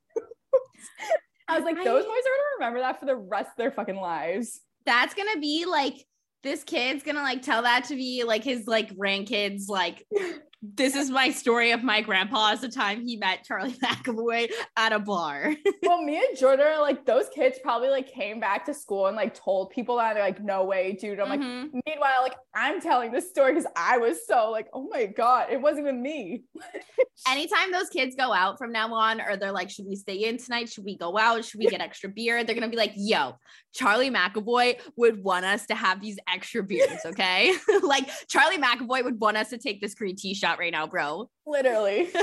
I 1.48 1.56
was 1.56 1.66
like, 1.66 1.76
those 1.78 2.04
boys 2.04 2.06
are 2.06 2.08
gonna 2.08 2.56
remember 2.60 2.80
that 2.80 3.00
for 3.00 3.06
the 3.06 3.16
rest 3.16 3.52
of 3.52 3.58
their 3.58 3.72
fucking 3.72 3.96
lives. 3.96 4.60
That's 4.86 5.14
gonna 5.14 5.40
be 5.40 5.66
like 5.66 6.06
this 6.42 6.64
kid's 6.64 7.04
gonna 7.04 7.22
like 7.22 7.42
tell 7.42 7.64
that 7.64 7.86
to 7.86 7.96
be 7.96 8.24
like 8.24 8.44
his 8.44 8.68
like 8.68 8.96
grandkids 8.96 9.68
like 9.68 10.06
this 10.62 10.96
is 10.96 11.10
my 11.10 11.30
story 11.30 11.72
of 11.72 11.84
my 11.84 12.02
grandpa 12.02 12.52
as 12.52 12.62
the 12.62 12.68
time 12.68 13.06
he 13.06 13.16
met 13.16 13.44
Charlie 13.46 13.72
McAvoy 13.84 14.50
at 14.76 14.92
a 14.92 15.00
bar. 15.00 15.56
well, 15.84 16.02
me 16.02 16.18
and 16.18 16.38
Jordan 16.38 16.66
are 16.68 16.82
like 16.82 17.06
those 17.06 17.26
kids 17.34 17.60
probably 17.64 17.90
like 17.90 18.12
came 18.12 18.40
back 18.40 18.66
to 18.66 18.74
school 18.74 19.08
and 19.08 19.16
like 19.16 19.34
told 19.34 19.70
people 19.70 19.98
that 19.98 20.14
they're 20.14 20.24
like, 20.24 20.44
no 20.44 20.66
way, 20.66 20.98
dude. 21.00 21.20
I'm 21.20 21.40
mm-hmm. 21.40 21.76
like, 21.76 21.84
meanwhile, 21.86 22.22
like 22.22 22.36
I'm 22.54 22.82
telling 22.82 23.12
this 23.12 23.30
story 23.30 23.54
because 23.54 23.70
I 23.76 23.98
was 23.98 24.26
so 24.28 24.52
like, 24.52 24.68
oh 24.74 24.88
my 24.92 25.06
God, 25.06 25.48
it 25.50 25.62
wasn't 25.62 25.88
even 25.88 26.02
me. 26.02 26.44
Anytime 27.28 27.72
those 27.72 27.90
kids 27.90 28.16
go 28.16 28.34
out 28.34 28.58
from 28.58 28.72
now 28.72 28.94
on, 28.94 29.22
or 29.22 29.38
they're 29.38 29.52
like, 29.52 29.70
should 29.70 29.86
we 29.86 29.96
stay 29.96 30.26
in 30.26 30.38
tonight? 30.38 30.70
Should 30.70 30.86
we 30.86 30.98
go 30.98 31.18
out? 31.18 31.46
Should 31.46 31.60
we 31.60 31.68
get 31.68 31.82
extra 31.82 32.10
beer? 32.10 32.44
They're 32.44 32.56
gonna 32.56 32.70
be 32.70 32.78
like, 32.78 32.94
yo, 32.96 33.36
Charlie 33.74 34.10
McAvoy 34.10 34.80
would 34.98 35.24
want 35.24 35.46
us 35.46 35.66
to 35.68 35.76
have 35.76 36.02
these 36.02 36.18
extra 36.28 36.64
beers, 36.64 37.00
okay? 37.06 37.54
like 37.84 38.10
Charlie 38.28 38.58
McAvoy 38.58 39.04
would 39.04 39.20
want 39.20 39.38
us 39.38 39.50
to 39.50 39.58
take 39.58 39.82
this 39.82 39.96
green 39.96 40.16
tea 40.16 40.34
shot 40.34 40.49
right 40.58 40.72
now, 40.72 40.88
bro. 40.88 41.30
Literally. 41.46 42.10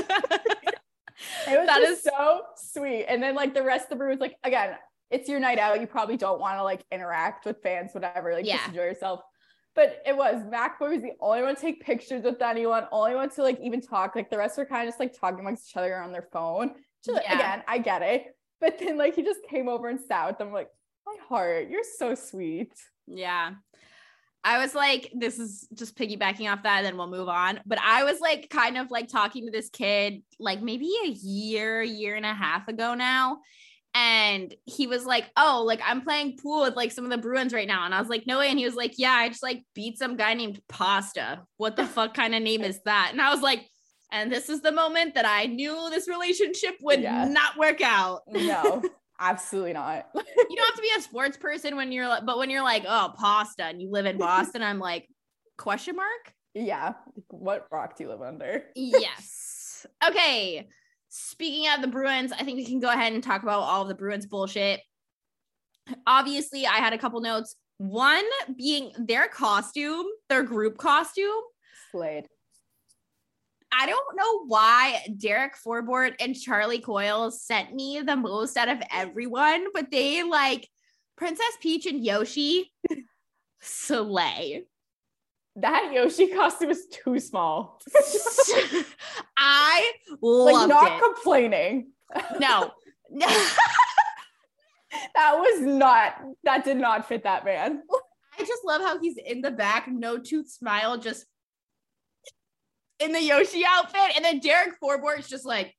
it 1.47 1.57
was 1.57 1.67
that 1.67 1.81
is 1.81 2.03
so 2.03 2.41
sweet. 2.55 3.05
And 3.05 3.21
then 3.21 3.35
like 3.35 3.53
the 3.53 3.63
rest 3.63 3.85
of 3.85 3.89
the 3.91 3.95
brew 3.97 4.09
was 4.09 4.19
like, 4.19 4.35
again, 4.43 4.75
it's 5.09 5.29
your 5.29 5.39
night 5.39 5.59
out. 5.59 5.79
You 5.79 5.87
probably 5.87 6.17
don't 6.17 6.39
want 6.39 6.57
to 6.57 6.63
like 6.63 6.83
interact 6.91 7.45
with 7.45 7.61
fans, 7.63 7.91
whatever. 7.93 8.33
Like 8.33 8.45
yeah. 8.45 8.57
just 8.57 8.69
enjoy 8.69 8.83
yourself. 8.83 9.21
But 9.75 10.01
it 10.05 10.17
was 10.17 10.43
McAvoy 10.43 10.89
was 10.89 11.01
the 11.01 11.13
only 11.21 11.43
one 11.43 11.55
to 11.55 11.61
take 11.61 11.81
pictures 11.81 12.23
with 12.23 12.41
anyone, 12.41 12.87
only 12.91 13.13
one 13.13 13.29
to 13.29 13.43
like 13.43 13.59
even 13.61 13.79
talk. 13.79 14.15
Like 14.15 14.29
the 14.29 14.37
rest 14.37 14.57
were 14.57 14.65
kind 14.65 14.87
of 14.87 14.91
just 14.91 14.99
like 14.99 15.17
talking 15.17 15.39
amongst 15.39 15.69
each 15.69 15.77
other 15.77 15.95
on 15.97 16.11
their 16.11 16.27
phone. 16.33 16.71
Just, 17.05 17.21
yeah. 17.23 17.35
Again, 17.35 17.63
I 17.67 17.77
get 17.77 18.01
it. 18.01 18.25
But 18.59 18.79
then 18.79 18.97
like 18.97 19.13
he 19.13 19.21
just 19.21 19.41
came 19.47 19.69
over 19.69 19.87
and 19.87 19.99
sat 19.99 20.27
with 20.27 20.39
them 20.39 20.51
like, 20.51 20.69
my 21.05 21.15
heart, 21.29 21.69
you're 21.69 21.83
so 21.97 22.15
sweet. 22.15 22.73
Yeah. 23.05 23.51
I 24.43 24.59
was 24.59 24.73
like, 24.73 25.11
this 25.13 25.39
is 25.39 25.67
just 25.73 25.97
piggybacking 25.97 26.51
off 26.51 26.63
that, 26.63 26.77
and 26.77 26.85
then 26.85 26.97
we'll 26.97 27.09
move 27.09 27.27
on. 27.27 27.59
But 27.65 27.79
I 27.81 28.03
was 28.03 28.19
like, 28.19 28.49
kind 28.49 28.77
of 28.77 28.89
like 28.91 29.07
talking 29.07 29.45
to 29.45 29.51
this 29.51 29.69
kid, 29.69 30.23
like 30.39 30.61
maybe 30.61 30.89
a 31.03 31.09
year, 31.09 31.81
year 31.81 32.15
and 32.15 32.25
a 32.25 32.33
half 32.33 32.67
ago 32.67 32.93
now. 32.93 33.39
And 33.93 34.53
he 34.65 34.85
was 34.85 35.05
like, 35.05 35.25
Oh, 35.35 35.63
like 35.65 35.81
I'm 35.83 36.01
playing 36.01 36.37
pool 36.37 36.61
with 36.61 36.75
like 36.75 36.91
some 36.91 37.03
of 37.03 37.09
the 37.09 37.17
Bruins 37.17 37.51
right 37.51 37.67
now. 37.67 37.83
And 37.83 37.95
I 37.95 37.99
was 37.99 38.09
like, 38.09 38.27
No 38.27 38.37
way. 38.37 38.49
And 38.49 38.59
he 38.59 38.65
was 38.65 38.75
like, 38.75 38.93
Yeah, 38.97 39.11
I 39.11 39.27
just 39.27 39.41
like 39.41 39.63
beat 39.73 39.97
some 39.97 40.17
guy 40.17 40.35
named 40.35 40.61
Pasta. 40.69 41.41
What 41.57 41.75
the 41.75 41.85
fuck 41.87 42.13
kind 42.13 42.35
of 42.35 42.43
name 42.43 42.61
is 42.61 42.79
that? 42.85 43.09
And 43.11 43.21
I 43.21 43.31
was 43.33 43.41
like, 43.41 43.65
And 44.11 44.31
this 44.31 44.49
is 44.49 44.61
the 44.61 44.71
moment 44.71 45.15
that 45.15 45.25
I 45.25 45.47
knew 45.47 45.89
this 45.89 46.07
relationship 46.07 46.75
would 46.81 47.01
yeah. 47.01 47.27
not 47.27 47.57
work 47.57 47.81
out. 47.81 48.21
No. 48.27 48.83
Absolutely 49.19 49.73
not. 49.73 50.07
you 50.15 50.55
don't 50.55 50.65
have 50.65 50.75
to 50.75 50.81
be 50.81 50.91
a 50.97 51.01
sports 51.01 51.37
person 51.37 51.75
when 51.75 51.91
you're 51.91 52.07
like, 52.07 52.25
but 52.25 52.37
when 52.37 52.49
you're 52.49 52.63
like, 52.63 52.83
oh, 52.87 53.13
pasta, 53.17 53.63
and 53.63 53.81
you 53.81 53.89
live 53.89 54.05
in 54.05 54.17
Boston, 54.19 54.61
I'm 54.61 54.79
like, 54.79 55.07
question 55.57 55.95
mark? 55.95 56.33
Yeah. 56.53 56.93
What 57.29 57.67
rock 57.71 57.97
do 57.97 58.03
you 58.03 58.09
live 58.09 58.21
under? 58.21 58.63
yes. 58.75 59.85
Okay. 60.05 60.67
Speaking 61.07 61.71
of 61.71 61.81
the 61.81 61.87
Bruins, 61.87 62.31
I 62.31 62.43
think 62.43 62.57
we 62.57 62.65
can 62.65 62.79
go 62.79 62.89
ahead 62.89 63.13
and 63.13 63.23
talk 63.23 63.43
about 63.43 63.61
all 63.61 63.83
of 63.83 63.87
the 63.87 63.95
Bruins 63.95 64.25
bullshit. 64.25 64.81
Obviously, 66.05 66.65
I 66.65 66.77
had 66.77 66.93
a 66.93 66.97
couple 66.97 67.21
notes. 67.21 67.55
One 67.77 68.25
being 68.57 68.91
their 68.97 69.27
costume, 69.27 70.05
their 70.29 70.43
group 70.43 70.77
costume. 70.77 71.41
Slayed. 71.91 72.25
I 73.71 73.85
don't 73.85 74.15
know 74.15 74.45
why 74.45 75.05
Derek 75.17 75.53
Forbort 75.55 76.15
and 76.19 76.35
Charlie 76.39 76.79
Coyle 76.79 77.31
sent 77.31 77.73
me 77.73 78.01
the 78.05 78.15
most 78.15 78.57
out 78.57 78.69
of 78.69 78.81
everyone, 78.91 79.67
but 79.73 79.91
they 79.91 80.23
like 80.23 80.67
Princess 81.17 81.57
Peach 81.61 81.85
and 81.85 82.03
Yoshi. 82.03 82.71
slay. 83.61 84.63
That 85.57 85.91
Yoshi 85.93 86.27
costume 86.27 86.69
is 86.69 86.87
too 86.91 87.19
small. 87.19 87.81
I 89.37 89.91
like 90.21 90.69
not 90.69 90.91
it. 90.91 91.03
complaining. 91.03 91.91
no. 92.39 92.71
That 95.15 95.35
was 95.37 95.61
not 95.61 96.15
that 96.43 96.63
did 96.63 96.77
not 96.77 97.07
fit 97.07 97.23
that 97.23 97.43
man. 97.43 97.81
I 98.39 98.43
just 98.43 98.63
love 98.65 98.81
how 98.81 98.99
he's 98.99 99.17
in 99.17 99.41
the 99.41 99.51
back, 99.51 99.87
no 99.87 100.17
tooth 100.17 100.49
smile, 100.49 100.97
just 100.97 101.25
in 102.99 103.11
the 103.11 103.21
Yoshi 103.21 103.63
outfit. 103.67 104.15
And 104.15 104.25
then 104.25 104.39
Derek 104.39 104.79
Forbort's 104.81 105.29
just 105.29 105.45
like, 105.45 105.75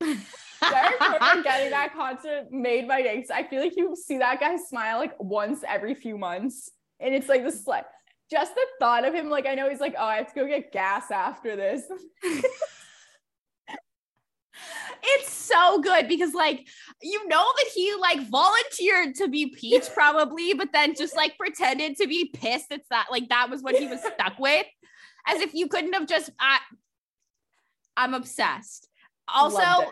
Derek 0.00 0.98
Corbin 0.98 1.42
getting 1.42 1.70
that 1.70 1.92
concert 1.94 2.46
made 2.50 2.86
my 2.86 3.02
day. 3.02 3.20
'cause 3.20 3.30
I 3.30 3.42
feel 3.44 3.60
like 3.60 3.76
you 3.76 3.94
see 3.96 4.18
that 4.18 4.40
guy 4.40 4.56
smile 4.56 4.98
like 4.98 5.14
once 5.18 5.62
every 5.66 5.94
few 5.94 6.18
months. 6.18 6.70
And 7.00 7.14
it's 7.14 7.28
like 7.28 7.44
the 7.44 7.50
slut. 7.50 7.84
Just 8.30 8.54
the 8.54 8.66
thought 8.80 9.04
of 9.04 9.14
him, 9.14 9.28
like 9.30 9.46
I 9.46 9.54
know 9.54 9.68
he's 9.70 9.80
like, 9.80 9.94
oh, 9.98 10.04
I 10.04 10.16
have 10.16 10.28
to 10.28 10.34
go 10.34 10.46
get 10.46 10.72
gas 10.72 11.10
after 11.10 11.54
this. 11.54 11.84
it's 15.02 15.30
so 15.30 15.80
good 15.80 16.08
because 16.08 16.32
like 16.34 16.66
you 17.02 17.28
know 17.28 17.44
that 17.56 17.66
he 17.74 17.94
like 18.00 18.28
volunteered 18.28 19.14
to 19.16 19.28
be 19.28 19.46
Peach 19.54 19.84
probably, 19.94 20.54
but 20.54 20.72
then 20.72 20.94
just 20.94 21.14
like 21.16 21.36
pretended 21.38 21.96
to 21.96 22.06
be 22.06 22.30
pissed. 22.32 22.66
It's 22.70 22.88
that 22.88 23.06
like 23.10 23.28
that 23.28 23.48
was 23.50 23.62
what 23.62 23.76
he 23.76 23.86
was 23.86 24.00
stuck 24.00 24.38
with, 24.38 24.66
as 25.26 25.40
if 25.40 25.54
you 25.54 25.68
couldn't 25.68 25.94
have 25.94 26.06
just. 26.06 26.30
I, 26.38 26.58
I'm 27.96 28.14
obsessed. 28.14 28.88
Also, 29.28 29.90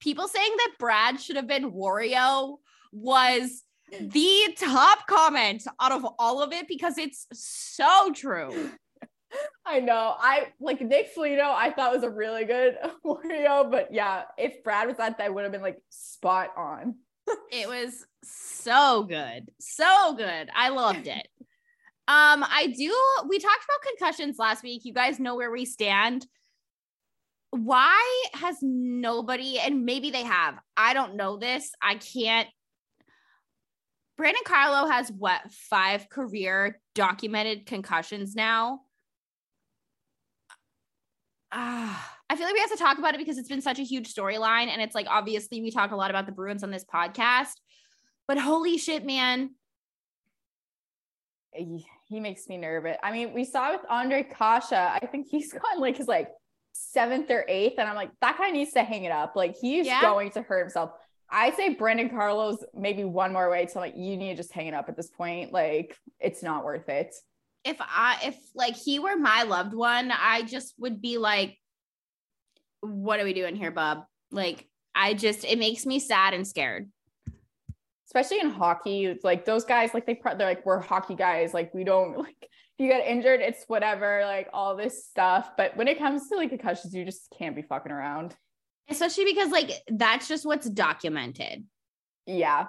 people 0.00 0.28
saying 0.28 0.52
that 0.58 0.72
Brad 0.78 1.20
should 1.20 1.36
have 1.36 1.46
been 1.46 1.72
Wario 1.72 2.58
was 2.92 3.62
the 4.00 4.56
top 4.58 5.06
comment 5.06 5.66
out 5.80 5.92
of 5.92 6.06
all 6.18 6.42
of 6.42 6.52
it 6.52 6.68
because 6.68 6.98
it's 6.98 7.26
so 7.32 8.12
true. 8.12 8.70
I 9.66 9.80
know. 9.80 10.14
I 10.18 10.52
like 10.60 10.80
Nick 10.80 11.08
Foligno, 11.08 11.50
I 11.50 11.70
thought 11.70 11.92
was 11.92 12.04
a 12.04 12.10
really 12.10 12.44
good 12.44 12.76
Wario, 13.04 13.68
but 13.70 13.92
yeah, 13.92 14.24
if 14.38 14.62
Brad 14.62 14.86
was 14.86 14.96
at 15.00 15.18
that, 15.18 15.34
would 15.34 15.42
have 15.42 15.52
been 15.52 15.62
like 15.62 15.80
spot 15.90 16.50
on. 16.56 16.96
It 17.50 17.68
was 17.68 18.04
so 18.22 19.04
good. 19.04 19.50
So 19.58 20.14
good. 20.14 20.50
I 20.54 20.68
loved 20.68 21.06
it. 21.06 21.26
Um, 22.06 22.44
I 22.46 22.66
do 22.66 22.94
we 23.28 23.38
talked 23.38 23.64
about 23.64 23.96
concussions 23.96 24.38
last 24.38 24.62
week. 24.62 24.84
You 24.84 24.92
guys 24.92 25.18
know 25.18 25.36
where 25.36 25.50
we 25.50 25.64
stand. 25.64 26.26
Why 27.50 28.24
has 28.34 28.56
nobody, 28.60 29.58
and 29.58 29.84
maybe 29.84 30.10
they 30.10 30.24
have, 30.24 30.58
I 30.76 30.92
don't 30.92 31.16
know 31.16 31.38
this. 31.38 31.70
I 31.80 31.94
can't. 31.94 32.48
Brandon 34.16 34.42
Carlo 34.44 34.88
has 34.88 35.10
what 35.10 35.40
five 35.50 36.08
career 36.08 36.80
documented 36.94 37.66
concussions 37.66 38.34
now. 38.34 38.80
Ah, 41.52 42.16
I 42.28 42.36
feel 42.36 42.46
like 42.46 42.54
we 42.54 42.60
have 42.60 42.72
to 42.72 42.76
talk 42.76 42.98
about 42.98 43.14
it 43.14 43.18
because 43.18 43.38
it's 43.38 43.48
been 43.48 43.62
such 43.62 43.78
a 43.78 43.84
huge 43.84 44.12
storyline. 44.12 44.66
And 44.66 44.82
it's 44.82 44.94
like, 44.94 45.06
obviously, 45.08 45.62
we 45.62 45.70
talk 45.70 45.92
a 45.92 45.96
lot 45.96 46.10
about 46.10 46.26
the 46.26 46.32
Bruins 46.32 46.64
on 46.64 46.70
this 46.70 46.84
podcast, 46.84 47.54
but 48.26 48.38
holy 48.38 48.76
shit, 48.76 49.06
man. 49.06 49.50
He, 52.06 52.20
makes 52.20 52.48
me 52.48 52.56
nervous. 52.56 52.96
I 53.02 53.12
mean, 53.12 53.32
we 53.32 53.44
saw 53.44 53.72
with 53.72 53.80
Andre 53.88 54.22
Kasha, 54.22 54.98
I 55.02 55.06
think 55.06 55.26
he's 55.30 55.52
gone 55.52 55.80
like 55.80 55.96
his 55.96 56.06
like 56.08 56.28
seventh 56.72 57.30
or 57.30 57.44
eighth, 57.48 57.74
and 57.78 57.88
I'm 57.88 57.96
like, 57.96 58.10
that 58.20 58.38
guy 58.38 58.50
needs 58.50 58.72
to 58.72 58.82
hang 58.82 59.04
it 59.04 59.12
up. 59.12 59.34
Like 59.36 59.56
he's 59.60 59.86
Yeah. 59.86 60.00
going 60.00 60.30
to 60.32 60.42
hurt 60.42 60.60
himself. 60.60 60.90
I 61.30 61.50
say 61.52 61.74
Brandon 61.74 62.10
Carlo's 62.10 62.62
maybe 62.74 63.02
one 63.04 63.32
more 63.32 63.50
way 63.50 63.66
to 63.66 63.78
like 63.78 63.94
you 63.96 64.16
need 64.16 64.30
to 64.30 64.36
just 64.36 64.52
hang 64.52 64.66
it 64.66 64.74
up 64.74 64.88
at 64.88 64.96
this 64.96 65.08
point. 65.08 65.52
Like 65.52 65.96
it's 66.20 66.42
not 66.42 66.64
worth 66.64 66.88
it. 66.88 67.14
If 67.64 67.76
I, 67.80 68.18
if 68.24 68.36
like 68.54 68.76
he 68.76 68.98
were 68.98 69.16
my 69.16 69.44
loved 69.44 69.72
one, 69.74 70.12
I 70.12 70.42
just 70.42 70.74
would 70.78 71.00
be 71.00 71.16
like, 71.18 71.56
what 72.80 73.18
are 73.18 73.24
we 73.24 73.32
doing 73.32 73.56
here, 73.56 73.70
bub? 73.70 74.04
Like, 74.30 74.68
I 74.94 75.14
just, 75.14 75.44
it 75.44 75.58
makes 75.58 75.86
me 75.86 75.98
sad 75.98 76.34
and 76.34 76.46
scared. 76.46 76.90
Especially 78.14 78.38
in 78.40 78.50
hockey 78.50 79.06
it's 79.06 79.24
like 79.24 79.44
those 79.44 79.64
guys 79.64 79.92
like 79.92 80.06
they 80.06 80.18
they're 80.36 80.46
like 80.46 80.64
we're 80.64 80.78
hockey 80.78 81.16
guys 81.16 81.52
like 81.52 81.74
we 81.74 81.82
don't 81.82 82.16
like 82.26 82.36
if 82.40 82.48
you 82.78 82.88
get 82.88 83.06
injured 83.06 83.40
it's 83.40 83.64
whatever 83.66 84.22
like 84.24 84.48
all 84.52 84.76
this 84.76 85.04
stuff 85.06 85.50
but 85.56 85.76
when 85.76 85.88
it 85.88 85.98
comes 85.98 86.28
to 86.28 86.36
like 86.36 86.48
concussions 86.50 86.94
you 86.94 87.04
just 87.04 87.32
can't 87.36 87.56
be 87.56 87.62
fucking 87.62 87.92
around 87.92 88.34
Especially 88.90 89.24
because 89.24 89.50
like 89.50 89.70
that's 89.88 90.28
just 90.28 90.44
what's 90.44 90.68
documented. 90.68 91.64
yeah 92.26 92.66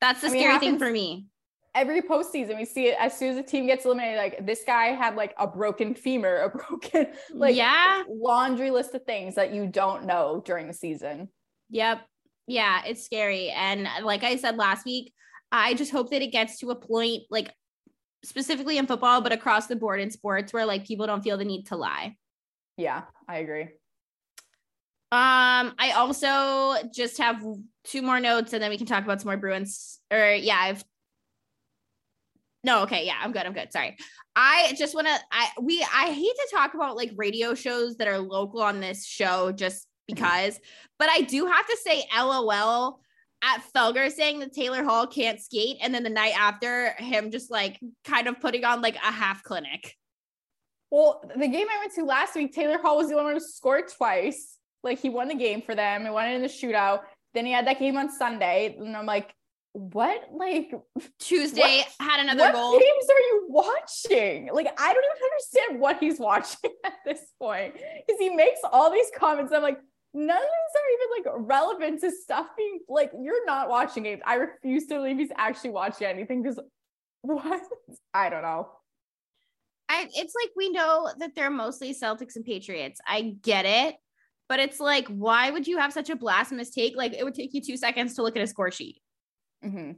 That's 0.00 0.22
the 0.22 0.28
I 0.28 0.30
mean, 0.30 0.40
scary 0.42 0.58
thing 0.58 0.78
for 0.78 0.90
me. 0.90 1.26
every 1.74 2.00
postseason 2.00 2.56
we 2.56 2.64
see 2.64 2.86
it 2.86 2.96
as 2.98 3.16
soon 3.18 3.32
as 3.32 3.36
a 3.36 3.42
team 3.42 3.66
gets 3.66 3.84
eliminated 3.84 4.16
like 4.16 4.46
this 4.46 4.62
guy 4.66 4.86
had 4.86 5.14
like 5.14 5.34
a 5.38 5.46
broken 5.46 5.94
femur 5.94 6.36
a 6.38 6.48
broken 6.58 7.06
like 7.34 7.54
yeah. 7.54 8.02
laundry 8.08 8.70
list 8.70 8.94
of 8.94 9.04
things 9.04 9.34
that 9.34 9.52
you 9.52 9.66
don't 9.66 10.06
know 10.06 10.42
during 10.44 10.66
the 10.66 10.74
season 10.74 11.28
Yep. 11.70 12.00
Yeah, 12.46 12.82
it's 12.86 13.04
scary. 13.04 13.50
And 13.50 13.88
like 14.02 14.24
I 14.24 14.36
said 14.36 14.56
last 14.56 14.84
week, 14.84 15.12
I 15.50 15.74
just 15.74 15.92
hope 15.92 16.10
that 16.10 16.22
it 16.22 16.32
gets 16.32 16.58
to 16.60 16.70
a 16.70 16.74
point, 16.74 17.22
like 17.30 17.52
specifically 18.24 18.78
in 18.78 18.86
football, 18.86 19.20
but 19.20 19.32
across 19.32 19.66
the 19.66 19.76
board 19.76 20.00
in 20.00 20.10
sports 20.10 20.52
where 20.52 20.64
like 20.66 20.86
people 20.86 21.06
don't 21.06 21.22
feel 21.22 21.36
the 21.38 21.44
need 21.44 21.66
to 21.66 21.76
lie. 21.76 22.16
yeah 22.76 23.02
i 23.28 23.38
agree 23.38 23.68
Um, 25.12 25.74
I 25.78 25.92
also 25.94 26.88
just 26.94 27.18
have 27.18 27.44
two 27.84 28.00
more 28.00 28.18
notes 28.18 28.54
and 28.54 28.62
then 28.62 28.70
we 28.70 28.78
can 28.78 28.86
talk 28.86 29.04
about 29.04 29.20
some 29.20 29.28
more 29.28 29.36
Bruins. 29.36 30.00
Or 30.10 30.32
yeah, 30.32 30.56
I've 30.58 30.82
no, 32.64 32.84
okay, 32.84 33.04
yeah, 33.04 33.16
I'm 33.20 33.32
good. 33.32 33.44
I'm 33.44 33.52
good. 33.52 33.72
Sorry. 33.72 33.96
I 34.36 34.72
just 34.78 34.94
want 34.94 35.08
to 35.08 35.16
I 35.30 35.48
we 35.60 35.84
I 35.94 36.12
hate 36.12 36.36
to 36.36 36.48
talk 36.54 36.72
about 36.74 36.96
like 36.96 37.12
radio 37.16 37.54
shows 37.54 37.96
that 37.96 38.08
are 38.08 38.18
local 38.20 38.62
on 38.62 38.80
this 38.80 39.04
show 39.04 39.52
just 39.52 39.86
Mm-hmm. 40.10 40.14
because, 40.14 40.58
but 40.98 41.08
I 41.10 41.20
do 41.22 41.46
have 41.46 41.66
to 41.66 41.76
say 41.84 42.04
LOL 42.16 43.00
at 43.44 43.62
Felger 43.74 44.10
saying 44.10 44.40
that 44.40 44.52
Taylor 44.52 44.84
Hall 44.84 45.06
can't 45.06 45.40
skate 45.40 45.78
and 45.80 45.94
then 45.94 46.02
the 46.02 46.10
night 46.10 46.34
after 46.38 46.92
him 46.98 47.30
just 47.30 47.50
like 47.50 47.78
kind 48.04 48.26
of 48.28 48.40
putting 48.40 48.64
on 48.64 48.80
like 48.82 48.96
a 48.96 49.12
half 49.12 49.42
clinic. 49.42 49.96
Well, 50.90 51.22
the 51.36 51.48
game 51.48 51.66
I 51.70 51.78
went 51.78 51.94
to 51.94 52.04
last 52.04 52.34
week, 52.34 52.52
Taylor 52.52 52.78
Hall 52.78 52.98
was 52.98 53.08
the 53.08 53.16
one 53.16 53.32
who 53.32 53.40
scored 53.40 53.88
twice. 53.88 54.58
Like 54.84 54.98
he 55.00 55.08
won 55.08 55.28
the 55.28 55.34
game 55.34 55.62
for 55.62 55.74
them. 55.74 56.04
He 56.04 56.10
won 56.10 56.28
it 56.28 56.34
in 56.34 56.42
the 56.42 56.48
shootout. 56.48 57.00
Then 57.34 57.46
he 57.46 57.52
had 57.52 57.66
that 57.66 57.78
game 57.78 57.96
on 57.96 58.10
Sunday. 58.12 58.76
And 58.78 58.94
I'm 58.96 59.06
like, 59.06 59.32
what? 59.72 60.20
Like, 60.34 60.70
Tuesday 61.18 61.82
What- 61.98 62.06
had 62.08 62.20
another 62.20 62.40
what 62.42 62.52
goal. 62.52 62.72
games 62.72 63.06
are 63.08 63.20
you 63.20 63.46
watching? 63.48 64.50
Like, 64.52 64.66
I 64.78 64.92
don't 64.92 65.04
even 65.04 65.22
understand 65.32 65.80
what 65.80 65.98
he's 65.98 66.18
watching 66.20 66.70
at 66.84 66.92
this 67.06 67.20
point. 67.40 67.74
Because 67.74 68.20
he 68.20 68.28
makes 68.30 68.60
all 68.70 68.90
these 68.92 69.10
comments. 69.16 69.50
I'm 69.52 69.62
like, 69.62 69.78
none 70.14 70.36
of 70.36 70.42
these 70.42 71.26
are 71.26 71.26
even 71.26 71.36
like 71.36 71.48
relevant 71.48 72.00
to 72.00 72.10
stuff 72.10 72.46
being 72.56 72.80
like, 72.88 73.12
you're 73.18 73.46
not 73.46 73.68
watching 73.68 74.02
games. 74.02 74.22
I 74.26 74.34
refuse 74.34 74.86
to 74.86 74.96
believe 74.96 75.18
he's 75.18 75.32
actually 75.36 75.70
watching 75.70 76.06
anything 76.06 76.42
because 76.42 76.60
what? 77.22 77.62
I 78.12 78.28
don't 78.30 78.42
know. 78.42 78.68
I, 79.88 80.08
it's 80.14 80.34
like 80.40 80.50
we 80.56 80.70
know 80.70 81.10
that 81.18 81.34
they're 81.34 81.50
mostly 81.50 81.94
Celtics 81.94 82.36
and 82.36 82.44
Patriots. 82.44 83.00
I 83.06 83.36
get 83.42 83.66
it, 83.66 83.96
but 84.48 84.58
it's 84.58 84.80
like, 84.80 85.06
why 85.08 85.50
would 85.50 85.66
you 85.66 85.78
have 85.78 85.92
such 85.92 86.08
a 86.08 86.16
blasphemous 86.16 86.70
take? 86.70 86.96
Like, 86.96 87.12
it 87.12 87.24
would 87.24 87.34
take 87.34 87.52
you 87.52 87.60
two 87.60 87.76
seconds 87.76 88.14
to 88.14 88.22
look 88.22 88.36
at 88.36 88.42
a 88.42 88.46
score 88.46 88.70
sheet. 88.70 89.00
Mhm. 89.64 89.96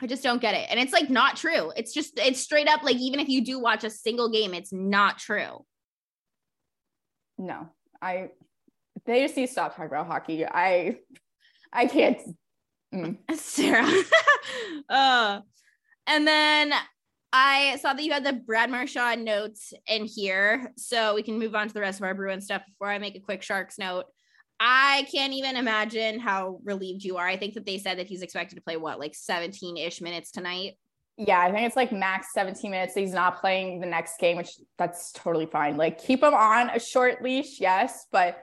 I 0.00 0.06
just 0.06 0.22
don't 0.22 0.40
get 0.40 0.54
it. 0.54 0.68
And 0.70 0.78
it's 0.78 0.92
like 0.92 1.10
not 1.10 1.36
true. 1.36 1.72
It's 1.76 1.92
just, 1.92 2.18
it's 2.18 2.40
straight 2.40 2.68
up 2.68 2.82
like, 2.84 2.96
even 2.96 3.18
if 3.18 3.28
you 3.28 3.44
do 3.44 3.58
watch 3.58 3.82
a 3.82 3.90
single 3.90 4.30
game, 4.30 4.54
it's 4.54 4.72
not 4.72 5.18
true. 5.18 5.64
No, 7.36 7.68
I 8.00 8.30
they 9.08 9.22
just 9.22 9.36
need 9.36 9.46
to 9.46 9.52
stop 9.52 9.74
talking 9.74 9.86
about 9.86 10.06
hockey. 10.06 10.44
I 10.46 10.98
I 11.72 11.86
can't. 11.86 12.18
mm. 12.94 13.18
Sarah. 13.34 13.90
uh, 14.88 15.40
and 16.06 16.26
then 16.26 16.72
I 17.32 17.76
saw 17.80 17.92
that 17.92 18.02
you 18.02 18.12
had 18.12 18.24
the 18.24 18.32
Brad 18.32 18.70
Marchand 18.70 19.24
notes 19.24 19.72
in 19.86 20.04
here. 20.04 20.72
So 20.76 21.14
we 21.14 21.22
can 21.22 21.38
move 21.38 21.54
on 21.54 21.68
to 21.68 21.74
the 21.74 21.80
rest 21.80 22.00
of 22.00 22.04
our 22.04 22.14
Bruin 22.14 22.40
stuff 22.40 22.62
before 22.66 22.90
I 22.90 22.98
make 22.98 23.16
a 23.16 23.20
quick 23.20 23.42
Sharks 23.42 23.78
note. 23.78 24.04
I 24.60 25.06
can't 25.12 25.32
even 25.34 25.56
imagine 25.56 26.18
how 26.18 26.60
relieved 26.64 27.04
you 27.04 27.16
are. 27.16 27.26
I 27.26 27.36
think 27.36 27.54
that 27.54 27.64
they 27.64 27.78
said 27.78 27.98
that 27.98 28.08
he's 28.08 28.22
expected 28.22 28.56
to 28.56 28.60
play 28.60 28.76
what, 28.76 28.98
like 28.98 29.14
17 29.14 29.76
ish 29.76 30.00
minutes 30.00 30.32
tonight. 30.32 30.74
Yeah, 31.16 31.40
I 31.40 31.52
think 31.52 31.66
it's 31.66 31.76
like 31.76 31.92
max 31.92 32.28
17 32.32 32.70
minutes. 32.70 32.94
He's 32.94 33.12
not 33.12 33.40
playing 33.40 33.80
the 33.80 33.86
next 33.86 34.18
game, 34.18 34.36
which 34.36 34.50
that's 34.76 35.12
totally 35.12 35.46
fine. 35.46 35.76
Like 35.76 35.98
keep 35.98 36.22
him 36.22 36.34
on 36.34 36.70
a 36.70 36.80
short 36.80 37.22
leash, 37.22 37.60
yes, 37.60 38.06
but 38.10 38.38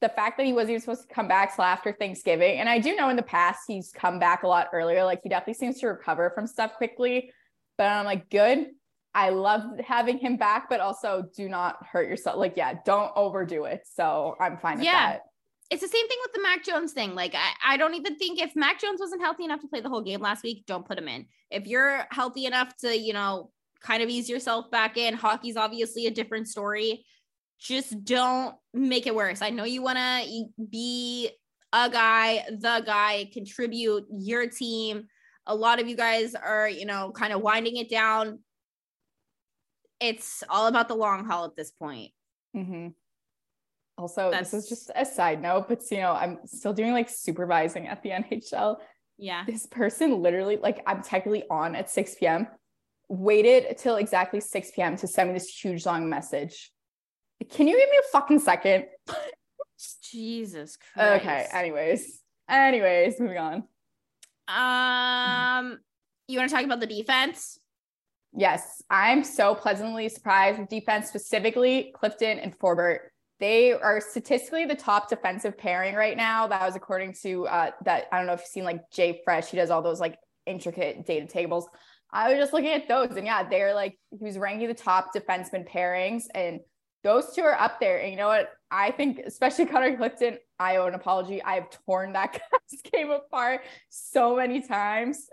the 0.00 0.08
fact 0.10 0.36
that 0.36 0.46
he 0.46 0.52
wasn't 0.52 0.70
even 0.70 0.80
supposed 0.80 1.08
to 1.08 1.14
come 1.14 1.26
back 1.28 1.54
till 1.54 1.64
after 1.64 1.92
Thanksgiving, 1.92 2.58
and 2.58 2.68
I 2.68 2.78
do 2.78 2.94
know 2.94 3.08
in 3.08 3.16
the 3.16 3.22
past 3.22 3.60
he's 3.66 3.90
come 3.92 4.18
back 4.18 4.42
a 4.42 4.48
lot 4.48 4.68
earlier. 4.72 5.04
Like 5.04 5.20
he 5.22 5.28
definitely 5.28 5.54
seems 5.54 5.80
to 5.80 5.86
recover 5.88 6.30
from 6.34 6.46
stuff 6.46 6.74
quickly. 6.76 7.32
But 7.78 7.86
I'm 7.88 8.04
like, 8.04 8.30
good. 8.30 8.68
I 9.14 9.30
love 9.30 9.62
having 9.80 10.18
him 10.18 10.36
back, 10.36 10.68
but 10.68 10.80
also 10.80 11.24
do 11.34 11.48
not 11.48 11.76
hurt 11.90 12.08
yourself. 12.08 12.36
Like, 12.36 12.54
yeah, 12.56 12.74
don't 12.84 13.10
overdo 13.16 13.64
it. 13.64 13.82
So 13.90 14.36
I'm 14.40 14.58
fine 14.58 14.76
with 14.76 14.84
Yeah. 14.84 15.12
that. 15.12 15.22
it's 15.70 15.82
the 15.82 15.88
same 15.88 16.06
thing 16.06 16.18
with 16.22 16.32
the 16.34 16.42
Mac 16.42 16.62
Jones 16.64 16.92
thing. 16.92 17.14
Like, 17.14 17.34
I, 17.34 17.74
I 17.74 17.76
don't 17.78 17.94
even 17.94 18.16
think 18.16 18.38
if 18.40 18.54
Mac 18.54 18.78
Jones 18.78 19.00
wasn't 19.00 19.22
healthy 19.22 19.44
enough 19.44 19.60
to 19.62 19.68
play 19.68 19.80
the 19.80 19.88
whole 19.88 20.02
game 20.02 20.20
last 20.20 20.42
week, 20.44 20.64
don't 20.66 20.86
put 20.86 20.98
him 20.98 21.08
in. 21.08 21.26
If 21.50 21.66
you're 21.66 22.06
healthy 22.10 22.44
enough 22.46 22.76
to, 22.78 22.96
you 22.96 23.12
know, 23.14 23.50
kind 23.80 24.02
of 24.02 24.08
ease 24.08 24.28
yourself 24.28 24.70
back 24.70 24.96
in, 24.96 25.14
hockey's 25.14 25.56
obviously 25.56 26.06
a 26.06 26.10
different 26.10 26.46
story. 26.48 27.04
Just 27.58 28.04
don't 28.04 28.54
make 28.74 29.06
it 29.06 29.14
worse. 29.14 29.42
I 29.42 29.50
know 29.50 29.64
you 29.64 29.82
want 29.82 29.98
to 29.98 30.46
be 30.70 31.30
a 31.72 31.90
guy, 31.90 32.44
the 32.50 32.82
guy, 32.84 33.30
contribute 33.32 34.06
your 34.10 34.48
team. 34.48 35.08
A 35.46 35.54
lot 35.54 35.80
of 35.80 35.88
you 35.88 35.96
guys 35.96 36.34
are, 36.34 36.68
you 36.68 36.86
know, 36.86 37.12
kind 37.12 37.32
of 37.32 37.40
winding 37.40 37.76
it 37.76 37.88
down. 37.88 38.40
It's 40.00 40.42
all 40.48 40.66
about 40.66 40.88
the 40.88 40.94
long 40.94 41.24
haul 41.24 41.44
at 41.44 41.56
this 41.56 41.70
point. 41.70 42.12
Mm-hmm. 42.54 42.88
Also, 43.98 44.30
That's... 44.30 44.50
this 44.50 44.64
is 44.64 44.68
just 44.68 44.90
a 44.94 45.06
side 45.06 45.40
note, 45.40 45.68
but 45.68 45.82
you 45.90 45.98
know, 45.98 46.12
I'm 46.12 46.38
still 46.44 46.72
doing 46.72 46.92
like 46.92 47.08
supervising 47.08 47.86
at 47.86 48.02
the 48.02 48.10
NHL. 48.30 48.76
Yeah. 49.18 49.44
This 49.46 49.66
person 49.66 50.22
literally, 50.22 50.56
like, 50.56 50.82
I'm 50.86 51.02
technically 51.02 51.44
on 51.50 51.74
at 51.74 51.90
6 51.90 52.16
p.m., 52.16 52.48
waited 53.08 53.78
till 53.78 53.96
exactly 53.96 54.40
6 54.40 54.70
p.m. 54.72 54.96
to 54.96 55.06
send 55.06 55.30
me 55.30 55.34
this 55.34 55.48
huge 55.48 55.86
long 55.86 56.08
message. 56.08 56.70
Can 57.50 57.68
you 57.68 57.78
give 57.78 57.88
me 57.88 57.96
a 57.98 58.08
fucking 58.12 58.40
second? 58.40 58.86
Jesus 60.02 60.76
Christ. 60.76 61.22
Okay. 61.22 61.46
Anyways, 61.52 62.20
anyways, 62.48 63.20
moving 63.20 63.38
on. 63.38 63.64
Um, 64.48 65.78
you 66.28 66.38
want 66.38 66.50
to 66.50 66.56
talk 66.56 66.64
about 66.64 66.80
the 66.80 66.86
defense? 66.86 67.58
Yes, 68.32 68.82
I'm 68.90 69.24
so 69.24 69.54
pleasantly 69.54 70.08
surprised 70.08 70.58
with 70.58 70.68
defense, 70.68 71.08
specifically 71.08 71.92
Clifton 71.94 72.38
and 72.38 72.56
Forbort. 72.58 72.98
They 73.38 73.72
are 73.72 74.00
statistically 74.00 74.64
the 74.64 74.74
top 74.74 75.08
defensive 75.08 75.58
pairing 75.58 75.94
right 75.94 76.16
now. 76.16 76.46
That 76.46 76.64
was 76.64 76.76
according 76.76 77.14
to 77.22 77.46
uh, 77.46 77.70
that. 77.84 78.06
I 78.12 78.18
don't 78.18 78.26
know 78.26 78.32
if 78.32 78.40
you've 78.40 78.48
seen 78.48 78.64
like 78.64 78.80
JFresh. 78.94 79.46
He 79.46 79.56
does 79.56 79.70
all 79.70 79.82
those 79.82 80.00
like 80.00 80.18
intricate 80.46 81.06
data 81.06 81.26
tables. 81.26 81.66
I 82.10 82.30
was 82.30 82.38
just 82.38 82.52
looking 82.52 82.72
at 82.72 82.88
those, 82.88 83.10
and 83.16 83.26
yeah, 83.26 83.46
they're 83.48 83.74
like 83.74 83.98
he 84.10 84.24
was 84.24 84.38
ranking 84.38 84.68
the 84.68 84.74
top 84.74 85.14
defenseman 85.14 85.68
pairings, 85.68 86.24
and 86.34 86.60
those 87.06 87.32
two 87.32 87.42
are 87.42 87.54
up 87.54 87.78
there. 87.78 88.00
And 88.00 88.10
you 88.10 88.16
know 88.16 88.26
what? 88.26 88.50
I 88.68 88.90
think, 88.90 89.20
especially 89.24 89.66
Connor 89.66 89.96
Clifton, 89.96 90.38
I 90.58 90.76
owe 90.76 90.86
an 90.86 90.94
apology. 90.94 91.40
I've 91.40 91.70
torn 91.86 92.12
that 92.14 92.40
game 92.92 93.10
apart 93.10 93.60
so 93.90 94.36
many 94.36 94.60
times. 94.60 95.28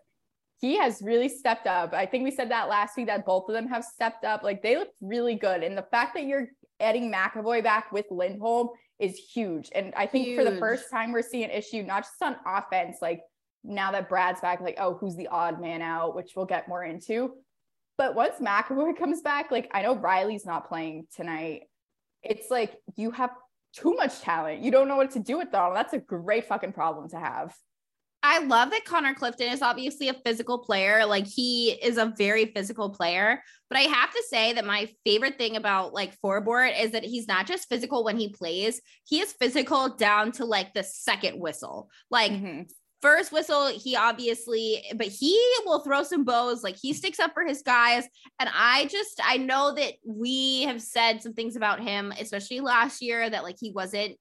He 0.62 0.78
has 0.78 1.02
really 1.02 1.28
stepped 1.28 1.66
up. 1.66 1.94
I 1.96 2.06
think 2.06 2.26
we 2.26 2.32
said 2.32 2.52
that 2.52 2.70
last 2.70 2.96
week 2.96 3.08
that 3.08 3.26
both 3.26 3.50
of 3.50 3.56
them 3.56 3.68
have 3.70 3.84
stepped 3.84 4.24
up. 4.24 4.44
Like 4.44 4.62
they 4.62 4.78
look 4.78 4.90
really 5.02 5.34
good. 5.34 5.64
And 5.64 5.76
the 5.76 5.88
fact 5.90 6.14
that 6.14 6.26
you're 6.26 6.50
adding 6.80 7.12
McAvoy 7.12 7.64
back 7.64 7.92
with 7.92 8.06
Lindholm 8.12 8.70
is 9.00 9.18
huge. 9.18 9.72
And 9.74 9.94
I 9.98 10.06
think 10.06 10.28
huge. 10.28 10.38
for 10.38 10.48
the 10.48 10.58
first 10.58 10.92
time, 10.92 11.12
we're 11.12 11.24
seeing 11.24 11.46
an 11.46 11.50
issue, 11.50 11.82
not 11.82 12.04
just 12.04 12.22
on 12.22 12.36
offense, 12.46 12.98
like 13.02 13.22
now 13.64 13.92
that 13.94 14.10
Brad's 14.10 14.42
back, 14.42 14.62
like, 14.62 14.78
oh, 14.80 14.94
who's 14.94 15.16
the 15.16 15.28
odd 15.28 15.60
man 15.60 15.82
out, 15.82 16.16
which 16.16 16.34
we'll 16.36 16.46
get 16.46 16.68
more 16.68 16.84
into. 16.84 17.34
But 17.98 18.16
once 18.16 18.36
McAvoy 18.40 18.98
comes 19.00 19.22
back, 19.22 19.52
like 19.52 19.70
I 19.74 19.82
know 19.82 19.96
Riley's 19.96 20.46
not 20.46 20.68
playing 20.68 21.08
tonight. 21.16 21.64
It's 22.22 22.50
like 22.50 22.76
you 22.96 23.12
have 23.12 23.32
too 23.76 23.94
much 23.96 24.22
talent. 24.22 24.62
You 24.62 24.72
don't 24.72 24.88
know 24.88 24.98
what 24.98 25.12
to 25.12 25.20
do 25.20 25.38
with 25.38 25.50
it 25.50 25.56
all. 25.56 25.74
That's 25.74 25.94
a 25.94 26.00
great 26.00 26.46
fucking 26.46 26.74
problem 26.74 27.10
to 27.10 27.20
have. 27.20 27.54
I 28.26 28.40
love 28.40 28.70
that 28.72 28.86
Connor 28.86 29.14
Clifton 29.14 29.52
is 29.52 29.62
obviously 29.62 30.08
a 30.08 30.14
physical 30.14 30.60
player. 30.60 31.06
Like 31.06 31.28
he 31.28 31.72
is 31.72 31.98
a 31.98 32.14
very 32.18 32.46
physical 32.46 32.90
player. 32.90 33.44
But 33.70 33.80
I 33.80 33.82
have 33.82 34.12
to 34.12 34.24
say 34.30 34.54
that 34.54 34.66
my 34.66 34.88
favorite 35.04 35.38
thing 35.38 35.58
about 35.58 35.94
like 35.94 36.18
Forbort 36.22 36.82
is 36.82 36.92
that 36.92 37.04
he's 37.04 37.28
not 37.28 37.48
just 37.48 37.68
physical 37.68 38.06
when 38.06 38.18
he 38.18 38.30
plays, 38.30 38.82
he 39.04 39.20
is 39.20 39.34
physical 39.34 39.90
down 39.90 40.32
to 40.34 40.46
like 40.46 40.74
the 40.74 40.84
second 40.84 41.38
whistle. 41.38 41.90
Like 42.10 42.32
mm-hmm 42.32 42.62
first 43.04 43.34
whistle, 43.34 43.68
he 43.68 43.98
obviously, 43.98 44.84
but 44.96 45.08
he 45.08 45.38
will 45.66 45.82
throw 45.82 46.04
some 46.04 46.24
bows. 46.24 46.64
Like 46.64 46.78
he 46.82 46.94
sticks 46.94 47.20
up 47.20 47.34
for 47.34 47.46
his 47.46 47.62
guys. 47.62 48.08
And 48.40 48.50
I 48.52 48.86
just, 48.86 49.20
I 49.24 49.38
know 49.38 49.76
that 49.76 49.96
we 50.08 50.64
have 50.64 50.82
said 50.82 51.22
some 51.22 51.34
things 51.34 51.58
about 51.58 51.82
him, 51.82 52.14
especially 52.18 52.62
last 52.62 53.02
year, 53.02 53.30
that 53.30 53.44
like 53.44 53.58
he 53.60 53.72
wasn't 53.72 54.16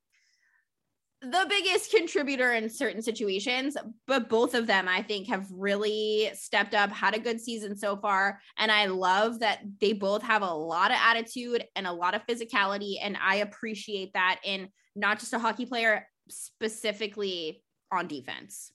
the 1.20 1.46
biggest 1.48 1.92
contributor 1.92 2.52
in 2.52 2.68
certain 2.68 3.00
situations, 3.00 3.76
but 4.08 4.28
both 4.28 4.54
of 4.54 4.66
them, 4.66 4.88
I 4.88 5.02
think, 5.02 5.28
have 5.28 5.46
really 5.52 6.30
stepped 6.34 6.74
up, 6.74 6.90
had 6.90 7.14
a 7.14 7.20
good 7.20 7.40
season 7.40 7.76
so 7.76 7.96
far. 7.96 8.40
And 8.58 8.72
I 8.72 8.86
love 8.86 9.38
that 9.38 9.60
they 9.80 9.92
both 9.92 10.24
have 10.24 10.42
a 10.42 10.52
lot 10.52 10.90
of 10.90 10.96
attitude 11.00 11.64
and 11.76 11.86
a 11.86 11.92
lot 11.92 12.16
of 12.16 12.26
physicality. 12.26 12.96
And 13.00 13.16
I 13.22 13.36
appreciate 13.36 14.14
that 14.14 14.40
in 14.42 14.68
not 14.96 15.20
just 15.20 15.32
a 15.32 15.38
hockey 15.38 15.66
player, 15.66 16.08
specifically 16.28 17.62
on 17.92 18.06
defense. 18.08 18.72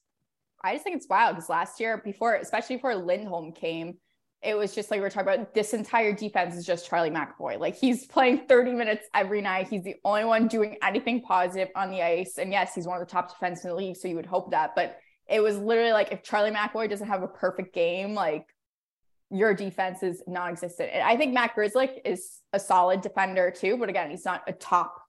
I 0.64 0.74
just 0.74 0.84
think 0.84 0.96
it's 0.96 1.08
wild 1.10 1.36
because 1.36 1.50
last 1.50 1.80
year, 1.80 2.02
before, 2.04 2.36
especially 2.36 2.78
before 2.78 2.96
Lindholm 2.96 3.52
came, 3.52 3.98
it 4.44 4.56
was 4.56 4.76
just 4.76 4.92
like 4.92 5.00
we 5.00 5.06
are 5.06 5.10
talking 5.10 5.34
about 5.34 5.54
this 5.54 5.74
entire 5.74 6.14
defense 6.14 6.56
is 6.56 6.66
just 6.66 6.88
Charlie 6.88 7.10
McAvoy. 7.10 7.60
Like 7.60 7.76
he's 7.76 8.06
playing 8.06 8.46
30 8.48 8.74
minutes 8.74 9.08
every 9.14 9.42
night. 9.42 9.68
He's 9.68 9.84
the 9.84 9.96
only 10.06 10.26
one 10.26 10.48
doing 10.48 10.78
anything 10.84 11.22
positive 11.22 11.70
on 11.76 11.90
the 11.90 12.02
ice. 12.02 12.38
And 12.38 12.52
yes, 12.52 12.76
he's 12.76 12.86
one 12.86 13.02
of 13.02 13.08
the 13.08 13.12
top 13.12 13.30
defense 13.30 13.64
in 13.64 13.70
the 13.70 13.76
league. 13.76 13.98
So 13.98 14.08
you 14.08 14.16
would 14.16 14.28
hope 14.28 14.52
that. 14.52 14.76
But 14.76 14.98
it 15.28 15.42
was 15.42 15.58
literally 15.58 15.92
like 15.92 16.12
if 16.12 16.24
Charlie 16.24 16.52
McAvoy 16.52 16.90
doesn't 16.90 17.08
have 17.08 17.24
a 17.24 17.28
perfect 17.28 17.74
game, 17.74 18.14
like 18.14 18.46
your 19.30 19.54
defense 19.54 20.04
is 20.04 20.22
non-existent. 20.28 20.90
And 20.94 21.04
I 21.04 21.18
think 21.18 21.34
Matt 21.34 21.56
Grzelcyk 21.56 22.02
is 22.06 22.40
a 22.54 22.60
solid 22.60 23.02
defender 23.02 23.52
too, 23.52 23.78
but 23.78 23.90
again, 23.90 24.10
he's 24.10 24.26
not 24.26 24.44
a 24.48 24.54
top 24.54 25.02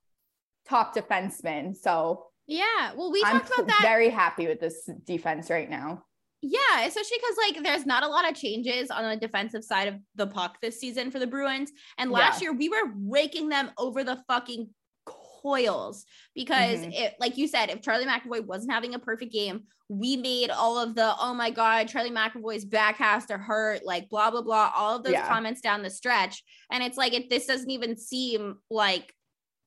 top 0.67 0.95
defenseman. 0.95 1.75
So 1.75 2.25
yeah. 2.49 2.93
Well, 2.95 3.11
we 3.11 3.23
I'm 3.23 3.39
talked 3.39 3.53
about 3.53 3.67
that. 3.67 3.77
I'm 3.79 3.83
very 3.83 4.09
happy 4.09 4.47
with 4.47 4.59
this 4.59 4.89
defense 5.05 5.49
right 5.49 5.69
now. 5.69 6.03
Yeah, 6.41 6.85
especially 6.85 7.17
because 7.21 7.37
like 7.37 7.63
there's 7.63 7.85
not 7.85 8.03
a 8.03 8.07
lot 8.07 8.29
of 8.29 8.35
changes 8.35 8.89
on 8.89 9.03
the 9.03 9.17
defensive 9.17 9.63
side 9.63 9.89
of 9.89 9.95
the 10.15 10.27
puck 10.27 10.57
this 10.61 10.79
season 10.79 11.11
for 11.11 11.19
the 11.19 11.27
Bruins. 11.27 11.71
And 11.97 12.11
last 12.11 12.41
yeah. 12.41 12.49
year 12.49 12.57
we 12.57 12.69
were 12.69 12.93
raking 12.95 13.49
them 13.49 13.71
over 13.77 14.03
the 14.03 14.23
fucking 14.27 14.69
coils 15.05 16.05
because 16.35 16.79
mm-hmm. 16.79 16.91
it 16.91 17.15
like 17.19 17.37
you 17.37 17.47
said, 17.47 17.69
if 17.69 17.81
Charlie 17.81 18.05
McAvoy 18.05 18.45
wasn't 18.45 18.71
having 18.71 18.95
a 18.95 18.99
perfect 18.99 19.33
game, 19.33 19.63
we 19.89 20.15
made 20.15 20.49
all 20.49 20.79
of 20.79 20.95
the 20.95 21.13
oh 21.19 21.33
my 21.33 21.49
god, 21.49 21.89
Charlie 21.89 22.09
McAvoy's 22.09 22.63
back 22.63 22.95
has 22.97 23.25
to 23.25 23.37
hurt, 23.37 23.85
like 23.85 24.07
blah 24.09 24.31
blah 24.31 24.41
blah, 24.41 24.71
all 24.73 24.95
of 24.95 25.03
those 25.03 25.13
yeah. 25.13 25.27
comments 25.27 25.59
down 25.59 25.83
the 25.83 25.89
stretch. 25.89 26.41
And 26.71 26.81
it's 26.81 26.97
like 26.97 27.13
it 27.13 27.29
this 27.29 27.47
doesn't 27.47 27.69
even 27.69 27.97
seem 27.97 28.59
like 28.71 29.13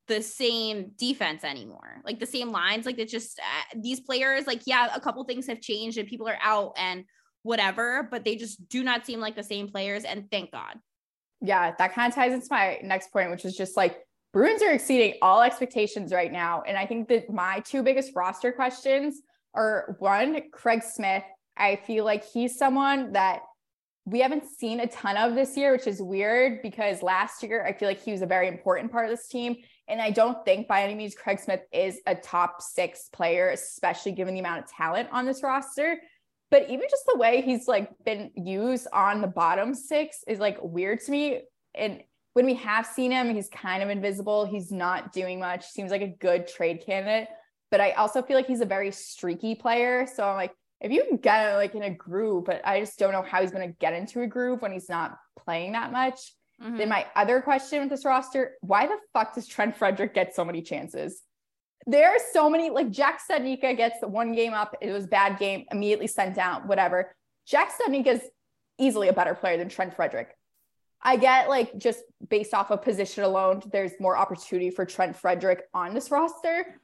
the 0.08 0.22
same 0.22 0.92
defense 0.98 1.44
anymore. 1.44 2.02
Like 2.04 2.18
the 2.18 2.26
same 2.26 2.50
lines. 2.50 2.86
Like 2.86 2.98
it's 2.98 3.12
just 3.12 3.38
uh, 3.38 3.78
these 3.80 4.00
players, 4.00 4.46
like, 4.46 4.62
yeah, 4.66 4.88
a 4.94 5.00
couple 5.00 5.22
things 5.24 5.46
have 5.46 5.60
changed 5.60 5.98
and 5.98 6.08
people 6.08 6.28
are 6.28 6.38
out 6.42 6.72
and 6.76 7.04
whatever, 7.42 8.08
but 8.10 8.24
they 8.24 8.36
just 8.36 8.68
do 8.68 8.82
not 8.82 9.06
seem 9.06 9.20
like 9.20 9.36
the 9.36 9.42
same 9.42 9.68
players. 9.68 10.04
And 10.04 10.30
thank 10.30 10.52
God. 10.52 10.78
Yeah, 11.40 11.72
that 11.78 11.94
kind 11.94 12.10
of 12.10 12.14
ties 12.14 12.32
into 12.32 12.46
my 12.50 12.78
next 12.82 13.12
point, 13.12 13.30
which 13.30 13.44
is 13.44 13.56
just 13.56 13.76
like 13.76 13.98
Bruins 14.32 14.62
are 14.62 14.72
exceeding 14.72 15.14
all 15.20 15.42
expectations 15.42 16.12
right 16.12 16.32
now. 16.32 16.62
And 16.66 16.76
I 16.76 16.86
think 16.86 17.08
that 17.08 17.30
my 17.30 17.60
two 17.60 17.82
biggest 17.82 18.12
roster 18.14 18.52
questions 18.52 19.20
are 19.54 19.96
one, 19.98 20.40
Craig 20.52 20.82
Smith. 20.82 21.24
I 21.56 21.76
feel 21.76 22.04
like 22.04 22.24
he's 22.24 22.56
someone 22.56 23.12
that 23.12 23.42
we 24.04 24.20
haven't 24.20 24.44
seen 24.46 24.80
a 24.80 24.86
ton 24.86 25.16
of 25.16 25.34
this 25.34 25.56
year, 25.56 25.72
which 25.72 25.86
is 25.86 26.00
weird 26.00 26.62
because 26.62 27.02
last 27.02 27.42
year 27.42 27.64
I 27.64 27.72
feel 27.72 27.88
like 27.88 28.02
he 28.02 28.12
was 28.12 28.22
a 28.22 28.26
very 28.26 28.48
important 28.48 28.90
part 28.90 29.04
of 29.04 29.10
this 29.10 29.28
team. 29.28 29.56
And 29.92 30.00
I 30.00 30.10
don't 30.10 30.42
think 30.46 30.68
by 30.68 30.84
any 30.84 30.94
means 30.94 31.14
Craig 31.14 31.38
Smith 31.38 31.60
is 31.70 32.00
a 32.06 32.14
top 32.14 32.62
six 32.62 33.10
player, 33.12 33.50
especially 33.50 34.12
given 34.12 34.32
the 34.32 34.40
amount 34.40 34.64
of 34.64 34.70
talent 34.70 35.10
on 35.12 35.26
this 35.26 35.42
roster. 35.42 35.98
But 36.50 36.70
even 36.70 36.86
just 36.88 37.04
the 37.06 37.18
way 37.18 37.42
he's 37.42 37.68
like 37.68 37.90
been 38.02 38.30
used 38.34 38.86
on 38.90 39.20
the 39.20 39.26
bottom 39.26 39.74
six 39.74 40.24
is 40.26 40.38
like 40.38 40.56
weird 40.62 41.00
to 41.00 41.10
me. 41.10 41.42
And 41.74 42.02
when 42.32 42.46
we 42.46 42.54
have 42.54 42.86
seen 42.86 43.10
him, 43.10 43.34
he's 43.34 43.50
kind 43.50 43.82
of 43.82 43.90
invisible. 43.90 44.46
He's 44.46 44.72
not 44.72 45.12
doing 45.12 45.38
much. 45.38 45.66
Seems 45.66 45.90
like 45.90 46.00
a 46.00 46.16
good 46.20 46.48
trade 46.48 46.82
candidate. 46.86 47.28
But 47.70 47.82
I 47.82 47.90
also 47.90 48.22
feel 48.22 48.36
like 48.36 48.46
he's 48.46 48.62
a 48.62 48.66
very 48.66 48.92
streaky 48.92 49.54
player. 49.54 50.06
So 50.06 50.26
I'm 50.26 50.36
like, 50.36 50.54
if 50.80 50.90
you 50.90 51.04
can 51.06 51.18
get 51.18 51.56
like 51.56 51.74
in 51.74 51.82
a 51.82 51.90
groove, 51.90 52.46
but 52.46 52.62
I 52.64 52.80
just 52.80 52.98
don't 52.98 53.12
know 53.12 53.20
how 53.20 53.42
he's 53.42 53.50
going 53.50 53.68
to 53.68 53.76
get 53.78 53.92
into 53.92 54.22
a 54.22 54.26
groove 54.26 54.62
when 54.62 54.72
he's 54.72 54.88
not 54.88 55.18
playing 55.38 55.72
that 55.72 55.92
much. 55.92 56.32
Mm-hmm. 56.62 56.76
Then 56.76 56.88
my 56.88 57.06
other 57.16 57.40
question 57.40 57.80
with 57.80 57.90
this 57.90 58.04
roster, 58.04 58.52
why 58.60 58.86
the 58.86 58.96
fuck 59.12 59.34
does 59.34 59.46
Trent 59.46 59.76
Frederic 59.76 60.14
get 60.14 60.34
so 60.34 60.44
many 60.44 60.62
chances? 60.62 61.22
There 61.86 62.10
are 62.10 62.18
so 62.32 62.48
many, 62.48 62.70
like 62.70 62.90
Jack 62.90 63.20
Studnicka 63.28 63.76
gets 63.76 63.98
the 64.00 64.06
one 64.06 64.32
game 64.32 64.52
up, 64.52 64.76
it 64.80 64.92
was 64.92 65.06
bad 65.06 65.38
game, 65.38 65.64
immediately 65.72 66.06
sent 66.06 66.36
down, 66.36 66.68
whatever. 66.68 67.14
Jack 67.46 67.72
Studnicka 67.76 68.06
is 68.06 68.22
easily 68.78 69.08
a 69.08 69.12
better 69.12 69.34
player 69.34 69.56
than 69.56 69.68
Trent 69.68 69.94
Frederic. 69.94 70.36
I 71.02 71.16
get 71.16 71.48
like 71.48 71.76
just 71.76 72.04
based 72.28 72.54
off 72.54 72.70
of 72.70 72.82
position 72.82 73.24
alone, 73.24 73.62
there's 73.72 73.92
more 73.98 74.16
opportunity 74.16 74.70
for 74.70 74.84
Trent 74.84 75.16
Frederic 75.16 75.64
on 75.74 75.94
this 75.94 76.12
roster. 76.12 76.80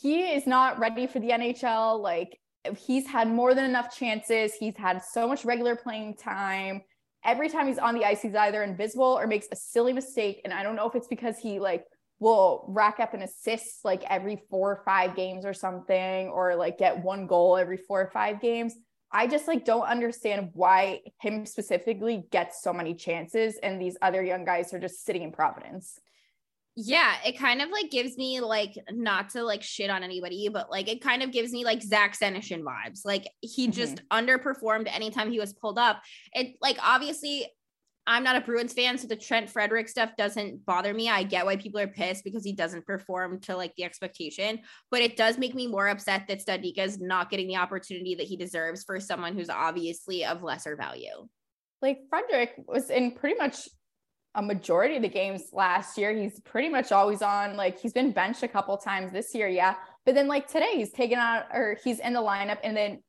He 0.00 0.22
is 0.22 0.46
not 0.46 0.78
ready 0.78 1.06
for 1.06 1.20
the 1.20 1.28
NHL. 1.28 2.00
Like 2.00 2.38
he's 2.78 3.06
had 3.06 3.28
more 3.28 3.54
than 3.54 3.64
enough 3.66 3.94
chances. 3.94 4.54
He's 4.54 4.76
had 4.78 5.02
so 5.02 5.28
much 5.28 5.44
regular 5.44 5.76
playing 5.76 6.14
time 6.14 6.82
every 7.24 7.48
time 7.48 7.66
he's 7.66 7.78
on 7.78 7.94
the 7.94 8.04
ice, 8.04 8.22
he's 8.22 8.34
either 8.34 8.62
invisible 8.62 9.04
or 9.04 9.26
makes 9.26 9.48
a 9.50 9.56
silly 9.56 9.92
mistake. 9.92 10.40
And 10.44 10.52
I 10.52 10.62
don't 10.62 10.76
know 10.76 10.88
if 10.88 10.94
it's 10.94 11.08
because 11.08 11.38
he 11.38 11.58
like 11.58 11.84
will 12.20 12.64
rack 12.68 13.00
up 13.00 13.14
an 13.14 13.22
assist 13.22 13.84
like 13.84 14.04
every 14.08 14.42
four 14.50 14.72
or 14.72 14.82
five 14.84 15.16
games 15.16 15.44
or 15.44 15.52
something, 15.54 16.28
or 16.28 16.54
like 16.54 16.78
get 16.78 17.02
one 17.02 17.26
goal 17.26 17.56
every 17.56 17.76
four 17.76 18.00
or 18.00 18.10
five 18.10 18.40
games. 18.40 18.74
I 19.10 19.28
just 19.28 19.46
like 19.46 19.64
don't 19.64 19.86
understand 19.86 20.50
why 20.54 21.00
him 21.20 21.46
specifically 21.46 22.24
gets 22.32 22.62
so 22.62 22.72
many 22.72 22.94
chances 22.94 23.58
and 23.62 23.80
these 23.80 23.96
other 24.02 24.22
young 24.22 24.44
guys 24.44 24.74
are 24.74 24.80
just 24.80 25.04
sitting 25.04 25.22
in 25.22 25.30
Providence. 25.30 26.00
Yeah, 26.76 27.14
it 27.24 27.38
kind 27.38 27.62
of 27.62 27.70
like 27.70 27.90
gives 27.90 28.16
me 28.16 28.40
like 28.40 28.74
not 28.90 29.28
to 29.30 29.44
like 29.44 29.62
shit 29.62 29.90
on 29.90 30.02
anybody, 30.02 30.48
but 30.52 30.70
like 30.70 30.88
it 30.88 31.00
kind 31.00 31.22
of 31.22 31.30
gives 31.30 31.52
me 31.52 31.64
like 31.64 31.82
Zach 31.82 32.18
Senyshyn 32.18 32.62
vibes. 32.62 33.02
Like 33.04 33.28
he 33.40 33.68
just 33.68 33.96
mm-hmm. 33.96 34.28
underperformed 34.28 34.92
anytime 34.92 35.30
he 35.30 35.38
was 35.38 35.52
pulled 35.52 35.78
up. 35.78 36.02
It 36.32 36.56
like 36.60 36.76
obviously 36.82 37.46
I'm 38.06 38.24
not 38.24 38.36
a 38.36 38.40
Bruins 38.40 38.72
fan, 38.72 38.98
so 38.98 39.06
the 39.06 39.16
Trent 39.16 39.48
Frederic 39.48 39.88
stuff 39.88 40.10
doesn't 40.18 40.66
bother 40.66 40.92
me. 40.92 41.08
I 41.08 41.22
get 41.22 41.46
why 41.46 41.56
people 41.56 41.80
are 41.80 41.86
pissed 41.86 42.24
because 42.24 42.44
he 42.44 42.52
doesn't 42.52 42.84
perform 42.84 43.40
to 43.42 43.56
like 43.56 43.72
the 43.76 43.84
expectation, 43.84 44.58
but 44.90 45.00
it 45.00 45.16
does 45.16 45.38
make 45.38 45.54
me 45.54 45.66
more 45.66 45.88
upset 45.88 46.26
that 46.28 46.44
Studnicka 46.44 46.80
is 46.80 47.00
not 47.00 47.30
getting 47.30 47.46
the 47.46 47.56
opportunity 47.56 48.14
that 48.16 48.26
he 48.26 48.36
deserves 48.36 48.84
for 48.84 49.00
someone 49.00 49.34
who's 49.34 49.48
obviously 49.48 50.24
of 50.24 50.42
lesser 50.42 50.76
value. 50.76 51.28
Like 51.80 52.00
Frederic 52.10 52.54
was 52.66 52.90
in 52.90 53.12
pretty 53.12 53.36
much 53.38 53.68
a 54.34 54.42
majority 54.42 54.96
of 54.96 55.02
the 55.02 55.08
games 55.08 55.44
last 55.52 55.96
year. 55.96 56.12
He's 56.14 56.40
pretty 56.40 56.68
much 56.68 56.92
always 56.92 57.22
on. 57.22 57.56
Like 57.56 57.78
he's 57.78 57.92
been 57.92 58.12
benched 58.12 58.42
a 58.42 58.48
couple 58.48 58.76
times 58.76 59.12
this 59.12 59.34
year, 59.34 59.48
yeah. 59.48 59.74
But 60.04 60.14
then 60.14 60.26
like 60.26 60.48
today, 60.48 60.72
he's 60.74 60.92
taken 60.92 61.18
out 61.18 61.44
or 61.52 61.78
he's 61.84 62.00
in 62.00 62.12
the 62.12 62.20
lineup, 62.20 62.58
and 62.62 62.76
then 62.76 63.02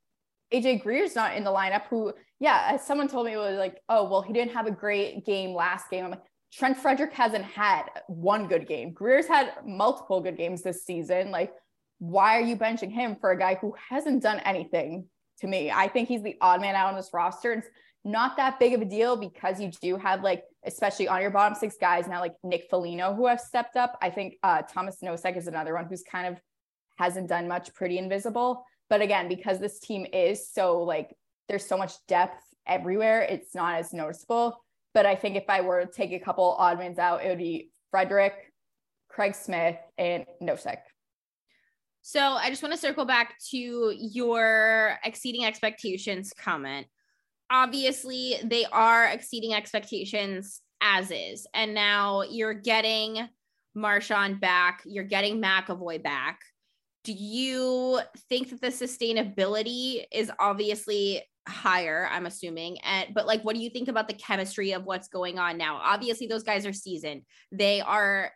AJ 0.53 0.83
Greer's 0.83 1.15
not 1.15 1.35
in 1.35 1.43
the 1.43 1.51
lineup. 1.51 1.83
Who 1.89 2.13
yeah, 2.39 2.71
as 2.73 2.85
someone 2.85 3.07
told 3.07 3.25
me 3.25 3.33
it 3.33 3.37
was 3.37 3.57
like, 3.57 3.81
oh, 3.89 4.09
well, 4.09 4.21
he 4.21 4.33
didn't 4.33 4.53
have 4.53 4.67
a 4.67 4.71
great 4.71 5.25
game 5.25 5.53
last 5.53 5.89
game. 5.89 6.05
I'm 6.05 6.11
like, 6.11 6.21
Trent 6.53 6.77
Frederic 6.77 7.13
hasn't 7.13 7.45
had 7.45 7.83
one 8.07 8.47
good 8.47 8.67
game. 8.67 8.93
Greer's 8.93 9.27
had 9.27 9.53
multiple 9.65 10.21
good 10.21 10.37
games 10.37 10.61
this 10.61 10.85
season. 10.85 11.31
Like, 11.31 11.53
why 11.99 12.37
are 12.37 12.41
you 12.41 12.55
benching 12.55 12.91
him 12.91 13.15
for 13.19 13.31
a 13.31 13.39
guy 13.39 13.55
who 13.55 13.73
hasn't 13.89 14.23
done 14.23 14.39
anything 14.39 15.07
to 15.39 15.47
me? 15.47 15.71
I 15.71 15.87
think 15.87 16.07
he's 16.07 16.23
the 16.23 16.37
odd 16.41 16.61
man 16.61 16.75
out 16.75 16.89
on 16.89 16.95
this 16.95 17.09
roster. 17.13 17.53
It's 17.53 17.67
not 18.05 18.37
that 18.37 18.59
big 18.59 18.73
of 18.73 18.81
a 18.81 18.85
deal 18.85 19.17
because 19.17 19.59
you 19.59 19.71
do 19.81 19.97
have 19.97 20.21
like, 20.21 20.43
especially 20.63 21.07
on 21.07 21.21
your 21.21 21.31
bottom 21.31 21.57
six 21.57 21.75
guys 21.81 22.07
now, 22.07 22.21
like 22.21 22.35
Nick 22.43 22.67
Foligno, 22.69 23.15
who 23.15 23.25
have 23.25 23.41
stepped 23.41 23.75
up. 23.75 23.97
I 24.01 24.11
think 24.11 24.35
uh, 24.43 24.61
Tomas 24.61 24.99
Nosek 25.03 25.35
is 25.35 25.47
another 25.47 25.73
one 25.73 25.87
who's 25.87 26.03
kind 26.03 26.27
of 26.27 26.39
hasn't 26.97 27.27
done 27.27 27.47
much, 27.47 27.73
pretty 27.73 27.97
invisible. 27.97 28.63
But 28.91 29.01
again, 29.01 29.27
because 29.27 29.59
this 29.59 29.79
team 29.79 30.05
is 30.13 30.47
so 30.47 30.83
like 30.83 31.15
there's 31.49 31.65
so 31.65 31.77
much 31.77 31.93
depth 32.07 32.41
everywhere, 32.67 33.21
it's 33.23 33.55
not 33.55 33.79
as 33.79 33.91
noticeable. 33.91 34.63
But 34.93 35.07
I 35.07 35.15
think 35.15 35.35
if 35.35 35.49
I 35.49 35.61
were 35.61 35.83
to 35.83 35.91
take 35.91 36.11
a 36.11 36.19
couple 36.19 36.55
oddmans 36.59 36.99
out, 36.99 37.25
it 37.25 37.29
would 37.29 37.39
be 37.39 37.71
Frederic, 37.89 38.33
Craig 39.09 39.33
Smith, 39.33 39.77
and 39.97 40.25
Nosek. 40.41 40.77
So 42.01 42.19
I 42.19 42.51
just 42.51 42.61
want 42.61 42.73
to 42.73 42.79
circle 42.79 43.05
back 43.05 43.33
to 43.49 43.93
your 43.97 44.99
exceeding 45.03 45.43
expectations 45.43 46.33
comment. 46.37 46.85
Obviously, 47.49 48.35
they 48.43 48.65
are 48.65 49.05
exceeding 49.05 49.53
expectations 49.53 50.61
as 50.81 51.11
is. 51.11 51.47
And 51.53 51.73
now 51.73 52.23
you're 52.23 52.53
getting 52.53 53.27
Marchand 53.73 54.39
back, 54.39 54.81
you're 54.85 55.03
getting 55.03 55.41
McAvoy 55.41 56.01
back. 56.01 56.39
Do 57.03 57.13
you 57.13 57.99
think 58.29 58.49
that 58.49 58.61
the 58.61 58.67
sustainability 58.67 60.05
is 60.11 60.31
obviously 60.39 61.23
higher 61.47 62.09
i'm 62.11 62.25
assuming 62.25 62.79
and 62.79 63.13
but 63.13 63.27
like 63.27 63.43
what 63.43 63.55
do 63.55 63.61
you 63.61 63.69
think 63.69 63.87
about 63.87 64.07
the 64.07 64.15
chemistry 64.15 64.71
of 64.71 64.83
what's 64.83 65.07
going 65.07 65.37
on 65.37 65.57
now 65.57 65.79
obviously 65.83 66.25
those 66.25 66.41
guys 66.41 66.65
are 66.65 66.73
seasoned 66.73 67.21
they 67.51 67.81
are 67.81 68.31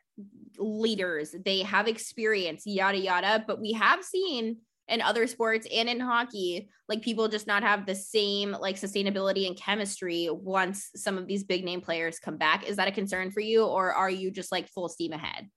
leaders 0.59 1.33
they 1.43 1.63
have 1.63 1.87
experience 1.87 2.63
yada 2.65 2.99
yada 2.99 3.43
but 3.47 3.59
we 3.59 3.71
have 3.73 4.03
seen 4.03 4.57
in 4.89 5.01
other 5.01 5.27
sports 5.27 5.67
and 5.73 5.87
in 5.89 5.99
hockey 5.99 6.69
like 6.87 7.01
people 7.01 7.27
just 7.27 7.47
not 7.47 7.63
have 7.63 7.85
the 7.85 7.95
same 7.95 8.55
like 8.59 8.75
sustainability 8.75 9.47
and 9.47 9.57
chemistry 9.57 10.29
once 10.31 10.89
some 10.95 11.17
of 11.17 11.27
these 11.27 11.43
big 11.43 11.63
name 11.63 11.81
players 11.81 12.19
come 12.19 12.37
back 12.37 12.67
is 12.67 12.77
that 12.77 12.87
a 12.87 12.91
concern 12.91 13.31
for 13.31 13.41
you 13.41 13.63
or 13.65 13.93
are 13.93 14.09
you 14.09 14.31
just 14.31 14.51
like 14.51 14.67
full 14.69 14.89
steam 14.89 15.13
ahead 15.13 15.47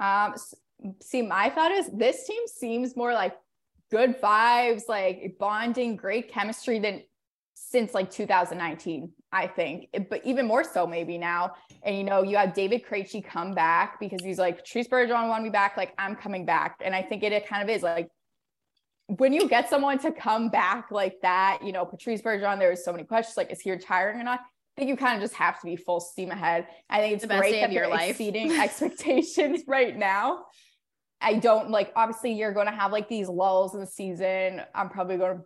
um 0.00 0.34
see 1.00 1.22
my 1.22 1.48
thought 1.50 1.70
is 1.70 1.88
this 1.92 2.26
team 2.26 2.42
seems 2.46 2.96
more 2.96 3.12
like 3.12 3.34
good 3.92 4.20
vibes, 4.22 4.88
like 4.88 5.36
bonding, 5.38 5.96
great 5.96 6.32
chemistry 6.32 6.78
than 6.78 7.02
since 7.54 7.92
like 7.92 8.10
2019, 8.10 9.12
I 9.30 9.46
think, 9.46 9.88
but 10.08 10.24
even 10.24 10.46
more 10.46 10.64
so 10.64 10.86
maybe 10.86 11.18
now. 11.18 11.52
And 11.82 11.96
you 11.96 12.02
know, 12.02 12.22
you 12.22 12.38
have 12.38 12.54
David 12.54 12.84
Krejci 12.86 13.22
come 13.22 13.52
back 13.52 14.00
because 14.00 14.24
he's 14.24 14.38
like, 14.38 14.56
Patrice 14.58 14.88
Bergeron 14.88 15.28
want 15.28 15.44
me 15.44 15.50
back, 15.50 15.76
like 15.76 15.92
I'm 15.98 16.16
coming 16.16 16.46
back. 16.46 16.76
And 16.82 16.94
I 16.94 17.02
think 17.02 17.22
it, 17.22 17.32
it 17.32 17.46
kind 17.46 17.62
of 17.62 17.68
is 17.68 17.82
like 17.82 18.08
when 19.18 19.32
you 19.32 19.48
get 19.48 19.68
someone 19.68 19.98
to 19.98 20.12
come 20.12 20.48
back 20.48 20.90
like 20.90 21.20
that, 21.22 21.60
you 21.62 21.72
know, 21.72 21.84
Patrice 21.84 22.22
Bergeron, 22.22 22.58
there's 22.58 22.84
so 22.84 22.92
many 22.92 23.04
questions 23.04 23.36
like, 23.36 23.52
is 23.52 23.60
he 23.60 23.70
retiring 23.70 24.18
or 24.20 24.24
not? 24.24 24.40
I 24.40 24.80
think 24.80 24.88
you 24.88 24.96
kind 24.96 25.16
of 25.16 25.22
just 25.22 25.34
have 25.34 25.60
to 25.60 25.66
be 25.66 25.76
full 25.76 26.00
steam 26.00 26.30
ahead. 26.30 26.66
I 26.88 27.00
think 27.00 27.14
it's 27.14 27.26
the 27.26 27.36
great 27.36 27.60
that 27.60 27.72
you're 27.72 27.92
exceeding 27.92 28.52
expectations 28.60 29.64
right 29.66 29.96
now. 29.96 30.46
I 31.20 31.34
don't 31.34 31.70
like 31.70 31.92
obviously 31.94 32.32
you're 32.32 32.52
going 32.52 32.66
to 32.66 32.72
have 32.72 32.90
like 32.90 33.08
these 33.08 33.28
lulls 33.28 33.74
in 33.74 33.80
the 33.80 33.86
season. 33.86 34.62
I'm 34.74 34.88
probably 34.88 35.18
going 35.18 35.38
to 35.38 35.44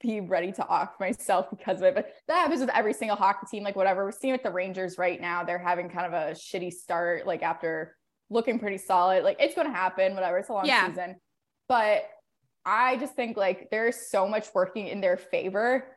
be 0.00 0.20
ready 0.20 0.50
to 0.52 0.66
off 0.66 0.94
myself 0.98 1.50
because 1.50 1.78
of 1.78 1.84
it. 1.84 1.94
But 1.94 2.12
that 2.26 2.36
happens 2.36 2.60
with 2.60 2.70
every 2.70 2.94
single 2.94 3.16
hockey 3.16 3.46
team, 3.50 3.64
like 3.64 3.76
whatever. 3.76 4.04
We're 4.04 4.12
seeing 4.12 4.32
with 4.32 4.42
the 4.42 4.50
Rangers 4.50 4.96
right 4.96 5.20
now. 5.20 5.44
They're 5.44 5.58
having 5.58 5.90
kind 5.90 6.06
of 6.06 6.12
a 6.14 6.32
shitty 6.32 6.72
start, 6.72 7.26
like 7.26 7.42
after 7.42 7.96
looking 8.30 8.58
pretty 8.58 8.78
solid. 8.78 9.24
Like 9.24 9.36
it's 9.40 9.54
going 9.54 9.66
to 9.66 9.74
happen, 9.74 10.14
whatever. 10.14 10.38
It's 10.38 10.48
a 10.48 10.54
long 10.54 10.66
yeah. 10.66 10.88
season. 10.88 11.16
But 11.68 12.04
I 12.66 12.96
just 12.96 13.14
think 13.14 13.36
like 13.36 13.70
there's 13.70 14.10
so 14.10 14.26
much 14.26 14.48
working 14.54 14.88
in 14.88 15.00
their 15.00 15.16
favor. 15.16 15.96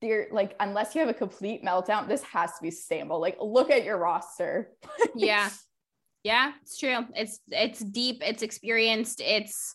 They're 0.00 0.26
like, 0.30 0.54
unless 0.60 0.94
you 0.94 1.00
have 1.00 1.08
a 1.08 1.14
complete 1.14 1.64
meltdown, 1.64 2.08
this 2.08 2.22
has 2.24 2.50
to 2.50 2.62
be 2.62 2.70
sustainable. 2.70 3.20
Like, 3.20 3.36
look 3.40 3.70
at 3.70 3.84
your 3.84 3.96
roster. 3.96 4.70
yeah. 5.14 5.50
Yeah, 6.22 6.52
it's 6.62 6.78
true. 6.78 7.06
It's 7.14 7.40
it's 7.48 7.80
deep, 7.80 8.22
it's 8.24 8.42
experienced, 8.42 9.20
it's 9.20 9.74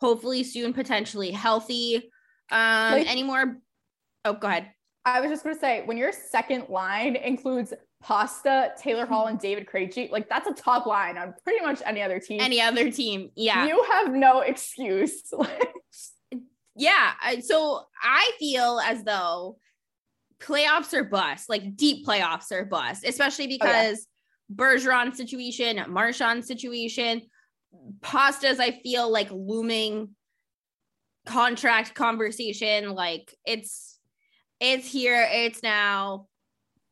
hopefully 0.00 0.42
soon 0.42 0.72
potentially 0.72 1.30
healthy. 1.30 2.10
Um 2.50 2.92
like, 2.92 3.10
any 3.10 3.22
more 3.22 3.58
Oh, 4.24 4.32
go 4.32 4.48
ahead. 4.48 4.70
I 5.04 5.20
was 5.20 5.30
just 5.30 5.44
gonna 5.44 5.58
say 5.58 5.82
when 5.84 5.96
your 5.96 6.12
second 6.12 6.68
line 6.68 7.16
includes 7.16 7.74
Pasta, 8.02 8.72
Taylor 8.78 9.06
Hall, 9.06 9.26
and 9.26 9.38
David 9.38 9.66
Krejci, 9.66 10.10
like 10.10 10.28
that's 10.28 10.48
a 10.48 10.54
top 10.54 10.86
line 10.86 11.18
on 11.18 11.34
pretty 11.42 11.64
much 11.64 11.82
any 11.84 12.02
other 12.02 12.18
team. 12.20 12.40
Any 12.40 12.60
other 12.60 12.90
team, 12.90 13.30
yeah. 13.34 13.66
You 13.66 13.84
have 13.92 14.12
no 14.12 14.40
excuse. 14.40 15.32
yeah. 16.76 17.12
So 17.40 17.82
I 18.02 18.30
feel 18.38 18.80
as 18.84 19.04
though 19.04 19.58
playoffs 20.40 20.92
are 20.92 21.04
bust, 21.04 21.48
like 21.48 21.76
deep 21.76 22.06
playoffs 22.06 22.52
are 22.52 22.64
bust, 22.64 23.04
especially 23.06 23.46
oh, 23.46 23.58
because 23.60 24.06
Bergeron 24.54 25.14
situation, 25.14 25.82
Marchand 25.88 26.44
situation, 26.44 27.22
Pastas, 28.00 28.60
I 28.60 28.80
feel 28.82 29.10
like 29.10 29.30
looming 29.30 30.10
contract 31.26 31.94
conversation. 31.94 32.90
Like 32.90 33.34
it's 33.44 33.93
it's 34.64 34.90
here, 34.90 35.28
it's 35.30 35.62
now. 35.62 36.26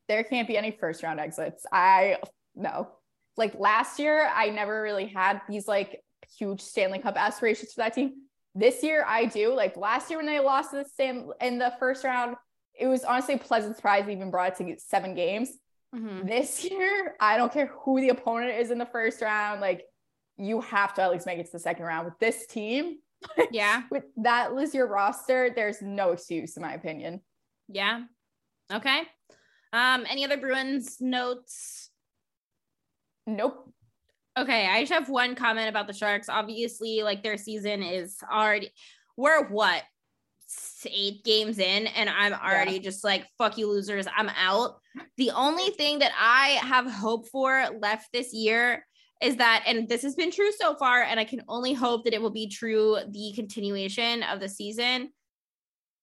There 0.07 0.23
can't 0.23 0.47
be 0.47 0.57
any 0.57 0.71
first 0.71 1.01
round 1.01 1.19
exits. 1.19 1.65
I 1.71 2.17
no. 2.55 2.89
Like 3.35 3.55
last 3.59 3.99
year, 3.99 4.29
I 4.33 4.49
never 4.49 4.81
really 4.81 5.07
had 5.07 5.41
these 5.49 5.67
like 5.67 6.01
huge 6.37 6.61
Stanley 6.61 6.99
Cup 6.99 7.15
aspirations 7.17 7.73
for 7.73 7.81
that 7.81 7.93
team. 7.93 8.13
This 8.53 8.83
year, 8.83 9.03
I 9.07 9.25
do. 9.25 9.55
Like 9.55 9.75
last 9.75 10.09
year 10.09 10.19
when 10.19 10.27
they 10.27 10.39
lost 10.39 10.71
the 10.71 10.85
Stan 10.85 11.29
in 11.41 11.57
the 11.57 11.73
first 11.79 12.03
round, 12.03 12.35
it 12.79 12.87
was 12.87 13.03
honestly 13.03 13.35
a 13.35 13.39
pleasant 13.39 13.75
surprise. 13.75 14.05
They 14.05 14.13
even 14.13 14.29
brought 14.29 14.59
it 14.59 14.63
to 14.63 14.75
seven 14.79 15.15
games. 15.15 15.49
Mm-hmm. 15.95 16.27
This 16.27 16.63
year, 16.63 17.15
I 17.19 17.37
don't 17.37 17.51
care 17.51 17.71
who 17.83 17.99
the 17.99 18.09
opponent 18.09 18.57
is 18.59 18.71
in 18.71 18.77
the 18.77 18.85
first 18.85 19.21
round. 19.21 19.61
Like, 19.61 19.83
you 20.37 20.61
have 20.61 20.93
to 20.95 21.01
at 21.01 21.11
least 21.11 21.25
make 21.25 21.39
it 21.39 21.45
to 21.45 21.51
the 21.51 21.59
second 21.59 21.85
round 21.85 22.05
with 22.05 22.17
this 22.19 22.47
team. 22.47 22.97
Yeah. 23.51 23.83
with 23.91 24.03
that 24.17 24.53
was 24.53 24.73
your 24.73 24.87
roster, 24.87 25.51
there's 25.55 25.81
no 25.81 26.11
excuse, 26.11 26.57
in 26.57 26.63
my 26.63 26.73
opinion. 26.73 27.21
Yeah. 27.67 28.03
Okay. 28.71 29.01
Um, 29.71 30.05
any 30.09 30.25
other 30.25 30.37
Bruins 30.37 30.97
notes? 30.99 31.89
Nope. 33.25 33.73
Okay, 34.37 34.67
I 34.67 34.81
just 34.81 34.91
have 34.91 35.09
one 35.09 35.35
comment 35.35 35.69
about 35.69 35.87
the 35.87 35.93
Sharks. 35.93 36.29
Obviously, 36.29 37.03
like 37.03 37.23
their 37.23 37.37
season 37.37 37.83
is 37.83 38.17
already 38.31 38.71
we're 39.15 39.47
what 39.47 39.83
eight 40.85 41.23
games 41.23 41.59
in 41.59 41.87
and 41.87 42.09
I'm 42.09 42.33
already 42.33 42.73
yeah. 42.73 42.79
just 42.79 43.03
like, 43.03 43.25
fuck 43.37 43.57
you 43.57 43.69
losers, 43.69 44.05
I'm 44.15 44.29
out. 44.29 44.79
The 45.17 45.31
only 45.31 45.69
thing 45.71 45.99
that 45.99 46.11
I 46.19 46.59
have 46.65 46.91
hope 46.91 47.27
for 47.29 47.65
left 47.81 48.09
this 48.13 48.33
year 48.33 48.85
is 49.21 49.37
that, 49.37 49.63
and 49.65 49.87
this 49.87 50.01
has 50.01 50.15
been 50.15 50.31
true 50.31 50.51
so 50.51 50.75
far, 50.75 51.01
and 51.01 51.19
I 51.19 51.23
can 51.23 51.41
only 51.47 51.73
hope 51.73 52.03
that 52.03 52.13
it 52.13 52.21
will 52.21 52.29
be 52.29 52.47
true 52.47 52.97
the 53.07 53.31
continuation 53.33 54.21
of 54.23 54.39
the 54.39 54.49
season. 54.49 55.09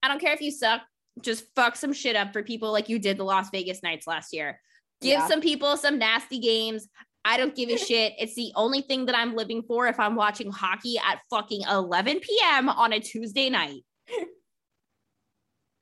I 0.03 0.09
don't 0.09 0.20
care 0.20 0.32
if 0.32 0.41
you 0.41 0.51
suck, 0.51 0.81
just 1.23 1.45
fuck 1.55 1.77
some 1.77 1.93
shit 1.93 2.16
up 2.16 2.32
for 2.32 2.43
people 2.43 2.73
like 2.73 2.89
you 2.89 2.99
did 2.99 3.19
the 3.19 3.24
Las 3.24 3.51
Vegas 3.51 3.82
Knights 3.82 4.07
last 4.07 4.32
year. 4.32 4.61
Give 5.01 5.19
yeah. 5.19 5.28
some 5.28 5.41
people 5.41 5.77
some 5.77 5.99
nasty 5.99 6.39
games. 6.39 6.89
I 7.24 7.37
don't 7.37 7.55
give 7.55 7.69
a 7.69 7.77
shit. 7.87 8.15
It's 8.19 8.35
the 8.35 8.53
only 8.55 8.82
thing 8.82 9.07
that 9.07 9.16
I'm 9.16 9.35
living 9.35 9.62
for 9.62 9.87
if 9.87 9.99
I'm 9.99 10.16
watching 10.16 10.51
hockey 10.51 10.97
at 10.99 11.20
fucking 11.31 11.62
11 11.70 12.20
p.m. 12.20 12.69
on 12.69 12.93
a 12.93 13.01
Tuesday 13.01 13.51
night. 13.51 13.85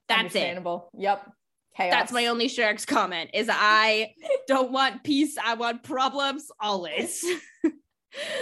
That's 0.09 0.34
it. 0.34 0.59
Yep. 0.96 1.30
Chaos. 1.76 1.92
That's 1.92 2.12
my 2.12 2.26
only 2.26 2.48
Sharks 2.48 2.84
comment 2.84 3.30
is 3.34 3.48
I 3.52 4.12
don't 4.48 4.72
want 4.72 5.05
peace. 5.05 5.36
I 5.42 5.55
want 5.55 5.82
problems 5.82 6.50
always. 6.60 7.24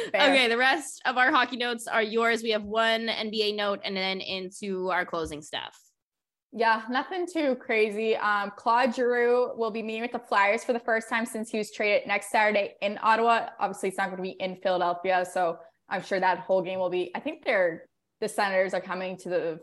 Okay, 0.08 0.48
the 0.48 0.56
rest 0.56 1.02
of 1.04 1.18
our 1.18 1.30
hockey 1.30 1.56
notes 1.56 1.86
are 1.86 2.02
yours. 2.02 2.42
We 2.42 2.50
have 2.50 2.62
one 2.62 3.08
NBA 3.08 3.56
note 3.56 3.80
and 3.84 3.96
then 3.96 4.20
into 4.20 4.90
our 4.90 5.04
closing 5.04 5.42
stuff. 5.42 5.76
Yeah, 6.52 6.82
nothing 6.88 7.26
too 7.30 7.56
crazy. 7.56 8.16
Um, 8.16 8.52
Claude 8.56 8.94
Giroux 8.94 9.52
will 9.56 9.70
be 9.70 9.82
meeting 9.82 10.02
with 10.02 10.12
the 10.12 10.18
Flyers 10.18 10.64
for 10.64 10.72
the 10.72 10.80
first 10.80 11.08
time 11.08 11.26
since 11.26 11.50
he 11.50 11.58
was 11.58 11.70
traded 11.70 12.06
next 12.06 12.30
Saturday 12.30 12.74
in 12.80 12.98
Ottawa. 13.02 13.48
Obviously, 13.58 13.90
it's 13.90 13.98
not 13.98 14.06
going 14.06 14.16
to 14.16 14.22
be 14.22 14.36
in 14.40 14.56
Philadelphia, 14.62 15.26
so 15.30 15.58
I'm 15.88 16.02
sure 16.02 16.18
that 16.18 16.38
whole 16.40 16.62
game 16.62 16.78
will 16.78 16.90
be. 16.90 17.10
I 17.14 17.20
think 17.20 17.44
they're 17.44 17.84
the 18.20 18.28
Senators 18.28 18.72
are 18.72 18.80
coming 18.80 19.16
to 19.18 19.28
the 19.28 19.60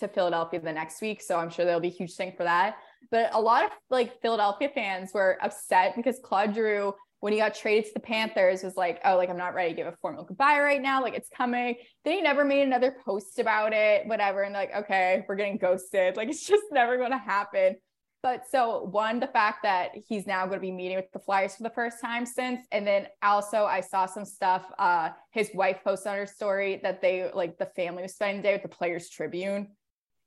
to 0.00 0.08
Philadelphia 0.08 0.60
the 0.60 0.72
next 0.72 1.00
week, 1.00 1.22
so 1.22 1.38
I'm 1.38 1.50
sure 1.50 1.64
there'll 1.64 1.80
be 1.80 1.88
a 1.88 1.92
huge 1.92 2.14
thing 2.14 2.32
for 2.36 2.44
that. 2.44 2.76
But 3.10 3.34
a 3.34 3.40
lot 3.40 3.64
of 3.64 3.70
like 3.90 4.20
Philadelphia 4.22 4.70
fans 4.74 5.10
were 5.14 5.38
upset 5.42 5.94
because 5.94 6.18
Claude 6.24 6.54
Giroux 6.54 6.94
when 7.24 7.32
he 7.32 7.38
got 7.38 7.54
traded 7.54 7.86
to 7.86 7.94
the 7.94 8.00
Panthers 8.00 8.62
was 8.62 8.76
like, 8.76 9.00
oh, 9.02 9.16
like 9.16 9.30
I'm 9.30 9.38
not 9.38 9.54
ready 9.54 9.70
to 9.70 9.74
give 9.74 9.86
a 9.86 9.96
formal 10.02 10.24
goodbye 10.24 10.60
right 10.60 10.82
now. 10.82 11.00
Like 11.00 11.14
it's 11.14 11.30
coming. 11.34 11.76
Then 12.04 12.16
he 12.16 12.20
never 12.20 12.44
made 12.44 12.64
another 12.64 12.98
post 13.02 13.38
about 13.38 13.72
it, 13.72 14.06
whatever. 14.06 14.42
And 14.42 14.52
like, 14.52 14.74
okay, 14.76 15.24
we're 15.26 15.36
getting 15.36 15.56
ghosted. 15.56 16.18
Like 16.18 16.28
it's 16.28 16.46
just 16.46 16.64
never 16.70 16.98
going 16.98 17.12
to 17.12 17.16
happen. 17.16 17.76
But 18.22 18.42
so 18.50 18.82
one, 18.90 19.20
the 19.20 19.26
fact 19.26 19.62
that 19.62 19.92
he's 20.06 20.26
now 20.26 20.44
going 20.44 20.58
to 20.58 20.60
be 20.60 20.70
meeting 20.70 20.98
with 20.98 21.10
the 21.14 21.18
Flyers 21.18 21.56
for 21.56 21.62
the 21.62 21.70
first 21.70 21.98
time 21.98 22.26
since, 22.26 22.60
and 22.72 22.86
then 22.86 23.06
also 23.22 23.64
I 23.64 23.80
saw 23.80 24.04
some 24.04 24.26
stuff. 24.26 24.66
Uh, 24.78 25.08
his 25.30 25.48
wife 25.54 25.78
posted 25.82 26.12
on 26.12 26.18
her 26.18 26.26
story 26.26 26.78
that 26.82 27.00
they 27.00 27.30
like 27.32 27.56
the 27.56 27.70
family 27.74 28.02
was 28.02 28.12
spending 28.12 28.42
the 28.42 28.48
day 28.48 28.52
with 28.52 28.62
the 28.62 28.68
Players 28.68 29.08
Tribune, 29.08 29.68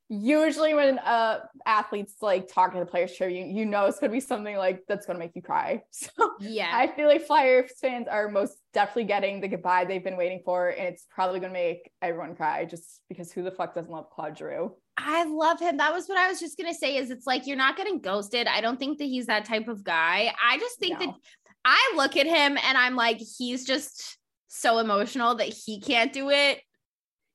usually 0.09 0.73
when 0.73 0.99
uh 0.99 1.39
athletes 1.65 2.15
like 2.21 2.47
talk 2.47 2.71
to 2.71 2.79
the 2.79 2.85
players 2.85 3.13
tribune 3.15 3.53
you 3.55 3.65
know 3.65 3.85
it's 3.85 3.99
going 3.99 4.09
to 4.09 4.13
be 4.15 4.21
something 4.21 4.55
like 4.55 4.83
that's 4.87 5.05
going 5.05 5.15
to 5.15 5.19
make 5.19 5.35
you 5.35 5.41
cry 5.41 5.81
so 5.91 6.09
Yeah. 6.39 6.71
i 6.73 6.87
feel 6.87 7.07
like 7.07 7.25
flyers 7.25 7.71
fans 7.81 8.07
are 8.07 8.29
most 8.29 8.57
definitely 8.73 9.03
getting 9.05 9.41
the 9.41 9.49
goodbye 9.49 9.83
they've 9.83 10.03
been 10.03 10.15
waiting 10.15 10.41
for 10.45 10.69
and 10.69 10.87
it's 10.87 11.05
probably 11.09 11.39
going 11.41 11.51
to 11.51 11.59
make 11.59 11.91
everyone 12.01 12.35
cry 12.35 12.63
just 12.63 13.01
because 13.09 13.31
who 13.33 13.43
the 13.43 13.51
fuck 13.51 13.75
doesn't 13.75 13.91
love 13.91 14.09
claude 14.09 14.37
giroux 14.37 14.73
I 14.99 15.25
love 15.25 15.59
him. 15.59 15.77
That 15.77 15.93
was 15.93 16.07
what 16.07 16.17
I 16.17 16.27
was 16.27 16.39
just 16.39 16.57
gonna 16.57 16.73
say. 16.73 16.97
Is 16.97 17.11
it's 17.11 17.27
like 17.27 17.45
you're 17.45 17.55
not 17.55 17.77
getting 17.77 17.99
ghosted. 18.01 18.47
I 18.47 18.61
don't 18.61 18.79
think 18.79 18.97
that 18.97 19.03
he's 19.05 19.27
that 19.27 19.45
type 19.45 19.67
of 19.67 19.83
guy. 19.83 20.33
I 20.43 20.57
just 20.57 20.79
think 20.79 20.99
No. 20.99 21.05
that 21.05 21.15
I 21.63 21.93
look 21.95 22.17
at 22.17 22.25
him 22.25 22.57
and 22.57 22.75
I'm 22.75 22.95
like, 22.95 23.19
he's 23.37 23.63
just 23.63 24.17
so 24.47 24.79
emotional 24.79 25.35
that 25.35 25.49
he 25.49 25.79
can't 25.79 26.11
do 26.11 26.31
it. 26.31 26.61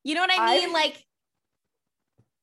You 0.02 0.16
know 0.16 0.22
what 0.22 0.32
I 0.32 0.54
I- 0.54 0.58
mean? 0.58 0.72
like, 0.72 1.04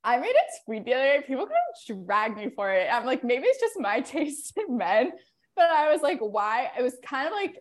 I 0.03 0.17
made 0.17 0.30
a 0.30 0.65
tweet 0.65 0.85
the 0.85 0.93
other 0.93 1.03
day. 1.03 1.23
People 1.26 1.45
kind 1.45 1.99
of 1.99 2.05
dragged 2.05 2.38
me 2.38 2.49
for 2.55 2.71
it. 2.71 2.88
I'm 2.91 3.05
like, 3.05 3.23
maybe 3.23 3.45
it's 3.45 3.59
just 3.59 3.76
my 3.80 3.99
taste 4.01 4.57
in 4.57 4.77
men, 4.77 5.11
but 5.55 5.69
I 5.69 5.91
was 5.91 6.01
like, 6.01 6.19
why? 6.19 6.71
It 6.77 6.81
was 6.81 6.95
kind 7.05 7.27
of 7.27 7.34
like 7.34 7.55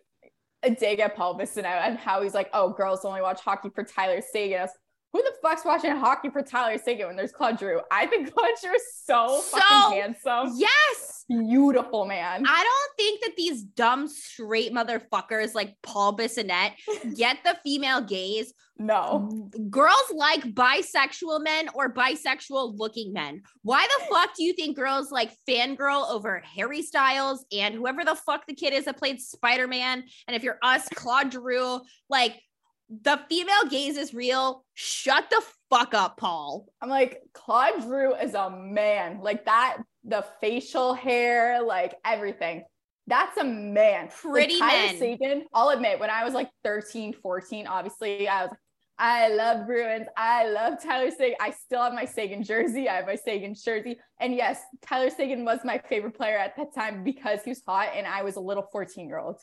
a 0.63 0.71
dig 0.71 0.99
at 0.99 1.15
Paul 1.15 1.37
Bissonnette 1.37 1.65
and 1.65 1.97
how 1.97 2.21
he's 2.21 2.33
like, 2.33 2.49
oh, 2.53 2.69
girls 2.69 3.05
only 3.05 3.21
watch 3.21 3.41
hockey 3.41 3.69
for 3.73 3.83
Tyler 3.83 4.21
Seguin. 4.21 4.59
I 4.59 4.63
was, 4.63 4.71
Who 5.13 5.23
the 5.23 5.33
fuck's 5.41 5.65
watching 5.65 5.95
hockey 5.95 6.29
for 6.29 6.41
Tyler 6.43 6.77
Seguin 6.77 7.07
when 7.07 7.15
there's 7.15 7.31
Claude 7.31 7.59
Giroux? 7.59 7.81
I 7.91 8.05
think 8.05 8.33
Claude 8.33 8.51
Giroux 8.61 8.75
is 8.75 8.83
so, 9.03 9.41
So- 9.41 9.57
fucking 9.57 9.99
handsome. 10.01 10.53
yes. 10.57 11.25
Beautiful 11.29 12.05
man. 12.07 12.43
I 12.47 12.63
don't 12.63 12.97
think 12.97 13.21
that 13.21 13.35
these 13.37 13.61
dumb 13.63 14.07
straight 14.07 14.73
motherfuckers 14.73 15.53
like 15.53 15.75
Paul 15.83 16.17
Bissonnette 16.17 16.71
get 17.15 17.37
the 17.43 17.55
female 17.63 18.01
gaze. 18.01 18.51
no. 18.79 19.29
Girls 19.69 20.11
like 20.15 20.41
bisexual 20.55 21.43
men 21.43 21.69
or 21.75 21.93
bisexual 21.93 22.79
looking 22.79 23.13
men. 23.13 23.43
Why 23.61 23.85
the 23.99 24.05
fuck 24.05 24.31
do 24.35 24.43
you 24.43 24.53
think 24.53 24.75
girls 24.75 25.11
like 25.11 25.31
fangirl 25.47 26.09
over 26.09 26.41
Harry 26.55 26.81
Styles 26.81 27.45
and 27.51 27.75
whoever 27.75 28.03
the 28.03 28.15
fuck 28.15 28.47
the 28.47 28.55
kid 28.55 28.73
is 28.73 28.85
that 28.85 28.97
played 28.97 29.21
Spider 29.21 29.67
Man? 29.67 30.03
And 30.27 30.35
if 30.35 30.41
you're 30.43 30.57
us, 30.63 30.87
Claude 30.95 31.31
Giroux, 31.31 31.79
like 32.09 32.41
the 32.89 33.19
female 33.29 33.65
gaze 33.69 33.97
is 33.97 34.13
real. 34.13 34.65
Shut 34.73 35.29
the 35.29 35.41
fuck 35.69 35.93
up, 35.93 36.17
Paul. 36.17 36.67
I'm 36.81 36.89
like, 36.89 37.21
Claude 37.33 37.81
Giroux 37.81 38.15
is 38.15 38.33
a 38.33 38.49
man. 38.49 39.19
Like 39.21 39.45
that, 39.45 39.77
the 40.03 40.25
facial 40.41 40.93
hair, 40.93 41.61
like 41.61 41.95
everything. 42.03 42.63
That's 43.07 43.37
a 43.37 43.43
man. 43.43 44.09
Pretty 44.09 44.59
Tyler 44.59 44.87
men. 44.87 44.97
Seguin, 44.97 45.45
I'll 45.53 45.69
admit, 45.69 45.99
when 45.99 46.09
I 46.09 46.23
was 46.23 46.33
like 46.33 46.49
13, 46.63 47.13
14, 47.13 47.67
obviously, 47.67 48.27
I 48.27 48.43
was 48.43 48.51
like, 48.51 48.59
I 48.99 49.29
love 49.29 49.65
Bruins. 49.65 50.07
I 50.17 50.49
love 50.49 50.83
Tyler 50.83 51.09
Seguin. 51.09 51.37
I 51.39 51.51
still 51.51 51.81
have 51.81 51.93
my 51.93 52.03
Seguin 52.03 52.43
jersey. 52.43 52.89
I 52.89 52.97
have 52.97 53.05
my 53.05 53.15
Seguin 53.15 53.55
jersey. 53.55 53.97
And 54.19 54.35
yes, 54.35 54.61
Tyler 54.81 55.09
Seguin 55.09 55.45
was 55.45 55.59
my 55.63 55.77
favorite 55.77 56.15
player 56.15 56.37
at 56.37 56.57
that 56.57 56.75
time 56.75 57.03
because 57.05 57.39
he 57.43 57.51
was 57.51 57.61
hot 57.65 57.91
and 57.95 58.05
I 58.05 58.23
was 58.23 58.35
a 58.35 58.41
little 58.41 58.67
14 58.73 59.07
year 59.07 59.19
old. 59.19 59.37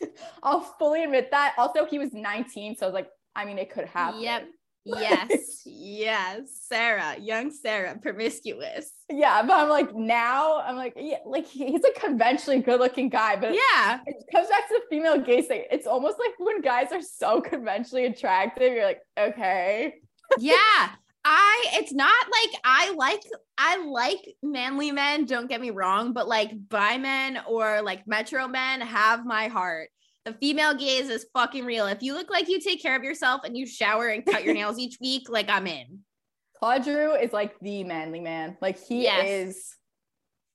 I'll 0.42 0.62
fully 0.78 1.04
admit 1.04 1.30
that. 1.30 1.54
Also, 1.58 1.84
he 1.84 1.98
was 1.98 2.14
19. 2.14 2.76
So 2.76 2.86
I 2.86 2.88
was 2.88 2.94
like, 2.94 3.08
I 3.36 3.44
mean, 3.44 3.58
it 3.58 3.70
could 3.70 3.84
happen. 3.84 4.20
Yep. 4.20 4.46
Yes. 4.84 5.62
yes. 5.66 6.40
Sarah, 6.68 7.16
young 7.20 7.50
Sarah, 7.50 7.96
promiscuous. 8.00 8.90
Yeah, 9.10 9.42
but 9.42 9.52
I'm 9.54 9.68
like 9.68 9.94
now 9.94 10.60
I'm 10.60 10.76
like 10.76 10.94
yeah, 10.96 11.18
like 11.26 11.46
he's 11.46 11.82
a 11.84 12.00
conventionally 12.00 12.60
good 12.60 12.80
looking 12.80 13.08
guy, 13.08 13.36
but 13.36 13.52
Yeah. 13.54 14.00
it 14.06 14.24
comes 14.34 14.48
back 14.48 14.68
to 14.68 14.74
the 14.74 14.82
female 14.90 15.18
gaze 15.20 15.46
thing. 15.46 15.64
It's 15.70 15.86
almost 15.86 16.18
like 16.18 16.32
when 16.38 16.60
guys 16.62 16.92
are 16.92 17.02
so 17.02 17.40
conventionally 17.40 18.06
attractive, 18.06 18.72
you're 18.72 18.84
like, 18.84 19.00
okay, 19.18 19.94
yeah 20.38 20.56
i 21.24 21.64
it's 21.74 21.92
not 21.92 22.26
like 22.26 22.60
i 22.64 22.92
like 22.94 23.22
i 23.56 23.84
like 23.86 24.34
manly 24.42 24.90
men 24.90 25.24
don't 25.24 25.48
get 25.48 25.60
me 25.60 25.70
wrong 25.70 26.12
but 26.12 26.26
like 26.26 26.50
bi 26.68 26.98
men 26.98 27.38
or 27.48 27.80
like 27.82 28.06
metro 28.08 28.48
men 28.48 28.80
have 28.80 29.24
my 29.24 29.46
heart 29.46 29.90
the 30.24 30.32
female 30.34 30.74
gaze 30.74 31.08
is 31.08 31.26
fucking 31.34 31.64
real 31.64 31.86
if 31.86 32.02
you 32.02 32.14
look 32.14 32.30
like 32.30 32.48
you 32.48 32.60
take 32.60 32.80
care 32.80 32.96
of 32.96 33.02
yourself 33.02 33.42
and 33.44 33.56
you 33.56 33.66
shower 33.66 34.08
and 34.08 34.24
cut 34.24 34.44
your 34.44 34.54
nails 34.54 34.78
each 34.78 34.98
week 35.00 35.28
like 35.28 35.48
i'm 35.48 35.66
in 35.66 36.00
Claude 36.58 36.84
Giroux 36.84 37.14
is 37.16 37.32
like 37.32 37.58
the 37.58 37.82
manly 37.82 38.20
man. 38.20 38.56
Like 38.60 38.78
he 38.78 39.02
Yes. 39.02 39.26
is 39.28 39.76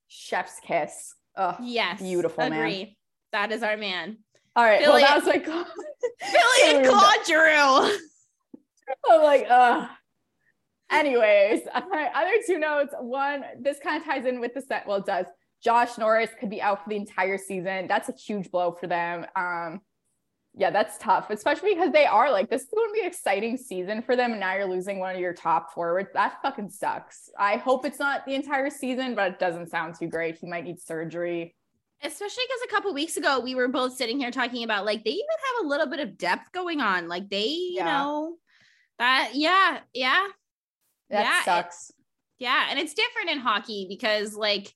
chef's 0.08 0.58
kiss. 0.66 1.14
Oh, 1.36 1.58
yes 1.62 2.00
Beautiful, 2.02 2.50
man. 2.50 2.88
that 3.34 3.52
is 3.52 3.62
our 3.62 3.76
man 3.76 4.18
all 4.56 4.64
right. 4.64 4.80
Billy- 4.80 5.04
well, 5.04 5.08
that 5.08 5.16
was 5.18 5.28
like 5.28 5.46
billy 5.46 6.78
and 6.78 6.88
claude 6.88 7.28
Giroux. 7.28 7.96
I'm 9.10 9.22
like, 9.22 9.46
uh. 9.50 9.88
Anyways, 10.90 11.62
my 11.92 12.10
other 12.16 12.32
two 12.48 12.58
notes. 12.58 12.92
One, 13.00 13.44
this 13.62 13.78
kind 13.78 14.02
of 14.02 14.08
ties 14.08 14.26
in 14.26 14.40
with 14.40 14.56
the 14.56 14.62
set. 14.62 14.88
Well, 14.88 14.98
it 14.98 15.06
does. 15.06 15.28
Josh 15.64 15.98
Norris 15.98 16.30
could 16.40 16.50
be 16.50 16.62
out 16.62 16.84
for 16.84 16.90
the 16.90 16.96
entire 16.96 17.38
season. 17.38 17.88
That's 17.88 18.10
a 18.10 18.14
huge 18.14 18.52
blow 18.52 18.72
for 18.72 18.88
them. 18.88 19.26
Um, 19.36 19.82
yeah, 20.56 20.72
that's 20.72 20.98
tough, 20.98 21.30
especially 21.30 21.76
because 21.76 21.92
they 21.92 22.06
are 22.06 22.32
like 22.32 22.50
this 22.50 22.64
is 22.64 22.70
going 22.74 22.90
to 22.90 22.94
be 22.94 23.02
an 23.02 23.08
exciting 23.08 23.58
season 23.58 24.02
for 24.02 24.16
them. 24.16 24.32
And 24.32 24.40
now 24.40 24.56
you're 24.56 24.66
losing 24.70 25.00
one 25.00 25.14
of 25.14 25.22
your 25.22 25.34
top 25.34 25.74
forwards. 25.74 26.10
That 26.14 26.42
fucking 26.42 26.70
sucks. 26.70 27.30
I 27.38 27.58
hope 27.58 27.86
it's 27.86 28.00
not 28.00 28.26
the 28.26 28.34
entire 28.36 28.70
season, 28.70 29.14
but 29.16 29.34
it 29.34 29.40
doesn't 29.40 29.70
sound 29.70 29.96
too 30.00 30.08
great. 30.08 30.38
He 30.38 30.48
might 30.48 30.64
need 30.64 30.80
surgery. 30.80 31.56
especially 32.04 32.44
because 32.48 32.62
a 32.66 32.72
couple 32.72 32.94
weeks 32.94 33.18
ago 33.18 33.40
we 33.40 33.56
were 33.56 33.68
both 33.68 33.94
sitting 33.96 34.20
here 34.20 34.30
talking 34.32 34.64
about 34.64 34.86
like 34.86 35.04
they 35.04 35.12
even 35.12 35.26
have 35.58 35.66
a 35.66 35.68
little 35.68 35.88
bit 35.88 36.00
of 36.00 36.18
depth 36.18 36.52
going 36.52 36.80
on 36.82 37.08
like 37.08 37.28
they 37.30 37.46
you 37.48 37.78
Yeah. 37.78 37.86
know 37.86 38.36
that 39.00 39.32
yeah 39.34 39.80
yeah 39.96 40.28
That 41.10 41.24
Yeah, 41.26 41.40
it- 41.40 41.46
sucks. 41.46 41.92
yeah 42.38 42.68
and 42.70 42.78
it's 42.78 42.94
different 42.94 43.30
in 43.32 43.40
hockey 43.40 43.88
because 43.90 44.36
like 44.36 44.72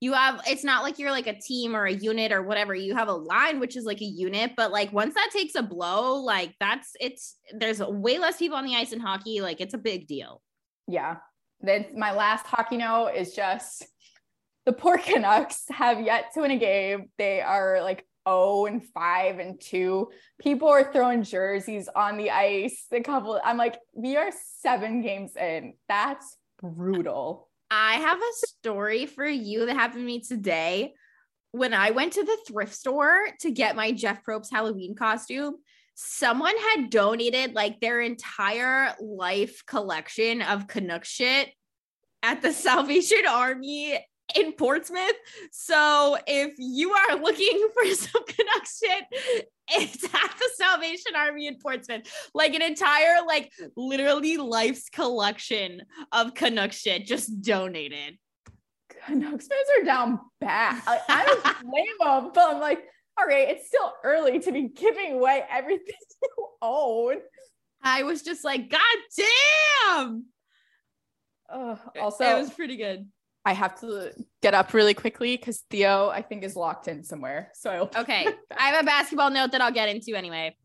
you 0.00 0.14
have 0.14 0.40
it's 0.46 0.64
not 0.64 0.82
like 0.82 0.98
you're 0.98 1.10
like 1.10 1.26
a 1.26 1.38
team 1.38 1.76
or 1.76 1.84
a 1.84 1.92
unit 1.92 2.32
or 2.32 2.42
whatever 2.42 2.74
you 2.74 2.94
have 2.94 3.08
a 3.08 3.12
line 3.12 3.60
which 3.60 3.76
is 3.76 3.84
like 3.84 4.00
a 4.00 4.04
unit 4.04 4.52
but 4.56 4.72
like 4.72 4.92
once 4.92 5.14
that 5.14 5.30
takes 5.32 5.54
a 5.54 5.62
blow 5.62 6.14
like 6.14 6.54
that's 6.58 6.92
it's 7.00 7.36
there's 7.52 7.80
way 7.80 8.18
less 8.18 8.38
people 8.38 8.56
on 8.56 8.64
the 8.64 8.74
ice 8.74 8.92
in 8.92 9.00
hockey 9.00 9.40
like 9.40 9.60
it's 9.60 9.74
a 9.74 9.78
big 9.78 10.06
deal 10.06 10.40
Yeah. 10.90 11.16
Then 11.60 11.86
my 11.94 12.12
last 12.12 12.46
hockey 12.46 12.78
note 12.78 13.10
is 13.14 13.34
just 13.34 13.86
the 14.66 14.72
poor 14.72 14.98
Canucks 15.06 15.64
have 15.70 16.00
yet 16.00 16.32
to 16.34 16.40
win 16.40 16.50
a 16.52 16.56
game. 16.58 17.10
They 17.18 17.42
are 17.42 17.82
like 17.82 18.06
0 18.26 18.66
and 18.66 18.82
5 18.82 19.38
and 19.38 19.60
2. 19.60 20.08
People 20.40 20.68
are 20.68 20.90
throwing 20.90 21.22
jerseys 21.22 21.88
on 21.94 22.16
the 22.16 22.30
ice. 22.30 22.86
A 22.92 23.02
couple, 23.02 23.40
I'm 23.44 23.58
like, 23.58 23.78
we 23.94 24.16
are 24.16 24.30
seven 24.62 25.02
games 25.02 25.36
in. 25.36 25.74
That's 25.88 26.36
brutal. 26.60 27.49
I 27.70 27.94
have 27.94 28.18
a 28.18 28.46
story 28.46 29.06
for 29.06 29.26
you 29.26 29.66
that 29.66 29.74
happened 29.74 30.02
to 30.02 30.06
me 30.06 30.20
today. 30.20 30.94
When 31.52 31.72
I 31.72 31.92
went 31.92 32.14
to 32.14 32.24
the 32.24 32.38
thrift 32.46 32.74
store 32.74 33.26
to 33.40 33.50
get 33.50 33.76
my 33.76 33.92
Jeff 33.92 34.24
Probst 34.24 34.50
Halloween 34.52 34.94
costume, 34.94 35.56
someone 35.94 36.56
had 36.56 36.90
donated 36.90 37.54
like 37.54 37.80
their 37.80 38.00
entire 38.00 38.94
life 39.00 39.64
collection 39.66 40.42
of 40.42 40.66
Canuck 40.66 41.04
shit 41.04 41.50
at 42.22 42.42
the 42.42 42.52
Salvation 42.52 43.22
Army. 43.28 44.04
In 44.36 44.52
Portsmouth. 44.52 45.14
So 45.52 46.16
if 46.26 46.54
you 46.58 46.92
are 46.92 47.16
looking 47.16 47.68
for 47.74 47.94
some 47.94 48.24
Canucks 48.24 48.78
shit, 48.78 49.46
it's 49.68 50.04
at 50.04 50.34
the 50.38 50.50
Salvation 50.56 51.12
Army 51.16 51.46
in 51.46 51.58
Portsmouth. 51.58 52.02
Like 52.34 52.54
an 52.54 52.62
entire, 52.62 53.24
like 53.26 53.52
literally 53.76 54.36
life's 54.36 54.88
collection 54.88 55.82
of 56.12 56.34
Canuck 56.34 56.72
shit 56.72 57.06
just 57.06 57.42
donated. 57.42 58.18
Canucks 59.06 59.46
fans 59.46 59.68
are 59.80 59.84
down 59.84 60.20
bad. 60.40 60.82
I, 60.86 61.00
I 61.08 61.24
don't 61.42 61.70
blame 61.70 61.86
them, 62.00 62.30
but 62.34 62.54
I'm 62.54 62.60
like, 62.60 62.84
all 63.18 63.26
right, 63.26 63.48
it's 63.48 63.66
still 63.68 63.92
early 64.04 64.38
to 64.40 64.52
be 64.52 64.68
giving 64.68 65.14
away 65.14 65.44
everything 65.50 65.94
you 66.22 66.46
own. 66.62 67.16
I 67.82 68.02
was 68.02 68.22
just 68.22 68.44
like, 68.44 68.70
God 68.70 68.80
damn. 69.16 70.24
Uh, 71.52 71.76
also, 72.00 72.24
it 72.24 72.40
was 72.40 72.50
pretty 72.50 72.76
good. 72.76 73.08
I 73.44 73.54
have 73.54 73.80
to 73.80 74.12
get 74.42 74.54
up 74.54 74.74
really 74.74 74.94
quickly 74.94 75.36
because 75.36 75.64
Theo, 75.70 76.08
I 76.08 76.22
think, 76.22 76.44
is 76.44 76.56
locked 76.56 76.88
in 76.88 77.02
somewhere. 77.02 77.50
So 77.54 77.88
okay, 77.96 78.26
I 78.58 78.68
have 78.68 78.82
a 78.82 78.86
basketball 78.86 79.30
note 79.30 79.52
that 79.52 79.60
I'll 79.60 79.72
get 79.72 79.88
into 79.88 80.14
anyway. 80.14 80.56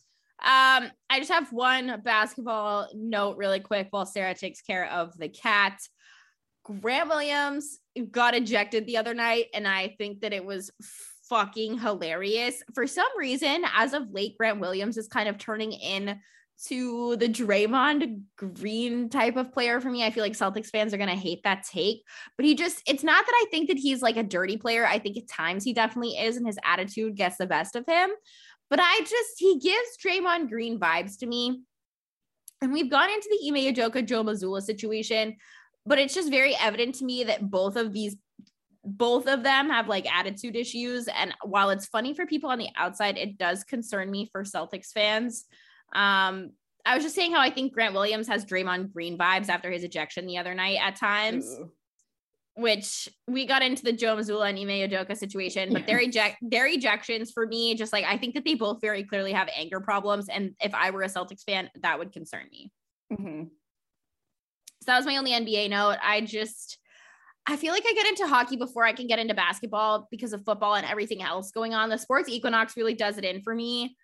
Um, 0.43 0.91
I 1.10 1.19
just 1.19 1.31
have 1.31 1.52
one 1.53 2.02
basketball 2.03 2.89
note 2.93 3.38
really 3.38 3.61
quick 3.61 3.88
while 3.91 4.06
Sarah 4.06 4.35
takes 4.35 4.61
care 4.61 4.89
of 4.91 5.18
the 5.18 5.30
cat. 5.30 5.80
Grant 6.64 7.10
Williams 7.10 7.80
got 8.11 8.35
ejected 8.35 8.85
the 8.85 8.97
other 8.97 9.14
night, 9.14 9.45
and 9.53 9.68
I 9.68 9.95
think 9.97 10.22
that 10.22 10.34
it 10.34 10.43
was 10.43 10.72
fucking 11.30 11.80
hilarious. 11.80 12.61
For 12.73 12.88
some 12.88 13.07
reason, 13.18 13.64
as 13.73 13.93
of 13.93 14.11
late, 14.11 14.38
Grant 14.38 14.60
Williams 14.60 14.97
is 14.97 15.07
kind 15.07 15.30
of 15.30 15.38
turning 15.38 15.72
in 15.72 16.19
to 16.68 17.15
the 17.18 17.27
Draymond 17.27 18.22
Green 18.38 19.10
type 19.10 19.36
of 19.36 19.52
player 19.52 19.82
for 19.82 19.90
me. 19.90 20.03
I 20.06 20.11
feel 20.11 20.23
like 20.23 20.34
Celtics 20.34 20.69
fans 20.69 20.94
are 20.94 20.98
going 20.98 21.10
to 21.10 21.15
hate 21.15 21.44
that 21.44 21.64
take, 21.64 22.03
but 22.38 22.45
he 22.45 22.56
just, 22.56 22.82
it's 22.88 23.03
not 23.03 23.26
that 23.26 23.34
I 23.36 23.45
think 23.52 23.68
that 23.68 23.77
he's 23.77 24.02
like 24.02 24.18
a 24.18 24.23
dirty 24.23 24.57
player. 24.57 24.86
I 24.86 24.99
think 24.99 25.18
at 25.18 25.27
times 25.27 25.64
he 25.64 25.73
definitely 25.73 26.18
is, 26.18 26.38
and 26.38 26.48
his 26.48 26.60
attitude 26.64 27.15
gets 27.15 27.38
the 27.38 27.45
best 27.45 27.76
of 27.76 27.86
him. 27.86 28.10
But 28.69 28.80
I 28.82 28.99
just, 29.02 29.34
he 29.38 29.60
gives 29.60 29.98
Draymond 30.03 30.49
Green 30.49 30.80
vibes 30.80 31.19
to 31.19 31.27
me. 31.27 31.61
And 32.61 32.72
we've 32.72 32.90
gone 32.90 33.10
into 33.10 33.30
the 33.30 33.48
Ime 33.48 33.73
Udoka 33.73 34.06
Joe 34.06 34.23
Mazzulla 34.23 34.61
situation, 34.61 35.36
but 35.86 35.99
it's 35.99 36.15
just 36.15 36.32
very 36.32 36.56
evident 36.60 36.95
to 36.95 37.06
me 37.06 37.26
that 37.26 37.49
both 37.49 37.76
of 37.76 37.94
these 37.94 38.15
both 38.88 39.27
of 39.27 39.41
them 39.41 39.69
have 39.72 39.88
like 39.88 40.06
attitude 40.14 40.56
issues 40.56 41.07
and 41.07 41.34
while 41.44 41.72
it's 41.72 41.88
funny 41.88 42.14
for 42.14 42.27
people 42.27 42.52
on 42.52 42.60
the 42.60 42.69
outside 42.77 43.18
it 43.18 43.36
does 43.36 43.64
concern 43.64 44.11
me 44.11 44.30
for 44.32 44.44
Celtics 44.44 44.91
fans 44.91 45.45
um, 45.94 46.52
I 46.86 46.95
was 46.95 47.03
just 47.03 47.16
saying 47.16 47.34
how 47.34 47.41
I 47.41 47.49
think 47.49 47.74
Grant 47.74 47.94
Williams 47.94 48.28
has 48.28 48.45
Draymond 48.45 48.94
Green 48.94 49.18
vibes 49.18 49.49
after 49.49 49.72
his 49.72 49.84
ejection 49.84 50.28
the 50.28 50.38
other 50.38 50.53
night 50.53 50.78
at 50.82 50.95
times. 50.95 51.45
Ooh. 51.60 51.72
Which 52.57 53.10
we 53.28 53.45
got 53.45 53.64
into 53.64 53.84
the 53.84 53.91
Joe 53.91 54.16
Mazzulla 54.16 54.49
and 54.49 54.57
Ime 54.57 54.90
Udoka 54.90 55.18
situation, 55.18 55.74
but 55.74 55.86
their 55.88 55.99
eject 55.99 56.38
their 56.41 56.70
ejections 56.70 57.34
for 57.34 57.45
me, 57.45 57.76
just 57.76 57.91
like 57.91 58.06
I 58.06 58.18
think 58.18 58.34
that 58.36 58.45
they 58.45 58.56
both 58.56 58.80
very 58.80 59.03
clearly 59.03 59.34
have 59.34 59.49
anger 59.53 59.82
problems, 59.82 60.30
and 60.30 60.56
if 60.62 60.74
I 60.74 60.91
were 60.91 61.02
a 61.02 61.07
Celtics 61.07 61.44
fan, 61.44 61.70
that 61.82 61.99
would 61.99 62.14
concern 62.14 62.45
me. 62.49 62.72
Mm-hmm. 63.12 63.44
So 63.44 64.86
that 64.86 64.95
was 64.95 65.06
my 65.06 65.18
only 65.18 65.32
NBA 65.32 65.70
note. 65.70 65.98
I 66.02 66.22
just 66.22 66.78
I 67.45 67.57
feel 67.57 67.74
like 67.74 67.84
I 67.86 67.94
get 67.94 68.07
into 68.07 68.26
hockey 68.26 68.56
before 68.56 68.86
I 68.86 68.94
can 68.94 69.07
get 69.07 69.20
into 69.20 69.34
basketball 69.34 70.07
because 70.10 70.32
of 70.32 70.45
football 70.45 70.76
and 70.76 70.86
everything 70.86 71.22
else 71.22 71.52
going 71.52 71.74
on. 71.74 71.90
The 71.90 71.98
sports 71.98 72.30
equinox 72.30 72.78
really 72.78 72.95
does 72.95 73.18
it 73.18 73.26
in 73.26 73.41
for 73.41 73.53
me 73.53 73.98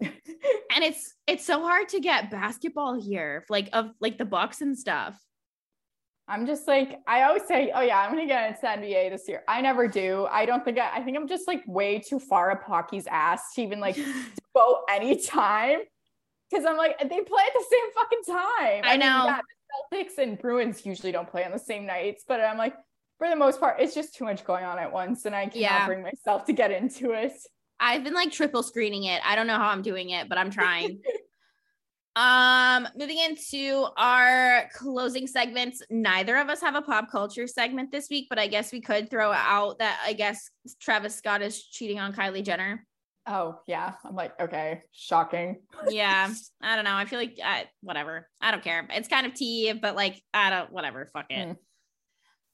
and 0.00 0.84
it's 0.84 1.14
it's 1.26 1.44
so 1.44 1.60
hard 1.60 1.88
to 1.90 2.00
get 2.00 2.30
basketball 2.30 3.00
here, 3.00 3.44
like 3.48 3.68
of 3.72 3.90
like 4.00 4.18
the 4.18 4.24
Bucks 4.24 4.60
and 4.60 4.78
stuff. 4.78 5.18
I'm 6.26 6.46
just 6.46 6.66
like 6.66 7.00
I 7.06 7.22
always 7.22 7.46
say, 7.46 7.70
oh 7.74 7.82
yeah, 7.82 7.98
I'm 7.98 8.10
gonna 8.10 8.26
get 8.26 8.48
into 8.48 8.66
NBA 8.66 9.10
this 9.10 9.28
year. 9.28 9.42
I 9.46 9.60
never 9.60 9.86
do. 9.86 10.26
I 10.30 10.46
don't 10.46 10.64
think 10.64 10.78
I, 10.78 10.96
I 10.96 11.02
think 11.02 11.16
I'm 11.16 11.28
just 11.28 11.46
like 11.46 11.62
way 11.66 11.98
too 11.98 12.18
far 12.18 12.50
up 12.50 12.62
hockey's 12.64 13.06
ass 13.06 13.52
to 13.54 13.62
even 13.62 13.80
like 13.80 13.96
go 14.56 14.82
anytime. 14.90 15.80
Because 16.50 16.64
I'm 16.64 16.76
like 16.76 16.98
they 16.98 17.20
play 17.20 17.42
at 17.46 17.52
the 17.52 17.64
same 17.70 17.92
fucking 17.94 18.22
time. 18.26 18.82
I, 18.84 18.94
I 18.94 18.96
know. 18.96 19.24
Mean, 19.24 19.26
yeah, 19.26 19.40
the 19.90 19.96
Celtics 19.98 20.18
and 20.22 20.38
Bruins 20.38 20.86
usually 20.86 21.12
don't 21.12 21.28
play 21.28 21.44
on 21.44 21.52
the 21.52 21.58
same 21.58 21.84
nights, 21.84 22.24
but 22.26 22.40
I'm 22.40 22.56
like 22.56 22.74
for 23.18 23.28
the 23.28 23.36
most 23.36 23.60
part, 23.60 23.80
it's 23.80 23.94
just 23.94 24.14
too 24.14 24.24
much 24.24 24.44
going 24.44 24.64
on 24.64 24.78
at 24.78 24.92
once, 24.92 25.24
and 25.24 25.34
I 25.34 25.46
cannot 25.46 25.56
yeah. 25.56 25.86
bring 25.86 26.02
myself 26.02 26.46
to 26.46 26.52
get 26.52 26.70
into 26.70 27.12
it. 27.12 27.32
I've 27.80 28.04
been 28.04 28.14
like 28.14 28.32
triple 28.32 28.62
screening 28.62 29.04
it. 29.04 29.20
I 29.24 29.36
don't 29.36 29.46
know 29.46 29.56
how 29.56 29.68
I'm 29.68 29.82
doing 29.82 30.10
it, 30.10 30.28
but 30.28 30.38
I'm 30.38 30.50
trying. 30.50 31.00
um, 32.16 32.88
moving 32.96 33.18
into 33.18 33.86
our 33.96 34.68
closing 34.74 35.26
segments. 35.26 35.82
Neither 35.90 36.36
of 36.36 36.48
us 36.48 36.60
have 36.60 36.76
a 36.76 36.82
pop 36.82 37.10
culture 37.10 37.46
segment 37.46 37.90
this 37.90 38.08
week, 38.08 38.28
but 38.28 38.38
I 38.38 38.46
guess 38.46 38.72
we 38.72 38.80
could 38.80 39.10
throw 39.10 39.32
out 39.32 39.78
that 39.80 40.00
I 40.04 40.12
guess 40.12 40.50
Travis 40.80 41.16
Scott 41.16 41.42
is 41.42 41.62
cheating 41.62 41.98
on 41.98 42.12
Kylie 42.12 42.44
Jenner. 42.44 42.86
Oh 43.26 43.58
yeah, 43.66 43.94
I'm 44.04 44.14
like 44.14 44.38
okay, 44.38 44.82
shocking. 44.92 45.60
yeah, 45.88 46.30
I 46.62 46.76
don't 46.76 46.84
know. 46.84 46.94
I 46.94 47.06
feel 47.06 47.18
like 47.18 47.38
I, 47.42 47.64
whatever. 47.80 48.28
I 48.40 48.50
don't 48.50 48.62
care. 48.62 48.86
It's 48.90 49.08
kind 49.08 49.26
of 49.26 49.34
tea, 49.34 49.72
but 49.72 49.96
like 49.96 50.22
I 50.34 50.50
don't. 50.50 50.70
Whatever. 50.70 51.08
Fuck 51.12 51.26
it. 51.30 51.48
Mm. 51.48 51.56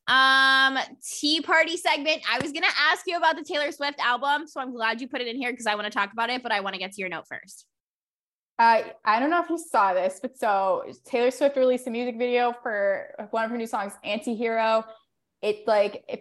Um, 0.07 0.79
tea 1.03 1.41
party 1.41 1.77
segment. 1.77 2.23
I 2.29 2.41
was 2.41 2.53
gonna 2.53 2.67
ask 2.91 3.07
you 3.07 3.17
about 3.17 3.37
the 3.37 3.45
Taylor 3.45 3.71
Swift 3.71 4.01
album, 4.01 4.47
so 4.47 4.61
I'm 4.61 4.75
glad 4.75 5.01
you 5.01 5.09
put 5.09 5.21
it 5.21 5.29
in 5.29 5.37
here 5.37 5.53
because 5.53 5.67
I 5.67 5.75
want 5.75 5.87
to 5.87 5.91
talk 5.91 6.13
about 6.13 6.31
it, 6.31 6.43
but 6.43 6.51
I 6.53 6.61
want 6.61 6.75
to 6.75 6.81
get 6.81 6.93
to 6.93 7.01
your 7.01 7.09
note 7.09 7.27
first. 7.29 7.67
Uh, 8.59 8.83
I 9.05 9.21
don't 9.21 9.31
know 9.31 9.43
if 9.43 9.49
you 9.49 9.57
saw 9.57 9.95
this, 9.95 10.19
but 10.21 10.37
so 10.37 10.85
Taylor 11.07 11.31
Swift 11.31 11.57
released 11.57 11.87
a 11.87 11.91
music 11.91 12.19
video 12.19 12.53
for 12.63 13.15
one 13.31 13.45
of 13.45 13.51
her 13.51 13.57
new 13.57 13.67
songs, 13.67 13.95
Antihero. 14.05 14.85
It 15.41 15.67
like 15.67 16.05
if 16.09 16.21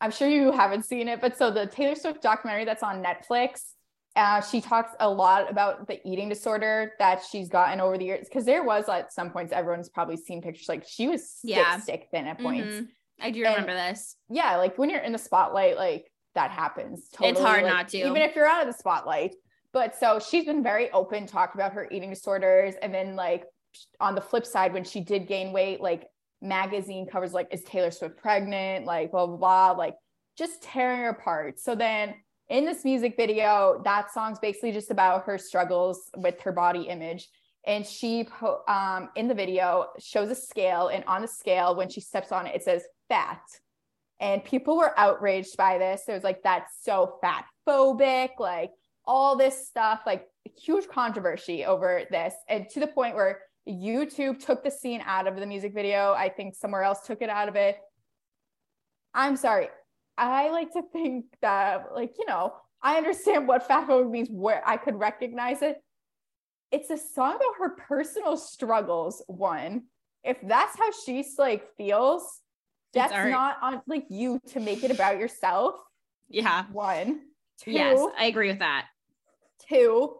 I'm 0.00 0.10
sure 0.10 0.28
you 0.28 0.52
haven't 0.52 0.84
seen 0.84 1.08
it, 1.08 1.20
but 1.20 1.38
so 1.38 1.50
the 1.50 1.66
Taylor 1.66 1.94
Swift 1.94 2.20
documentary 2.20 2.64
that's 2.64 2.82
on 2.82 3.02
Netflix, 3.02 3.73
uh, 4.16 4.40
she 4.40 4.60
talks 4.60 4.92
a 5.00 5.08
lot 5.08 5.50
about 5.50 5.88
the 5.88 6.00
eating 6.08 6.28
disorder 6.28 6.92
that 6.98 7.22
she's 7.30 7.48
gotten 7.48 7.80
over 7.80 7.98
the 7.98 8.04
years. 8.04 8.28
Because 8.28 8.44
there 8.44 8.62
was 8.62 8.88
at 8.88 9.12
some 9.12 9.30
points, 9.30 9.52
everyone's 9.52 9.88
probably 9.88 10.16
seen 10.16 10.40
pictures 10.40 10.68
like 10.68 10.84
she 10.86 11.08
was 11.08 11.38
yeah. 11.42 11.78
sick 11.80 12.08
thin 12.10 12.26
at 12.26 12.38
points. 12.38 12.74
Mm-hmm. 12.74 12.84
I 13.20 13.30
do 13.30 13.42
remember 13.42 13.70
and, 13.70 13.96
this. 13.96 14.16
Yeah, 14.28 14.56
like 14.56 14.78
when 14.78 14.90
you're 14.90 15.00
in 15.00 15.12
the 15.12 15.18
spotlight, 15.18 15.76
like 15.76 16.10
that 16.34 16.50
happens. 16.50 17.08
Totally. 17.10 17.30
It's 17.30 17.40
hard 17.40 17.64
like, 17.64 17.72
not 17.72 17.88
to, 17.88 17.98
even 17.98 18.18
if 18.18 18.36
you're 18.36 18.46
out 18.46 18.66
of 18.66 18.72
the 18.72 18.78
spotlight. 18.78 19.34
But 19.72 19.96
so 19.96 20.20
she's 20.20 20.44
been 20.44 20.62
very 20.62 20.90
open, 20.92 21.26
talked 21.26 21.56
about 21.56 21.72
her 21.72 21.88
eating 21.90 22.10
disorders, 22.10 22.74
and 22.80 22.94
then 22.94 23.16
like 23.16 23.44
on 23.98 24.14
the 24.14 24.20
flip 24.20 24.46
side, 24.46 24.72
when 24.72 24.84
she 24.84 25.00
did 25.00 25.26
gain 25.26 25.52
weight, 25.52 25.80
like 25.80 26.06
magazine 26.40 27.06
covers 27.06 27.32
like 27.32 27.48
is 27.50 27.64
Taylor 27.64 27.90
Swift 27.90 28.16
pregnant, 28.16 28.86
like 28.86 29.10
blah 29.10 29.26
blah 29.26 29.36
blah, 29.36 29.70
like 29.72 29.96
just 30.38 30.62
tearing 30.62 31.00
her 31.00 31.08
apart. 31.08 31.58
So 31.58 31.74
then 31.74 32.14
in 32.48 32.64
this 32.64 32.84
music 32.84 33.14
video, 33.16 33.80
that 33.84 34.12
song's 34.12 34.38
basically 34.38 34.72
just 34.72 34.90
about 34.90 35.24
her 35.24 35.38
struggles 35.38 36.10
with 36.16 36.40
her 36.42 36.52
body 36.52 36.82
image. 36.82 37.28
And 37.66 37.86
she 37.86 38.28
um, 38.68 39.08
in 39.16 39.28
the 39.28 39.34
video 39.34 39.86
shows 39.98 40.30
a 40.30 40.34
scale 40.34 40.88
and 40.88 41.02
on 41.06 41.22
the 41.22 41.28
scale 41.28 41.74
when 41.74 41.88
she 41.88 42.00
steps 42.00 42.30
on 42.30 42.46
it 42.46 42.54
it 42.54 42.62
says 42.62 42.82
fat. 43.08 43.40
And 44.20 44.44
people 44.44 44.76
were 44.76 44.98
outraged 44.98 45.56
by 45.56 45.78
this. 45.78 46.02
It 46.06 46.12
was 46.12 46.24
like 46.24 46.42
that's 46.42 46.74
so 46.82 47.16
fat 47.22 47.46
phobic 47.66 48.30
like 48.38 48.70
all 49.06 49.36
this 49.36 49.66
stuff 49.66 50.00
like 50.04 50.26
huge 50.62 50.86
controversy 50.88 51.64
over 51.64 52.02
this. 52.10 52.34
And 52.48 52.68
to 52.70 52.80
the 52.80 52.86
point 52.86 53.14
where 53.16 53.40
youtube 53.66 54.44
took 54.44 54.62
the 54.62 54.70
scene 54.70 55.02
out 55.06 55.26
of 55.26 55.36
the 55.36 55.46
music 55.46 55.72
video. 55.72 56.12
I 56.12 56.28
think 56.28 56.54
somewhere 56.54 56.82
else 56.82 57.06
took 57.06 57.22
it 57.22 57.30
out 57.30 57.48
of 57.48 57.56
it. 57.56 57.78
I'm 59.14 59.36
sorry 59.36 59.68
i 60.16 60.50
like 60.50 60.72
to 60.72 60.82
think 60.92 61.26
that 61.42 61.86
like 61.94 62.14
you 62.18 62.26
know 62.26 62.54
i 62.82 62.96
understand 62.96 63.48
what 63.48 63.66
fat 63.66 63.88
phobic 63.88 64.10
means 64.10 64.28
where 64.30 64.62
i 64.66 64.76
could 64.76 64.98
recognize 64.98 65.62
it 65.62 65.82
it's 66.74 66.90
a 66.90 66.98
song 66.98 67.36
about 67.36 67.54
her 67.60 67.68
personal 67.70 68.36
struggles. 68.36 69.22
One, 69.28 69.84
if 70.24 70.38
that's 70.42 70.76
how 70.76 70.90
she's 71.06 71.38
like 71.38 71.68
feels, 71.76 72.40
that's 72.92 73.12
not 73.12 73.58
on 73.62 73.80
like 73.86 74.06
you 74.08 74.40
to 74.48 74.60
make 74.60 74.82
it 74.82 74.90
about 74.90 75.18
yourself. 75.18 75.76
Yeah. 76.28 76.64
One. 76.72 77.20
Two, 77.60 77.70
yes, 77.70 78.00
I 78.18 78.24
agree 78.24 78.48
with 78.48 78.58
that. 78.58 78.86
Two, 79.68 80.16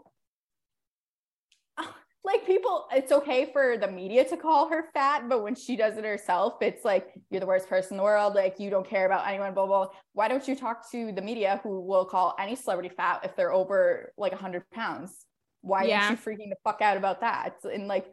like 2.25 2.47
people, 2.47 2.87
it's 2.91 3.13
okay 3.13 3.51
for 3.53 3.77
the 3.77 3.89
media 3.89 4.25
to 4.29 4.37
call 4.37 4.69
her 4.71 4.87
fat, 4.95 5.29
but 5.29 5.43
when 5.43 5.55
she 5.55 5.77
does 5.77 5.99
it 5.99 6.05
herself, 6.05 6.55
it's 6.63 6.85
like 6.85 7.13
you're 7.31 7.41
the 7.41 7.47
worst 7.47 7.69
person 7.69 7.93
in 7.93 7.97
the 7.99 8.03
world. 8.03 8.35
Like 8.35 8.59
you 8.59 8.71
don't 8.71 8.89
care 8.89 9.05
about 9.05 9.29
anyone, 9.29 9.53
blah, 9.53 9.67
blah. 9.67 9.89
Why 10.15 10.29
don't 10.29 10.47
you 10.49 10.57
talk 10.57 10.91
to 10.93 11.13
the 11.13 11.23
media 11.23 11.61
who 11.63 11.83
will 11.83 12.07
call 12.07 12.35
any 12.39 12.57
celebrity 12.57 12.95
fat 12.97 13.21
if 13.25 13.37
they're 13.37 13.53
over 13.53 14.13
like 14.17 14.33
100 14.33 14.71
pounds? 14.71 15.27
why 15.65 15.85
yeah. 15.85 16.05
aren't 16.05 16.27
you 16.27 16.33
freaking 16.33 16.51
the 16.51 16.57
fuck 16.63 16.83
out 16.83 16.97
about 16.97 17.21
that? 17.23 17.57
And 17.65 17.89
like, 17.89 18.07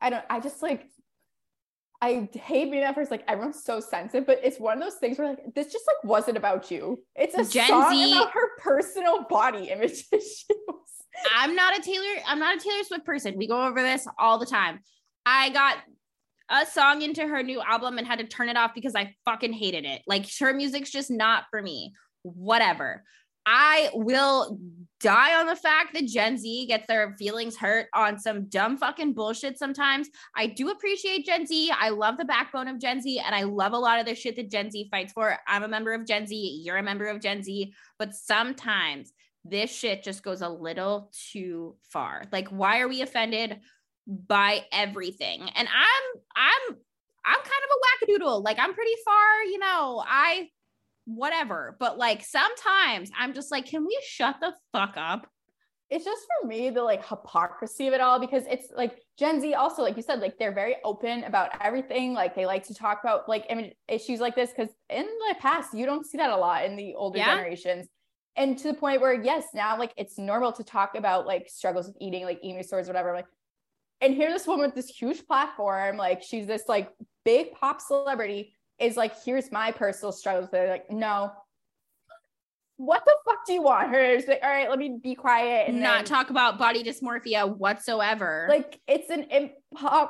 I 0.00 0.10
don't, 0.10 0.24
I 0.28 0.38
just 0.40 0.62
like, 0.62 0.86
I 2.02 2.28
hate 2.32 2.70
being 2.70 2.82
that 2.82 2.94
first. 2.94 3.10
Like 3.10 3.24
everyone's 3.26 3.64
so 3.64 3.80
sensitive, 3.80 4.26
but 4.26 4.40
it's 4.42 4.58
one 4.58 4.76
of 4.76 4.82
those 4.82 4.98
things 4.98 5.18
where 5.18 5.28
like 5.28 5.54
this 5.54 5.72
just 5.72 5.84
like 5.86 6.04
wasn't 6.04 6.36
about 6.36 6.70
you. 6.70 7.02
It's 7.14 7.34
a 7.34 7.44
Gen 7.50 7.68
song 7.68 7.92
Z, 7.92 8.12
about 8.12 8.32
her 8.32 8.56
personal 8.58 9.24
body 9.24 9.68
image 9.68 10.04
issues. 10.12 10.44
I'm 11.34 11.54
not 11.54 11.78
a 11.78 11.82
Taylor. 11.82 12.22
I'm 12.26 12.38
not 12.38 12.56
a 12.56 12.60
Taylor 12.60 12.84
Swift 12.84 13.04
person. 13.04 13.36
We 13.36 13.46
go 13.46 13.66
over 13.66 13.82
this 13.82 14.06
all 14.18 14.38
the 14.38 14.46
time. 14.46 14.80
I 15.26 15.50
got 15.50 15.76
a 16.50 16.66
song 16.66 17.02
into 17.02 17.26
her 17.26 17.42
new 17.42 17.60
album 17.60 17.98
and 17.98 18.06
had 18.06 18.18
to 18.18 18.26
turn 18.26 18.48
it 18.48 18.56
off 18.56 18.72
because 18.74 18.94
I 18.94 19.14
fucking 19.24 19.52
hated 19.52 19.84
it. 19.84 20.02
Like 20.06 20.26
her 20.40 20.52
music's 20.52 20.90
just 20.90 21.10
not 21.10 21.44
for 21.50 21.62
me. 21.62 21.92
Whatever. 22.22 23.04
I 23.46 23.90
will 23.94 24.58
die 25.00 25.40
on 25.40 25.46
the 25.46 25.56
fact 25.56 25.94
that 25.94 26.06
Gen 26.06 26.36
Z 26.36 26.66
gets 26.66 26.86
their 26.86 27.16
feelings 27.18 27.56
hurt 27.56 27.86
on 27.94 28.18
some 28.18 28.48
dumb 28.48 28.76
fucking 28.76 29.14
bullshit 29.14 29.58
sometimes. 29.58 30.08
I 30.36 30.46
do 30.46 30.68
appreciate 30.68 31.24
Gen 31.24 31.46
Z. 31.46 31.72
I 31.78 31.88
love 31.88 32.18
the 32.18 32.26
backbone 32.26 32.68
of 32.68 32.78
Gen 32.78 33.00
Z 33.00 33.18
and 33.18 33.34
I 33.34 33.44
love 33.44 33.72
a 33.72 33.78
lot 33.78 33.98
of 33.98 34.04
the 34.04 34.14
shit 34.14 34.36
that 34.36 34.50
Gen 34.50 34.70
Z 34.70 34.88
fights 34.90 35.14
for. 35.14 35.38
I'm 35.48 35.62
a 35.62 35.68
member 35.68 35.94
of 35.94 36.06
Gen 36.06 36.26
Z, 36.26 36.62
you're 36.64 36.76
a 36.76 36.82
member 36.82 37.06
of 37.06 37.20
Gen 37.20 37.42
Z, 37.42 37.72
but 37.98 38.14
sometimes 38.14 39.12
this 39.44 39.74
shit 39.74 40.02
just 40.02 40.22
goes 40.22 40.42
a 40.42 40.48
little 40.48 41.10
too 41.32 41.76
far. 41.88 42.24
Like 42.32 42.48
why 42.48 42.80
are 42.80 42.88
we 42.88 43.02
offended 43.02 43.60
by 44.06 44.64
everything? 44.72 45.40
And 45.54 45.68
I'm 45.68 46.20
I'm 46.36 46.76
I'm 47.24 47.38
kind 47.38 47.46
of 47.46 47.70
a 47.76 48.16
wackadoodle. 48.22 48.44
Like 48.44 48.58
I'm 48.58 48.74
pretty 48.74 48.96
far, 49.04 49.44
you 49.44 49.58
know, 49.58 50.02
I 50.06 50.48
whatever. 51.04 51.76
But 51.78 51.98
like 51.98 52.24
sometimes 52.24 53.10
I'm 53.18 53.34
just 53.34 53.50
like, 53.50 53.66
can 53.66 53.84
we 53.84 53.98
shut 54.06 54.36
the 54.40 54.52
fuck 54.72 54.94
up? 54.96 55.26
It's 55.88 56.04
just 56.04 56.24
for 56.24 56.46
me 56.46 56.70
the 56.70 56.82
like 56.82 57.04
hypocrisy 57.04 57.88
of 57.88 57.94
it 57.94 58.00
all 58.00 58.20
because 58.20 58.44
it's 58.48 58.68
like 58.76 59.00
Gen 59.18 59.40
Z 59.40 59.54
also, 59.54 59.82
like 59.82 59.96
you 59.96 60.02
said, 60.02 60.20
like 60.20 60.38
they're 60.38 60.54
very 60.54 60.76
open 60.84 61.24
about 61.24 61.50
everything. 61.60 62.14
Like 62.14 62.36
they 62.36 62.46
like 62.46 62.64
to 62.68 62.74
talk 62.74 63.00
about 63.02 63.28
like 63.28 63.44
I 63.50 63.54
mean 63.54 63.72
issues 63.88 64.20
like 64.20 64.36
this 64.36 64.50
because 64.50 64.72
in 64.88 65.04
the 65.04 65.34
past 65.40 65.74
you 65.74 65.86
don't 65.86 66.06
see 66.06 66.18
that 66.18 66.30
a 66.30 66.36
lot 66.36 66.64
in 66.64 66.76
the 66.76 66.94
older 66.94 67.18
yeah. 67.18 67.34
generations. 67.34 67.88
And 68.36 68.56
to 68.58 68.68
the 68.68 68.74
point 68.74 69.00
where 69.00 69.12
yes, 69.12 69.46
now 69.54 69.78
like 69.78 69.92
it's 69.96 70.18
normal 70.18 70.52
to 70.52 70.64
talk 70.64 70.94
about 70.94 71.26
like 71.26 71.48
struggles 71.48 71.88
with 71.88 71.96
eating, 72.00 72.24
like 72.24 72.38
eating 72.42 72.58
disorders, 72.58 72.86
whatever. 72.86 73.12
Like, 73.12 73.26
and 74.00 74.14
here 74.14 74.32
this 74.32 74.46
woman 74.46 74.66
with 74.66 74.74
this 74.74 74.88
huge 74.88 75.26
platform, 75.26 75.96
like 75.96 76.22
she's 76.22 76.46
this 76.46 76.62
like 76.68 76.90
big 77.24 77.52
pop 77.52 77.80
celebrity 77.80 78.54
is 78.78 78.96
like, 78.96 79.12
here's 79.24 79.52
my 79.52 79.72
personal 79.72 80.12
struggles. 80.12 80.48
They're 80.50 80.70
like, 80.70 80.90
no. 80.90 81.32
What 82.78 83.04
the 83.04 83.14
fuck 83.26 83.44
do 83.46 83.52
you 83.52 83.60
want 83.60 83.90
her? 83.90 84.18
She's 84.18 84.26
like, 84.26 84.40
all 84.42 84.48
right, 84.48 84.70
let 84.70 84.78
me 84.78 84.98
be 85.02 85.14
quiet 85.14 85.68
and 85.68 85.82
not 85.82 85.98
then, 85.98 86.04
talk 86.06 86.30
about 86.30 86.56
body 86.56 86.82
dysmorphia 86.82 87.54
whatsoever. 87.58 88.46
Like 88.48 88.80
it's 88.88 89.10
an 89.10 89.24
imp- 89.24 89.52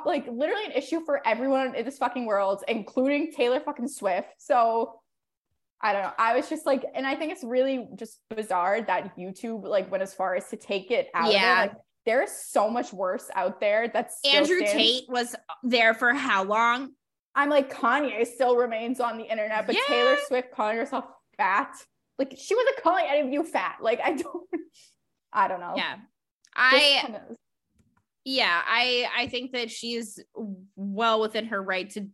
like 0.05 0.25
literally 0.27 0.65
an 0.67 0.71
issue 0.71 1.03
for 1.03 1.25
everyone 1.27 1.75
in 1.75 1.83
this 1.83 1.97
fucking 1.97 2.25
world, 2.25 2.63
including 2.69 3.33
Taylor 3.33 3.59
fucking 3.59 3.89
Swift. 3.89 4.29
So 4.37 5.00
I 5.83 5.93
don't 5.93 6.03
know. 6.03 6.13
I 6.17 6.35
was 6.35 6.47
just 6.49 6.65
like, 6.65 6.85
and 6.93 7.07
I 7.07 7.15
think 7.15 7.31
it's 7.31 7.43
really 7.43 7.87
just 7.95 8.19
bizarre 8.29 8.81
that 8.81 9.17
YouTube 9.17 9.63
like 9.63 9.91
went 9.91 10.03
as 10.03 10.13
far 10.13 10.35
as 10.35 10.47
to 10.49 10.55
take 10.55 10.91
it 10.91 11.09
out. 11.13 11.33
Yeah. 11.33 11.61
Like, 11.61 11.73
there's 12.05 12.31
so 12.31 12.69
much 12.69 12.93
worse 12.93 13.29
out 13.35 13.59
there. 13.59 13.87
That's 13.87 14.19
Andrew 14.25 14.57
stands- 14.57 14.73
Tate 14.73 15.03
was 15.07 15.35
there 15.63 15.93
for 15.93 16.13
how 16.13 16.43
long? 16.43 16.91
I'm 17.33 17.49
like 17.49 17.73
Kanye 17.73 18.25
still 18.27 18.57
remains 18.57 18.99
on 18.99 19.17
the 19.17 19.23
internet, 19.23 19.65
but 19.65 19.75
yeah. 19.75 19.81
Taylor 19.87 20.17
Swift 20.27 20.51
calling 20.51 20.77
herself 20.77 21.05
fat. 21.37 21.73
Like 22.19 22.35
she 22.37 22.55
wasn't 22.55 22.83
calling 22.83 23.05
any 23.07 23.21
of 23.21 23.33
you 23.33 23.43
fat. 23.43 23.77
Like 23.81 23.99
I 24.03 24.13
don't 24.13 24.47
I 25.33 25.47
don't 25.47 25.59
know. 25.59 25.73
Yeah. 25.77 25.95
I 26.55 27.09
yeah, 28.25 28.61
I 28.65 29.07
I 29.17 29.27
think 29.27 29.53
that 29.53 29.71
she's 29.71 30.19
well 30.75 31.21
within 31.21 31.45
her 31.47 31.61
right 31.61 31.89
to 31.91 32.07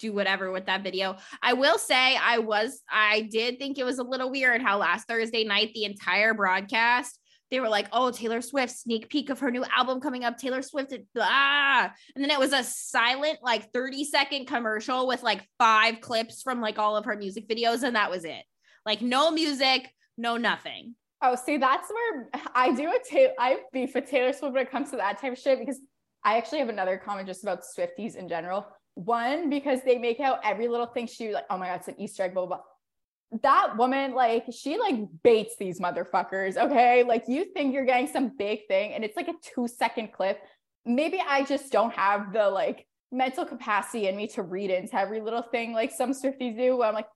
do 0.00 0.12
whatever 0.12 0.50
with 0.50 0.66
that 0.66 0.82
video. 0.82 1.16
I 1.42 1.52
will 1.52 1.78
say 1.78 2.16
I 2.16 2.38
was 2.38 2.80
I 2.90 3.28
did 3.30 3.58
think 3.58 3.78
it 3.78 3.84
was 3.84 3.98
a 3.98 4.04
little 4.04 4.30
weird 4.30 4.62
how 4.62 4.78
last 4.78 5.06
Thursday 5.06 5.44
night 5.44 5.70
the 5.74 5.84
entire 5.84 6.34
broadcast 6.34 7.20
they 7.50 7.60
were 7.60 7.68
like, 7.68 7.88
oh, 7.92 8.10
Taylor 8.10 8.40
Swift, 8.40 8.72
sneak 8.72 9.08
peek 9.08 9.28
of 9.28 9.40
her 9.40 9.50
new 9.50 9.64
album 9.76 10.00
coming 10.00 10.24
up, 10.24 10.38
Taylor 10.38 10.62
Swift, 10.62 10.94
blah. 11.14 11.90
And 12.14 12.22
then 12.22 12.30
it 12.30 12.38
was 12.38 12.52
a 12.52 12.62
silent, 12.62 13.38
like 13.42 13.72
30 13.72 14.04
second 14.04 14.46
commercial 14.46 15.06
with 15.08 15.22
like 15.22 15.44
five 15.58 16.00
clips 16.00 16.42
from 16.42 16.60
like 16.60 16.78
all 16.78 16.96
of 16.96 17.06
her 17.06 17.16
music 17.16 17.48
videos. 17.48 17.82
And 17.82 17.96
that 17.96 18.10
was 18.10 18.24
it. 18.24 18.44
Like 18.86 19.02
no 19.02 19.30
music, 19.30 19.92
no 20.16 20.36
nothing. 20.36 20.94
Oh, 21.22 21.34
see, 21.34 21.58
that's 21.58 21.90
where 21.90 22.30
I 22.54 22.72
do 22.72 22.88
a 22.88 22.98
ta- 22.98 23.34
I 23.38 23.58
beef 23.72 23.94
with 23.94 24.08
Taylor 24.08 24.32
Swift 24.32 24.54
when 24.54 24.62
it 24.62 24.70
comes 24.70 24.90
to 24.90 24.96
that 24.96 25.20
type 25.20 25.32
of 25.32 25.38
shit 25.38 25.58
because 25.58 25.80
I 26.24 26.36
actually 26.36 26.60
have 26.60 26.68
another 26.68 26.98
comment 26.98 27.26
just 27.26 27.42
about 27.42 27.62
Swifties 27.62 28.14
in 28.14 28.28
general. 28.28 28.66
One, 29.04 29.50
because 29.50 29.80
they 29.84 29.98
make 29.98 30.20
out 30.20 30.40
every 30.44 30.68
little 30.68 30.86
thing 30.86 31.06
she 31.06 31.32
like, 31.32 31.46
oh 31.50 31.58
my 31.58 31.68
god, 31.68 31.76
it's 31.76 31.88
an 31.88 32.00
Easter 32.00 32.22
egg, 32.24 32.34
blah 32.34 32.46
blah. 32.46 32.56
blah 32.56 32.64
that 33.42 33.76
woman, 33.76 34.14
like, 34.14 34.46
she 34.50 34.78
like 34.78 34.96
baits 35.22 35.54
these 35.56 35.78
motherfuckers. 35.78 36.56
Okay. 36.56 37.04
Like, 37.04 37.24
you 37.28 37.44
think 37.44 37.72
you're 37.72 37.84
getting 37.84 38.08
some 38.08 38.36
big 38.36 38.66
thing 38.66 38.92
and 38.92 39.04
it's 39.04 39.16
like 39.16 39.28
a 39.28 39.34
two 39.42 39.68
second 39.68 40.12
clip. 40.12 40.40
Maybe 40.84 41.22
I 41.24 41.44
just 41.44 41.70
don't 41.70 41.92
have 41.94 42.32
the 42.32 42.48
like 42.48 42.86
mental 43.12 43.44
capacity 43.44 44.08
in 44.08 44.16
me 44.16 44.26
to 44.28 44.42
read 44.42 44.70
into 44.70 44.96
every 44.96 45.20
little 45.20 45.42
thing 45.42 45.72
like 45.72 45.92
some 45.92 46.12
Swifties 46.12 46.56
do. 46.56 46.82
I'm 46.82 46.94
like, 46.94 47.08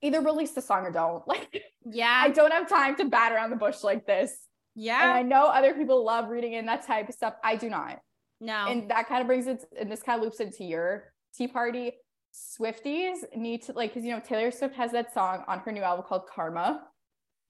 either 0.00 0.20
release 0.20 0.52
the 0.52 0.62
song 0.62 0.86
or 0.86 0.90
don't. 0.90 1.22
Like, 1.28 1.62
yeah, 1.84 2.20
I 2.24 2.30
don't 2.30 2.52
have 2.52 2.68
time 2.68 2.96
to 2.96 3.04
bat 3.04 3.32
around 3.32 3.50
the 3.50 3.56
bush 3.56 3.82
like 3.82 4.06
this. 4.06 4.34
Yeah. 4.74 5.02
And 5.02 5.12
I 5.12 5.22
know 5.22 5.46
other 5.46 5.74
people 5.74 6.04
love 6.04 6.28
reading 6.28 6.54
in 6.54 6.66
that 6.66 6.86
type 6.86 7.08
of 7.08 7.14
stuff. 7.14 7.34
I 7.44 7.56
do 7.56 7.68
not. 7.68 8.00
No. 8.40 8.66
And 8.68 8.90
that 8.90 9.08
kind 9.08 9.20
of 9.20 9.26
brings 9.26 9.46
it, 9.46 9.64
and 9.78 9.90
this 9.92 10.02
kind 10.02 10.18
of 10.18 10.24
loops 10.24 10.40
into 10.40 10.64
your 10.64 11.11
tea 11.36 11.48
party. 11.48 11.92
Swifties 12.34 13.18
need 13.36 13.62
to 13.62 13.72
like 13.72 13.92
because 13.92 14.04
you 14.04 14.12
know 14.12 14.20
Taylor 14.20 14.50
Swift 14.50 14.74
has 14.76 14.92
that 14.92 15.12
song 15.12 15.44
on 15.46 15.58
her 15.60 15.72
new 15.72 15.82
album 15.82 16.04
called 16.08 16.26
Karma, 16.26 16.82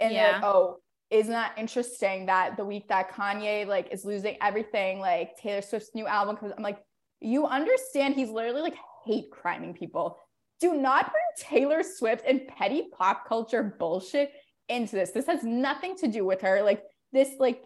and 0.01 0.13
yeah. 0.13 0.33
like, 0.33 0.43
oh, 0.45 0.79
isn't 1.11 1.33
that 1.33 1.53
interesting 1.57 2.27
that 2.27 2.57
the 2.57 2.65
week 2.65 2.89
that 2.89 3.13
Kanye 3.13 3.67
like 3.67 3.93
is 3.93 4.05
losing 4.05 4.37
everything, 4.41 4.99
like 4.99 5.37
Taylor 5.37 5.63
Swift's 5.63 5.95
new 5.95 6.07
album 6.07 6.37
comes, 6.37 6.53
I'm 6.57 6.65
like, 6.65 6.79
you 7.21 7.47
understand 7.47 8.15
he's 8.15 8.31
literally 8.31 8.63
like 8.63 8.77
hate 9.05 9.31
criming 9.31 9.75
people. 9.75 10.19
Do 10.61 10.75
not 10.75 11.13
bring 11.13 11.25
Taylor 11.61 11.83
Swift 11.83 12.25
and 12.27 12.47
petty 12.49 12.89
pop 12.93 13.29
culture 13.29 13.75
bullshit 13.79 14.33
into 14.69 14.97
this. 14.97 15.11
This 15.11 15.27
has 15.27 15.45
nothing 15.45 15.97
to 15.99 16.09
do 16.09 16.25
with 16.25 16.41
her. 16.41 16.63
Like 16.63 16.83
this, 17.13 17.29
like 17.39 17.63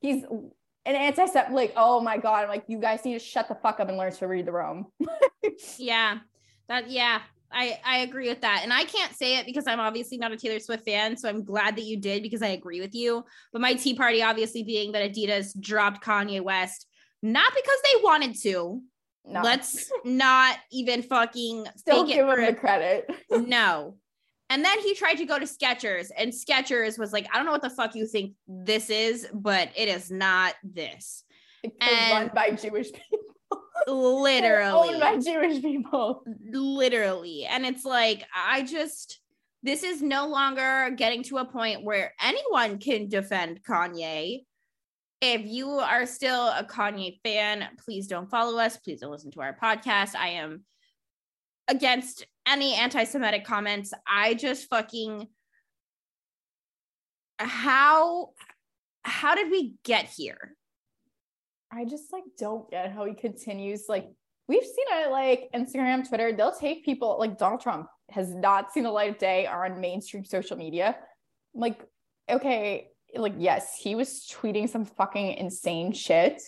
he's 0.00 0.24
an 0.86 0.94
anti 0.94 1.24
like, 1.50 1.72
oh 1.76 2.00
my 2.00 2.16
god, 2.16 2.44
I'm 2.44 2.48
like, 2.48 2.64
you 2.68 2.78
guys 2.78 3.04
need 3.04 3.14
to 3.14 3.18
shut 3.18 3.48
the 3.48 3.54
fuck 3.54 3.80
up 3.80 3.88
and 3.88 3.98
learn 3.98 4.12
to 4.12 4.26
read 4.26 4.46
the 4.46 4.52
room. 4.52 4.86
yeah. 5.78 6.18
That 6.68 6.90
yeah, 6.90 7.20
I 7.50 7.80
I 7.84 7.98
agree 7.98 8.28
with 8.28 8.42
that. 8.42 8.60
And 8.62 8.72
I 8.72 8.84
can't 8.84 9.14
say 9.14 9.38
it 9.38 9.46
because 9.46 9.66
I'm 9.66 9.80
obviously 9.80 10.18
not 10.18 10.32
a 10.32 10.36
Taylor 10.36 10.60
Swift 10.60 10.84
fan, 10.84 11.16
so 11.16 11.28
I'm 11.28 11.44
glad 11.44 11.76
that 11.76 11.84
you 11.84 11.98
did 11.98 12.22
because 12.22 12.42
I 12.42 12.48
agree 12.48 12.80
with 12.80 12.94
you. 12.94 13.24
But 13.52 13.62
my 13.62 13.74
tea 13.74 13.94
party 13.94 14.22
obviously 14.22 14.62
being 14.62 14.92
that 14.92 15.10
Adidas 15.10 15.58
dropped 15.58 16.04
Kanye 16.04 16.42
West 16.42 16.86
not 17.22 17.52
because 17.54 17.78
they 17.84 18.02
wanted 18.02 18.40
to. 18.42 18.82
No. 19.24 19.42
Let's 19.42 19.90
not 20.04 20.56
even 20.70 21.02
fucking 21.02 21.66
still 21.76 22.06
give 22.06 22.26
him 22.26 22.44
the 22.44 22.54
credit. 22.54 23.10
no. 23.30 23.96
And 24.50 24.64
then 24.64 24.78
he 24.80 24.94
tried 24.94 25.16
to 25.16 25.26
go 25.26 25.38
to 25.38 25.44
Skechers, 25.44 26.10
and 26.16 26.32
Skechers 26.32 26.98
was 26.98 27.12
like, 27.12 27.26
I 27.32 27.36
don't 27.36 27.44
know 27.44 27.52
what 27.52 27.62
the 27.62 27.70
fuck 27.70 27.94
you 27.94 28.06
think 28.06 28.32
this 28.46 28.88
is, 28.88 29.28
but 29.32 29.70
it 29.76 29.88
is 29.88 30.10
not 30.10 30.54
this. 30.64 31.24
It's 31.62 31.76
and 31.80 32.12
run 32.12 32.30
by 32.34 32.50
Jewish 32.52 32.90
people 32.92 33.62
literally 33.86 34.90
owned 34.90 35.00
by 35.00 35.18
Jewish 35.18 35.60
people. 35.60 36.22
Literally. 36.50 37.44
And 37.44 37.66
it's 37.66 37.84
like, 37.84 38.24
I 38.34 38.62
just 38.62 39.20
this 39.62 39.82
is 39.82 40.00
no 40.00 40.28
longer 40.28 40.90
getting 40.96 41.22
to 41.24 41.38
a 41.38 41.44
point 41.44 41.82
where 41.82 42.14
anyone 42.22 42.78
can 42.78 43.08
defend 43.08 43.60
Kanye. 43.64 44.44
If 45.20 45.46
you 45.46 45.70
are 45.70 46.06
still 46.06 46.46
a 46.46 46.64
Kanye 46.64 47.18
fan, 47.24 47.66
please 47.84 48.06
don't 48.06 48.30
follow 48.30 48.58
us. 48.58 48.76
Please 48.76 49.00
don't 49.00 49.10
listen 49.10 49.32
to 49.32 49.40
our 49.40 49.56
podcast. 49.60 50.14
I 50.14 50.28
am 50.28 50.64
against 51.66 52.24
any 52.48 52.74
anti 52.74 53.04
Semitic 53.04 53.44
comments. 53.44 53.92
I 54.06 54.34
just 54.34 54.68
fucking. 54.68 55.28
How 57.38 58.30
how 59.02 59.34
did 59.34 59.50
we 59.50 59.74
get 59.84 60.06
here? 60.06 60.56
I 61.70 61.84
just 61.84 62.12
like 62.12 62.24
don't 62.38 62.70
get 62.70 62.92
how 62.92 63.04
he 63.04 63.14
continues. 63.14 63.84
Like 63.88 64.08
we've 64.48 64.64
seen 64.64 64.86
it 64.90 65.10
like 65.10 65.50
Instagram, 65.54 66.08
Twitter, 66.08 66.32
they'll 66.32 66.52
take 66.52 66.84
people 66.84 67.16
like 67.18 67.38
Donald 67.38 67.60
Trump 67.60 67.88
has 68.10 68.34
not 68.34 68.72
seen 68.72 68.84
the 68.84 68.90
light 68.90 69.10
of 69.10 69.18
day 69.18 69.46
on 69.46 69.80
mainstream 69.80 70.24
social 70.24 70.56
media. 70.56 70.96
I'm 71.54 71.60
Like, 71.60 71.84
okay, 72.30 72.88
like 73.14 73.34
yes, 73.38 73.76
he 73.78 73.94
was 73.94 74.26
tweeting 74.30 74.68
some 74.68 74.84
fucking 74.84 75.34
insane 75.34 75.92
shit. 75.92 76.42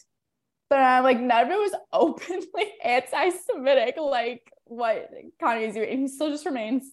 But 0.71 0.79
I'm 0.79 1.03
like, 1.03 1.21
none 1.21 1.47
of 1.47 1.51
it 1.51 1.59
was 1.59 1.75
openly 1.93 2.73
anti-Semitic, 2.83 3.97
like 3.99 4.53
what 4.71 5.11
Kanye's 5.43 5.75
doing. 5.75 5.99
He 5.99 6.09
still 6.09 6.31
just 6.31 6.47
remains. 6.47 6.85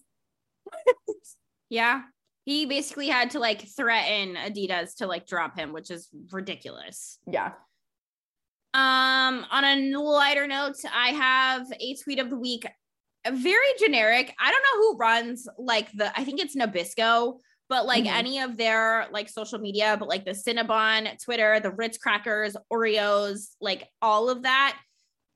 yeah. 1.70 2.02
He 2.44 2.66
basically 2.66 3.08
had 3.08 3.30
to 3.30 3.38
like 3.38 3.68
threaten 3.68 4.34
Adidas 4.34 4.96
to 4.96 5.06
like 5.06 5.26
drop 5.26 5.56
him, 5.56 5.72
which 5.72 5.90
is 5.90 6.08
ridiculous. 6.32 7.18
Yeah. 7.26 7.52
Um, 8.74 9.46
on 9.50 9.64
a 9.64 9.98
lighter 9.98 10.46
note, 10.46 10.76
I 10.92 11.10
have 11.10 11.66
a 11.78 11.94
tweet 12.02 12.18
of 12.18 12.30
the 12.30 12.38
week. 12.38 12.66
Very 13.26 13.66
generic. 13.78 14.34
I 14.40 14.50
don't 14.50 14.62
know 14.62 14.82
who 14.82 14.96
runs 14.96 15.46
like 15.58 15.92
the. 15.92 16.16
I 16.18 16.24
think 16.24 16.40
it's 16.40 16.56
Nabisco, 16.56 17.38
but 17.68 17.86
like 17.86 18.04
mm-hmm. 18.04 18.16
any 18.16 18.40
of 18.40 18.56
their 18.56 19.06
like 19.12 19.28
social 19.28 19.58
media, 19.58 19.96
but 19.98 20.08
like 20.08 20.24
the 20.24 20.32
Cinnabon, 20.32 21.22
Twitter, 21.22 21.60
the 21.60 21.70
Ritz 21.70 21.98
crackers, 21.98 22.56
Oreos, 22.72 23.50
like 23.60 23.88
all 24.00 24.30
of 24.30 24.42
that. 24.42 24.78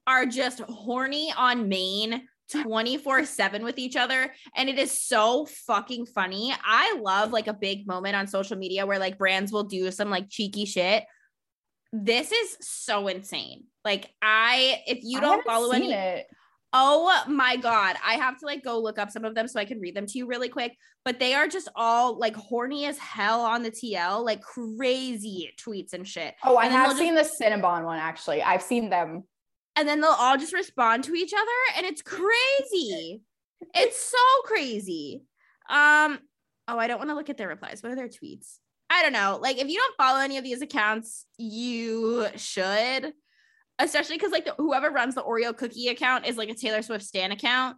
are 0.06 0.26
just 0.26 0.60
horny 0.60 1.32
on 1.36 1.68
main 1.68 2.26
24 2.50 3.24
7 3.24 3.64
with 3.64 3.78
each 3.78 3.96
other. 3.96 4.32
And 4.56 4.68
it 4.68 4.78
is 4.78 5.00
so 5.00 5.46
fucking 5.46 6.06
funny. 6.06 6.54
I 6.64 6.98
love 7.00 7.32
like 7.32 7.46
a 7.46 7.54
big 7.54 7.86
moment 7.86 8.16
on 8.16 8.26
social 8.26 8.56
media 8.56 8.86
where 8.86 8.98
like 8.98 9.18
brands 9.18 9.52
will 9.52 9.64
do 9.64 9.90
some 9.90 10.10
like 10.10 10.28
cheeky 10.28 10.64
shit. 10.64 11.04
This 11.92 12.32
is 12.32 12.56
so 12.60 13.08
insane. 13.08 13.64
Like, 13.84 14.10
I, 14.22 14.82
if 14.86 15.00
you 15.02 15.20
don't 15.20 15.44
follow 15.44 15.72
any, 15.72 15.92
it. 15.92 16.26
Oh 16.72 17.22
my 17.28 17.56
God. 17.56 17.96
I 18.04 18.14
have 18.14 18.38
to 18.38 18.46
like 18.46 18.64
go 18.64 18.78
look 18.78 18.98
up 18.98 19.10
some 19.10 19.26
of 19.26 19.34
them 19.34 19.46
so 19.46 19.60
I 19.60 19.66
can 19.66 19.78
read 19.78 19.94
them 19.94 20.06
to 20.06 20.18
you 20.18 20.26
really 20.26 20.48
quick. 20.48 20.74
But 21.04 21.18
they 21.18 21.34
are 21.34 21.48
just 21.48 21.68
all 21.76 22.18
like 22.18 22.34
horny 22.34 22.86
as 22.86 22.96
hell 22.96 23.42
on 23.42 23.62
the 23.62 23.70
TL, 23.70 24.24
like 24.24 24.40
crazy 24.40 25.52
tweets 25.58 25.92
and 25.92 26.08
shit. 26.08 26.34
Oh, 26.44 26.56
I 26.56 26.66
And 26.66 26.72
have 26.72 26.96
seen 26.96 27.14
the 27.14 27.28
Cinnabon 27.28 27.84
one 27.84 27.98
actually. 27.98 28.42
I've 28.42 28.62
seen 28.62 28.88
them. 28.88 29.24
And 29.76 29.88
then 29.88 30.00
they'll 30.00 30.10
all 30.10 30.36
just 30.36 30.52
respond 30.52 31.04
to 31.04 31.14
each 31.14 31.32
other 31.32 31.76
and 31.76 31.86
it's 31.86 32.02
crazy. 32.02 33.22
it's 33.74 33.98
so 33.98 34.18
crazy. 34.44 35.24
Um, 35.70 36.18
oh, 36.68 36.78
I 36.78 36.86
don't 36.86 36.98
want 36.98 37.10
to 37.10 37.14
look 37.14 37.30
at 37.30 37.38
their 37.38 37.48
replies. 37.48 37.82
What 37.82 37.92
are 37.92 37.96
their 37.96 38.08
tweets? 38.08 38.58
I 38.90 39.02
don't 39.02 39.14
know. 39.14 39.38
Like, 39.40 39.58
if 39.58 39.68
you 39.68 39.78
don't 39.78 39.96
follow 39.96 40.20
any 40.20 40.36
of 40.36 40.44
these 40.44 40.60
accounts, 40.60 41.24
you 41.38 42.26
should 42.36 43.14
especially 43.78 44.16
because 44.16 44.32
like 44.32 44.44
the, 44.44 44.54
whoever 44.58 44.90
runs 44.90 45.14
the 45.14 45.22
Oreo 45.22 45.56
cookie 45.56 45.88
account 45.88 46.26
is 46.26 46.36
like 46.36 46.48
a 46.48 46.54
Taylor 46.54 46.82
Swift 46.82 47.04
Stan 47.04 47.32
account. 47.32 47.76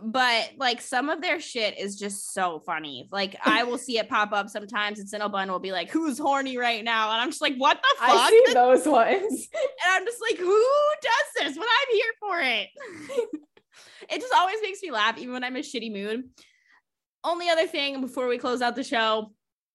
But 0.00 0.52
like 0.56 0.80
some 0.80 1.10
of 1.10 1.20
their 1.20 1.38
shit 1.38 1.78
is 1.78 1.98
just 1.98 2.32
so 2.32 2.60
funny. 2.64 3.08
Like 3.12 3.36
I 3.44 3.64
will 3.64 3.78
see 3.78 3.98
it 3.98 4.08
pop 4.08 4.32
up 4.32 4.48
sometimes, 4.48 4.98
and 4.98 5.08
Cinnabon 5.08 5.48
will 5.48 5.58
be 5.58 5.72
like, 5.72 5.90
"Who's 5.90 6.18
horny 6.18 6.56
right 6.56 6.82
now?" 6.82 7.10
And 7.12 7.20
I'm 7.20 7.28
just 7.28 7.42
like, 7.42 7.56
"What 7.56 7.80
the 7.82 7.96
fuck?" 7.98 8.10
I 8.10 8.30
see 8.30 8.54
those 8.54 8.86
ones. 8.86 9.48
and 9.54 9.90
I'm 9.90 10.04
just 10.06 10.20
like, 10.20 10.38
"Who 10.38 10.66
does 11.02 11.44
this?" 11.46 11.58
When 11.58 11.68
I'm 11.68 11.94
here 11.94 12.12
for 12.20 12.40
it. 12.40 12.68
it 14.10 14.20
just 14.20 14.34
always 14.34 14.58
makes 14.62 14.82
me 14.82 14.90
laugh, 14.90 15.18
even 15.18 15.34
when 15.34 15.44
I'm 15.44 15.56
in 15.56 15.60
a 15.60 15.64
shitty 15.64 15.92
mood. 15.92 16.24
Only 17.24 17.50
other 17.50 17.66
thing 17.66 18.00
before 18.00 18.26
we 18.26 18.38
close 18.38 18.62
out 18.62 18.74
the 18.74 18.84
show, 18.84 19.32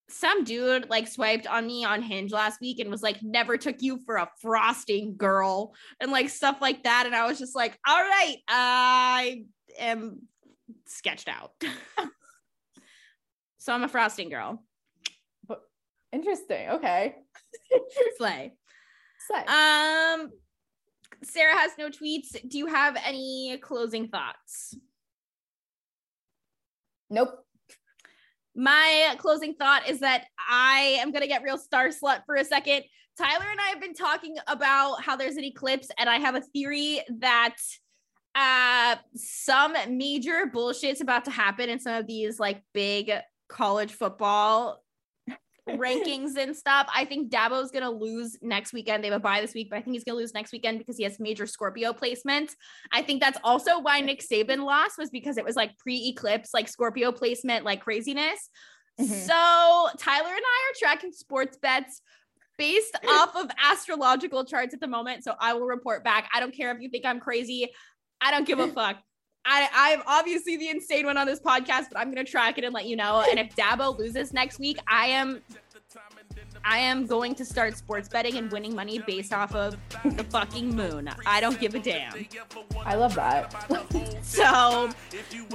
some 0.08 0.44
dude 0.44 0.88
like 0.88 1.06
swiped 1.06 1.46
on 1.46 1.66
me 1.66 1.84
on 1.84 2.02
Hinge 2.02 2.32
last 2.32 2.60
week 2.60 2.80
and 2.80 2.90
was 2.90 3.02
like, 3.02 3.22
never 3.22 3.56
took 3.56 3.82
you 3.82 3.98
for 4.04 4.16
a 4.16 4.28
frosting 4.40 5.16
girl 5.16 5.74
and 6.00 6.10
like 6.10 6.30
stuff 6.30 6.58
like 6.60 6.84
that. 6.84 7.04
And 7.06 7.14
I 7.14 7.26
was 7.26 7.38
just 7.38 7.54
like, 7.54 7.78
all 7.86 8.00
right, 8.00 8.36
I 8.48 9.44
am 9.78 10.22
sketched 10.86 11.28
out. 11.28 11.52
so 13.58 13.72
I'm 13.72 13.84
a 13.84 13.88
frosting 13.88 14.30
girl. 14.30 14.62
Interesting. 16.10 16.70
Okay. 16.70 17.16
Slay. 18.16 18.54
Slay. 19.26 19.40
Um, 19.40 20.30
Sarah 21.22 21.54
has 21.54 21.72
no 21.78 21.90
tweets. 21.90 22.36
Do 22.48 22.56
you 22.56 22.66
have 22.66 22.96
any 23.04 23.58
closing 23.62 24.08
thoughts? 24.08 24.74
nope. 27.10 27.30
My 28.58 29.14
closing 29.18 29.54
thought 29.54 29.88
is 29.88 30.00
that 30.00 30.24
I 30.50 30.98
am 31.00 31.12
going 31.12 31.22
to 31.22 31.28
get 31.28 31.44
real 31.44 31.58
star 31.58 31.90
slut 31.90 32.22
for 32.26 32.34
a 32.34 32.44
second. 32.44 32.82
Tyler 33.16 33.46
and 33.48 33.60
I 33.60 33.68
have 33.68 33.80
been 33.80 33.94
talking 33.94 34.36
about 34.48 35.00
how 35.00 35.14
there's 35.14 35.36
an 35.36 35.44
eclipse, 35.44 35.88
and 35.96 36.10
I 36.10 36.16
have 36.16 36.34
a 36.34 36.40
theory 36.40 37.00
that 37.20 37.54
uh 38.34 38.96
some 39.14 39.74
major 39.90 40.46
bullshit's 40.52 41.00
about 41.00 41.24
to 41.24 41.30
happen 41.30 41.70
in 41.70 41.78
some 41.78 41.94
of 41.94 42.06
these 42.06 42.38
like 42.38 42.62
big 42.74 43.10
college 43.48 43.92
football 43.92 44.82
rankings 45.76 46.36
and 46.38 46.56
stuff. 46.56 46.88
I 46.94 47.04
think 47.04 47.30
Dabo's 47.30 47.70
gonna 47.70 47.90
lose 47.90 48.36
next 48.42 48.72
weekend. 48.72 49.02
They 49.02 49.08
have 49.08 49.16
a 49.16 49.20
bye 49.20 49.40
this 49.40 49.54
week, 49.54 49.68
but 49.70 49.76
I 49.76 49.82
think 49.82 49.94
he's 49.94 50.04
gonna 50.04 50.18
lose 50.18 50.34
next 50.34 50.52
weekend 50.52 50.78
because 50.78 50.96
he 50.96 51.04
has 51.04 51.20
major 51.20 51.46
Scorpio 51.46 51.92
placement. 51.92 52.54
I 52.92 53.02
think 53.02 53.20
that's 53.20 53.38
also 53.44 53.80
why 53.80 54.00
Nick 54.00 54.20
Saban 54.20 54.64
lost 54.64 54.98
was 54.98 55.10
because 55.10 55.36
it 55.36 55.44
was 55.44 55.56
like 55.56 55.76
pre-eclipse, 55.78 56.54
like 56.54 56.68
Scorpio 56.68 57.12
placement, 57.12 57.64
like 57.64 57.80
craziness. 57.80 58.50
Mhm. 59.00 59.06
So 59.06 59.98
Tyler 59.98 60.28
and 60.28 60.44
I 60.44 60.70
are 60.70 60.78
tracking 60.78 61.12
sports 61.12 61.56
bets 61.56 62.02
based 62.56 62.98
off 63.08 63.36
of 63.36 63.50
astrological 63.62 64.44
charts 64.44 64.74
at 64.74 64.80
the 64.80 64.88
moment. 64.88 65.24
So 65.24 65.34
I 65.40 65.54
will 65.54 65.66
report 65.66 66.04
back. 66.04 66.28
I 66.34 66.40
don't 66.40 66.54
care 66.54 66.72
if 66.72 66.80
you 66.80 66.88
think 66.88 67.06
I'm 67.06 67.20
crazy. 67.20 67.70
I 68.20 68.30
don't 68.30 68.46
give 68.46 68.58
a 68.58 68.68
fuck. 68.72 68.96
I, 69.48 69.68
I'm 69.72 70.02
obviously 70.06 70.58
the 70.58 70.68
insane 70.68 71.06
one 71.06 71.16
on 71.16 71.26
this 71.26 71.40
podcast, 71.40 71.86
but 71.90 71.96
I'm 71.96 72.10
gonna 72.10 72.22
track 72.22 72.58
it 72.58 72.64
and 72.64 72.74
let 72.74 72.86
you 72.86 72.96
know. 72.96 73.24
And 73.28 73.38
if 73.38 73.56
Dabo 73.56 73.98
loses 73.98 74.34
next 74.34 74.58
week, 74.58 74.78
I 74.86 75.06
am 75.06 75.42
I 76.64 76.78
am 76.78 77.06
going 77.06 77.34
to 77.36 77.44
start 77.44 77.76
sports 77.76 78.08
betting 78.08 78.36
and 78.36 78.50
winning 78.50 78.74
money 78.74 78.98
based 79.06 79.32
off 79.32 79.54
of 79.54 79.76
the 80.04 80.24
fucking 80.24 80.74
moon. 80.74 81.10
I 81.26 81.40
don't 81.40 81.58
give 81.60 81.74
a 81.74 81.78
damn. 81.78 82.12
I 82.84 82.94
love 82.94 83.14
that. 83.14 83.54
So 84.22 84.90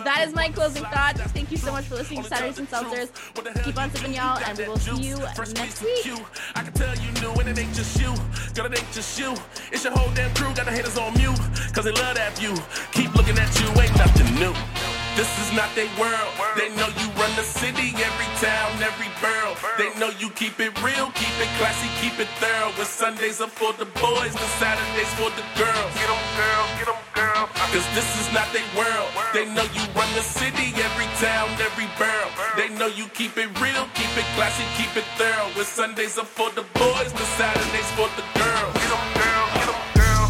that 0.03 0.25
is 0.27 0.33
my 0.33 0.49
closing 0.49 0.83
thoughts. 0.83 1.21
Thank 1.31 1.51
you 1.51 1.57
so 1.57 1.71
much 1.71 1.85
for 1.85 1.95
listening 1.95 2.23
to 2.23 2.27
Saturdays 2.27 2.57
and 2.57 2.67
Seltzers. 2.67 3.63
Keep 3.63 3.77
on 3.77 3.91
sipping, 3.91 4.13
y'all, 4.15 4.39
and 4.43 4.57
we 4.57 4.67
will 4.67 4.77
see 4.77 4.99
you 4.99 5.17
next 5.17 5.83
week. 5.83 6.23
I 6.55 6.63
can 6.63 6.73
tell 6.73 6.95
you 6.97 7.11
new, 7.21 7.31
and 7.39 7.49
it 7.49 7.59
ain't 7.59 7.75
just 7.75 7.99
you. 8.01 8.13
Girl, 8.55 8.65
it 8.65 8.79
ain't 8.79 8.91
just 8.91 9.19
you. 9.19 9.35
It's 9.71 9.83
your 9.83 9.93
whole 9.93 10.11
damn 10.15 10.33
crew. 10.33 10.53
Got 10.55 10.65
the 10.65 10.71
haters 10.71 10.97
on 10.97 11.13
mute, 11.13 11.37
cause 11.73 11.85
they 11.85 11.91
love 11.91 12.15
that 12.15 12.37
view. 12.37 12.55
Keep 12.93 13.13
looking 13.15 13.37
at 13.37 13.59
you, 13.59 13.67
ain't 13.81 13.95
nothing 13.95 14.33
new. 14.35 15.02
This 15.15 15.29
is 15.45 15.53
not 15.53 15.69
their 15.75 15.89
world. 16.01 16.33
They 16.57 16.73
know 16.73 16.89
you 16.97 17.07
run 17.21 17.29
the 17.37 17.45
city, 17.45 17.93
every 18.01 18.29
town, 18.41 18.73
every 18.81 19.13
borough. 19.21 19.53
They 19.77 19.93
know 19.99 20.09
you 20.17 20.29
keep 20.31 20.59
it 20.59 20.73
real, 20.81 21.13
keep 21.13 21.35
it 21.37 21.51
classy, 21.61 21.85
keep 22.01 22.17
it 22.19 22.27
thorough. 22.41 22.73
When 22.73 22.87
Sundays 22.87 23.39
are 23.39 23.47
for 23.47 23.73
the 23.73 23.85
boys, 24.01 24.33
the 24.33 24.49
Saturdays 24.57 25.13
for 25.13 25.29
the 25.37 25.45
girls. 25.53 25.93
Get 25.93 26.09
'em, 26.09 26.23
girl, 26.33 26.65
them 26.89 27.01
girl. 27.13 27.45
Cause 27.69 27.85
this 27.93 28.09
is 28.21 28.33
not 28.33 28.49
their 28.53 28.65
world. 28.73 29.09
They 29.33 29.45
know 29.45 29.67
you 29.77 29.85
run 29.93 30.09
the 30.17 30.25
city, 30.25 30.73
every 30.81 31.09
town, 31.21 31.49
every 31.61 31.89
borough. 32.01 32.33
They 32.57 32.69
know 32.69 32.87
you 32.87 33.05
keep 33.13 33.37
it 33.37 33.49
real, 33.61 33.85
keep 33.93 34.13
it 34.17 34.25
classy, 34.35 34.65
keep 34.77 34.97
it 34.97 35.05
thorough. 35.17 35.49
When 35.53 35.65
Sundays 35.65 36.17
are 36.17 36.25
for 36.25 36.49
the 36.49 36.65
boys, 36.73 37.13
the 37.13 37.27
Saturdays 37.37 37.89
for 37.97 38.09
the 38.17 38.25
girls. 38.41 38.73
Get 38.81 38.91
'em, 38.97 39.05
girl, 39.21 39.45
get 39.61 39.69
'em, 39.69 39.81
girl. 39.93 40.25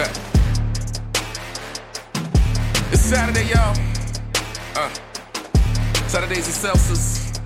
Uh. 0.00 0.31
Saturday, 3.12 3.44
y'all. 3.50 3.76
Uh, 4.74 4.88
Saturdays 6.08 6.46
and 6.46 6.54
Celsius. 6.54 7.38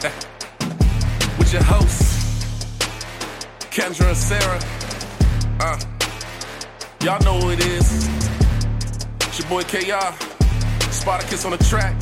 With 1.40 1.52
your 1.52 1.64
hosts, 1.64 2.76
Kendra 3.68 4.06
and 4.06 4.16
Sarah. 4.16 4.60
Uh, 5.58 5.76
y'all 7.02 7.20
know 7.24 7.40
who 7.40 7.50
it 7.50 7.66
is. 7.66 8.08
It's 9.22 9.40
your 9.40 9.48
boy 9.48 9.64
KR. 9.64 10.14
Spartacus 10.92 11.44
on 11.44 11.50
the 11.50 11.64
track. 11.64 11.96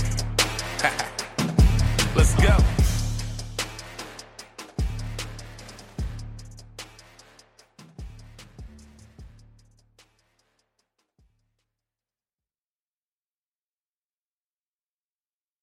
Let's 2.14 2.34
go. 2.34 2.85